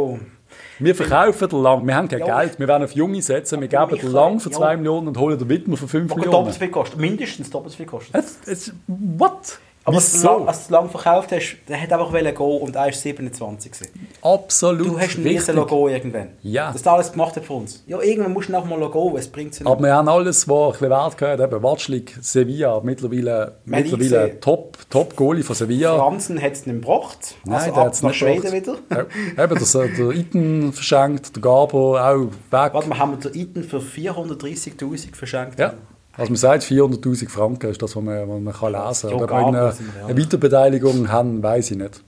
Wir 0.78 0.94
verkaufen 0.94 1.48
den 1.48 1.62
lang. 1.62 1.86
Wir 1.86 1.96
haben 1.96 2.08
kein 2.08 2.18
Ja, 2.20 2.40
Geld. 2.42 2.58
Wir 2.58 2.68
werden 2.68 2.84
auf 2.84 2.92
Junge 2.92 3.22
setzen. 3.22 3.60
Wir 3.62 3.68
geben 3.68 3.98
den 3.98 4.12
lang 4.12 4.38
für 4.38 4.50
ja. 4.50 4.56
2 4.58 4.76
Millionen 4.76 5.08
und 5.08 5.16
holen 5.18 5.38
den 5.38 5.48
Widmer 5.48 5.78
für 5.78 5.88
5 5.88 6.08
Der 6.08 6.16
Millionen. 6.18 6.30
doppelt 6.32 6.54
so 6.54 6.58
viel 6.60 6.68
kostet. 6.70 7.00
Mindestens 7.00 7.48
doppelt 7.48 7.72
so 7.72 7.76
viel 7.78 7.86
kostet. 7.86 8.14
Es, 8.14 8.36
es, 8.46 8.74
what? 8.86 9.58
Aber 9.84 9.96
als 9.96 10.12
du 10.12 10.18
Wieso? 10.18 10.28
lang, 10.38 10.48
als 10.48 10.66
du 10.68 10.72
lang 10.72 10.88
verkauft 10.88 11.32
hast, 11.32 11.56
der 11.68 11.80
hat 11.80 11.92
einfach 11.92 12.12
wollen 12.12 12.34
gehen 12.34 12.60
und 12.60 12.76
er 12.76 12.88
ist 12.88 13.02
27 13.02 13.72
gewesen. 13.72 14.08
Absolut 14.22 14.86
Du 14.86 15.00
hast 15.00 15.18
richtig. 15.18 15.54
Logo 15.54 15.88
irgendwann. 15.88 16.28
Ja. 16.42 16.68
Das 16.68 16.76
ist 16.76 16.86
alles 16.86 17.10
gemacht 17.10 17.34
hat 17.34 17.44
für 17.44 17.52
uns. 17.54 17.82
Ja, 17.86 18.00
irgendwann 18.00 18.32
musst 18.32 18.48
du 18.48 18.52
noch 18.52 18.64
mal 18.64 18.78
Logo, 18.78 19.16
es 19.16 19.26
bringt 19.26 19.52
nicht. 19.52 19.66
Aber 19.66 19.82
wir 19.82 19.92
haben 19.94 20.08
alles, 20.08 20.48
was 20.48 20.66
ein 20.66 20.72
bisschen 20.72 20.90
Wert 20.90 21.18
gehört. 21.18 21.40
Eben 21.40 21.62
Watschlik, 21.62 22.16
Sevilla, 22.20 22.80
mittlerweile, 22.82 23.56
Man 23.64 23.80
hat 23.84 23.90
mittlerweile. 23.98 24.38
Top, 24.40 24.78
Top 24.88 25.16
Goalie 25.16 25.42
von 25.42 25.56
Sevilla. 25.56 25.96
Franzen 25.98 26.40
hat 26.40 26.52
es 26.52 26.64
nicht 26.66 26.80
gebracht. 26.80 27.34
Nein, 27.44 27.54
also 27.54 27.72
der 27.72 27.84
hat 27.84 27.92
es 27.94 28.02
nicht 28.02 28.14
Schweden 28.16 28.42
gebracht. 28.42 28.82
wieder. 28.88 29.06
Ja, 29.36 29.44
eben, 29.44 29.58
das, 29.58 29.72
der 29.72 30.10
Iten 30.12 30.72
verschenkt, 30.72 31.34
der 31.34 31.42
Gabo 31.42 31.96
auch 31.98 32.20
weg. 32.26 32.30
Warte 32.50 32.88
mal, 32.88 32.98
haben 32.98 33.20
wir 33.22 33.30
den 33.30 33.40
Iten 33.40 33.64
für 33.64 33.78
430'000 33.78 35.14
verschenkt? 35.16 35.58
Ja. 35.58 35.74
Also 36.16 36.30
man 36.30 36.36
sagt, 36.36 36.62
400'000 36.64 37.28
Franken 37.28 37.70
ist 37.70 37.80
das, 37.80 37.96
was 37.96 38.02
man, 38.02 38.28
was 38.28 38.40
man 38.40 38.52
kann 38.52 38.72
lesen 38.72 39.10
kann. 39.10 39.20
Ob 39.20 39.28
Gabo 39.28 39.52
wir 39.52 39.74
eine, 40.06 40.18
Weiterbeteiligung 40.18 41.10
haben, 41.10 41.42
weiß 41.42 41.70
ich 41.70 41.78
nicht. 41.78 42.02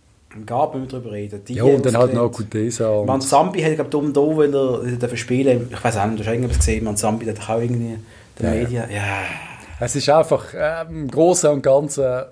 Gab 0.46 0.74
wir 0.74 0.80
darüber 0.86 1.12
reden. 1.12 1.44
Die 1.46 1.54
Ja, 1.54 1.64
und 1.64 1.86
dann 1.86 1.96
halt 1.96 2.12
noch. 2.12 2.30
Kutesa. 2.30 3.04
Man 3.06 3.20
Zambi 3.20 3.62
hat 3.62 3.76
glaube 3.76 3.90
dumm 3.90 4.12
da, 4.12 4.20
wenn 4.20 4.52
er 4.52 4.96
darf 4.96 5.16
spielen. 5.16 5.68
Ich 5.70 5.84
weiß 5.84 5.96
auch 5.96 6.06
nicht, 6.06 6.20
du 6.20 6.24
hast 6.24 6.32
irgendwas 6.32 6.58
gesehen. 6.58 6.84
Man 6.84 6.96
Zambi 6.96 7.26
hat 7.26 7.40
auch 7.48 7.60
irgendwie 7.60 7.98
Ja, 8.40 8.52
ja. 8.52 8.62
Medien. 8.62 8.84
Ja. 8.90 9.18
Es 9.80 9.94
ist 9.94 10.08
einfach 10.08 10.52
äh, 10.54 10.86
im 10.88 11.08
Großen 11.08 11.50
und 11.50 11.62
Ganzen 11.62 12.24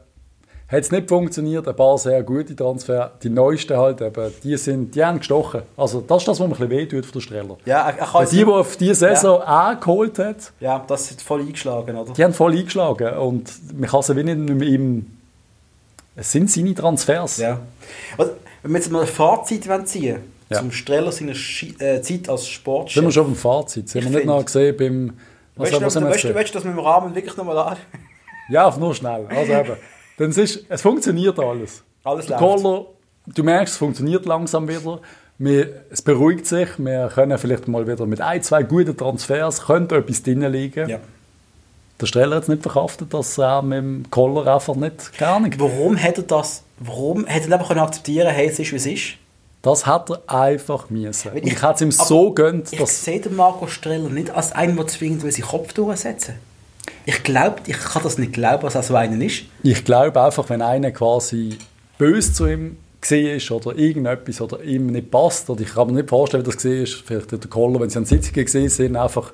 hat 0.72 0.80
es 0.80 0.90
nicht 0.90 1.08
funktioniert. 1.08 1.68
Ein 1.68 1.76
paar 1.76 1.98
sehr 1.98 2.22
gute 2.22 2.56
Transfer. 2.56 3.12
Die 3.22 3.28
neuesten 3.28 3.76
halt, 3.76 4.00
eben, 4.00 4.32
die, 4.42 4.56
sind, 4.56 4.94
die 4.94 5.04
haben 5.04 5.18
gestochen. 5.18 5.62
Also 5.76 6.00
das 6.00 6.22
ist 6.22 6.28
das, 6.28 6.40
was 6.40 6.48
mir 6.48 6.54
ein 6.54 6.58
bisschen 6.58 6.70
wehtut 6.70 7.04
von 7.04 7.12
der 7.12 7.20
Streller. 7.20 7.56
Ja, 7.66 7.88
er, 7.90 7.98
er 7.98 8.06
kann 8.06 8.26
die, 8.30 8.36
die 8.38 8.44
auf 8.46 8.76
diese 8.76 8.94
Saison 8.94 9.42
auch 9.42 9.78
geholt 9.78 10.18
hat, 10.18 10.52
ja, 10.60 10.82
das 10.88 11.10
hat 11.10 11.20
voll 11.20 11.40
eingeschlagen, 11.40 11.94
oder? 11.96 12.12
die 12.14 12.24
haben 12.24 12.32
voll 12.34 12.52
eingeschlagen. 12.56 13.16
Und 13.18 13.50
man 13.78 13.88
kann 13.88 14.02
sie 14.02 14.16
wie 14.16 14.24
nicht 14.24 14.38
mit 14.38 14.68
ihm... 14.68 15.06
Es 16.16 16.32
sind 16.32 16.50
seine 16.50 16.74
Transfers. 16.74 17.38
Ja. 17.38 17.58
Also, 18.18 18.32
wenn 18.62 18.72
wir 18.72 18.78
jetzt 18.78 18.90
mal 18.90 19.02
ein 19.02 19.06
Fazit 19.08 19.64
ziehen 19.86 20.18
Ja. 20.50 20.58
zum 20.58 20.70
Streller 20.72 21.10
seiner 21.12 21.34
Schi 21.34 21.74
äh, 21.78 22.00
Zeit 22.02 22.28
als 22.28 22.46
Sportchef. 22.48 22.94
Sind 22.94 23.04
wir 23.04 23.12
schon 23.12 23.24
beim 23.26 23.36
Fazit? 23.36 23.88
Sind 23.88 24.00
Ich 24.00 24.04
wir 24.06 24.10
nicht 24.10 24.20
find- 24.20 24.26
noch 24.36 24.44
gesehen 24.44 24.76
beim... 24.76 25.12
Was, 25.54 25.70
Weißt 25.70 25.80
du, 25.82 25.86
was 25.86 25.96
haben 25.96 26.04
wir 26.04 26.10
weißt, 26.12 26.24
du, 26.24 26.34
weißt 26.34 26.48
du, 26.50 26.54
dass 26.58 26.64
wir 26.64 26.70
im 26.72 26.78
Rahmen 26.78 27.14
wirklich 27.14 27.36
nochmal 27.36 27.58
an? 27.58 27.76
Ja, 28.48 28.74
nur 28.78 28.94
schnell. 28.94 29.26
Also 29.28 29.52
eben. 29.52 29.76
Dann 30.18 30.30
es, 30.30 30.38
ist, 30.38 30.64
es 30.68 30.82
funktioniert 30.82 31.38
alles. 31.38 31.82
Alles 32.04 32.28
läuft. 32.28 32.40
Koller, 32.40 32.86
du 33.26 33.42
merkst, 33.42 33.74
es 33.74 33.78
funktioniert 33.78 34.26
langsam 34.26 34.68
wieder. 34.68 35.00
Wir, 35.38 35.82
es 35.90 36.02
beruhigt 36.02 36.46
sich. 36.46 36.68
Wir 36.78 37.10
können 37.12 37.36
vielleicht 37.38 37.66
mal 37.68 37.86
wieder 37.86 38.06
mit 38.06 38.20
ein, 38.20 38.42
zwei 38.42 38.62
guten 38.62 38.96
Transfers 38.96 39.62
könnte 39.66 39.96
etwas 39.96 40.22
drin 40.22 40.40
liegen. 40.52 40.88
Ja. 40.88 40.98
Der 42.00 42.06
Streller 42.06 42.36
hat 42.36 42.42
es 42.44 42.48
nicht 42.48 42.62
verkraftet, 42.62 43.14
dass 43.14 43.38
er 43.38 43.62
mit 43.62 43.78
dem 43.78 44.10
Koller 44.10 44.52
einfach 44.54 44.74
nicht, 44.74 45.10
Ahnung. 45.20 45.52
Warum 45.58 45.96
hat 46.02 46.16
er 46.18 46.24
das? 46.24 46.62
Warum 46.80 47.26
hat 47.26 47.46
er 47.46 47.52
einfach 47.52 47.68
können 47.68 47.80
akzeptieren, 47.80 48.28
hey, 48.28 48.48
es 48.48 48.58
ist 48.58 48.72
wie 48.72 48.76
es 48.76 48.86
ist? 48.86 49.04
Das 49.62 49.86
hat 49.86 50.10
er 50.10 50.20
einfach 50.26 50.90
müssen. 50.90 51.30
Ich, 51.36 51.44
ich- 51.44 51.62
hätte 51.62 51.74
es 51.74 51.80
ihm 51.80 51.90
so 51.92 52.32
gönnt, 52.32 52.72
Ich 52.72 52.84
sehe 52.86 53.20
den 53.20 53.36
Marco 53.36 53.68
Streller 53.68 54.08
nicht 54.08 54.30
als 54.30 54.50
einen, 54.52 54.74
der 54.76 54.88
zwingend 54.88 55.22
will 55.22 55.30
seinen 55.30 55.46
Kopf 55.46 55.72
durchsetzen 55.72 56.34
Ich 57.04 57.22
glaube, 57.22 57.56
ich 57.66 57.78
kann 57.78 58.02
das 58.02 58.18
nicht 58.18 58.32
glauben, 58.32 58.62
dass 58.62 58.74
er 58.74 58.82
so 58.82 58.94
einer 58.94 59.20
ist. 59.24 59.44
Ich 59.62 59.84
glaube 59.84 60.22
einfach, 60.22 60.48
wenn 60.50 60.62
einer 60.62 60.90
quasi 60.90 61.58
böse 61.98 62.32
zu 62.32 62.46
ihm 62.46 62.76
gesehen 63.00 63.36
ist 63.36 63.50
oder 63.50 63.76
irgendetwas 63.76 64.40
oder 64.40 64.62
ihm 64.62 64.86
nicht 64.86 65.10
passt, 65.10 65.50
oder 65.50 65.60
ich 65.60 65.74
kann 65.74 65.88
mir 65.88 65.94
nicht 65.94 66.08
vorstellen, 66.08 66.44
wie 66.44 66.46
das 66.46 66.56
gesehen 66.56 66.84
ist, 66.84 66.94
vielleicht 66.94 67.32
hat 67.32 67.42
der 67.42 67.50
Koller, 67.50 67.80
wenn 67.80 67.90
sie 67.90 67.98
an 67.98 68.04
Sitzungen 68.04 68.44
gesehen 68.44 68.68
sind, 68.68 68.96
einfach 68.96 69.32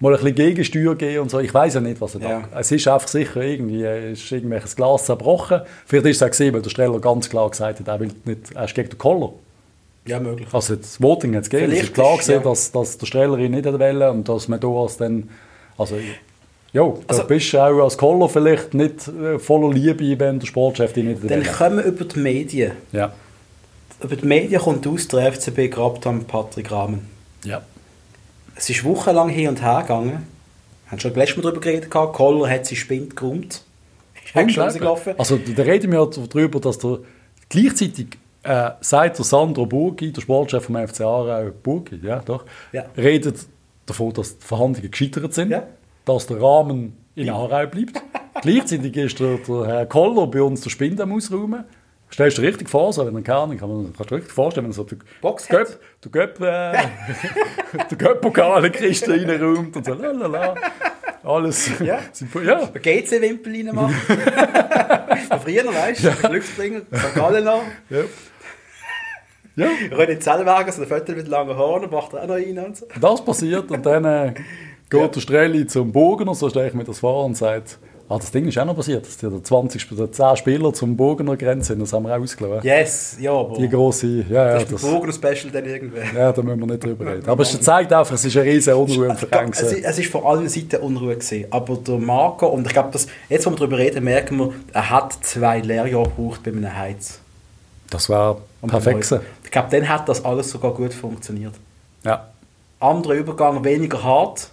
mal 0.00 0.14
ein 0.14 0.20
bisschen 0.20 0.34
Gegensteuer 0.34 0.94
geben 0.94 1.22
und 1.22 1.30
so. 1.30 1.40
Ich 1.40 1.52
weiß 1.52 1.74
ja 1.74 1.80
nicht, 1.80 2.00
was 2.00 2.14
er 2.14 2.20
Ja. 2.22 2.42
da... 2.50 2.60
Es 2.60 2.70
ist 2.72 2.88
einfach 2.88 3.08
sicher 3.08 3.40
irgendwie, 3.40 3.84
ist 3.84 4.30
irgendwelches 4.32 4.76
Glas 4.76 5.06
zerbrochen. 5.06 5.62
Vielleicht 5.86 6.06
ist 6.06 6.16
es 6.16 6.22
auch 6.22 6.30
gesehen, 6.30 6.54
weil 6.54 6.62
der 6.62 6.70
Streller 6.70 6.98
ganz 7.00 7.28
klar 7.28 7.50
gesagt 7.50 7.80
hat, 7.80 7.88
er 7.88 8.00
will 8.00 8.10
nicht, 8.24 8.52
er 8.54 8.64
ist 8.64 8.74
gegen 8.74 8.90
den 8.90 8.98
Koller. 8.98 9.32
Ja, 10.06 10.18
möglich. 10.18 10.48
Also 10.52 10.76
das 10.76 11.00
Voting 11.00 11.36
hat 11.36 11.44
es 11.44 11.50
gegeben. 11.50 11.72
Es 11.72 11.82
ist 11.84 11.94
klar 11.94 12.16
gesehen, 12.16 12.42
ja. 12.42 12.50
dass, 12.50 12.72
dass 12.72 12.96
der 12.98 13.06
Streller 13.06 13.38
ihn 13.38 13.52
nicht 13.52 13.66
wollte 13.66 14.10
und 14.10 14.28
dass 14.28 14.48
man 14.48 14.60
da 14.60 14.68
als 14.68 14.96
dann... 14.96 15.28
Also, 15.76 15.96
ja, 16.72 16.82
da 16.84 16.94
Also- 17.08 17.24
bist 17.24 17.52
du 17.52 17.58
auch 17.58 17.82
als 17.84 17.96
Koller 17.98 18.28
vielleicht 18.28 18.74
nicht 18.74 19.08
äh, 19.08 19.38
voller 19.38 19.72
Liebe, 19.72 20.18
wenn 20.18 20.38
der 20.38 20.46
Sportchef 20.46 20.92
dich 20.92 21.04
nicht 21.04 21.28
Dann 21.30 21.42
kommen 21.44 21.78
wir 21.78 21.84
über 21.84 22.04
die 22.04 22.18
Medien. 22.18 22.72
Ja. 22.92 23.12
Über 24.02 24.16
die 24.16 24.26
Medien 24.26 24.60
kommt 24.60 24.86
aus, 24.86 25.08
der 25.08 25.32
FCB 25.32 25.68
grabt 25.70 26.06
am 26.06 26.24
Patrick 26.24 26.70
Rahmen. 26.70 27.06
ja. 27.44 27.62
Es 28.56 28.68
ist 28.68 28.84
wochenlang 28.84 29.30
hin 29.30 29.48
und 29.48 29.62
her 29.62 29.80
gegangen. 29.82 30.26
Wir 30.84 30.92
haben 30.92 31.00
schon 31.00 31.14
letztes 31.14 31.36
Mal 31.38 31.42
darüber 31.44 31.60
geredet. 31.62 31.88
Koller 31.88 32.50
hat 32.50 32.66
sie 32.66 32.76
Spind 32.76 33.16
geräumt. 33.16 33.62
Also 35.16 35.38
da 35.38 35.62
reden 35.62 35.92
wir 35.92 36.06
darüber, 36.10 36.60
dass 36.60 36.78
der 36.78 36.98
gleichzeitig 37.48 38.18
äh, 38.42 38.70
sagt 38.80 39.18
der 39.18 39.24
Sandro 39.24 39.66
Burgi, 39.66 40.12
der 40.12 40.20
Sportchef 40.20 40.64
vom 40.64 40.76
FC 40.76 41.00
Aarau, 41.02 41.50
Burgi, 41.62 42.00
ja 42.02 42.20
doch, 42.20 42.44
Ja. 42.72 42.84
redet 42.96 43.36
davon, 43.86 44.12
dass 44.12 44.38
die 44.38 44.44
Verhandlungen 44.46 44.90
gescheitert 44.90 45.32
sind, 45.34 45.50
Ja. 45.50 45.62
Dass 46.14 46.26
der 46.26 46.40
Rahmen 46.40 46.96
in 47.14 47.30
Aarau 47.30 47.66
bleibt. 47.66 48.02
gleichzeitig 48.42 48.96
ist 48.96 49.20
der, 49.20 49.36
der 49.36 49.66
Herr 49.66 49.86
Koller 49.86 50.26
bei 50.26 50.42
uns 50.42 50.60
der 50.62 50.70
Spind 50.70 51.00
am 51.00 51.12
Ausräumen. 51.12 51.64
Stellst 52.12 52.38
du 52.38 52.42
dir 52.42 52.48
richtig 52.48 52.68
vor, 52.68 52.92
so, 52.92 53.06
wenn 53.06 53.22
keine 53.22 53.38
Ahnung, 53.38 53.56
kann 53.56 53.68
man 53.68 53.92
kannst 53.96 54.10
du 54.10 54.16
richtig 54.16 54.32
vorstellen, 54.32 54.64
wenn 54.64 54.72
er 54.72 54.74
so 54.74 54.82
der 54.82 54.98
der 55.22 55.30
hat. 55.30 55.48
Göpp, 55.48 55.78
der 56.02 56.10
Göpp, 56.10 56.40
äh, 56.40 56.72
der 57.90 57.98
Göpp-Pokal 57.98 58.64
in 58.64 59.28
reinräumt 59.28 59.76
und 59.76 59.84
so, 59.84 59.94
lalala. 59.94 60.54
Alles. 61.22 61.70
Ja. 61.80 62.00
ja. 62.44 62.60
Ein 62.62 62.82
GC-Wimpel 62.82 63.52
reinmachen. 63.54 63.94
Früher, 65.42 65.66
weißt 65.66 66.04
du? 66.04 66.28
Glücksbringer, 66.28 66.80
St. 66.80 67.14
Gallen 67.14 67.44
noch. 67.44 67.62
Ja. 67.90 68.00
ja. 69.56 69.68
René 69.92 70.18
Zellweger, 70.18 70.72
so 70.72 70.82
ein 70.82 70.88
Viertel 70.88 71.14
mit 71.14 71.28
langen 71.28 71.56
Haaren, 71.56 71.90
macht 71.90 72.14
er 72.14 72.22
auch 72.22 72.26
noch 72.26 72.34
rein 72.34 72.58
und 72.58 72.76
so. 72.76 72.86
Das 73.00 73.24
passiert 73.24 73.70
und 73.70 73.84
dann 73.84 74.04
äh, 74.04 74.34
geht 74.90 75.14
der 75.16 75.20
Strelli 75.20 75.66
zum 75.66 75.92
Bogener, 75.92 76.34
so 76.34 76.50
stelle 76.50 76.68
ich 76.68 76.74
mir 76.74 76.84
das 76.84 76.98
vor, 76.98 77.24
und 77.24 77.36
sagt, 77.36 77.78
ah, 78.08 78.18
das 78.18 78.30
Ding 78.32 78.46
ist 78.48 78.58
auch 78.58 78.64
noch 78.64 78.74
passiert, 78.76 79.06
dass 79.06 79.16
die 79.16 79.28
der 79.30 79.42
20, 79.42 79.80
Sp- 79.80 79.94
der 79.96 80.10
10 80.10 80.36
Spieler 80.36 80.72
zum 80.74 80.96
Bogener 80.96 81.36
Grenze 81.36 81.68
sind, 81.68 81.80
das 81.80 81.92
haben 81.92 82.04
wir 82.06 82.16
auch 82.16 82.20
ausgelassen. 82.20 82.66
Yes, 82.66 83.16
ja, 83.20 83.32
aber 83.32 83.56
Die 83.56 83.68
grosse, 83.68 84.06
ja, 84.28 84.46
ja, 84.48 84.54
das 84.54 84.62
ist 84.64 84.72
das, 84.72 84.84
ein 84.84 84.90
Bogen-Special 84.94 85.50
dann 85.52 85.64
irgendwann. 85.64 86.02
ja, 86.16 86.32
da 86.32 86.42
müssen 86.42 86.58
wir 86.60 86.66
nicht 86.66 86.84
drüber 86.84 87.06
reden. 87.06 87.28
Aber 87.28 87.42
es 87.42 87.60
zeigt 87.60 87.92
einfach, 87.92 88.14
es 88.14 88.24
ist 88.24 88.36
eine 88.36 88.46
riesige 88.50 88.76
Unruhe 88.76 89.06
im 89.06 89.16
Verein. 89.16 89.50
Es, 89.52 89.62
es 89.62 89.98
ist 89.98 90.10
von 90.10 90.24
allen 90.24 90.48
Seiten 90.48 90.76
Unruhe 90.82 91.14
gewesen. 91.14 91.44
Aber 91.50 91.76
der 91.76 91.98
Marco, 91.98 92.48
und 92.48 92.66
ich 92.66 92.72
glaube, 92.72 92.90
jetzt, 93.28 93.46
wo 93.46 93.50
wir 93.50 93.56
darüber 93.56 93.78
reden, 93.78 94.02
merken 94.02 94.38
wir, 94.38 94.52
er 94.72 94.90
hat 94.90 95.12
zwei 95.22 95.60
Lehrjahre 95.60 96.08
gebraucht 96.10 96.42
bei 96.42 96.50
einem 96.50 96.76
Heiz. 96.76 97.20
Das 97.90 98.08
war 98.08 98.38
perfekt. 98.66 99.12
Ich 99.44 99.50
glaube, 99.52 99.68
dann 99.70 99.88
hat 99.88 100.08
das 100.08 100.24
alles 100.24 100.50
sogar 100.50 100.72
gut 100.74 100.92
funktioniert. 100.94 101.54
Ja. 102.04 102.28
Anderer 102.80 103.14
Übergang, 103.14 103.62
weniger 103.64 104.02
hart, 104.02 104.50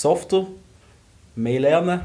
softer, 0.00 0.46
mehr 1.36 1.60
lernen. 1.60 2.00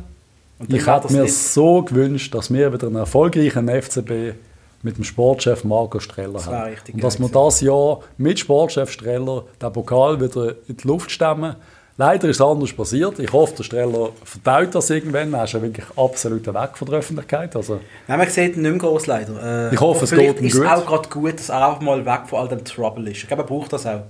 Ich 0.68 0.86
hätte 0.88 1.12
mir 1.12 1.24
nicht- 1.24 1.34
so 1.36 1.82
gewünscht, 1.82 2.34
dass 2.34 2.52
wir 2.54 2.72
wieder 2.72 2.88
einen 2.88 2.96
erfolgreichen 2.98 3.68
FCB 3.70 4.34
mit 4.82 4.98
dem 4.98 5.04
Sportchef 5.04 5.64
Marco 5.64 6.00
Streller 6.00 6.34
Das 6.34 6.48
haben. 6.48 6.70
richtig 6.72 6.96
Und 6.96 7.04
dass 7.04 7.20
wir 7.20 7.30
das 7.30 7.62
Jahr 7.62 8.00
mit 8.18 8.40
Sportchef 8.40 8.92
Streller 8.92 9.44
den 9.62 9.74
Pokal 9.74 10.20
wieder 10.22 10.56
in 10.68 10.78
die 10.78 10.88
Luft 10.88 11.12
stemmen. 11.12 11.56
Leider 11.96 12.28
ist 12.28 12.38
es 12.38 12.42
anders 12.42 12.74
passiert. 12.74 13.20
Ich 13.20 13.32
hoffe, 13.32 13.54
der 13.58 13.64
Streller 13.64 14.10
verdaut 14.24 14.74
das 14.74 14.90
irgendwann. 14.90 15.32
Er 15.34 15.44
ist 15.44 15.54
ja 15.54 15.62
wirklich 15.62 15.86
absolut 15.96 16.48
weg 16.48 16.70
von 16.76 16.88
der 16.90 17.00
Öffentlichkeit. 17.00 17.56
Also, 17.56 17.80
Nein, 18.08 18.18
man 18.18 18.28
sieht 18.30 18.56
ihn 18.56 18.64
nicht 18.64 18.72
mehr 18.72 18.80
groß 18.80 19.06
leider. 19.08 19.70
Äh, 19.72 19.76
Ich 19.76 19.80
hoffe, 19.80 20.06
es 20.06 20.10
geht 20.12 20.40
ihm 20.40 20.46
ist 20.48 20.56
es 20.56 20.60
gut. 20.60 20.70
auch 20.70 20.86
gerade 20.88 21.10
gut, 21.10 21.36
dass 21.36 21.50
er 21.50 21.68
einfach 21.68 21.82
mal 21.82 22.04
weg 22.04 22.22
von 22.28 22.40
all 22.40 22.48
dem 22.48 22.64
Trouble 22.66 23.12
ist. 23.12 23.18
Ich 23.18 23.28
glaube, 23.28 23.44
er 23.44 23.46
braucht 23.48 23.74
das 23.74 23.86
auch. 23.86 24.02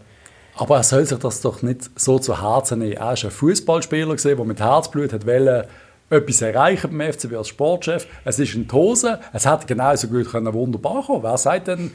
Aber 0.58 0.78
er 0.78 0.84
soll 0.84 1.06
sich 1.06 1.18
das 1.20 1.42
doch 1.42 1.62
nicht 1.62 1.90
so 1.96 2.20
zu 2.20 2.42
Herzen 2.42 2.80
nehmen. 2.80 2.94
Er 2.94 3.14
ist 3.14 3.24
ein 3.26 3.32
Fußballspieler, 3.32 4.16
der 4.16 4.46
mit 4.46 4.60
Herzblut 4.60 5.14
hat 5.14 5.26
wollen, 5.26 5.64
etwas 6.10 6.42
erreichen 6.42 6.96
beim 6.98 7.12
FCB 7.12 7.34
als 7.36 7.48
Sportchef. 7.48 8.06
Es 8.24 8.38
ist 8.38 8.54
in 8.54 8.68
die 8.68 8.74
Hose. 8.74 9.20
Es 9.34 9.50
hätte 9.50 9.66
genauso 9.66 10.08
gut 10.08 10.30
können 10.30 10.54
wunderbar 10.54 11.04
kommen. 11.04 11.24
Wer 11.24 11.38
sagt 11.38 11.68
denn, 11.68 11.92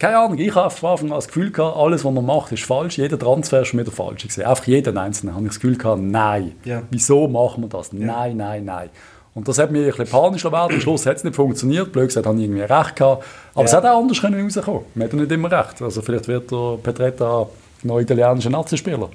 keine 0.00 0.18
Ahnung, 0.18 0.36
ich 0.38 0.52
habe 0.52 0.68
von 0.70 0.90
Anfang 0.90 1.10
an 1.10 1.14
das 1.16 1.28
Gefühl 1.28 1.52
gehabt, 1.52 1.76
alles, 1.76 2.04
was 2.04 2.12
er 2.12 2.22
macht, 2.22 2.50
ist 2.50 2.64
falsch. 2.64 2.98
Jeder 2.98 3.16
Transfer 3.18 3.60
ist 3.62 3.68
schon 3.68 3.78
wieder 3.78 3.92
falsch. 3.92 4.22
gewesen. 4.22 4.42
Einfach 4.42 4.66
jeden 4.66 4.98
Einzelnen 4.98 5.34
habe 5.36 5.44
ich 5.44 5.50
das 5.52 5.60
Gefühl 5.60 5.78
gehabt, 5.78 6.00
nein. 6.02 6.56
Ja. 6.64 6.82
Wieso 6.90 7.28
machen 7.28 7.62
wir 7.62 7.68
das? 7.68 7.92
Nein, 7.92 8.36
nein, 8.36 8.64
nein. 8.64 8.90
Und 9.34 9.46
das 9.46 9.58
hat 9.58 9.70
mich 9.70 9.82
ein 9.82 9.90
bisschen 9.90 10.08
panisch 10.08 10.44
werden. 10.44 10.74
Am 10.74 10.80
Schluss 10.80 11.06
hat 11.06 11.18
es 11.18 11.24
nicht 11.24 11.36
funktioniert. 11.36 11.92
Blöd 11.92 12.08
gesagt, 12.08 12.26
habe 12.26 12.36
ich 12.36 12.44
irgendwie 12.44 12.62
recht 12.62 12.96
gehabt. 12.96 13.24
Aber 13.54 13.64
es 13.64 13.70
Ja. 13.70 13.78
hat 13.78 13.84
auch 13.86 13.98
anders 14.00 14.20
können 14.20 14.42
rauskommen. 14.42 14.80
Man 14.94 15.04
hat 15.06 15.12
ja 15.14 15.20
nicht 15.20 15.30
immer 15.32 15.52
recht. 15.52 15.80
Also 15.80 16.02
vielleicht 16.02 16.26
wird 16.26 16.50
der 16.50 16.78
Petretta 16.82 17.46
noch 17.84 18.00
italienischer 18.00 18.50
Nazi-Spieler. 18.50 19.10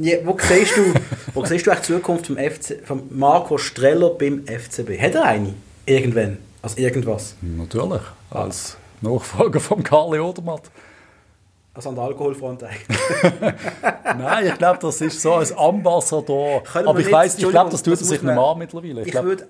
Ja, 0.00 0.18
wo 0.24 0.36
siehst 0.40 0.76
du, 0.76 0.94
wo 1.34 1.44
siehst 1.44 1.66
du 1.66 1.70
eigentlich 1.70 1.86
die 1.86 1.92
Zukunft 1.94 2.26
vom, 2.26 2.36
FC, 2.36 2.84
vom 2.84 3.02
Marco 3.10 3.58
Streller 3.58 4.10
beim 4.10 4.44
FCB? 4.46 5.00
Hat 5.00 5.14
er 5.14 5.24
eine? 5.24 5.54
Irgendwann? 5.84 6.38
Also 6.62 6.78
irgendwas? 6.78 7.34
Natürlich. 7.40 8.02
Als 8.30 8.76
Nachfolger 9.00 9.60
von 9.60 9.82
Karli 9.82 10.18
Odermatt. 10.18 10.62
Also 11.74 11.90
an 11.90 11.94
der 11.94 12.04
Alkoholfront 12.04 12.64
eigentlich. 12.64 12.98
Nein, 14.04 14.46
ich 14.48 14.58
glaube, 14.58 14.78
das 14.80 15.00
ist 15.00 15.20
so 15.20 15.34
ein 15.34 15.46
Ambassador. 15.56 16.62
Aber 16.74 16.98
ich 16.98 17.12
weiß, 17.12 17.38
ich 17.38 17.48
glaube, 17.48 17.70
das 17.70 17.82
tut 17.82 18.00
er 18.00 18.04
sich 18.04 18.22
nicht 18.22 18.36
an 18.36 18.58
mittlerweile. 18.58 19.02
Ich 19.02 19.14
Ich 19.14 19.22
würde. 19.22 19.46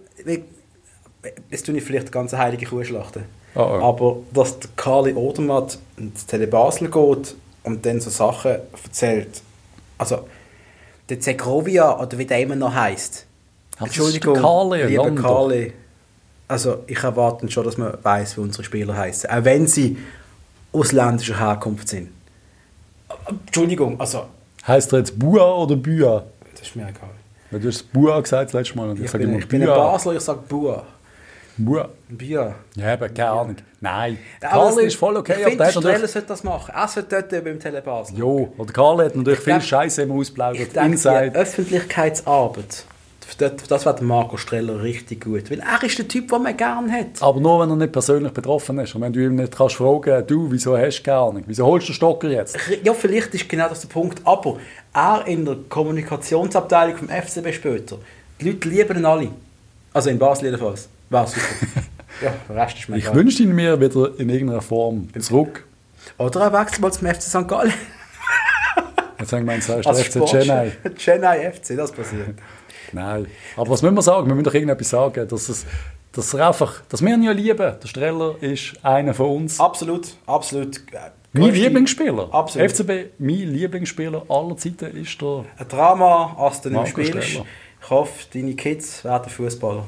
Jetzt 1.51 1.67
tue 1.67 1.77
ich 1.77 1.83
vielleicht 1.83 2.07
eine 2.07 2.11
ganz 2.11 2.33
heilige 2.33 2.67
Kuh 2.67 2.85
schlachten. 2.85 3.25
Oh, 3.55 3.61
oh. 3.61 3.63
Aber 3.63 4.17
dass 4.33 4.59
Carly 4.77 5.15
Odermatt 5.15 5.79
ins 5.97 6.27
Tele 6.27 6.47
Basel 6.47 6.91
geht 6.91 7.35
und 7.75 7.87
dann 7.87 8.01
so 8.01 8.11
Sachen 8.11 8.57
erzählt. 8.85 9.43
Also, 9.99 10.29
der 11.09 11.21
Zegrovia, 11.21 11.99
oder 12.01 12.19
wie 12.19 12.27
der 12.27 12.41
immer 12.41 12.57
noch 12.57 12.75
heisst. 12.75 13.27
Entschuldigung, 13.81 14.35
Carly, 14.35 14.85
lieber. 14.85 15.11
Carly. 15.15 15.73
Also, 16.49 16.85
ich 16.87 17.03
erwarte 17.03 17.49
schon, 17.51 17.65
dass 17.65 17.77
man 17.77 17.97
weiß, 18.03 18.37
wie 18.37 18.41
unsere 18.41 18.65
Spieler 18.65 18.97
heißen. 18.97 19.31
Auch 19.31 19.45
wenn 19.45 19.67
sie 19.67 19.97
ausländischer 20.73 21.39
Herkunft 21.39 21.89
sind. 21.89 22.11
Entschuldigung, 23.29 23.99
also, 24.01 24.27
Heißt 24.67 24.93
er 24.93 24.99
jetzt 24.99 25.19
Bua 25.19 25.55
oder 25.55 25.77
Bua? 25.77 26.25
das 26.53 26.63
ist 26.63 26.77
mir 26.77 26.83
egal. 26.83 27.11
Weil 27.51 27.61
Du 27.61 27.69
hast 27.69 27.91
Bua 27.93 28.21
gesagt 28.21 28.49
das 28.49 28.53
letzte 28.53 28.77
Mal. 28.77 28.91
Und 28.91 28.99
ich, 28.99 29.05
Ich, 29.07 29.11
sage 29.11 29.25
bin, 29.25 29.31
immer 29.35 29.39
ich 29.43 29.49
bin 29.49 29.63
ein. 29.63 29.69
Basler, 29.69 30.15
ich 30.15 30.21
sage 30.21 30.41
Bua. 30.49 30.85
Bua. 31.59 31.89
Bia. 32.09 32.55
Ja, 32.77 32.93
aber 32.93 33.09
keine 33.09 33.31
Ahnung. 33.31 33.57
Nein. 33.81 34.19
Carly 34.41 34.87
ist 34.87 34.97
voll 34.97 35.17
okay. 35.17 35.35
Ich 35.39 35.45
finde, 35.45 35.57
der 35.57 35.75
natürlich... 35.75 36.11
Sollte 36.11 36.29
das 36.29 36.45
machen. 36.45 36.73
Er 36.75 36.89
sollte 36.89 37.27
dort 37.29 37.45
beim 37.45 37.59
Tele 37.59 37.83
Basel. 37.83 38.17
Jo, 38.19 38.53
oder 38.57 38.73
Carly 38.73 39.05
hat 39.07 39.17
natürlich 39.17 39.41
Ich 39.41 39.45
viel 39.45 39.61
Scheiße 39.61 40.05
Ich 40.05 40.11
ausplaudert. 40.11 40.61
denke, 40.61 40.81
die 40.81 40.93
Inside. 40.93 41.33
Öffentlichkeitsarbeit, 41.35 42.85
das, 43.39 43.85
wäre 43.85 43.95
der 43.95 44.05
Marco 44.05 44.37
Streller 44.37 44.83
richtig 44.83 45.25
gut. 45.25 45.51
Weil 45.51 45.61
er 45.61 45.83
ist 45.85 45.99
der 45.99 46.09
Typ, 46.09 46.29
den 46.29 46.43
man 46.43 46.57
gerne 46.57 46.91
hat. 46.93 47.21
Aber 47.21 47.41
nur, 47.41 47.61
wenn 47.61 47.71
er 47.71 47.77
nicht 47.77 47.93
persönlich 47.93 48.33
betroffen 48.33 48.79
ist. 48.79 48.95
Und 48.95 49.03
wenn 49.03 49.13
du 49.13 49.21
ihm 49.21 49.35
nicht 49.35 49.57
kannst 49.57 49.77
fragen, 49.77 50.27
du, 50.27 50.51
wieso 50.51 50.77
hast 50.79 50.99
du 51.01 51.03
keine 51.03 51.19
Ahnung? 51.19 51.45
Wieso 51.47 51.67
holst 51.67 51.89
du 51.89 51.93
den 51.93 51.97
Stocker 51.97 52.29
jetzt? 52.29 52.57
Ja, 52.83 52.95
vielleicht 52.95 53.35
ist 53.35 53.49
genau 53.49 53.69
das 53.69 53.81
der 53.81 53.89
Punkt. 53.89 54.21
Aber 54.25 54.59
er 54.95 55.27
in 55.27 55.45
der 55.45 55.57
Kommunikationsabteilung 55.69 56.97
vom 56.97 57.09
FCB 57.09 57.53
später, 57.53 57.99
die 58.41 58.51
Leute 58.51 58.69
lieben 58.69 58.99
ihn 58.99 59.05
alle. 59.05 59.29
Also 59.93 60.11
in 60.11 60.19
Basel 60.19 60.47
jedenfalls. 60.47 60.89
War 61.11 61.27
super. 61.27 61.43
ja, 62.23 62.55
Rest 62.55 62.79
ist 62.79 62.89
mir 62.89 62.97
Ich 62.99 63.15
wünsche 63.15 63.43
ihn 63.43 63.55
mir 63.55 63.81
wieder 63.81 64.19
in 64.19 64.29
irgendeiner 64.29 64.63
Form 64.63 65.09
zurück. 65.19 65.67
Oder 66.19 66.41
er 66.41 66.53
wechselt 66.53 66.81
mal 66.81 66.93
zum 66.93 67.07
FC 67.07 67.23
St. 67.23 67.49
Gallen. 67.49 67.73
Jetzt 69.19 69.33
haben 69.33 69.39
wir 69.39 69.41
gemeint, 69.41 69.63
sagst 69.65 69.89
du 69.89 69.95
FC 69.95 70.13
Sportchef. 70.13 70.45
Chennai. 70.45 70.73
Chennai 70.97 71.53
FC, 71.53 71.77
das 71.77 71.93
passiert. 71.93 72.35
Nein. 72.93 73.27
Aber 73.57 73.71
was 73.71 73.83
müssen 73.83 73.95
wir 73.95 74.03
sagen? 74.03 74.27
Wir 74.29 74.35
müssen 74.35 74.45
doch 74.45 74.55
irgendetwas 74.55 74.89
sagen, 74.91 75.29
dass 75.29 75.49
es 75.49 75.67
dass 76.13 76.35
er 76.35 76.49
einfach, 76.49 76.83
dass 76.89 77.03
wir 77.03 77.15
ihn 77.15 77.23
ja 77.23 77.33
lieben. 77.33 77.75
Der 77.81 77.87
Streller 77.87 78.35
ist 78.41 78.75
einer 78.83 79.15
von 79.15 79.31
uns. 79.31 79.61
Absolut, 79.61 80.09
absolut. 80.27 80.79
äh, 80.93 81.11
Mein 81.33 81.53
Lieblingsspieler. 81.53 82.33
Absolut. 82.33 82.71
FCB, 82.73 82.91
mein 83.19 83.53
Lieblingsspieler 83.53 84.25
aller 84.29 84.57
Zeiten 84.57 84.97
ist 84.97 85.21
der. 85.21 85.45
Ein 85.57 85.69
Drama, 85.69 86.35
als 86.39 86.61
du 86.63 86.71
nicht 86.71 86.89
spielst. 86.89 87.23
Streller. 87.25 87.47
Ich 87.81 87.91
hoffe, 87.91 88.13
deine 88.35 88.55
Kids 88.55 89.05
werden 89.05 89.31
Fußballer. 89.31 89.85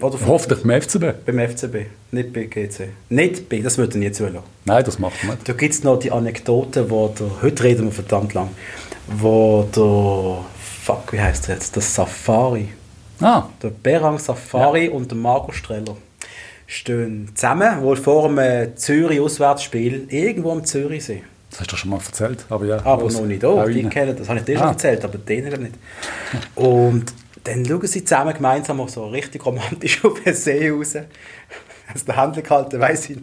Oder 0.00 0.18
Hoffentlich 0.26 0.62
beim 0.62 0.80
FCB. 0.82 1.24
beim 1.24 1.38
FCB, 1.38 1.86
nicht 2.10 2.32
bei 2.32 2.44
GC. 2.44 2.88
Nicht 3.08 3.48
bei, 3.48 3.60
das 3.60 3.78
würde 3.78 3.92
ich 3.98 4.04
nie 4.04 4.12
zulassen. 4.12 4.40
Nein, 4.66 4.84
das 4.84 4.98
macht 4.98 5.14
er 5.22 5.30
nicht. 5.30 5.48
Da 5.48 5.52
gibt 5.54 5.72
es 5.74 5.82
noch 5.84 5.98
die 5.98 6.12
Anekdote, 6.12 6.90
wo 6.90 7.08
der, 7.08 7.30
heute 7.42 7.64
reden 7.64 7.84
wir 7.86 7.92
verdammt 7.92 8.34
lang, 8.34 8.50
wo 9.06 9.66
der, 9.74 10.44
fuck, 10.84 11.12
wie 11.12 11.20
heißt 11.20 11.48
der 11.48 11.54
jetzt, 11.54 11.74
der 11.76 11.82
Safari, 11.82 12.68
Ah, 13.20 13.44
der 13.62 13.70
Berang 13.70 14.18
Safari 14.18 14.88
und 14.90 15.10
der 15.10 15.16
Marco 15.16 15.50
Streller 15.50 15.96
stehen 16.66 17.30
zusammen, 17.34 17.80
wohl 17.82 17.96
vor 17.96 18.28
einem 18.28 18.76
Zürich-Auswärtsspiel, 18.76 20.06
irgendwo 20.10 20.52
am 20.52 20.62
Zürichsee. 20.66 21.22
das 21.50 21.60
hast 21.60 21.72
du 21.72 21.76
schon 21.76 21.90
mal 21.90 22.00
erzählt. 22.04 22.44
Aber 22.50 22.66
ja. 22.66 22.84
Aber 22.84 23.10
noch 23.10 23.24
nicht 23.24 23.42
auch. 23.42 23.64
Die 23.66 23.84
kennen, 23.84 24.14
das 24.14 24.28
habe 24.28 24.40
ich 24.40 24.44
dir 24.44 24.58
schon 24.58 24.66
Ah. 24.66 24.70
erzählt, 24.72 25.02
aber 25.06 25.16
denen 25.16 25.62
nicht. 25.62 25.74
Und 26.56 27.04
dann 27.46 27.64
schauen 27.64 27.86
sie 27.86 28.04
zusammen 28.04 28.34
gemeinsam 28.34 28.80
auf 28.80 28.90
so 28.90 29.06
richtig 29.06 29.44
romantisch 29.46 30.04
auf 30.04 30.20
den 30.24 30.34
See 30.34 30.70
raus. 30.70 30.96
Aus 31.94 32.04
der 32.04 32.16
Hand 32.16 32.42
gehalten, 32.42 32.80
weiss 32.80 33.10
ich. 33.10 33.18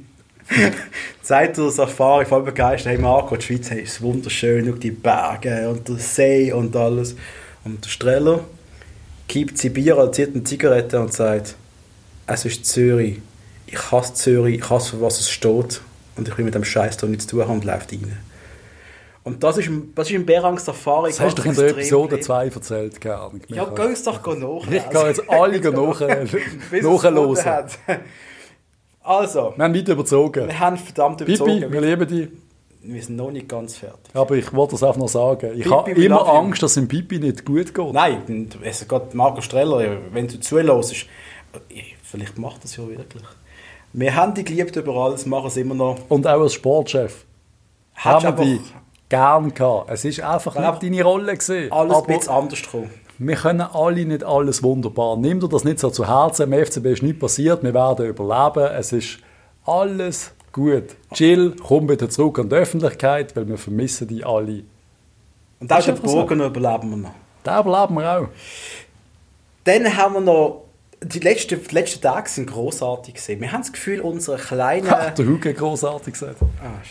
Sagt 1.22 1.58
der 1.58 1.70
Safari 1.70 2.26
voll 2.26 2.44
begeistert, 2.44 2.94
hey 2.94 2.98
Marco, 2.98 3.36
die 3.36 3.46
Schweiz 3.46 3.70
hey, 3.70 3.82
ist 3.82 4.02
wunderschön, 4.02 4.66
schau 4.66 4.74
die 4.74 4.92
Berge 4.92 5.70
und 5.70 5.88
der 5.88 5.98
See 5.98 6.52
und 6.52 6.76
alles. 6.76 7.16
Und 7.64 7.84
der 7.84 7.90
Streller 7.90 8.44
kippt 9.28 9.58
sie 9.58 9.70
Bier 9.70 10.12
zieht 10.12 10.34
eine 10.34 10.44
Zigarette 10.44 11.00
und 11.00 11.14
sagt, 11.14 11.56
es 12.28 12.46
ist 12.46 12.66
Zürich, 12.66 13.20
ich 13.68 13.92
hasse 13.92 14.14
Zürich, 14.14 14.60
ich 14.60 14.70
hasse, 14.70 14.92
für 14.92 15.02
was 15.02 15.20
es 15.20 15.30
steht 15.30 15.82
und 16.16 16.28
ich 16.28 16.38
will 16.38 16.46
mit 16.46 16.56
dem 16.56 16.66
Scheiß 16.66 16.98
da 16.98 17.08
nichts 17.08 17.28
zu 17.28 17.38
tun 17.38 17.48
haben 17.48 17.60
und 17.60 17.66
läuft 17.66 17.92
rein. 17.92 18.18
Und 19.26 19.42
das 19.42 19.58
ist, 19.58 19.70
das 19.96 20.10
ist 20.10 20.16
im 20.16 20.26
Berang 20.26 20.60
Safari 20.60 21.10
Das 21.12 21.20
hast 21.22 21.38
du 21.38 21.42
doch 21.44 21.50
in 21.50 21.56
der 21.56 21.70
Episode 21.70 22.20
2 22.20 22.48
erzählt, 22.48 23.00
keine 23.00 23.16
Ahnung. 23.18 23.42
Ja, 23.48 23.66
geh 23.74 23.82
uns 23.84 24.04
doch 24.04 24.22
nach. 24.26 24.68
Ich 24.72 24.90
gehe 24.90 25.08
jetzt 25.08 25.30
alle 25.30 25.60
nach, 25.72 26.00
Bis 26.30 26.34
es 26.34 26.84
nachhören. 26.84 27.16
gefunden 27.16 27.46
hat. 27.46 27.78
Also, 29.06 29.54
Wir 29.58 29.66
haben 29.66 29.76
weit 29.76 29.88
überzogen. 29.90 30.48
wir 30.48 30.60
haben 30.60 30.78
verdammt 30.78 31.18
Pipi, 31.18 31.34
überzogen. 31.34 31.72
wir 31.74 31.82
lieben 31.82 32.08
dich. 32.08 32.30
Wir 32.84 33.02
sind 33.04 33.18
noch 33.18 33.32
nicht 33.32 33.50
ganz 33.50 33.76
fertig. 33.76 34.14
Aber 34.14 34.36
ich 34.36 34.54
wollte 34.54 34.72
das 34.72 34.84
einfach 34.84 34.98
noch 34.98 35.10
sagen. 35.10 35.52
Ich 35.56 35.64
Pipi, 35.64 35.70
habe 35.76 35.92
immer. 35.92 36.26
Angst, 36.34 36.64
dass 36.64 36.72
es 36.72 36.76
dem 36.76 36.88
Pipi 36.88 37.20
nicht 37.20 37.44
gut 37.46 37.74
geht. 37.74 37.94
Nein, 37.94 38.50
es 38.62 38.88
geht 38.88 39.14
Marco 39.14 39.42
Streller, 39.42 39.98
wenn 40.14 40.28
du 40.30 40.40
zuhörst, 40.40 41.06
vielleicht 42.02 42.38
macht 42.38 42.64
das 42.64 42.78
ja 42.78 42.88
wirklich. 42.88 43.24
Wir 43.92 44.16
haben 44.16 44.34
dich 44.34 44.46
geliebt 44.46 44.76
über 44.78 44.96
alles, 44.96 45.26
machen 45.26 45.48
es 45.48 45.58
immer 45.58 45.76
noch. 45.76 45.98
Und 46.10 46.26
auch 46.26 46.40
als 46.42 46.54
Sportchef. 46.54 47.26
Hättest 47.94 48.06
haben 48.06 48.24
wir 48.24 48.30
einfach 48.30 48.44
dich 48.44 48.62
gern 49.14 49.54
gehabt. 49.54 49.90
Es 49.92 50.06
ist 50.06 50.22
einfach 50.22 50.56
Ja. 50.56 50.72
nicht 50.72 50.84
deine 50.84 51.04
Rolle 51.04 51.34
gewesen. 51.38 51.72
alles 51.72 51.92
ein 51.92 51.98
Aber 51.98 52.08
bisschen 52.08 52.34
anders 52.34 52.62
gekommen. 52.62 52.90
wir 53.20 53.36
können 53.36 53.62
alle 53.62 54.06
nicht 54.06 54.24
alles 54.24 54.64
wunderbar. 54.64 55.18
Nimm 55.18 55.40
dir 55.40 55.48
das 55.50 55.64
nicht 55.64 55.80
so 55.80 55.90
zu 55.90 56.08
Herzen. 56.08 56.52
Im 56.52 56.66
FCB 56.66 56.86
ist 56.94 57.04
nichts 57.04 57.20
passiert. 57.20 57.64
Wir 57.64 57.74
werden 57.74 58.06
überleben. 58.08 58.72
Es 58.76 58.92
ist 58.92 59.20
alles 59.66 60.32
gut. 60.52 60.84
Chill, 61.14 61.56
komm 61.66 61.90
wieder 61.90 62.10
zurück 62.10 62.40
an 62.40 62.50
die 62.50 62.56
Öffentlichkeit, 62.56 63.36
weil 63.36 63.48
wir 63.48 63.58
vermissen 63.58 64.08
die 64.08 64.24
alle. 64.24 64.64
Und 65.60 65.72
auch 65.72 65.80
Ist 65.80 65.88
den 65.88 65.96
einfach 65.96 66.08
so. 66.10 66.22
Überleben 66.24 66.90
wir 66.90 66.98
noch. 66.98 67.12
Da 67.44 67.60
überleben 67.62 67.96
wir 67.96 68.20
auch. 68.20 68.28
Dann 69.64 69.96
haben 69.98 70.14
wir 70.16 70.22
noch, 70.22 70.64
die 71.02 71.20
letzten, 71.20 71.62
die 71.62 71.74
letzten 71.76 72.02
Tage 72.02 72.30
sind 72.30 72.50
großartig 72.50 73.14
gesehen. 73.16 73.40
Wir 73.42 73.52
haben 73.52 73.62
das 73.62 73.72
Gefühl, 73.72 74.02
unsere 74.02 74.38
kleinen... 74.50 74.90
Hat 74.90 75.18
der 75.20 75.26
Hugo 75.26 75.52
großartig 75.54 76.14
gesagt. 76.14 76.38
Ah. 76.42 76.82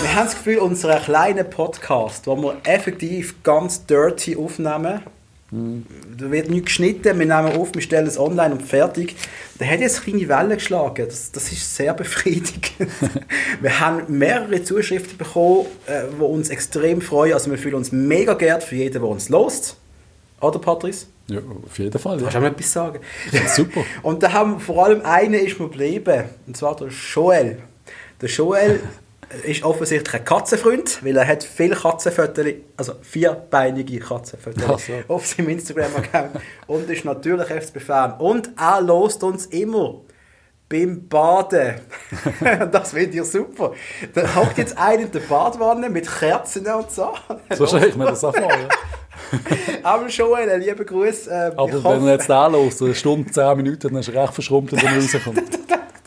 Wir 0.00 0.14
haben 0.14 0.26
das 0.26 0.34
Gefühl, 0.34 0.58
unser 0.58 0.98
kleiner 1.00 1.44
Podcast, 1.44 2.26
wo 2.26 2.36
wir 2.36 2.56
effektiv 2.64 3.42
ganz 3.42 3.86
dirty 3.86 4.36
aufnehmen, 4.36 5.00
da 5.50 6.30
wird 6.30 6.48
nichts 6.48 6.66
geschnitten, 6.66 7.18
wir 7.18 7.26
nehmen 7.26 7.52
auf, 7.60 7.74
wir 7.74 7.82
stellen 7.82 8.06
es 8.06 8.18
online 8.18 8.54
und 8.54 8.62
fertig. 8.62 9.14
Der 9.60 9.70
hat 9.70 9.80
jetzt 9.80 10.02
kleine 10.02 10.26
Wellen 10.26 10.54
geschlagen. 10.56 11.04
Das, 11.06 11.30
das 11.30 11.52
ist 11.52 11.76
sehr 11.76 11.92
befriedigend. 11.92 12.72
wir 13.60 13.78
haben 13.80 14.04
mehrere 14.18 14.64
Zuschriften 14.64 15.18
bekommen, 15.18 15.66
äh, 15.86 16.04
die 16.18 16.22
uns 16.24 16.48
extrem 16.48 17.02
freuen. 17.02 17.34
Also 17.34 17.50
wir 17.50 17.58
fühlen 17.58 17.74
uns 17.74 17.92
mega 17.92 18.32
geehrt 18.32 18.62
für 18.64 18.76
jeden, 18.76 18.94
der 19.02 19.04
uns 19.04 19.28
lost. 19.28 19.76
Oder, 20.40 20.58
Patrice? 20.58 21.04
Ja, 21.26 21.40
auf 21.40 21.78
jeden 21.78 21.98
Fall. 21.98 22.16
Kannst 22.18 22.34
du 22.34 22.38
Ja. 22.38 22.44
auch 22.46 22.50
noch 22.50 22.56
etwas 22.56 22.72
sagen? 22.72 23.00
Super. 23.54 23.84
Und 24.02 24.22
da 24.22 24.32
haben 24.32 24.58
vor 24.58 24.86
allem 24.86 25.02
einer 25.02 25.38
ist 25.38 25.60
mir 25.60 25.68
geblieben, 25.68 26.24
und 26.46 26.56
zwar 26.56 26.74
der 26.76 26.88
Joel. 26.88 27.58
Der 28.22 28.28
Joel 28.30 28.80
ist 29.44 29.62
offensichtlich 29.64 30.14
ein 30.14 30.24
Katzenfreund, 30.24 31.04
weil 31.04 31.16
er 31.16 31.26
hat 31.26 31.42
viele 31.42 31.74
Katzenfotos, 31.74 32.46
also 32.76 32.94
vierbeinige 33.02 33.98
Katzenfotos 33.98 34.64
Ach 34.68 34.78
so. 34.78 34.92
auf 35.08 35.26
seinem 35.26 35.50
Instagram-Account 35.50 36.40
und 36.66 36.90
ist 36.90 37.04
natürlich 37.04 37.46
FCB-Fan. 37.46 38.20
Und 38.20 38.50
er 38.58 38.80
lost 38.80 39.22
uns 39.22 39.46
immer 39.46 40.00
beim 40.68 41.06
Baden. 41.08 41.74
das 42.72 42.92
finde 42.92 43.18
ich 43.18 43.24
super. 43.24 43.72
Da 44.14 44.34
hockt 44.34 44.58
jetzt 44.58 44.76
einer 44.78 45.02
in 45.02 45.12
der 45.12 45.20
Badwanne 45.20 45.90
mit 45.90 46.08
Kerzen 46.08 46.66
und 46.66 46.90
so. 46.90 47.12
So 47.54 47.66
stelle 47.66 47.88
ich 47.88 47.96
mir 47.96 48.06
das 48.06 48.24
auch 48.24 48.34
vor. 48.34 48.50
Ja. 48.50 48.68
Aber 49.82 50.06
Joel, 50.08 50.48
einen 50.50 50.62
lieben 50.62 50.86
Gruß. 50.86 51.26
Äh, 51.26 51.52
Aber 51.56 51.84
wenn 51.84 52.06
er 52.06 52.14
jetzt 52.14 52.28
da 52.28 52.46
los, 52.46 52.80
eine 52.82 52.94
Stunde, 52.94 53.30
zehn 53.30 53.56
Minuten, 53.56 53.88
dann 53.88 53.96
ist 53.96 54.08
er 54.08 54.22
recht 54.22 54.34
verschrumpft, 54.34 54.72
wenn 54.72 54.86
er 54.86 54.94
rauskommt. 54.96 55.42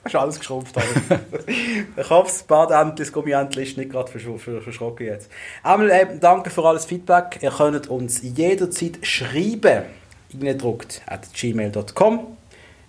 Das 0.05 0.13
ist 0.13 0.19
alles 0.19 0.39
geschrumpft. 0.39 0.75
hoffe, 2.09 2.27
das 2.27 2.43
Badentli, 2.43 3.03
das 3.03 3.11
Gummientli 3.11 3.63
ist 3.63 3.75
nicht 3.75 3.89
gerade 3.89 4.11
versch 4.11 4.25
versch 4.37 4.63
verschrocken 4.63 5.07
jetzt. 5.07 5.31
Einmal 5.63 5.91
eben 5.91 6.19
danke 6.19 6.51
für 6.51 6.63
alles 6.63 6.85
Feedback. 6.85 7.39
Ihr 7.41 7.49
könnt 7.49 7.87
uns 7.87 8.21
jederzeit 8.21 8.99
schreiben. 9.01 9.83
Eingedruckt 10.31 11.01
at 11.07 11.33
gmail.com. 11.33 12.37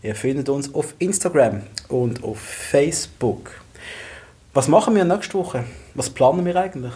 Ihr 0.03 0.15
findet 0.15 0.51
uns 0.51 0.75
auf 0.75 0.95
Instagram 0.99 1.63
und 1.89 2.23
auf 2.23 2.39
Facebook. 2.39 3.51
Was 4.53 4.69
machen 4.69 4.95
wir 4.95 5.05
nächste 5.05 5.35
Woche? 5.39 5.65
Was 5.95 6.11
planen 6.11 6.45
wir 6.45 6.57
eigentlich? 6.57 6.93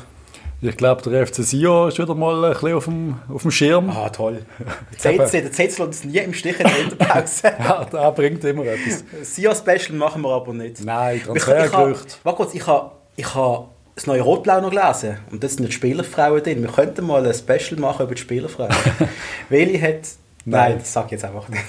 Ich 0.62 0.76
glaube, 0.76 1.08
der 1.08 1.26
FC 1.26 1.36
Sion 1.36 1.88
ist 1.88 1.98
wieder 1.98 2.14
mal 2.14 2.44
ein 2.44 2.52
bisschen 2.52 2.74
auf 2.74 2.84
dem, 2.84 3.14
auf 3.32 3.42
dem 3.42 3.50
Schirm. 3.50 3.88
Ah, 3.88 4.10
toll. 4.10 4.42
Der 5.02 5.26
CC 5.26 5.62
lässt 5.62 5.80
uns 5.80 6.04
nie 6.04 6.18
im 6.18 6.34
Stich 6.34 6.60
in 6.60 6.66
der 6.66 6.76
Winterpause. 6.76 7.52
Ja, 7.58 7.84
der 7.86 8.12
bringt 8.12 8.44
immer 8.44 8.66
etwas. 8.66 9.04
Sia-Special 9.22 9.96
machen 9.96 10.20
wir 10.20 10.30
aber 10.30 10.52
nicht. 10.52 10.84
Nein, 10.84 11.22
Transfergerücht. 11.24 12.20
Warte 12.24 12.36
kurz, 12.36 12.54
ich 12.54 12.66
habe 12.66 12.90
ich 13.16 13.34
ha 13.34 13.68
das 13.94 14.06
neue 14.06 14.20
Rotblau 14.20 14.60
noch 14.60 14.70
gelesen. 14.70 15.18
Und 15.30 15.42
das 15.42 15.54
sind 15.54 15.66
die 15.66 15.72
Spielerfrauen 15.72 16.42
drin. 16.42 16.62
Wir 16.62 16.70
könnten 16.70 17.06
mal 17.06 17.26
ein 17.26 17.34
Special 17.34 17.80
machen 17.80 18.04
über 18.04 18.14
die 18.14 18.20
Spielerfrauen. 18.20 18.74
Welche 19.48 19.80
hat... 19.82 20.00
Nein, 20.44 20.70
Nein. 20.72 20.78
das 20.78 20.92
sag 20.92 21.06
ich 21.06 21.12
jetzt 21.12 21.24
einfach 21.24 21.48
nicht. 21.48 21.64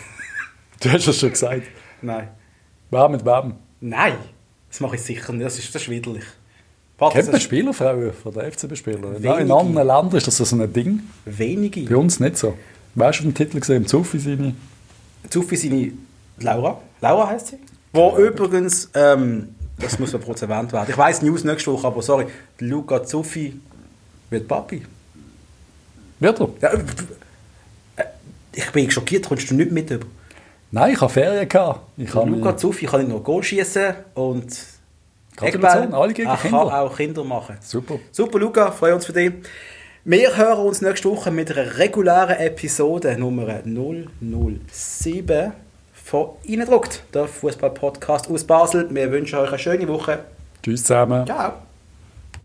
Du 0.82 0.90
hast 0.90 1.08
es 1.08 1.20
schon 1.20 1.30
gesagt. 1.30 1.64
Nein. 2.02 2.30
Wer 2.90 3.10
mit 3.10 3.26
wem? 3.26 3.56
Nein, 3.80 4.16
das 4.70 4.80
mache 4.82 4.96
ich 4.96 5.02
sicher 5.02 5.32
nicht. 5.32 5.46
Das 5.46 5.58
ist, 5.58 5.74
ist 5.74 5.88
Warte, 7.02 7.16
Kennt 7.18 7.32
man 7.32 7.42
Spielerfrauen 7.42 8.14
von 8.14 8.32
der 8.32 8.52
FCB-Spieler? 8.52 9.24
Wenige. 9.24 9.42
In 9.42 9.52
anderen 9.52 9.88
Ländern 9.88 10.16
ist 10.18 10.28
das 10.28 10.38
so 10.38 10.56
ein 10.56 10.72
Ding. 10.72 11.02
wenige. 11.26 11.82
Bei 11.82 11.96
uns 11.96 12.20
nicht 12.20 12.38
so. 12.38 12.56
Weißt 12.94 13.22
du 13.22 13.24
den 13.24 13.34
Titel 13.34 13.60
gesehen? 13.60 13.88
Zuffi 13.88 14.20
seine? 14.20 14.54
Zuffi 15.28 15.56
seine 15.56 15.94
Laura. 16.42 16.80
Laura 17.02 17.28
heißt 17.28 17.48
sie. 17.48 17.58
Wo 17.92 18.16
übrigens, 18.18 18.92
ähm, 18.94 19.56
das 19.80 19.98
muss 19.98 20.14
noch 20.14 20.22
kurz 20.22 20.44
erwähnt 20.44 20.72
werden. 20.74 20.92
Ich 20.92 20.98
weiß 20.98 21.24
News 21.24 21.44
nächste 21.44 21.74
Woche, 21.74 21.88
aber 21.88 22.04
sorry, 22.04 22.28
Luca 22.60 23.04
Zuffi 23.04 23.60
wird 24.30 24.48
Papi. 24.48 24.84
Wird 26.20 26.40
er? 26.40 26.50
Ja, 26.62 26.70
äh, 26.70 26.78
äh, 27.96 28.04
ich 28.54 28.70
bin 28.70 28.92
schockiert, 28.92 29.28
kommst 29.28 29.50
du 29.50 29.56
nicht 29.56 29.72
mit 29.72 29.90
über. 29.90 30.06
Nein, 30.70 30.94
ich 30.94 31.02
habe 31.02 31.12
Ferien 31.12 31.50
gehabt. 31.50 31.80
Ich 31.98 32.14
habe 32.14 32.30
Luca 32.30 32.56
Zuffi 32.56 32.86
kann 32.86 33.00
nicht 33.00 33.10
nur 33.10 33.24
Goal 33.24 33.42
schießen 33.42 33.96
und 34.14 34.56
Eckball. 35.44 35.94
alle 35.94 36.14
gegen 36.14 36.30
kann 36.30 36.40
Kinder. 36.40 36.82
auch 36.82 36.96
Kinder 36.96 37.24
machen. 37.24 37.58
Super. 37.62 38.00
Super, 38.12 38.40
Luca, 38.40 38.72
freuen 38.72 38.96
uns 38.96 39.06
für 39.06 39.14
dich. 39.14 39.32
Wir 40.04 40.36
hören 40.36 40.66
uns 40.66 40.82
nächste 40.82 41.10
Woche 41.10 41.30
mit 41.30 41.52
einer 41.52 41.78
regulären 41.78 42.38
Episode 42.38 43.16
Nummer 43.18 43.62
007 43.64 45.52
von 45.94 46.30
Innendruckt, 46.44 47.04
der 47.14 47.28
Fußball-Podcast 47.28 48.30
aus 48.32 48.44
Basel. 48.44 48.88
Wir 48.90 49.12
wünschen 49.12 49.38
euch 49.40 49.50
eine 49.50 49.60
schöne 49.60 49.88
Woche. 49.88 50.20
Tschüss 50.64 50.84
zusammen. 50.84 51.26
Ciao. 51.26 51.71